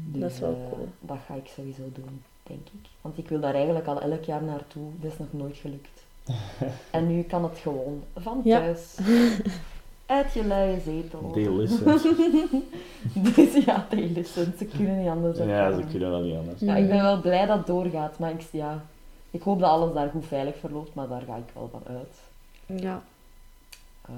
Dus, 0.07 0.20
Dat 0.20 0.31
is 0.31 0.39
wel 0.39 0.51
eh, 0.51 0.70
cool. 0.73 0.89
dat 1.01 1.16
ga 1.27 1.35
ik 1.35 1.47
sowieso 1.57 1.82
doen, 1.95 2.23
denk 2.43 2.66
ik. 2.66 2.89
Want 3.01 3.19
ik 3.19 3.28
wil 3.28 3.41
daar 3.41 3.55
eigenlijk 3.55 3.86
al 3.86 4.01
elk 4.01 4.24
jaar 4.24 4.43
naartoe. 4.43 4.82
Dat 5.01 5.12
is 5.12 5.19
nog 5.19 5.28
nooit 5.31 5.57
gelukt. 5.57 6.05
en 6.91 7.07
nu 7.07 7.23
kan 7.23 7.43
het 7.45 7.59
gewoon 7.59 8.03
van 8.16 8.41
Ja. 8.45 8.59
thuis. 8.59 8.97
Uit 10.07 10.32
je 10.32 10.45
luie 10.45 10.81
zetel. 10.81 11.32
Listen. 11.57 11.85
dus 13.35 13.65
ja, 13.65 13.86
listen. 13.91 14.55
Ze 14.59 14.65
kunnen 14.65 14.99
niet 15.01 15.09
anders. 15.09 15.39
ja, 15.39 15.77
ze 15.77 15.82
kunnen 15.91 16.11
wel 16.11 16.20
niet 16.23 16.36
anders. 16.36 16.61
Ja, 16.61 16.77
ik 16.77 16.89
ben 16.89 17.03
wel 17.03 17.20
blij 17.20 17.47
dat 17.47 17.57
het 17.57 17.66
doorgaat. 17.66 18.19
Maar 18.19 18.31
ik, 18.31 18.41
ja, 18.53 18.85
ik 19.35 19.43
hoop 19.43 19.61
dat 19.61 19.70
alles 19.70 19.94
daar 19.94 20.11
goed 20.11 20.27
veilig 20.27 20.56
verloopt. 20.59 20.94
Maar 20.94 21.09
daar 21.09 21.23
ga 21.27 21.36
ik 21.36 21.43
wel 21.55 21.69
van 21.73 21.82
uit. 21.97 22.15
Ja. 22.82 23.02
Eh, 24.09 24.15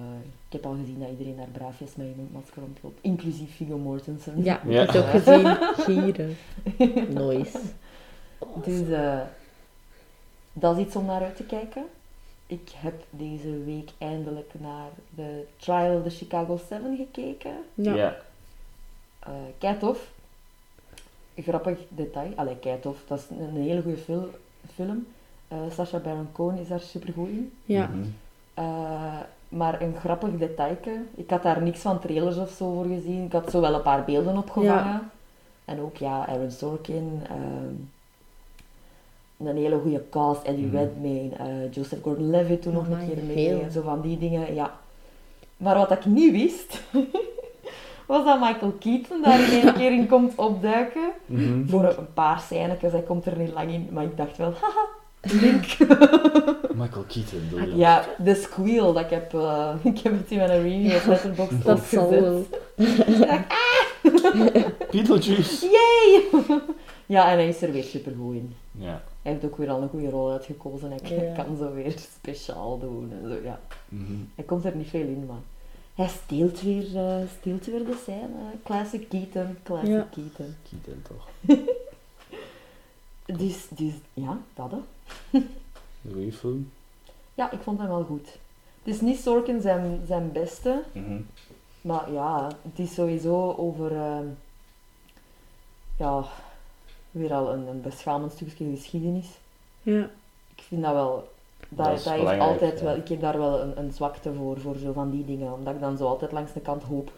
ik 0.47 0.52
heb 0.52 0.66
al 0.66 0.74
gezien 0.80 0.98
dat 0.98 1.09
iedereen 1.10 1.36
daar 1.36 1.47
braafjes 1.52 1.94
met 1.94 2.06
een 2.06 2.14
mondmasker 2.16 2.62
rondloopt. 2.62 2.98
Inclusief 3.01 3.56
Viggo 3.56 3.76
Mortensen. 3.78 4.44
Ja, 4.44 4.60
Ja. 4.66 4.82
ik 4.82 4.90
heb 4.90 5.05
ook 5.05 5.10
gezien. 5.10 5.56
Gieren. 5.76 6.36
Nice. 7.28 7.59
Dus 8.64 8.88
eh, 8.88 9.20
dat 10.52 10.76
is 10.76 10.84
iets 10.84 10.97
om 10.97 11.05
naar 11.05 11.22
uit 11.22 11.36
te 11.36 11.44
kijken. 11.44 11.84
Ik 12.47 12.70
heb 12.76 13.05
deze 13.10 13.64
week 13.64 13.90
eindelijk 13.98 14.52
naar 14.59 14.88
de 15.10 15.44
Trial 15.56 15.97
of 15.97 16.02
the 16.02 16.10
Chicago 16.10 16.60
7 16.68 16.97
gekeken. 16.97 17.56
Ja. 17.74 17.94
Ja. 17.94 18.16
Eh 19.20 19.30
kei 19.59 19.78
tof. 19.78 20.10
Grappig 21.36 21.78
detail. 21.88 22.32
Allee, 22.34 22.56
kei 22.59 22.80
tof. 22.80 22.97
Dat 23.06 23.18
is 23.18 23.24
een, 23.38 23.56
hele 23.62 23.82
goede 23.82 23.97
fil- 23.98 24.30
film. 24.74 25.06
Eh 25.48 25.56
Sacha 25.72 25.98
Baron 25.98 26.28
Cohen 26.32 26.59
is 26.59 26.68
daar 26.68 26.80
super 26.80 27.12
goed 27.12 27.28
in. 27.28 27.52
Ja. 27.64 27.86
Mhm. 27.86 28.02
Eh, 28.55 29.20
maar 29.48 29.82
een 29.82 29.94
grappig 30.01 30.30
detailje. 30.38 31.02
Ik 31.14 31.30
had 31.30 31.43
daar 31.43 31.62
niks 31.62 31.80
van 31.80 31.98
trailers 32.01 32.36
of 32.36 32.51
zo 32.51 32.72
voor 32.74 32.84
gezien. 32.84 33.24
Ik 33.24 33.32
had 33.32 33.51
zo 33.51 33.60
wel 33.60 33.74
een 33.74 33.82
paar 33.82 34.05
beelden 34.05 34.36
opgevangen. 34.36 35.10
En 35.64 35.80
ook 35.80 35.97
ja, 35.97 36.26
Aaron 36.26 36.51
Sorkin. 36.51 37.20
ehm, 37.28 37.74
een 39.48 39.56
hele 39.56 39.78
goede 39.78 40.02
cast. 40.10 40.43
Eddie 40.43 40.66
Mhm. 40.66 40.76
Redmayne. 40.76 41.34
eh, 41.34 41.72
Joseph 41.72 42.02
Gordon-Levitt 42.02 42.62
toen 42.62 42.72
nog 42.72 42.88
een 42.88 43.06
keer 43.09 43.24
mee. 43.24 43.34
veel. 43.48 43.70
Zo 43.70 43.82
van 43.82 44.01
die 44.01 44.18
dingen, 44.18 44.55
ja. 44.55 44.78
Maar 45.56 45.76
wat 45.76 45.90
ik 45.90 46.05
niet 46.05 46.32
wist... 46.32 46.82
was 48.06 48.24
dat 48.24 48.40
Michael 48.40 48.72
Keaton 48.80 49.22
daar 49.22 49.40
in 49.40 49.60
één 49.62 49.74
keer 49.78 49.92
in 49.92 50.06
komt 50.08 50.32
opduiken. 50.36 51.10
Mhm. 51.26 51.66
Voor 51.68 51.84
een 51.84 52.12
paar 52.14 52.40
scènes. 52.40 52.78
Hij 52.92 53.02
komt 53.06 53.26
er 53.26 53.38
niet 53.38 53.52
lang 53.52 53.70
in. 53.72 53.88
Maar 53.92 54.04
ik 54.04 54.16
dacht 54.16 54.36
wel... 54.36 54.52
Haha, 54.60 54.86
link. 55.46 55.64
Michael 56.74 57.04
Keaton, 57.08 57.40
bedoel 57.50 57.68
je? 57.68 57.76
Ja, 57.76 58.04
de 58.18 58.34
squeal 58.34 58.92
dat 58.92 59.02
ik 59.04 59.10
heb, 59.10 59.34
eh, 59.34 59.74
ik 59.92 59.98
heb 59.98 60.12
het 60.12 60.30
in 60.30 60.36
mijn 60.36 60.62
review 60.62 60.94
op 60.96 61.06
Letterboxd 61.06 61.64
Dat 61.64 61.80
zal 61.80 62.10
wel. 62.10 62.46
Beetlejuice! 64.90 65.66
Yay! 65.70 66.42
ja, 67.06 67.30
en 67.30 67.36
hij 67.36 67.48
is 67.48 67.62
er 67.62 67.72
weer 67.72 67.84
supergoed 67.84 68.34
in. 68.34 68.54
Ja. 68.72 69.02
Hij 69.22 69.32
heeft 69.32 69.44
ook 69.44 69.56
weer 69.56 69.70
al 69.70 69.82
een 69.82 69.88
goede 69.88 70.10
rol 70.10 70.30
uitgekozen. 70.30 70.90
Hij 70.90 71.16
Ja. 71.34 71.42
kan 71.42 71.56
zo 71.56 71.72
weer 71.74 71.94
speciaal 72.20 72.78
doen 72.78 73.12
en 73.22 73.28
zo, 73.28 73.34
ja. 73.44 73.58
Mhm. 73.88 74.12
Hij 74.34 74.44
komt 74.44 74.64
er 74.64 74.76
niet 74.76 74.88
veel 74.88 75.00
in, 75.00 75.24
maar 75.26 75.36
hij 75.97 76.09
steelt 76.09 76.60
weer, 76.60 76.97
eh, 76.97 77.23
steelt 77.40 77.66
weer 77.66 77.85
de 77.85 77.98
scène. 78.02 78.28
Classic 78.64 79.09
Keaton, 79.09 79.59
classic 79.62 79.89
Ja. 79.89 80.09
Keaton. 80.10 80.55
Keaton 80.70 81.02
toch. 81.02 81.28
Dus, 83.39 83.66
dus 83.68 83.93
ja, 84.14 84.39
dat 84.55 84.70
hè. 84.70 84.78
Een 86.05 86.12
goede 86.12 86.32
film. 86.32 86.70
Ja, 87.35 87.51
ik 87.51 87.60
vond 87.60 87.78
hem 87.78 87.89
wel 87.89 88.05
goed. 88.05 88.28
Het 88.82 88.94
is 88.94 89.01
niet 89.01 89.20
Sorkin 89.20 89.60
zijn, 89.60 90.02
zijn 90.06 90.32
beste, 90.32 90.82
Mhm. 90.93 91.20
Maar 91.81 92.12
ja, 92.12 92.47
het 92.62 92.78
is 92.78 92.94
sowieso 92.94 93.55
over, 93.59 93.93
ehm, 93.97 94.27
ja, 95.98 96.24
weer 97.10 97.32
al 97.35 97.52
een, 97.52 97.66
een 97.66 97.81
beschamend 97.82 98.32
stukje 98.32 98.70
geschiedenis. 98.77 99.27
Ja. 99.82 100.10
Ik 100.56 100.62
vind 100.62 100.82
dat 100.82 100.93
wel, 100.93 101.28
dat, 101.76 101.86
Dat 101.86 101.96
is 102.16 102.38
altijd 102.38 102.78
ja. 102.78 102.84
wel, 102.84 102.96
ik 102.96 103.08
heb 103.08 103.20
daar 103.20 103.38
wel 103.38 103.60
een, 103.60 103.78
een 103.78 103.92
zwakte 103.92 104.32
voor, 104.32 104.60
voor 104.60 104.76
zo 104.76 104.92
van 104.92 105.10
die 105.10 105.24
dingen. 105.24 105.52
Omdat 105.52 105.74
ik 105.74 105.80
dan 105.80 105.96
zo 105.96 106.06
altijd 106.06 106.32
langs 106.32 106.52
de 106.52 106.60
kant 106.60 106.82
hoop 106.82 107.10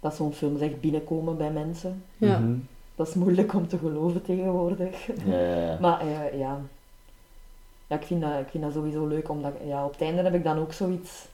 dat 0.00 0.14
zo'n 0.14 0.32
film 0.32 0.56
echt 0.60 0.80
binnenkomen 0.80 1.36
bij 1.36 1.50
mensen. 1.50 2.02
Ja. 2.16 2.38
Mhm. 2.38 2.54
Dat 2.94 3.08
is 3.08 3.14
moeilijk 3.14 3.54
om 3.54 3.68
te 3.68 3.78
geloven 3.78 4.22
tegenwoordig. 4.22 5.06
Ja, 5.26 5.38
ja, 5.38 5.54
ja. 5.54 5.78
Maar 5.80 6.00
eh, 6.00 6.38
ja, 6.38 6.60
ja 7.88 7.96
ik, 7.96 8.02
vind 8.02 8.20
dat, 8.20 8.38
ik 8.40 8.48
vind 8.48 8.64
dat 8.64 8.72
sowieso 8.72 9.06
leuk, 9.06 9.28
omdat 9.28 9.52
ja, 9.64 9.84
op 9.84 9.92
het 9.92 10.00
einde 10.00 10.22
heb 10.22 10.34
ik 10.34 10.44
dan 10.44 10.58
ook 10.58 10.72
zoiets 10.72 11.26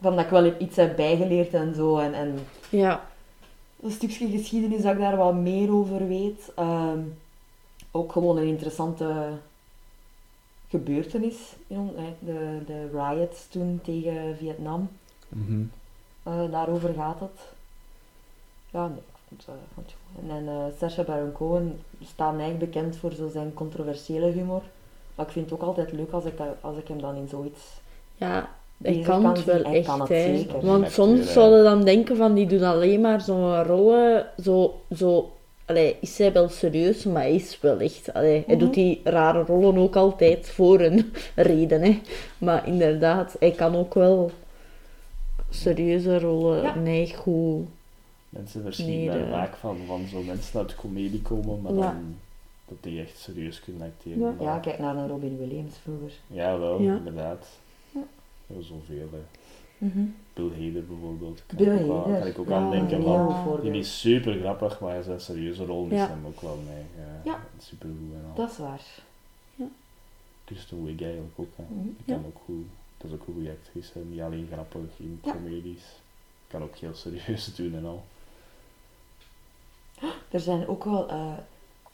van 0.00 0.16
dat 0.16 0.24
ik 0.24 0.30
wel 0.30 0.60
iets 0.60 0.76
heb 0.76 0.96
bijgeleerd 0.96 1.54
en 1.54 1.74
zo. 1.74 1.98
En, 1.98 2.14
en 2.14 2.38
Ja. 2.70 3.04
een 3.82 3.90
stukje 3.90 4.28
geschiedenis 4.28 4.82
dat 4.82 4.92
ik 4.92 4.98
daar 4.98 5.16
wat 5.16 5.34
meer 5.34 5.74
over 5.74 6.08
weet. 6.08 6.52
Ehm, 6.56 6.98
ook 7.90 8.12
gewoon 8.12 8.36
een 8.36 8.46
interessante 8.46 9.28
gebeurtenis. 10.72 11.36
de, 12.18 12.58
de 12.66 12.88
riots 12.92 13.46
toen 13.48 13.80
tegen 13.82 14.36
Vietnam. 14.36 14.88
Mhm. 15.28 15.62
Eh, 16.22 16.50
daarover 16.50 16.94
gaat 16.94 17.20
het. 17.20 17.40
Ja, 18.70 18.86
nee, 18.88 18.96
ik 18.96 19.18
vond, 19.28 19.40
eh, 19.40 19.54
vond 19.74 19.86
het 19.86 19.96
goed. 20.14 20.30
En, 20.30 20.48
eh, 20.48 20.64
Sacha 20.78 21.02
Baron 21.02 21.32
Cohen 21.32 21.80
staat 22.04 22.36
mij 22.36 22.56
bekend 22.56 22.96
voor 22.96 23.12
zo 23.12 23.28
zijn 23.28 23.54
controversiële 23.54 24.26
humor. 24.30 24.62
Maar 25.14 25.26
ik 25.26 25.32
vind 25.32 25.50
het 25.50 25.54
ook 25.54 25.66
altijd 25.66 25.92
leuk 25.92 26.12
als 26.12 26.24
ik, 26.24 26.34
als 26.60 26.76
ik 26.76 26.88
hem 26.88 27.00
dan 27.00 27.14
in 27.14 27.28
zoiets... 27.28 27.60
Ja, 28.16 28.48
hij 28.82 28.92
Deze 28.92 29.08
kan 29.08 29.22
kan 29.22 29.32
het 29.32 29.44
wel 29.44 29.62
hij 29.62 29.76
echt, 29.76 29.86
kan 29.86 30.00
het 30.00 30.08
hè. 30.08 30.36
zeker. 30.36 30.66
Want 30.66 30.90
soms 30.90 31.32
zouden 31.32 31.64
dan 31.64 31.84
denken 31.84 32.16
van, 32.16 32.34
die 32.34 32.46
doen 32.46 32.62
alleen 32.62 33.00
maar 33.00 33.20
zo'n 33.20 33.62
rollen, 33.62 34.26
zo, 34.42 34.80
zo... 34.96 35.32
Allee, 35.66 35.96
is 36.00 36.18
hij 36.18 36.32
wel 36.32 36.48
serieus, 36.48 37.04
maar 37.04 37.22
hij 37.22 37.34
is 37.34 37.60
wel 37.60 37.78
echt... 37.80 38.12
Allee, 38.14 38.42
hij 38.46 38.54
Mhm. 38.56 38.64
doet 38.64 38.74
die 38.74 39.00
rare 39.04 39.42
rollen 39.42 39.76
ook 39.76 39.96
altijd 39.96 40.48
voor 40.50 40.80
een 40.80 41.12
reden, 41.34 41.82
hè. 41.82 42.00
Maar 42.38 42.66
inderdaad, 42.68 43.36
hij 43.38 43.50
kan 43.50 43.76
ook 43.76 43.94
wel 43.94 44.30
serieuze 45.50 46.18
rollen, 46.18 46.62
Ja. 46.62 46.74
nee, 46.74 47.14
goed... 47.14 47.66
Mensen 48.28 48.62
verschieten 48.62 48.94
Nee, 48.96 49.06
daar 49.08 49.18
de- 49.18 49.30
vaak 49.30 49.56
van, 49.56 49.76
van 49.86 50.06
zo 50.10 50.22
mensen 50.22 50.58
uit 50.60 50.68
de 50.68 50.74
comedie 50.74 51.22
komen, 51.22 51.62
maar 51.62 51.72
Ja. 51.74 51.80
dan 51.80 52.16
dat 52.68 52.76
die 52.80 53.00
echt 53.00 53.18
serieus 53.18 53.60
kunnen 53.60 53.82
acteren. 53.82 54.20
Ja. 54.20 54.34
Ja, 54.44 54.58
kijk 54.58 54.78
naar 54.78 54.96
een 54.96 55.08
Robin 55.08 55.38
Williams 55.38 55.74
vroeger. 55.82 56.12
Ja, 56.26 56.58
wel, 56.58 56.80
Ja. 56.80 56.96
inderdaad. 56.96 57.46
Ja. 57.94 58.00
Ja, 58.46 58.54
zoveel, 58.62 59.08
hè. 59.12 59.18
Mhm. 59.82 60.00
Bill 60.34 60.50
Hader 60.50 60.84
bijvoorbeeld. 60.86 61.42
Kan 61.46 61.56
Bill 61.56 61.74
ik 61.78 61.90
ook 61.90 62.04
Hader. 62.06 62.18
kan 62.18 62.28
ik 62.28 62.38
ook 62.38 62.48
Ja, 62.48 62.56
aan 62.56 62.70
denken, 62.70 62.96
een 62.96 63.02
van, 63.44 63.60
die 63.62 63.72
is 63.72 64.00
super 64.00 64.38
grappig, 64.40 64.80
maar 64.80 65.02
zijn 65.02 65.20
serieuze 65.20 65.64
rol 65.64 65.86
is 65.86 65.92
Ja. 65.98 66.08
hem 66.08 66.26
ook 66.26 66.40
wel 66.40 66.58
mee. 66.66 66.84
Ja, 67.24 67.30
Ja. 67.32 67.40
Super 67.58 67.88
goed 67.88 68.14
en 68.14 68.28
al. 68.28 68.34
Dat 68.34 68.50
is 68.50 68.58
waar. 68.58 68.80
Kristen 70.44 70.84
Wiig 70.84 71.02
eigenlijk 71.02 71.32
ook. 71.36 71.48
Hè. 71.56 71.62
Mhm, 71.68 71.88
Ik 71.88 71.94
ja. 72.04 72.14
kan 72.14 72.24
ook 72.26 72.40
goed, 72.44 72.64
dat 72.98 73.10
is 73.10 73.16
ook 73.16 73.26
een 73.26 73.34
goede 73.34 73.50
actrice, 73.50 73.98
niet 74.10 74.20
alleen 74.20 74.48
grappig 74.52 74.80
in 74.96 75.20
Ja. 75.24 75.32
comedies. 75.32 75.82
Kan 76.46 76.62
ook 76.62 76.76
heel 76.76 76.94
serieus 76.94 77.54
doen 77.56 77.74
en 77.74 77.84
al. 77.84 78.04
Er 80.30 80.40
zijn 80.40 80.66
ook 80.66 80.84
wel 80.84 81.08
eh, 81.08 81.32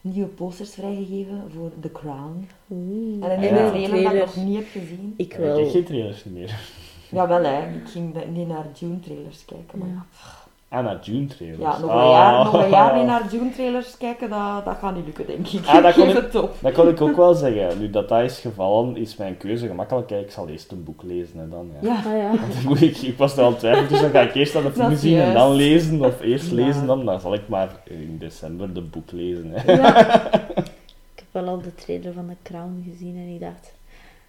nieuwe 0.00 0.28
posters 0.28 0.70
vrijgegeven 0.74 1.50
voor 1.54 1.70
The 1.80 1.92
Crown. 1.92 2.48
En 2.68 2.76
een 2.76 3.22
Ah, 3.22 3.42
ja. 3.42 3.68
trailer 3.70 4.02
dat 4.02 4.12
ik 4.12 4.34
nog 4.34 4.36
niet 4.44 4.56
heb 4.56 4.66
gezien. 4.66 5.14
Ik 5.16 5.32
Ja, 5.32 5.38
wel. 5.38 5.56
Ik 5.56 5.62
kijk 5.62 5.70
geen 5.72 5.84
trailers 5.84 6.24
meer. 6.24 6.60
Jawel, 7.10 7.42
hè. 7.44 7.58
ik 7.58 7.88
ging 7.88 8.14
de- 8.14 8.26
niet 8.32 8.48
naar 8.48 8.66
June 8.74 9.00
trailers 9.00 9.44
kijken. 9.44 9.78
Maar 9.78 9.88
Ja. 9.88 9.94
ja. 9.94 10.36
Ah, 10.70 10.84
naar 10.84 10.98
June 11.02 11.26
trailers. 11.26 11.60
Ja, 11.62 11.78
nog, 11.78 11.90
een 11.90 12.10
jaar, 12.10 12.44
nog 12.44 12.62
een 12.64 12.68
jaar 12.70 12.96
niet 12.96 13.06
naar 13.06 13.22
June 13.32 13.50
trailers 13.50 13.96
kijken, 13.96 14.30
dat, 14.30 14.64
dat 14.64 14.76
gaat 14.80 14.94
niet 14.94 15.04
lukken, 15.04 15.26
denk 15.26 15.46
ik. 15.48 15.66
Ah, 15.66 15.82
dat 15.82 15.94
kon 15.94 16.08
ik- 16.08 16.14
het 16.14 16.34
op. 16.34 16.54
Dat 16.60 16.72
kan 16.72 16.88
ik 16.88 17.00
ook 17.00 17.16
wel 17.16 17.34
zeggen. 17.34 17.78
Nu 17.80 17.90
dat 17.90 18.08
dat 18.08 18.20
is 18.22 18.38
gevallen, 18.38 18.96
is 18.96 19.16
mijn 19.16 19.36
keuze 19.36 19.66
gemakkelijk. 19.66 20.10
Ik 20.10 20.30
zal 20.30 20.48
eerst 20.48 20.72
een 20.72 20.84
boek 20.84 21.02
lezen 21.02 21.40
en 21.40 21.50
dan. 21.50 21.70
Ja. 21.80 21.88
Ja, 21.92 21.96
Ah 22.10 22.16
ja. 22.18 22.28
Want 22.40 22.52
dan 22.54 22.62
moet 22.64 22.80
ik, 22.80 22.96
ik 22.96 23.18
was 23.18 23.36
er 23.36 23.44
al 23.44 23.56
twijfel 23.56 23.86
tussen, 23.86 24.10
ga 24.10 24.20
ik 24.20 24.34
eerst 24.34 24.56
aan 24.56 24.62
de 24.62 24.72
film 24.72 24.96
zien 24.96 25.18
en 25.20 25.34
dan 25.34 25.52
lezen, 25.54 26.04
of 26.04 26.20
eerst 26.20 26.48
Ja. 26.48 26.54
lezen 26.54 26.86
dan, 26.86 27.04
dan 27.04 27.20
zal 27.20 27.34
ik 27.34 27.48
maar 27.48 27.68
in 27.84 28.16
december 28.18 28.72
de 28.74 28.80
boek 28.82 29.12
lezen. 29.12 29.50
Hè. 29.54 29.72
ja. 29.72 30.06
Ik 31.14 31.24
heb 31.32 31.44
wel 31.44 31.48
al 31.54 31.60
de 31.62 31.74
trailer 31.74 32.12
van 32.12 32.26
The 32.28 32.36
Crown 32.52 32.84
gezien 32.92 33.16
en 33.16 33.34
ik 33.34 33.40
dacht, 33.40 33.72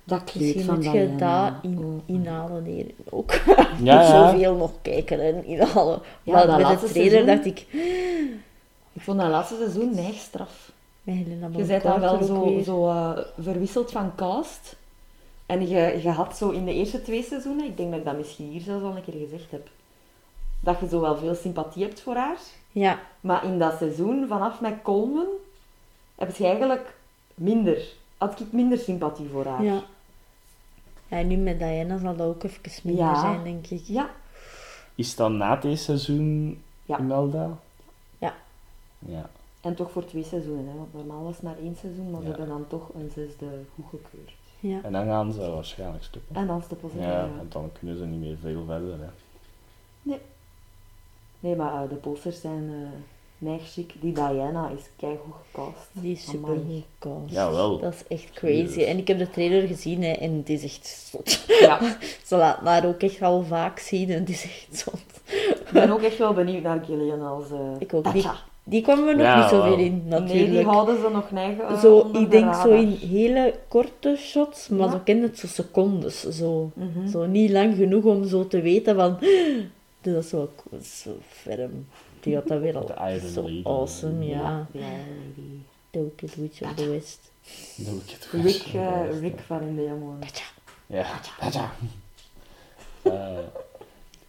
dat 0.09 0.23
kleed 0.23 0.41
misschien 0.55 0.63
van 0.65 0.75
moet 0.75 0.93
je 0.93 1.15
dat 1.15 1.51
in, 1.61 1.77
Oh. 1.77 2.15
inhalen 2.15 2.63
hier 2.63 2.85
ook. 3.09 3.31
Ja, 3.33 3.63
ja. 4.01 4.29
zoveel 4.31 4.55
nog 4.55 4.71
kijken 4.81 5.19
en 5.21 5.45
inhalen. 5.45 5.99
Ja, 6.23 6.33
maar 6.33 6.47
dat 6.47 6.57
met 6.69 6.79
de 6.79 6.87
trailer 6.87 7.11
seizoen- 7.11 7.25
dacht 7.25 7.45
ik, 7.45 7.65
Ik 8.93 9.01
vond 9.01 9.19
dat 9.19 9.29
laatste 9.29 9.55
seizoen 9.55 9.95
neig 9.95 10.15
straf. 10.15 10.71
Je 11.03 11.63
bent 11.67 11.83
dan 11.83 11.99
wel 11.99 12.23
zo, 12.23 12.61
zo 12.65 12.87
eh, 12.87 13.17
verwisseld 13.39 13.91
van 13.91 14.15
cast. 14.15 14.75
En 15.45 15.67
je, 15.69 15.99
je 16.03 16.09
had 16.09 16.37
zo 16.37 16.49
in 16.49 16.65
de 16.65 16.73
eerste 16.73 17.01
twee 17.01 17.23
seizoenen, 17.23 17.65
ik 17.65 17.77
denk 17.77 17.89
dat 17.89 17.99
ik 17.99 18.05
dat 18.05 18.17
misschien 18.17 18.49
hier 18.49 18.61
zelfs 18.61 18.83
al 18.83 18.95
een 18.95 19.03
keer 19.03 19.27
gezegd 19.29 19.51
heb, 19.51 19.67
dat 20.59 20.79
je 20.79 20.87
zo 20.87 20.99
wel 21.01 21.17
veel 21.17 21.35
sympathie 21.35 21.83
hebt 21.83 22.01
voor 22.01 22.15
haar. 22.15 22.37
Ja, 22.71 22.99
Maar 23.21 23.45
in 23.45 23.59
dat 23.59 23.73
seizoen, 23.77 24.25
vanaf 24.27 24.61
met 24.61 24.73
Colman, 24.83 25.27
heb 26.15 26.35
je 26.35 26.43
eigenlijk 26.45 26.93
minder. 27.35 27.81
Had 28.17 28.39
ik 28.39 28.51
minder 28.51 28.77
sympathie 28.77 29.27
voor 29.31 29.45
haar. 29.45 29.63
ja. 29.63 29.83
Ja, 31.09 31.17
en 31.17 31.27
nu 31.27 31.35
met 31.35 31.59
Diana 31.59 31.97
zal 31.97 32.15
dat 32.15 32.27
ook 32.27 32.43
even 32.43 32.61
minder 32.83 33.05
Ja. 33.05 33.19
zijn, 33.21 33.43
denk 33.43 33.67
ik. 33.67 33.83
Ja. 33.85 34.09
Is 34.95 35.15
dat 35.15 35.31
na 35.31 35.55
deze 35.55 35.83
seizoen 35.83 36.61
Ja. 36.85 36.99
Imelda? 36.99 37.57
Ja. 38.17 38.33
Ja. 38.99 39.29
En 39.61 39.75
toch 39.75 39.91
voor 39.91 40.05
twee 40.05 40.23
seizoenen, 40.23 40.67
hè? 40.67 40.73
want 40.77 40.93
normaal 40.93 41.23
was 41.23 41.33
het 41.33 41.43
maar 41.43 41.57
één 41.57 41.75
seizoen, 41.75 42.11
maar 42.11 42.21
ze 42.21 42.27
hebben 42.27 42.47
dan 42.47 42.67
toch 42.67 42.89
een 42.93 43.11
zesde 43.13 43.45
goedgekeurd. 43.75 44.33
Ja. 44.59 44.79
En 44.83 44.91
dan 44.91 45.05
gaan 45.05 45.33
ze 45.33 45.49
waarschijnlijk 45.51 46.03
stoppen. 46.03 46.35
En 46.35 46.47
dan 46.47 46.61
stoppen 46.61 46.89
ze 46.89 46.97
Ja, 46.99 47.11
ja. 47.11 47.29
want 47.37 47.51
dan 47.51 47.71
kunnen 47.79 47.97
ze 47.97 48.05
niet 48.05 48.19
meer 48.19 48.37
veel 48.41 48.65
verder. 48.65 48.99
Hè. 48.99 49.07
Nee, 51.39 51.55
maar 51.55 51.83
eh, 51.83 51.89
de 51.89 51.95
posters 51.95 52.41
zijn 52.41 52.63
uh, 52.63 52.87
neig 53.39 53.71
chic. 53.71 53.93
Die 54.01 54.13
Diana 54.13 54.69
is 54.77 54.83
keigoed 54.97 55.33
gecast. 55.51 55.87
Die 55.91 56.11
is 56.11 56.23
super 56.29 56.49
Amai. 56.49 56.63
goed 56.65 56.83
gecast. 56.99 57.33
Jawel. 57.33 57.79
Dat 57.79 57.93
is 57.93 58.03
echt 58.17 58.31
crazy. 58.33 58.81
En 58.83 58.97
ik 58.97 59.07
heb 59.07 59.17
de 59.17 59.29
trailer 59.29 59.67
gezien 59.67 60.03
hè, 60.03 60.11
en 60.11 60.33
het 60.37 60.49
is 60.49 60.63
echt 60.63 61.09
zot. 61.11 61.39
Ja, 61.59 61.79
Ze 62.27 62.35
laat 62.35 62.59
haar 62.63 62.85
ook 62.85 63.01
echt 63.01 63.21
al 63.21 63.43
vaak 63.43 63.79
zien 63.79 64.09
en 64.09 64.19
het 64.19 64.29
is 64.29 64.43
echt 64.43 64.67
zot. 64.79 65.01
ik 65.65 65.69
ben 65.73 65.89
ook 65.91 66.01
echt 66.01 66.17
wel 66.17 66.33
benieuwd 66.33 66.63
naar 66.63 66.83
Gillian 66.85 67.21
als 67.21 67.51
uh, 67.51 67.59
Ik 67.79 67.93
ook. 67.93 68.03
Tatja. 68.03 68.35
Die 68.63 68.81
kwamen 68.81 69.05
we 69.05 69.11
nog 69.13 69.21
Ja, 69.21 69.39
niet 69.41 69.49
zoveel 69.49 69.69
wel. 69.75 69.85
in, 69.85 70.01
Nee, 70.07 70.19
natuurlijk. 70.19 70.51
die 70.51 70.63
houden 70.63 71.01
ze 71.01 71.09
nog 71.13 71.31
neig 71.31 71.57
eh, 71.57 71.79
zo, 71.79 71.99
ik 71.99 72.13
de 72.13 72.27
denk 72.27 72.53
zo 72.55 72.69
in 72.69 72.87
hele 72.89 73.53
korte 73.67 74.15
shots, 74.17 74.67
maar 74.67 74.85
Ja. 74.87 74.91
zo 74.91 74.99
ken 75.03 75.21
het 75.21 75.39
zo 75.39 75.47
secondes. 75.47 76.21
Zo. 76.21 76.71
Mhm. 76.73 77.07
zo 77.07 77.25
niet 77.25 77.49
lang 77.51 77.75
genoeg 77.75 78.03
om 78.03 78.27
zo 78.27 78.47
te 78.47 78.61
weten 78.61 78.95
van... 78.95 79.17
Dat 80.01 80.23
is 80.23 80.29
zo, 80.29 80.49
zo 80.83 81.11
ferm. 81.29 81.87
Die 82.19 82.35
had 82.35 82.47
dat 82.47 82.61
weer 82.61 82.77
al 82.77 82.85
De 82.85 82.93
Iron 83.15 83.29
zo 83.29 83.41
Lady. 83.41 83.61
awesome, 83.63 84.25
ja. 84.27 84.67
Ja, 84.71 84.89
die 85.35 85.61
The 85.89 85.99
Wicked 86.03 86.35
Witch 86.35 86.61
of 86.61 86.73
the 86.73 86.89
West. 86.89 87.31
Het 87.75 88.27
Rick, 88.31 88.73
eh. 88.73 89.19
Rick 89.19 89.39
van 89.39 89.61
in 89.61 89.75
de 89.75 89.83
jongen. 89.83 90.19
Ja. 90.87 91.05
Taja. 91.39 91.71
Eh, 93.01 93.37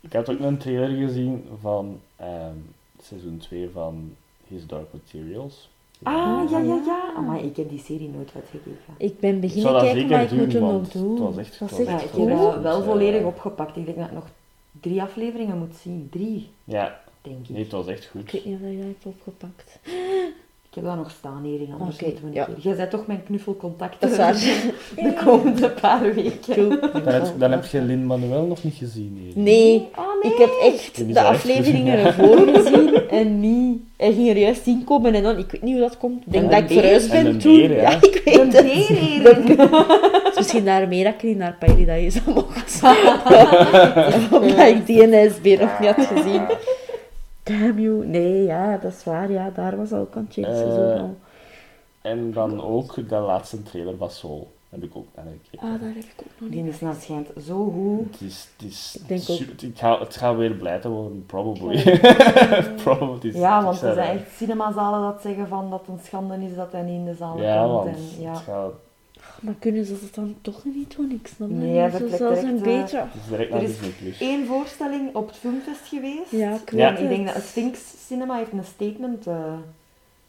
ik 0.01 0.13
had 0.13 0.31
ook 0.31 0.41
een 0.41 0.59
trailer 0.59 1.07
gezien 1.09 1.45
van 1.61 2.01
ehm, 2.17 2.55
seizoen 3.03 3.39
2 3.39 3.69
van 3.73 4.15
His 4.49 4.67
Dark 4.67 4.87
Materials. 4.93 5.69
Ah, 6.03 6.51
ja, 6.51 6.59
ja, 6.59 6.81
ja. 6.87 7.21
Maar 7.21 7.45
ik 7.45 7.57
heb 7.57 7.69
die 7.69 7.79
serie 7.79 8.09
nooit 8.09 8.31
uitgekeken. 8.35 8.95
Ik 8.97 9.21
ben 9.21 9.41
beginnen 9.41 9.73
kijken, 9.81 10.09
maar 10.09 10.23
ik 10.23 10.31
moet 10.31 10.53
hem 10.53 10.63
nog 10.63 10.71
want 10.73 10.93
doen. 10.93 11.11
het 11.11 11.21
was 11.21 11.37
echt- 11.37 11.59
was 11.59 11.71
Ja, 11.71 11.77
echt 11.79 12.05
ik 12.05 12.11
heb 12.15 12.29
dat 12.29 12.63
wel 12.63 12.79
Eh, 12.81 12.85
volledig 12.87 13.23
opgepakt. 13.25 13.77
Ik 13.77 13.85
denk 13.85 13.97
dat 13.99 14.07
ik 14.07 14.13
nog 14.13 14.27
drie 14.81 15.03
afleveringen 15.03 15.59
moet 15.59 15.77
zien. 15.83 16.09
Drie, 16.11 16.51
Ja, 16.65 17.01
denk 17.23 17.39
ik. 17.43 17.49
nee, 17.49 17.63
het 17.63 17.73
was 17.73 17.87
echt 17.87 18.05
Ik 18.05 18.11
goed. 18.11 18.33
weet 18.33 18.45
niet 18.45 18.55
of 18.55 18.61
je 18.71 18.77
dat 18.77 18.87
hebt 18.87 19.07
opgepakt. 19.07 19.79
Ik 20.73 20.77
heb 20.77 20.85
dat 20.85 20.97
nog 20.97 21.11
staan 21.11 21.43
hier, 21.45 21.61
anders 21.79 21.99
we 21.99 22.07
een 22.25 22.33
ja. 22.33 22.49
Jij 22.59 22.77
bent 22.77 22.91
toch 22.91 23.07
mijn 23.07 23.23
knuffelcontact 23.25 24.01
Dat 24.01 24.11
is 24.11 24.17
waar. 24.17 24.33
de 25.05 25.13
komende 25.25 25.71
paar 25.71 26.15
weken. 26.15 26.69
Dan 26.93 27.07
heb, 27.13 27.27
dan 27.39 27.51
heb 27.51 27.65
je 27.65 27.81
Lin 27.83 28.07
Manuel 28.07 28.47
nog 28.47 28.65
niet 28.65 28.75
gezien 28.75 29.19
hier. 29.23 29.43
Nee, 29.43 29.89
Oh 29.97 30.23
nee. 30.23 30.33
ik 30.33 30.39
heb 30.39 30.51
echt 30.63 31.15
de 31.15 31.21
afleveringen 31.23 31.99
ervoor 31.99 32.37
gezien 32.55 33.09
en 33.09 33.41
niet. 33.41 33.81
Hij 33.97 34.13
ging 34.13 34.29
er 34.29 34.37
juist 34.39 34.67
in 34.67 34.85
komen 34.85 35.15
en 35.15 35.23
dan, 35.23 35.39
ik 35.39 35.51
weet 35.51 35.63
niet 35.63 35.73
hoe 35.73 35.83
dat 35.83 35.99
komt. 35.99 36.27
Ik 36.27 36.33
denk 36.33 36.45
En 36.45 36.51
dat 36.61 36.71
ik 36.71 36.79
verhuisd 36.79 37.11
ben 37.11 37.39
toen. 37.39 37.57
beer, 37.57 37.73
ja. 37.77 37.91
ja, 37.91 37.97
ik 38.01 38.23
weet 38.25 38.53
het. 38.53 38.89
Het 40.23 40.29
is 40.33 40.37
misschien 40.37 40.65
daarmee 40.65 41.05
dat 41.05 41.15
ik 41.15 41.23
niet 41.23 41.37
naar 41.37 41.57
Paradise 41.59 42.21
mocht. 42.35 42.81
Omdat 44.33 44.67
ik 44.69 44.87
die 44.87 45.07
NSB 45.07 45.57
nog 45.61 45.81
niet 45.81 45.91
had 45.95 46.07
gezien. 46.07 46.43
Damn 47.43 47.79
you. 47.81 48.07
Nee, 48.07 48.43
ja, 48.43 48.77
dat 48.77 48.93
is 48.93 49.05
waar. 49.05 49.31
Ja, 49.31 49.51
daar 49.51 49.77
was 49.77 49.93
ook 49.93 50.17
aan 50.17 50.27
Chase 50.31 50.49
Eh, 50.49 50.57
seizoen 50.57 50.99
al. 51.01 51.17
En 52.01 52.33
dan 52.33 52.63
ook 52.63 53.09
de 53.09 53.17
laatste 53.17 53.63
trailer 53.63 53.97
van 53.97 54.11
Soul. 54.11 54.53
Heb 54.69 54.83
ik 54.83 54.97
ook 54.97 55.07
naar 55.17 55.25
gekeken. 55.43 55.67
Ah, 55.69 55.81
daar 55.81 55.89
heb 55.95 56.05
ik 56.05 56.15
ook 56.21 56.27
nog 56.41 56.51
Die 56.51 56.63
niet. 56.63 56.73
is 56.75 56.81
naar 56.81 56.95
schijnt 56.95 57.29
zo 57.45 57.65
goed. 57.71 58.13
Het 58.21 58.21
is, 58.29 58.49
het 58.57 58.67
is, 58.71 58.99
Ik 59.01 59.09
denk 59.09 59.23
ook- 59.29 59.61
ik 59.61 59.79
ga, 59.79 59.99
het 59.99 60.17
gaat 60.17 60.37
weer 60.37 60.51
blijven 60.55 60.91
worden, 60.91 61.27
probably. 61.27 61.99
probably. 62.85 63.37
Ja, 63.39 63.63
want 63.65 63.83
er 63.83 63.95
zijn 63.95 64.19
echt 64.19 64.31
cinemazalen 64.37 65.01
dat 65.13 65.23
zeggen 65.23 65.49
van 65.49 65.71
dat 65.71 65.81
het 65.81 65.89
een 65.89 66.05
schande 66.05 66.37
is 66.45 66.55
dat 66.55 66.73
hij 66.73 66.83
niet 66.83 66.99
in 66.99 67.05
de 67.05 67.15
zaal 67.15 67.41
Ja, 67.41 67.63
komt. 67.63 67.73
want 67.73 67.87
En, 67.87 68.23
ja. 68.23 68.31
het, 68.31 68.39
gaat, 68.41 68.73
Maar 69.41 69.55
kunnen 69.59 69.85
ze 69.85 69.99
dat 70.01 70.15
dan 70.15 70.35
toch 70.41 70.65
niet 70.65 70.97
doen? 70.97 71.11
Ik 71.11 71.27
snap 71.27 71.49
dat 71.49 71.59
Nee, 71.59 71.69
niet. 71.69 71.77
hij 71.81 71.91
Zo 71.91 71.97
vertrekt 71.97 72.19
zelfs 72.19 72.41
direct, 72.41 72.61
een 72.67 72.73
eh, 72.73 72.81
beetje. 72.81 73.05
is 73.25 73.31
naar 73.31 73.41
Er 73.41 74.07
is. 74.07 74.21
Eén 74.21 74.47
voorstelling 74.47 75.15
op 75.15 75.27
het 75.27 75.37
filmfest 75.37 75.87
geweest. 75.89 76.31
Ja, 76.31 76.55
ik 76.55 76.71
weet 76.71 76.99
ik 76.99 77.09
denk 77.09 77.27
het. 77.27 77.35
dat 77.35 77.45
Sphinx 77.45 78.07
Cinema 78.07 78.37
heeft 78.37 78.53
een 78.53 78.65
statement 78.65 79.27
eh, 79.27 79.55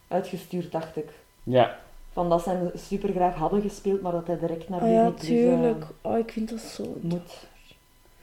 uitgestuurd, 0.08 0.72
dacht 0.72 0.98
ik. 0.98 1.10
Ja, 1.44 1.80
Van 2.14 2.30
dat 2.30 2.44
ze 2.44 2.50
hem 2.50 2.72
super 2.76 3.10
graag 3.10 3.36
hadden 3.36 3.62
gespeeld, 3.62 4.02
maar 4.02 4.12
dat 4.12 4.28
hij 4.28 4.40
direct 4.40 4.70
naar 4.70 4.82
Ah 4.82 4.92
ja, 4.92 5.10
Disney 5.10 5.38
Plus, 5.42 5.50
eh, 5.54 5.58
tuurlijk. 5.60 5.86
Oh, 6.02 6.18
ik 6.18 6.32
vind 6.32 6.50
dat 6.50 6.60
zo... 6.60 6.98
moet. 7.02 7.48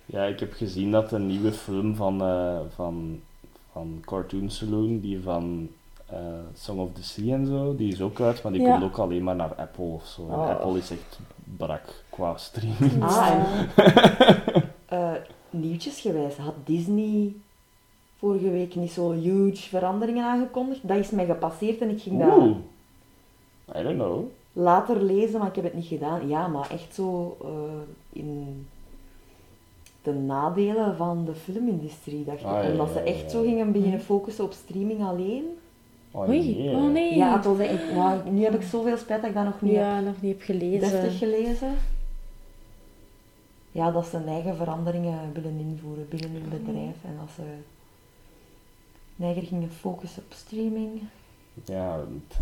ja, 0.06 0.24
ik 0.24 0.40
heb 0.40 0.52
gezien 0.52 0.90
dat 0.90 1.12
een 1.12 1.26
nieuwe 1.26 1.52
film 1.52 1.94
van, 1.94 2.22
eh, 2.22 2.58
van, 2.74 3.20
van 3.72 4.02
Cartoon 4.04 4.50
Saloon, 4.50 5.00
die 5.00 5.20
van 5.22 5.68
eh, 6.10 6.18
Song 6.54 6.78
of 6.80 6.92
the 6.92 7.04
Sea 7.04 7.34
en 7.34 7.46
zo, 7.46 7.76
die 7.76 7.92
is 7.92 8.00
ook 8.00 8.20
uit, 8.20 8.42
maar 8.42 8.52
die 8.52 8.60
Ja. 8.62 8.70
komt 8.72 8.84
ook 8.84 8.98
alleen 8.98 9.22
maar 9.24 9.36
naar 9.36 9.54
Apple 9.54 9.84
of 9.84 10.06
zo. 10.06 10.22
En 10.28 10.34
Oh. 10.34 10.48
Apple 10.48 10.78
is 10.78 10.90
echt 10.90 11.18
brak 11.56 12.04
qua 12.10 12.36
streaming. 12.36 13.02
Ah, 13.02 13.26
Ja. 13.28 13.46
Eh, 14.88 15.12
nieuwtjesgewijs, 15.50 16.36
had 16.36 16.54
Disney 16.64 17.32
vorige 18.18 18.50
week 18.50 18.74
niet 18.74 18.90
zo 18.90 19.12
huge 19.12 19.68
veranderingen 19.68 20.24
aangekondigd? 20.24 20.88
Dat 20.88 20.96
is 20.96 21.10
mij 21.10 21.26
gepasseerd 21.26 21.80
en 21.80 21.90
ik 21.90 22.00
ging 22.02 22.22
Oeh, 22.24 22.56
I 23.78 23.82
don't 23.82 23.94
know. 23.94 24.24
later 24.52 25.02
lezen, 25.02 25.38
maar 25.38 25.48
ik 25.48 25.54
heb 25.54 25.64
het 25.64 25.74
niet 25.74 25.86
gedaan. 25.86 26.28
Ja, 26.28 26.46
maar 26.46 26.70
echt 26.70 26.94
zo 26.94 27.36
eh, 27.42 27.48
in 28.12 28.66
de 30.02 30.12
nadelen 30.12 30.96
van 30.96 31.24
de 31.24 31.34
filmindustrie, 31.34 32.24
dacht 32.24 32.40
ik. 32.40 32.46
Ah, 32.46 32.62
ja, 32.64 32.70
Omdat 32.70 32.88
ze 32.88 32.94
ja, 32.98 33.04
echt 33.04 33.22
ja. 33.22 33.28
zo 33.28 33.42
gingen 33.42 33.72
beginnen 33.72 34.00
focussen 34.00 34.44
op 34.44 34.52
streaming 34.52 35.04
alleen. 35.04 35.44
Oh, 36.10 36.28
Oei, 36.28 36.56
nee. 36.58 36.70
oh 36.76 36.90
nee. 36.92 37.16
Ja, 37.16 37.36
het 37.36 37.44
was 37.44 37.58
echt, 37.58 37.94
wauw, 37.94 38.22
nu 38.30 38.42
heb 38.44 38.54
ik 38.54 38.62
zoveel 38.62 38.96
spijt 38.96 39.20
dat 39.20 39.30
ik 39.30 39.36
dat 39.36 39.44
nog 39.44 39.60
niet 39.60 39.72
Ja, 39.72 40.00
nog 40.00 40.20
niet 40.20 40.30
heb 40.30 40.40
heb 40.48 40.58
gelezen. 40.58 40.90
deftig 40.90 41.18
gelezen. 41.18 41.74
Ja, 43.72 43.90
dat 43.90 44.06
ze 44.06 44.16
hun 44.16 44.28
eigen 44.28 44.56
veranderingen 44.56 45.32
willen 45.32 45.58
invoeren 45.58 46.08
binnen 46.08 46.30
hun 46.30 46.48
bedrijf 46.48 46.96
en 47.04 47.16
dat 47.18 47.28
ze 47.34 47.42
neiger 49.16 49.42
gingen 49.42 49.70
focussen 49.70 50.22
op 50.22 50.32
streaming. 50.32 51.00
Ja, 51.64 51.98
het- 51.98 52.38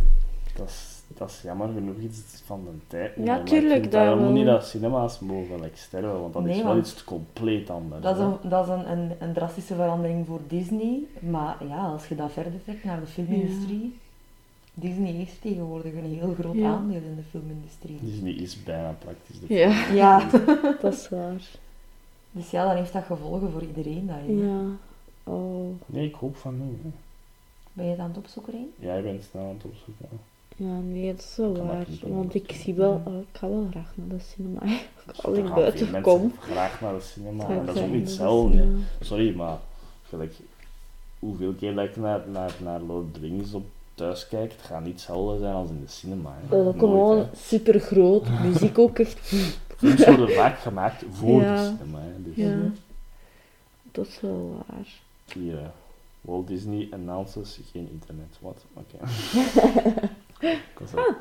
dat 0.57 0.69
is, 0.69 1.01
dat 1.17 1.31
is 1.31 1.41
jammer 1.43 1.69
genoeg 1.73 1.97
iets 1.99 2.43
van 2.45 2.61
de 2.65 2.71
tijd. 2.87 3.13
Ja, 3.17 3.25
maar 3.25 3.39
ik 3.41 3.47
tuurlijk, 3.47 3.83
dat 3.83 3.93
Daarom 3.93 4.21
wel. 4.21 4.31
niet 4.31 4.47
dat 4.47 4.67
cinema's 4.67 5.19
mogen 5.19 5.61
like, 5.61 5.77
sterven, 5.77 6.21
want 6.21 6.33
dat 6.33 6.43
Nee, 6.43 6.57
is 6.57 6.63
wel 6.63 6.73
want 6.75 6.87
iets 6.87 7.05
compleet 7.05 7.71
anders. 7.71 8.03
Dat 8.03 8.15
is, 8.17 8.23
hè. 8.23 8.27
een, 8.29 8.37
dat 8.49 8.67
is 8.67 8.73
een, 8.73 8.91
een, 8.91 9.13
een 9.19 9.33
drastische 9.33 9.75
verandering 9.75 10.27
voor 10.27 10.41
Disney, 10.49 10.99
maar 11.21 11.57
ja, 11.69 11.77
als 11.87 12.09
je 12.09 12.15
dat 12.15 12.33
verder 12.33 12.63
trekt 12.65 12.85
naar 12.85 13.01
de 13.01 13.07
filmindustrie, 13.07 13.99
Disney 14.75 15.13
heeft 15.13 15.41
tegenwoordig 15.41 15.93
een 15.95 16.05
heel 16.19 16.35
groot 16.39 16.55
Ja. 16.55 16.69
aandeel 16.75 17.01
in 17.03 17.17
de 17.17 17.23
filmindustrie. 17.31 17.99
Disney 18.01 18.33
is 18.33 18.63
bijna 18.63 18.95
praktisch 18.99 19.41
de 19.41 19.55
Ja, 19.55 19.87
Ja, 19.93 20.29
dat 20.83 20.93
is 20.95 21.09
waar. 21.09 21.41
dus 22.31 22.51
ja, 22.51 22.67
dan 22.67 22.77
heeft 22.77 22.93
dat 22.93 23.05
gevolgen 23.05 23.51
voor 23.53 23.63
iedereen 23.63 24.07
daarin. 24.07 24.39
Ja. 24.47 24.61
Oh. 25.33 25.71
Nee, 25.87 26.07
ik 26.07 26.15
hoop 26.15 26.37
van 26.37 26.55
niet. 26.67 26.79
hè. 26.83 26.89
Ben 27.73 27.85
je 27.85 27.91
het 27.91 28.01
aan 28.01 28.09
het 28.09 28.17
opzoeken, 28.19 28.53
Reen? 28.53 28.73
Jij 28.79 29.03
bent 29.03 29.23
snel 29.31 29.43
aan 29.43 29.49
het 29.49 29.65
opzoeken. 29.65 30.07
hè. 30.11 30.17
Ja, 30.57 30.79
nee, 30.79 31.13
dat 31.15 31.21
is 31.23 31.37
wel 31.37 31.55
dat 31.55 31.65
waar. 31.67 31.87
Want 32.01 32.35
ik 32.35 32.53
zie 32.53 32.75
wel... 32.75 33.03
oh, 33.05 33.15
ik 33.21 33.27
ga 33.39 33.49
wel 33.49 33.67
graag 33.71 33.93
naar 33.95 34.19
de 34.19 34.25
cinema. 34.35 34.61
Als 35.23 35.37
ik 35.47 35.55
buiten 35.55 35.87
veel 35.87 36.01
kom. 36.01 36.33
graag 36.41 36.81
naar 36.81 36.95
de 36.95 37.01
cinema. 37.01 37.65
dat 37.65 37.77
is 37.77 37.83
ook 37.83 37.89
niet 37.91 38.01
hetzelfde. 38.09 38.69
Sorry, 39.01 39.35
maar 39.37 39.59
gelijk, 40.09 40.35
hoeveel 41.19 41.53
keer 41.53 41.75
dat 41.75 41.85
ik 41.85 41.97
naar, 41.97 42.21
naar, 42.33 42.55
naar 42.63 42.81
Lord 42.81 43.05
of 43.05 43.13
the 43.13 43.21
Rings 43.21 43.53
op 43.53 43.65
thuis 43.95 44.29
kijk, 44.29 44.53
het 44.53 44.61
gaat 44.63 44.85
niet 44.85 44.93
hetzelfde 44.93 45.39
zijn 45.39 45.55
als 45.55 45.69
in 45.71 45.81
de 45.81 45.91
cinema. 45.91 46.37
Hè. 46.41 46.49
Dat 46.65 46.75
is 46.75 46.81
gewoon 46.81 47.27
super 47.37 47.81
groot. 47.81 48.29
Muziek 48.45 48.79
ook 48.79 48.99
echt. 48.99 49.19
Films 49.77 50.05
worden 50.07 50.31
vaak 50.35 50.59
gemaakt 50.59 51.05
voor 51.11 51.41
Ja. 51.43 51.55
de 51.57 51.75
cinema. 51.79 51.99
Hè. 52.01 52.23
Dus 52.23 52.35
Ja, 52.37 52.57
dat 53.93 54.07
is 54.07 54.21
wel 54.21 54.65
waar. 54.67 54.87
hier, 55.33 55.59
eh, 55.59 55.67
Walt 56.21 56.47
Disney 56.49 56.89
announces 56.91 57.61
geen 57.73 57.89
internet. 57.93 58.37
Wat? 58.41 58.65
Oké. 58.75 58.97
al- 60.97 61.15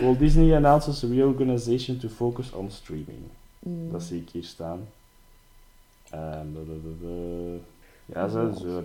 Walt 0.00 0.18
Disney 0.18 0.54
announces 0.54 1.04
a 1.04 1.06
reorganization 1.08 1.98
to 1.98 2.08
focus 2.08 2.52
on 2.52 2.70
streaming. 2.70 3.22
Mm. 3.58 3.90
Dat 3.92 4.02
zie 4.02 4.20
ik 4.20 4.28
hier 4.30 4.44
staan. 4.44 4.88
De- 7.00 7.58
Ja, 8.06 8.28
ze, 8.28 8.52
ze 8.58 8.80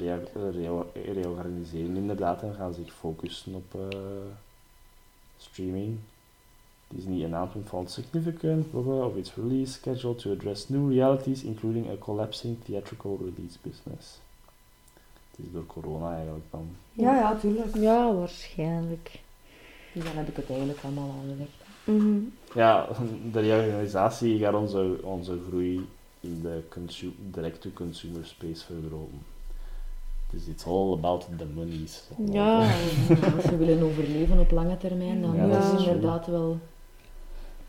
reorganiseren 1.14 1.96
inderdaad 1.96 2.42
en 2.44 2.54
gaan 2.54 2.74
zich 2.74 2.94
focussen 2.94 3.54
op 3.54 3.76
eh, 3.92 3.98
streaming. 5.38 5.98
Disney 6.88 7.26
announcement 7.26 7.68
found 7.70 7.92
significant 7.92 8.72
blah, 8.72 8.84
blah, 8.84 9.06
of 9.06 9.16
its 9.16 9.36
release 9.36 9.72
schedule 9.74 10.16
to 10.16 10.32
address 10.32 10.70
new 10.70 10.90
realities, 10.92 11.44
including 11.44 11.90
a 11.90 11.96
collapsing 12.00 12.58
theatrical 12.64 13.18
release 13.18 13.58
business. 13.62 14.20
Het 15.38 15.46
is 15.46 15.52
door 15.52 15.66
corona 15.66 16.16
eigenlijk 16.16 16.46
dan. 16.52 16.68
Ja, 16.94 17.16
ja, 17.16 17.36
tuurlijk. 17.36 17.76
Ja, 17.76 18.14
waarschijnlijk. 18.14 19.20
Dus 19.94 20.04
dan 20.04 20.16
heb 20.16 20.28
ik 20.28 20.36
het 20.36 20.50
eigenlijk 20.50 20.80
allemaal 20.84 21.16
aangelegd. 21.22 21.52
Mhm. 21.84 22.18
Ja, 22.54 22.88
de 23.32 23.40
reorganisatie 23.40 24.40
gaat 24.40 24.54
onze, 24.54 24.98
onze 25.04 25.40
groei 25.48 25.88
in 26.20 26.40
de 26.42 26.62
consu- 26.70 27.16
direct-to-consumer 27.32 28.26
space 28.26 28.66
vergroten. 28.66 29.22
Dus 30.32 30.46
it's 30.48 30.66
all 30.66 30.92
about 30.94 31.28
the 31.38 31.46
monies. 31.56 32.04
Ja, 32.32 32.60
Als 33.36 33.44
ze 33.44 33.58
willen 33.58 33.84
overleven 33.84 34.40
op 34.40 34.52
lange 34.52 34.78
termijn, 34.78 35.22
dan 35.22 35.36
Ja, 35.36 35.44
is 35.46 35.52
dat 35.54 35.64
het 35.72 35.80
is 35.80 35.86
inderdaad 35.86 36.28
wel... 36.28 36.58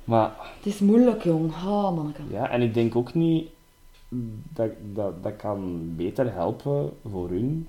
Maar 0.04 0.32
Het 0.56 0.66
is 0.66 0.78
moeilijk, 0.78 1.22
jong. 1.24 1.52
Oh, 1.52 1.94
manneke. 1.96 2.22
ja, 2.30 2.50
en 2.50 2.62
ik 2.62 2.74
denk 2.74 2.96
ook 2.96 3.14
niet 3.14 3.48
dat 4.52 4.70
dat, 4.92 5.22
dat 5.22 5.36
kan 5.36 5.92
beter 5.96 6.32
helpen 6.32 6.90
voor 7.10 7.28
hun. 7.28 7.68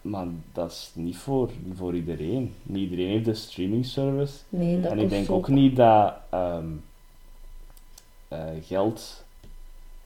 Maar 0.00 0.26
dat 0.52 0.70
is 0.70 0.90
niet 0.94 1.16
voor, 1.16 1.50
voor 1.74 1.94
iedereen. 1.94 2.54
Niet 2.62 2.90
iedereen 2.90 3.10
heeft 3.12 3.24
de 3.24 3.34
streaming 3.34 3.86
service. 3.86 4.38
nee, 4.48 4.80
dat 4.80 4.92
en 4.92 4.98
ik 4.98 5.08
denk 5.08 5.30
ook 5.30 5.48
niet 5.48 5.76
dat 5.76 6.12
ehm, 6.30 6.66
eh, 8.28 8.38
geld, 8.62 9.24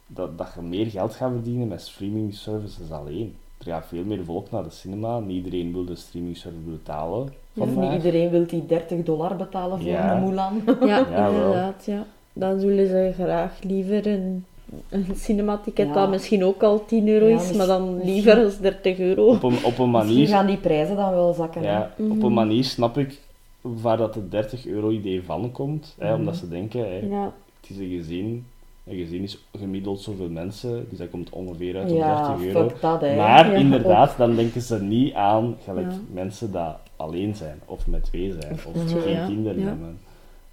dat, 0.06 0.38
dat 0.38 0.48
je 0.54 0.62
meer 0.62 0.86
geld 0.86 1.14
gaat 1.14 1.32
verdienen 1.32 1.68
met 1.68 1.80
streaming 1.80 2.34
services 2.34 2.90
alleen. 2.90 3.34
Er 3.58 3.64
gaat 3.64 3.86
veel 3.86 4.04
meer 4.04 4.24
volk 4.24 4.50
naar 4.50 4.62
de 4.62 4.70
cinema. 4.70 5.18
Niet 5.18 5.44
iedereen 5.44 5.72
wil 5.72 5.84
de 5.84 5.94
streaming 5.96 6.36
service 6.36 6.68
betalen. 6.70 7.22
Of 7.22 7.32
vandaag. 7.72 7.92
niet 7.92 8.04
iedereen 8.04 8.30
wil 8.30 8.46
die 8.46 8.66
30 8.66 9.02
dollar 9.04 9.36
betalen 9.36 9.78
voor 9.80 9.88
Ja. 9.90 10.16
een 10.16 10.24
Mulan. 10.24 10.62
Ja, 10.66 10.76
Ja, 11.10 11.28
inderdaad, 11.28 11.84
ja. 11.84 12.06
Dan 12.32 12.60
zullen 12.60 12.86
ze 12.88 13.12
graag 13.14 13.62
liever 13.62 14.06
een, 14.06 14.44
een 14.88 15.06
cinematicket 15.14 15.86
Ja. 15.86 15.92
dat 15.92 16.10
misschien 16.10 16.44
ook 16.44 16.62
al 16.62 16.84
10 16.86 17.08
euro 17.08 17.26
Ja, 17.26 17.40
is, 17.40 17.52
maar 17.52 17.66
dan 17.66 18.00
liever 18.04 18.44
als 18.44 18.58
30 18.58 18.98
euro. 18.98 19.26
Op 19.26 19.42
een, 19.42 19.56
op 19.64 19.78
een 19.78 19.90
Misschien 19.90 19.90
manier 19.90 20.28
gaan 20.28 20.46
die 20.46 20.56
prijzen 20.56 20.96
dan 20.96 21.10
wel 21.10 21.32
zakken. 21.34 21.62
hè. 21.62 21.70
Ja, 21.70 21.90
op 21.98 22.08
Mhm. 22.08 22.24
een 22.24 22.32
manier 22.32 22.64
snap 22.64 22.98
ik 22.98 23.20
waar 23.60 23.96
dat 23.96 24.14
het 24.14 24.30
30 24.30 24.66
euro 24.66 24.90
idee 24.90 25.22
van 25.22 25.52
komt. 25.52 25.94
Hè, 25.98 26.10
Mhm. 26.10 26.18
omdat 26.18 26.36
ze 26.36 26.48
denken, 26.48 26.80
hè, 26.80 26.98
Ja, 27.10 27.32
het 27.60 27.70
is 27.70 27.76
een 27.76 27.88
gezin. 27.88 28.46
Een 28.86 28.96
gezin 28.96 29.22
is 29.22 29.38
gemiddeld 29.58 30.00
zoveel 30.00 30.28
mensen, 30.28 30.86
dus 30.88 30.98
dat 30.98 31.10
komt 31.10 31.30
ongeveer 31.30 31.76
uit 31.76 31.90
op 31.90 31.96
Ja, 31.96 32.26
30 32.36 32.46
euro. 32.46 32.68
fuck 32.68 32.80
dat, 32.80 33.00
hè. 33.00 33.16
Maar 33.16 33.50
Ja, 33.50 33.56
inderdaad, 33.58 34.14
dan 34.16 34.34
denken 34.34 34.60
ze 34.60 34.82
niet 34.82 35.14
aan 35.14 35.56
gelijk 35.64 35.90
Ja. 35.90 35.96
mensen 36.12 36.52
die 36.52 36.60
alleen 36.96 37.34
zijn, 37.34 37.60
of 37.64 37.86
met 37.86 38.04
twee 38.04 38.32
zijn, 38.40 38.52
of 38.74 38.84
twee, 38.84 39.00
geen 39.02 39.26
kinderen 39.26 39.60
Ja. 39.60 39.66
hebben. 39.66 39.98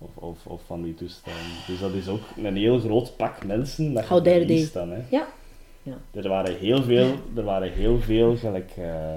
Of, 0.01 0.23
of, 0.23 0.45
of 0.45 0.61
van 0.65 0.83
die 0.83 0.95
toestanden. 0.95 1.41
Dus 1.67 1.79
dat 1.79 1.93
is 1.93 2.07
ook 2.07 2.21
een 2.43 2.55
heel 2.55 2.79
groot 2.79 3.15
pak 3.17 3.45
mensen 3.45 3.93
dat 3.93 4.07
je 4.07 4.69
dan. 4.73 4.89
Hè. 4.91 5.01
Ja. 5.09 5.27
Ja. 5.83 5.97
Er 6.11 6.29
waren 6.29 6.57
heel 6.57 6.83
veel, 6.83 7.13
er 7.35 7.43
waren 7.43 7.71
heel 7.71 7.99
veel 7.99 8.35
gelijk, 8.35 8.71
eh, 8.77 9.13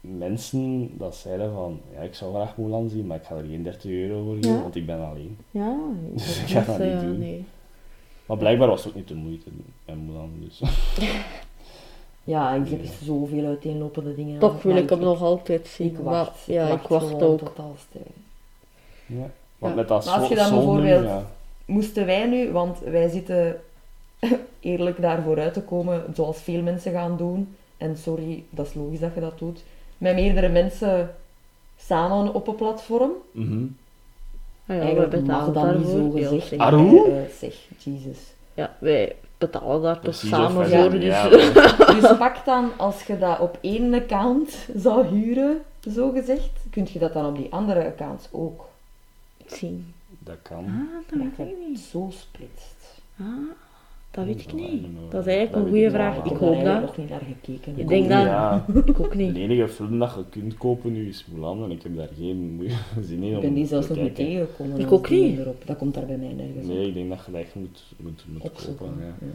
mensen 0.00 0.90
dat 0.98 1.16
zeiden 1.16 1.52
van, 1.52 1.80
ja, 1.94 2.00
ik 2.00 2.14
zou 2.14 2.34
graag 2.34 2.56
Mulan 2.56 2.88
zien, 2.88 3.06
maar 3.06 3.16
ik 3.16 3.24
ga 3.24 3.34
er 3.36 3.44
geen 3.44 3.62
30 3.62 3.90
euro 3.90 4.24
voor 4.24 4.34
geven, 4.34 4.50
Ja. 4.54 4.62
want 4.62 4.74
ik 4.76 4.86
ben 4.86 5.04
alleen. 5.08 5.38
ja. 5.50 5.76
Dus 6.14 6.40
ik 6.40 6.46
ga 6.48 6.60
dat 6.64 6.78
niet 6.78 6.88
eh, 6.92 7.00
doen. 7.00 7.18
Nee. 7.18 7.44
Maar 8.26 8.36
blijkbaar 8.36 8.68
was 8.68 8.78
het 8.84 8.88
ook 8.88 8.98
niet 8.98 9.08
de 9.08 9.14
moeite 9.14 9.48
met 9.84 9.96
Mulan, 10.06 10.30
dus... 10.40 10.60
Ja, 12.24 12.54
ik 12.54 12.68
heb 12.68 12.80
zoveel 13.02 13.46
uiteenlopende 13.46 14.14
dingen. 14.14 14.38
Toch 14.38 14.62
wil 14.62 14.76
ik 14.76 14.90
hem 14.90 14.98
nog 15.00 15.22
altijd 15.22 15.66
zien. 15.66 15.86
Ik 15.86 15.92
maar 16.02 16.04
wacht. 16.04 16.44
ja, 16.46 16.68
ik 16.68 16.86
wacht 16.86 17.22
ook. 17.22 17.38
tot 17.38 17.58
als 17.58 17.86
Ja. 19.06 19.30
Want 19.60 19.72
Ja. 19.74 19.78
met 19.80 19.88
dat 19.88 20.04
Maar 20.04 20.14
als 20.18 20.28
je 20.28 20.34
dan 20.34 20.50
bijvoorbeeld- 20.50 21.04
ja. 21.04 21.22
Moesten 21.64 22.06
wij 22.06 22.26
nu, 22.26 22.50
want 22.52 22.78
wij 22.78 23.08
zitten 23.08 23.60
eerlijk 24.60 25.00
daarvoor 25.00 25.38
uit 25.40 25.52
te 25.52 25.62
komen, 25.62 26.04
zoals 26.14 26.38
veel 26.40 26.62
mensen 26.62 26.92
gaan 26.92 27.16
doen, 27.16 27.54
en 27.76 27.96
sorry, 27.96 28.44
dat 28.50 28.66
is 28.66 28.74
logisch 28.74 29.00
dat 29.00 29.14
je 29.14 29.20
dat 29.20 29.38
doet, 29.38 29.62
met 29.98 30.14
meerdere 30.14 30.48
mensen 30.48 31.14
samen 31.76 32.34
op 32.34 32.48
een 32.48 32.54
platform. 32.54 33.10
Mhm. 33.32 33.52
Ah 33.52 33.56
ja, 34.66 34.74
we 34.74 34.80
Eigenlijk 34.80 35.26
mag 35.26 35.44
betalen 35.46 35.54
dat 35.54 35.78
niet 35.78 35.88
zo 35.88 36.18
Ja, 36.18 36.28
gezegd. 36.28 36.58
Aroe? 36.62 36.90
worden. 36.90 37.16
Eh, 37.24 37.32
zeg, 37.38 37.54
Jesus. 37.78 38.18
Ja, 38.54 38.76
wij 38.78 39.16
betalen 39.38 39.82
daar 39.82 40.00
toch 40.00 40.14
samen 40.14 40.50
voor. 40.68 40.90
Dus 40.90 41.02
ja, 41.04 41.28
Dus 42.00 42.16
pak 42.18 42.44
dan, 42.44 42.70
als 42.76 43.02
je 43.02 43.18
dat 43.18 43.38
op 43.40 43.58
één 43.60 43.94
account 43.94 44.58
zou 44.84 45.06
huren, 45.06 45.62
zo 45.94 46.10
gezegd, 46.10 46.50
kun 46.70 46.86
je 46.92 46.98
dat 46.98 47.12
dan 47.12 47.26
op 47.26 47.36
die 47.36 47.46
andere 47.52 47.84
accounts 47.86 48.28
ook. 48.30 48.68
Zien. 49.52 49.92
dat 50.18 50.36
kan. 50.42 50.64
Ah, 50.64 50.72
dat 51.08 51.18
weet 51.18 51.48
ik 51.48 51.56
je 51.60 51.66
niet. 51.68 51.78
zo 51.78 52.08
splitst. 52.12 53.00
Ah, 53.20 53.26
dat 54.10 54.24
weet 54.24 54.40
ik 54.40 54.52
niet. 54.52 54.82
ik. 54.82 55.10
Dat 55.10 55.26
is 55.26 55.32
eigenlijk 55.32 55.52
Dat 55.52 55.62
een 55.62 55.68
goede 55.68 55.84
ik 55.84 55.90
vraag. 55.90 56.16
Ik 56.16 56.24
heb 56.24 56.38
hoop 56.38 56.40
dat. 56.40 56.50
eigenlijk 56.54 56.86
nog 56.86 56.96
niet 56.96 57.08
naar 57.08 57.20
gekeken. 57.20 57.78
Ik 57.78 57.88
denk 57.88 58.08
dat-. 58.08 58.22
Ja, 58.24 58.64
Ik 58.84 59.00
ook 59.00 59.10
de 59.10 59.16
niet. 59.16 59.36
enige 59.36 59.68
film 59.68 59.98
dat 59.98 60.14
je 60.14 60.24
kunt 60.30 60.56
kopen 60.56 60.92
nu 60.92 61.08
is 61.08 61.26
Mulan 61.32 61.64
en 61.64 61.70
ik 61.70 61.82
heb 61.82 61.96
daar 61.96 62.08
geen 62.16 62.70
zin 63.08 63.22
in 63.22 63.28
Ik 63.30 63.34
om 63.34 63.40
ben 63.40 63.54
die 63.54 63.66
zelfs 63.66 63.86
te 63.86 63.92
nog 63.94 64.02
niet 64.02 64.14
tegengekomen. 64.14 64.78
Ik 64.80 64.92
ook 64.92 65.10
niet. 65.10 65.38
Erop. 65.38 65.62
Dat 65.66 65.76
komt 65.76 65.94
daar 65.94 66.06
bij 66.06 66.16
mij 66.16 66.32
nergens 66.32 66.66
Nee, 66.66 66.86
ik 66.86 66.94
denk 66.94 67.08
dat 67.08 67.18
je 67.26 67.32
dat 67.32 67.40
echt 67.40 67.54
moet, 67.54 67.84
moet, 67.96 68.24
moet 68.28 68.42
opzoeken. 68.42 68.86
kopen. 68.86 69.04
Ja. 69.04 69.26
Ja. 69.26 69.32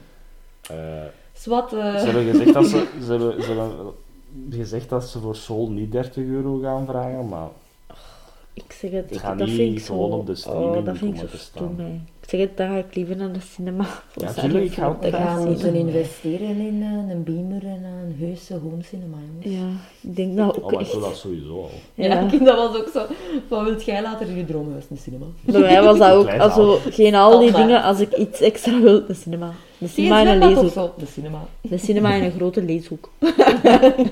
Eh, 0.76 1.06
eh, 1.06 2.00
ze 2.00 2.06
hebben 2.06 2.24
gezegd 2.24 2.54
dat 2.54 2.66
ze, 2.66 2.88
ze, 3.06 3.12
hebben, 3.12 3.44
ze 3.44 3.48
hebben 3.48 3.94
gezegd 4.50 4.90
dat 4.90 5.08
ze 5.10 5.20
voor 5.20 5.36
Soul 5.36 5.70
niet 5.72 5.92
30 5.92 6.24
euro 6.24 6.60
gaan 6.60 6.86
vragen, 6.86 7.28
maar 7.30 7.48
Ik 8.58 8.76
zeg 8.80 8.92
het, 8.92 9.12
ik, 9.16 9.22
dat 9.24 9.36
niet 9.48 9.50
vind 9.56 9.78
ik 9.80 9.86
zo... 9.86 9.94
op 9.94 10.26
de 10.26 10.36
streaming 10.36 10.76
oh, 10.76 10.86
dat 10.86 10.98
vind 10.98 11.22
ik 11.22 11.30
zo 11.30 11.38
stom, 11.38 11.76
hè. 11.78 11.86
Ik 12.22 12.30
zeg 12.32 12.40
het, 12.40 12.58
dan 12.58 12.68
ga 12.68 12.76
ik 12.76 12.96
liever 12.96 13.16
naar 13.16 13.32
de 13.32 13.40
cinema. 13.56 13.84
voor 14.12 14.24
Ja, 14.24 14.28
Sarah 14.32 14.44
tuurlijk, 14.44 14.66
ik 14.66 14.74
ga 14.74 14.88
ook 14.88 15.46
moeten 15.46 15.76
investeren 15.76 16.58
in 16.58 16.82
eh, 16.82 17.12
een 17.14 17.24
beamer 17.24 17.64
en 17.66 17.84
een 17.84 18.16
heuse 18.20 18.54
home 18.54 18.84
cinema, 18.84 19.18
jongens. 19.28 19.60
Ja, 19.62 19.68
ik 20.10 20.16
denk 20.16 20.38
dat 20.38 20.58
oh, 20.58 20.64
ook 20.64 20.72
maar 20.72 20.74
ik 20.74 20.80
echt. 20.88 20.92
wil 20.92 21.02
dat 21.02 21.18
sowieso 21.18 21.54
al. 21.62 21.70
Ja, 21.94 22.06
Ja. 22.06 22.32
ik- 22.32 22.46
dat 22.46 22.58
was 22.58 22.78
ook 22.78 22.90
zo. 22.94 23.06
Van, 23.48 23.64
wilt 23.64 23.84
jij 23.86 24.02
later 24.02 24.28
in 24.28 24.36
je 24.36 24.46
droomhuis 24.46 24.86
een 24.90 24.98
cinema? 24.98 25.26
Bij 25.46 25.60
mij 25.62 25.84
was 25.84 25.98
dat 25.98 26.12
ook, 26.12 26.28
also, 26.30 26.78
geen 26.90 27.16
al 27.16 27.40
die 27.40 27.52
dingen, 27.52 27.84
als 27.84 28.00
ik 28.00 28.14
iets 28.18 28.42
extra 28.42 28.80
wil, 28.82 29.06
de 29.08 29.14
cinema. 29.14 29.52
De 29.78 29.88
cinema 29.88 30.20
en 30.26 30.42
een 30.42 30.48
leeshoek. 30.50 31.00
De 31.00 31.06
cinema. 31.06 31.46
De 31.62 31.78
cinema 31.78 32.14
en 32.14 32.24
een 32.24 32.32
grote 32.32 32.62
leeshoek. 32.64 33.10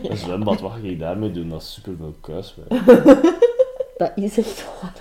Een 0.03 0.17
zwembad, 0.17 0.61
wat 0.61 0.71
ga 0.71 0.77
je 0.87 0.97
daarmee 0.97 1.31
doen? 1.31 1.49
Dat 1.49 1.61
is 1.61 1.73
superveel 1.73 2.13
kuiswerk. 2.21 2.69
Dat 3.97 4.11
is 4.15 4.37
echt 4.37 4.65
waar. 4.81 4.93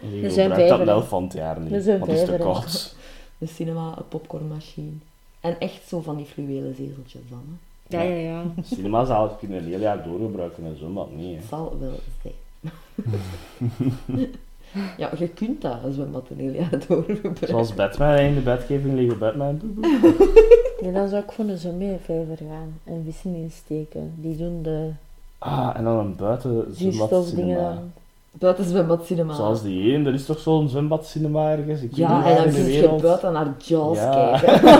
Je 0.00 0.22
Er 0.22 0.30
gebruikt 0.30 0.48
dat 0.48 0.68
vijver, 0.68 0.86
helft 0.86 1.08
van 1.08 1.22
het 1.22 1.32
jaar 1.32 1.60
niet, 1.60 1.72
Er 1.72 1.98
want 1.98 2.10
het 2.10 2.20
is 2.20 2.24
te 2.24 2.26
vijver, 2.26 2.46
hè. 2.46 2.52
koud. 2.52 2.94
De 3.38 3.46
cinema, 3.46 3.94
een 3.96 4.08
popcornmachine. 4.08 4.92
En 5.40 5.60
echt 5.60 5.88
zo 5.88 6.00
van 6.00 6.16
die 6.16 6.26
fluwelen 6.26 6.74
zezeltjes 6.74 7.22
dan. 7.30 7.58
Hè. 7.88 7.96
Ja, 7.96 8.02
ja, 8.02 8.16
ja. 8.16 8.44
Cinemazaal 8.74 9.28
kun 9.28 9.48
je 9.50 9.56
een 9.56 9.64
heel 9.64 9.80
jaar 9.80 10.04
doorgebruiken 10.04 10.64
en 10.64 10.70
een 10.70 10.76
zwembad 10.76 11.10
niet. 11.12 11.26
Hè. 11.26 11.34
Het 11.34 11.44
zal 11.48 11.76
wel 11.80 11.98
zijn. 12.22 12.34
ja, 14.98 15.10
je 15.18 15.28
kunt 15.28 15.62
dat, 15.62 15.84
een 15.84 15.92
zwembad 15.92 16.30
een 16.30 16.38
heel 16.38 16.52
jaar 16.52 16.84
doorgebruiken. 16.88 17.48
Zoals 17.48 17.74
Batman 17.74 18.16
in 18.16 18.34
de 18.34 18.40
Batcave 18.40 18.88
liggen 18.88 19.18
Batman. 19.18 19.60
Nee, 20.80 20.92
dan 20.92 21.08
zou 21.08 21.22
ik 21.22 21.32
voor 21.32 21.44
een 21.44 21.58
zombie-vijver 21.58 22.36
gaan 22.36 22.80
en 22.84 23.02
vissen 23.04 23.34
insteken. 23.34 24.14
Die 24.16 24.36
doen 24.36 24.62
de 24.62 24.90
Ah, 25.38 25.70
en 25.76 25.84
dan 25.84 25.98
een 25.98 26.16
buiten 26.16 26.64
zwembadcinema. 26.76 27.78
Buiten 28.32 28.64
zwembadcinema. 28.64 29.34
Zoals 29.34 29.62
die 29.62 29.92
één, 29.92 30.06
er 30.06 30.14
is 30.14 30.26
toch 30.26 30.38
zo'n 30.38 30.68
zwembadcinema 30.68 31.50
ergens? 31.50 31.80
Ik 31.80 31.96
Ja, 31.96 32.24
en 32.26 32.34
dan 32.44 32.52
kun 32.52 32.64
je 32.72 32.88
buiten 33.02 33.32
naar 33.32 33.54
Jaws 33.58 33.98
Ja. 33.98 34.38
kijken. 34.40 34.60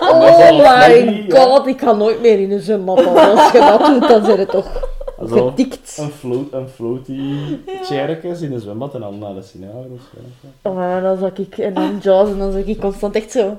Oh 0.10 0.20
my 0.20 1.24
ja. 1.28 1.44
god, 1.44 1.66
ik 1.66 1.80
ga 1.80 1.92
nooit 1.92 2.20
meer 2.20 2.40
in 2.40 2.50
een 2.52 2.60
zwembad. 2.60 3.06
Als 3.06 3.52
je 3.52 3.58
dat 3.58 3.86
doet, 3.86 4.08
dan 4.08 4.24
zijn 4.24 4.38
het 4.38 4.50
toch 4.50 4.88
Zo, 5.28 5.46
getikt. 5.46 5.98
een, 6.00 6.10
float, 6.10 6.52
een 6.52 6.68
floaty 6.68 7.20
chairtjes 7.82 8.40
in 8.40 8.52
een 8.52 8.60
zwembad 8.60 8.94
en 8.94 9.00
dan 9.00 9.18
naar 9.18 9.34
de 9.34 9.42
cinema. 9.42 9.72
Dus, 9.72 10.00
ja. 10.62 10.70
Oh, 10.70 11.02
dan 11.02 11.18
zag 11.18 11.32
ik, 11.38 11.58
en 11.58 11.74
dan 11.74 11.98
Jaws, 12.02 12.28
en 12.30 12.38
dan 12.38 12.52
zag 12.52 12.64
ik 12.64 12.80
constant 12.80 13.14
echt 13.14 13.30
zo. 13.30 13.56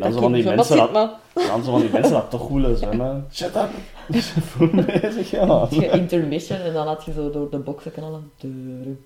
Dan 0.00 0.12
zo 0.12 0.20
dat 0.20 0.24
van 0.24 0.32
die 0.32 0.48
een 0.48 0.56
mensen 0.56 0.92
maar... 0.92 1.10
Dan 1.32 1.64
zo 1.64 1.70
van 1.70 1.80
die 1.80 1.90
mensen 1.90 2.12
dat 2.12 2.30
toch 2.30 2.48
willen 2.48 2.76
zwemmen. 2.78 3.26
Shut 3.32 3.56
up! 3.56 3.68
Voel 4.50 4.68
bezig, 4.70 5.30
ja. 5.30 5.46
Had 5.46 5.74
je 5.74 5.90
intermission 5.90 6.58
en 6.58 6.72
dan 6.72 6.86
had 6.86 7.04
je 7.04 7.12
zo 7.12 7.30
door 7.30 7.50
de 7.50 7.58
boksen 7.58 7.92
knallen. 7.92 8.30
Deuren. 8.40 8.98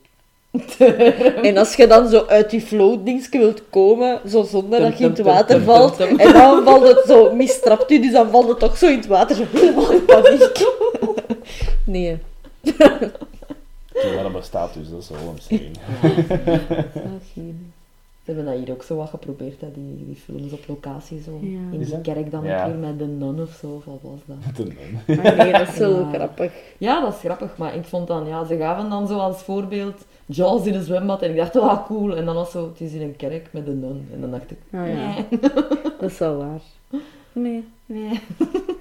En 1.43 1.57
als 1.57 1.75
je 1.75 1.87
dan 1.87 2.09
zo 2.09 2.25
uit 2.27 2.51
die 2.51 2.61
floatdingske 2.61 3.39
wilt 3.39 3.63
komen, 3.71 4.21
zo 4.29 4.43
zonder 4.43 4.81
dat 4.81 4.99
je 4.99 5.05
in 5.05 5.11
het 5.11 5.21
water 5.21 5.63
valt, 5.63 6.01
en 6.01 6.33
dan 6.33 6.65
valt 6.65 6.89
het 6.89 7.05
zo, 7.07 7.35
mistrapt 7.35 7.91
u, 7.91 8.01
dus 8.01 8.13
dan 8.13 8.31
valt 8.31 8.49
het 8.49 8.59
toch 8.59 8.77
zo 8.77 8.87
in 8.87 8.97
het 8.97 9.07
water, 9.07 9.37
zo 9.37 9.45
helemaal 9.53 9.93
in 9.93 10.05
paniek. 10.05 10.67
Nee. 11.85 12.19
Ja, 13.93 14.23
dat 14.23 14.33
bestaat 14.33 14.75
dus, 14.75 14.91
dat 14.91 15.03
is 15.03 15.09
wel 15.09 15.35
insane. 15.35 15.71
Ze 18.29 18.35
hebben 18.35 18.53
dat 18.55 18.65
hier 18.65 18.75
ook 18.75 18.83
zo 18.83 18.97
wat 18.97 19.09
geprobeerd, 19.09 19.61
hè, 19.61 19.67
die, 19.75 20.05
die 20.07 20.17
films 20.17 20.53
op 20.53 20.61
locatie 20.69 21.21
zo. 21.23 21.39
Ja. 21.43 21.59
In 21.73 21.79
die 21.79 21.89
dat? 21.91 22.01
kerk 22.01 22.31
dan 22.31 22.45
Ja. 22.45 22.65
een 22.65 22.71
keer 22.71 22.81
met 22.81 22.99
de 22.99 23.07
nun 23.07 23.41
of 23.41 23.51
zo, 23.61 23.67
of 23.67 23.85
wat 23.85 23.99
was 24.03 24.21
dat? 24.27 24.57
Doen. 24.57 24.77
Maar 25.17 25.37
nee, 25.45 25.53
dat 25.53 25.69
is 25.69 25.75
zo 25.75 25.99
Ja. 25.99 26.11
grappig. 26.13 26.53
Ja, 26.79 27.01
dat 27.01 27.13
is 27.15 27.19
grappig, 27.21 27.57
maar 27.57 27.75
ik 27.75 27.85
vond 27.85 28.07
dan, 28.07 28.27
ja, 28.27 28.45
ze 28.45 28.57
gaven 28.57 28.91
dan 28.91 29.07
zo 29.07 29.19
als 29.19 29.43
voorbeeld 29.43 30.07
Jaws 30.27 30.67
in 30.67 30.75
een 30.75 30.83
zwembad 30.85 31.23
en 31.23 31.31
ik 31.31 31.37
dacht, 31.37 31.57
oh 31.57 31.87
cool. 31.87 32.17
En 32.17 32.25
dan 32.25 32.35
was 32.35 32.51
zo, 32.51 32.69
het 32.69 32.81
is 32.81 32.93
in 32.93 33.01
een 33.03 33.17
kerk 33.17 33.49
met 33.53 33.67
een 33.67 33.81
nun. 33.81 34.09
En 34.15 34.21
dan 34.21 34.31
dacht 34.31 34.51
ik, 34.51 34.59
Ah, 34.73 34.89
ja. 34.89 34.95
nee, 35.31 35.39
Dat 36.01 36.11
is 36.11 36.19
wel 36.19 36.37
waar. 36.37 36.61
Nee. 37.33 37.65
nee. 37.87 38.21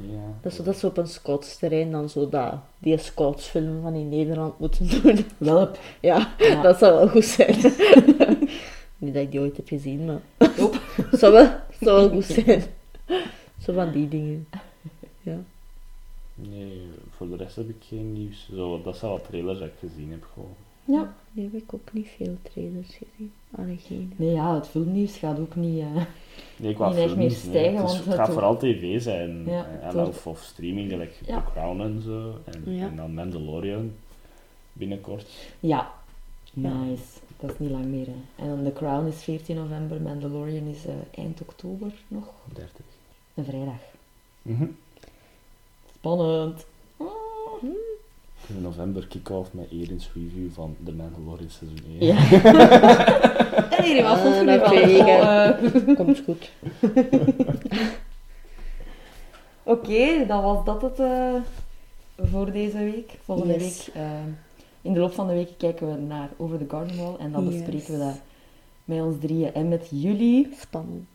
Ja. 0.00 0.18
Dat 0.42 0.52
is, 0.52 0.58
zo- 0.58 0.62
dat 0.64 0.74
is 0.76 0.84
op 0.84 0.96
een 0.96 1.06
scouts-terrein 1.06 1.90
dan 1.90 2.08
zo 2.08 2.28
dat, 2.28 2.54
die 2.78 2.98
scoutsfilm 2.98 3.82
van 3.82 3.94
in 3.94 4.08
Nederland 4.08 4.58
moeten 4.58 4.88
doen. 5.02 5.24
Welp. 5.38 5.78
Ja, 6.00 6.34
Ja. 6.38 6.62
dat 6.62 6.78
zou 6.78 6.94
wel 6.94 7.08
goed 7.08 7.24
zijn. 7.24 7.56
Niet 8.98 9.14
dat 9.14 9.22
ik 9.22 9.30
die 9.30 9.40
ooit 9.40 9.56
heb 9.56 9.68
gezien, 9.68 10.04
maar... 10.04 10.20
Nope. 10.58 10.78
zou, 11.16 11.32
wel, 11.32 11.50
zou 11.80 11.96
wel 12.00 12.08
goed 12.10 12.24
zijn. 12.24 12.62
Zo 13.62 13.72
van 13.72 13.92
die 13.92 14.08
dingen. 14.08 14.48
Ja. 15.20 15.36
Nee, 16.34 16.82
voor 17.16 17.28
de 17.28 17.36
rest 17.36 17.56
heb 17.56 17.68
ik 17.68 17.76
geen 17.88 18.12
nieuws. 18.12 18.48
Zo, 18.54 18.82
dat 18.82 18.96
zijn 18.96 19.10
wat 19.10 19.24
trailers 19.24 19.58
dat 19.58 19.68
ik 19.68 19.74
gezien 19.90 20.10
heb. 20.10 20.26
Gewoon. 20.32 20.54
Ja. 20.84 21.14
Nu 21.32 21.42
heb 21.42 21.54
ik 21.54 21.74
ook 21.74 21.92
niet 21.92 22.08
veel 22.16 22.36
trailers 22.42 22.88
gezien. 22.88 23.32
Nee, 24.16 24.30
ja, 24.32 24.54
het 24.54 24.68
filmnieuws 24.68 25.16
gaat 25.16 25.38
ook 25.38 25.54
niet... 25.54 25.80
eh, 25.80 26.02
Nee, 26.56 26.74
qua 26.74 26.88
Niet 26.88 26.96
echt 26.98 27.08
meer 27.16 27.16
nee. 27.16 27.30
stijgen, 27.30 27.74
Het, 27.80 27.88
is- 27.88 27.92
want 27.94 28.04
het 28.04 28.14
gaat 28.14 28.30
vooral 28.30 28.56
tv 28.56 29.02
zijn. 29.02 29.44
Ja, 29.46 29.66
en, 29.82 30.00
of, 30.06 30.26
of 30.26 30.40
streaming, 30.42 30.90
gelijk 30.90 31.20
Ja. 31.26 31.36
The 31.40 31.50
Crown 31.52 31.80
en 31.80 32.02
zo. 32.02 32.34
En, 32.44 32.74
Ja. 32.74 32.86
en 32.86 32.96
dan 32.96 33.14
Mandalorian 33.14 33.92
binnenkort. 34.72 35.28
Ja. 35.60 35.92
Ja. 36.52 36.72
Nice. 36.84 37.02
Dat 37.40 37.50
is 37.50 37.58
niet 37.58 37.70
lang 37.70 37.84
meer, 37.84 38.06
hè. 38.06 38.44
En 38.44 38.48
dan 38.48 38.64
The 38.64 38.72
Crown 38.72 39.06
is 39.06 39.22
14 39.22 39.56
november, 39.56 40.00
Mandalorian 40.02 40.66
is 40.66 40.86
eh, 40.86 40.92
eind 41.24 41.40
oktober 41.40 41.92
nog. 42.08 42.24
30. 42.54 42.72
Een 43.34 43.44
vrijdag. 43.44 43.80
Mhm. 44.42 44.66
Spannend. 45.94 46.66
In 48.56 48.62
november 48.62 49.06
kick-off 49.06 49.52
met 49.52 49.70
Erin's 49.70 50.10
review 50.14 50.50
van 50.52 50.76
The 50.84 50.92
Mandalorian 50.92 51.50
seizoen 51.50 51.82
1. 52.00 52.06
Ja. 52.06 52.16
en 53.76 53.84
hier 53.84 53.96
ik, 53.96 54.04
oh, 54.04 55.46
eh. 55.88 55.96
Komt 55.96 56.22
goed. 56.24 56.50
Oké, 59.62 60.26
dan 60.26 60.42
was 60.42 60.64
dat 60.64 60.82
het 60.82 60.98
eh, 60.98 61.34
voor 62.16 62.52
deze 62.52 62.78
week. 62.78 63.18
Volgende 63.24 63.52
Yes. 63.52 63.86
week, 63.86 63.94
eh, 63.94 64.10
in 64.82 64.92
de 64.92 65.00
loop 65.00 65.12
van 65.12 65.26
de 65.26 65.32
week 65.32 65.50
kijken 65.58 65.90
we 65.94 66.00
naar 66.00 66.30
Over 66.36 66.58
the 66.58 66.66
Garden 66.68 66.96
Wall 66.96 67.14
en 67.18 67.32
dan 67.32 67.44
Yes. 67.44 67.52
bespreken 67.54 67.92
we 67.92 67.98
dat 68.04 68.20
met 68.84 69.00
ons 69.02 69.16
drieën 69.20 69.54
en 69.54 69.68
met 69.68 69.86
jullie. 69.90 70.48
Spannend. 70.60 71.08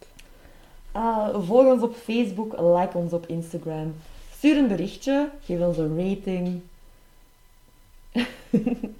Ah, 0.91 1.35
volg 1.41 1.65
ons 1.73 1.81
op 1.83 1.95
Facebook, 1.95 2.51
like 2.59 2.97
ons 2.97 3.13
op 3.13 3.25
Instagram. 3.27 3.93
Stuur 4.37 4.57
een 4.57 4.67
berichtje, 4.67 5.29
geef 5.43 5.59
ons 5.59 5.77
een 5.77 5.97
rating. 5.97 6.61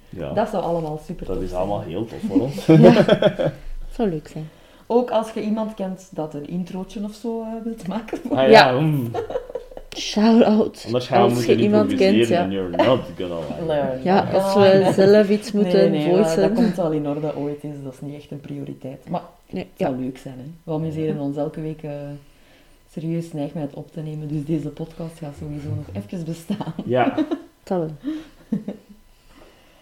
Ja, 0.08 0.32
Dat 0.32 0.48
zou 0.48 0.62
allemaal 0.64 1.00
super 1.06 1.26
dat 1.26 1.40
is 1.42 1.48
zijn. 1.48 1.60
allemaal 1.60 1.80
heel 1.82 2.04
tof 2.06 2.18
voor 2.28 2.40
ons. 2.40 2.64
Zou 3.96 4.08
leuk 4.10 4.28
zijn. 4.28 4.48
Ook 4.86 5.10
als 5.10 5.30
je 5.30 5.40
iemand 5.42 5.74
kent 5.74 6.08
dat 6.10 6.34
een 6.34 6.48
introotje 6.48 7.04
of 7.04 7.14
zo 7.14 7.40
eh, 7.42 7.46
wilt 7.64 7.86
maken. 7.88 8.18
Ah, 8.30 8.36
ja, 8.36 8.70
Ja. 8.70 8.80
mm. 8.80 9.10
Shout-out. 9.96 10.82
Anders 10.86 11.06
gaan 11.06 11.18
we 11.18 11.24
Als 11.24 11.32
moeten 11.34 11.56
je 11.56 11.62
iemand 11.62 11.94
kent, 11.94 12.28
ja. 12.28 12.42
and 12.42 12.52
you're 12.52 12.76
not 12.84 13.00
gonna. 13.18 13.36
Learn. 13.66 14.02
Ja, 14.02 14.20
als 14.32 14.54
we 14.54 14.90
zelf 14.94 15.28
iets 15.30 15.52
moeten 15.52 15.90
nee, 15.90 16.00
nee, 16.04 16.12
maar 16.12 16.24
voicen. 16.24 16.40
dat 16.42 16.52
komt 16.52 16.76
wel 16.76 16.90
in 16.92 17.08
orde 17.08 17.36
ooit 17.36 17.64
is. 17.64 17.70
Dat 17.84 17.92
is 17.92 18.00
niet 18.00 18.14
echt 18.14 18.30
een 18.30 18.40
prioriteit. 18.40 19.08
Maar 19.08 19.22
Nee, 19.50 19.62
het 19.62 19.72
ja. 19.76 19.86
zou 19.86 20.00
leuk 20.00 20.18
zijn. 20.18 20.34
Hè? 20.38 20.44
We 20.64 20.72
amuseren 20.72 21.18
ons 21.20 21.36
elke 21.36 21.60
week 21.60 21.82
eh, 21.82 21.90
serieus 22.92 23.32
neig 23.32 23.54
met 23.54 23.62
het 23.62 23.74
op 23.74 23.92
te 23.92 24.00
nemen. 24.00 24.28
Dus 24.28 24.44
deze 24.44 24.68
podcast 24.68 25.18
gaat 25.18 25.34
sowieso 25.38 25.68
nog 25.68 25.86
even 26.04 26.24
bestaan. 26.24 26.74
Ja, 26.84 27.14
wel. 27.64 27.90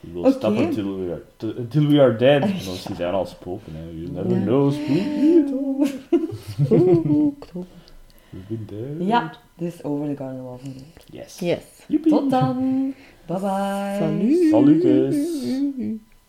we 0.05 0.12
will 0.12 0.20
Oké. 0.24 0.31
stop 0.32 0.56
until 0.56 0.97
we 0.98 1.10
are, 1.12 1.22
t- 1.36 1.59
until 1.59 1.86
we 1.86 2.01
are 2.01 2.16
dead. 2.16 2.40
Want 2.40 2.78
ze 2.78 2.94
zijn 2.94 3.14
al 3.14 3.26
spoken, 3.26 3.72
hè. 3.74 3.90
You 3.90 4.10
never 4.10 4.39
Ja. 4.39 4.44
know. 4.44 4.72
Ja, 8.98 9.32
dus 9.56 9.82
over 9.85 10.09
de 10.09 10.16
van 10.16 10.36
Noord. 10.36 10.60
Yes. 11.10 11.39
Yes. 11.39 11.62
Joepie. 11.89 12.10
Tot 12.10 12.31
dan. 12.31 12.94
Bye 13.26 13.39
bye. 13.39 13.97
Salut. 13.98 14.48
Salutjes. 14.51 15.16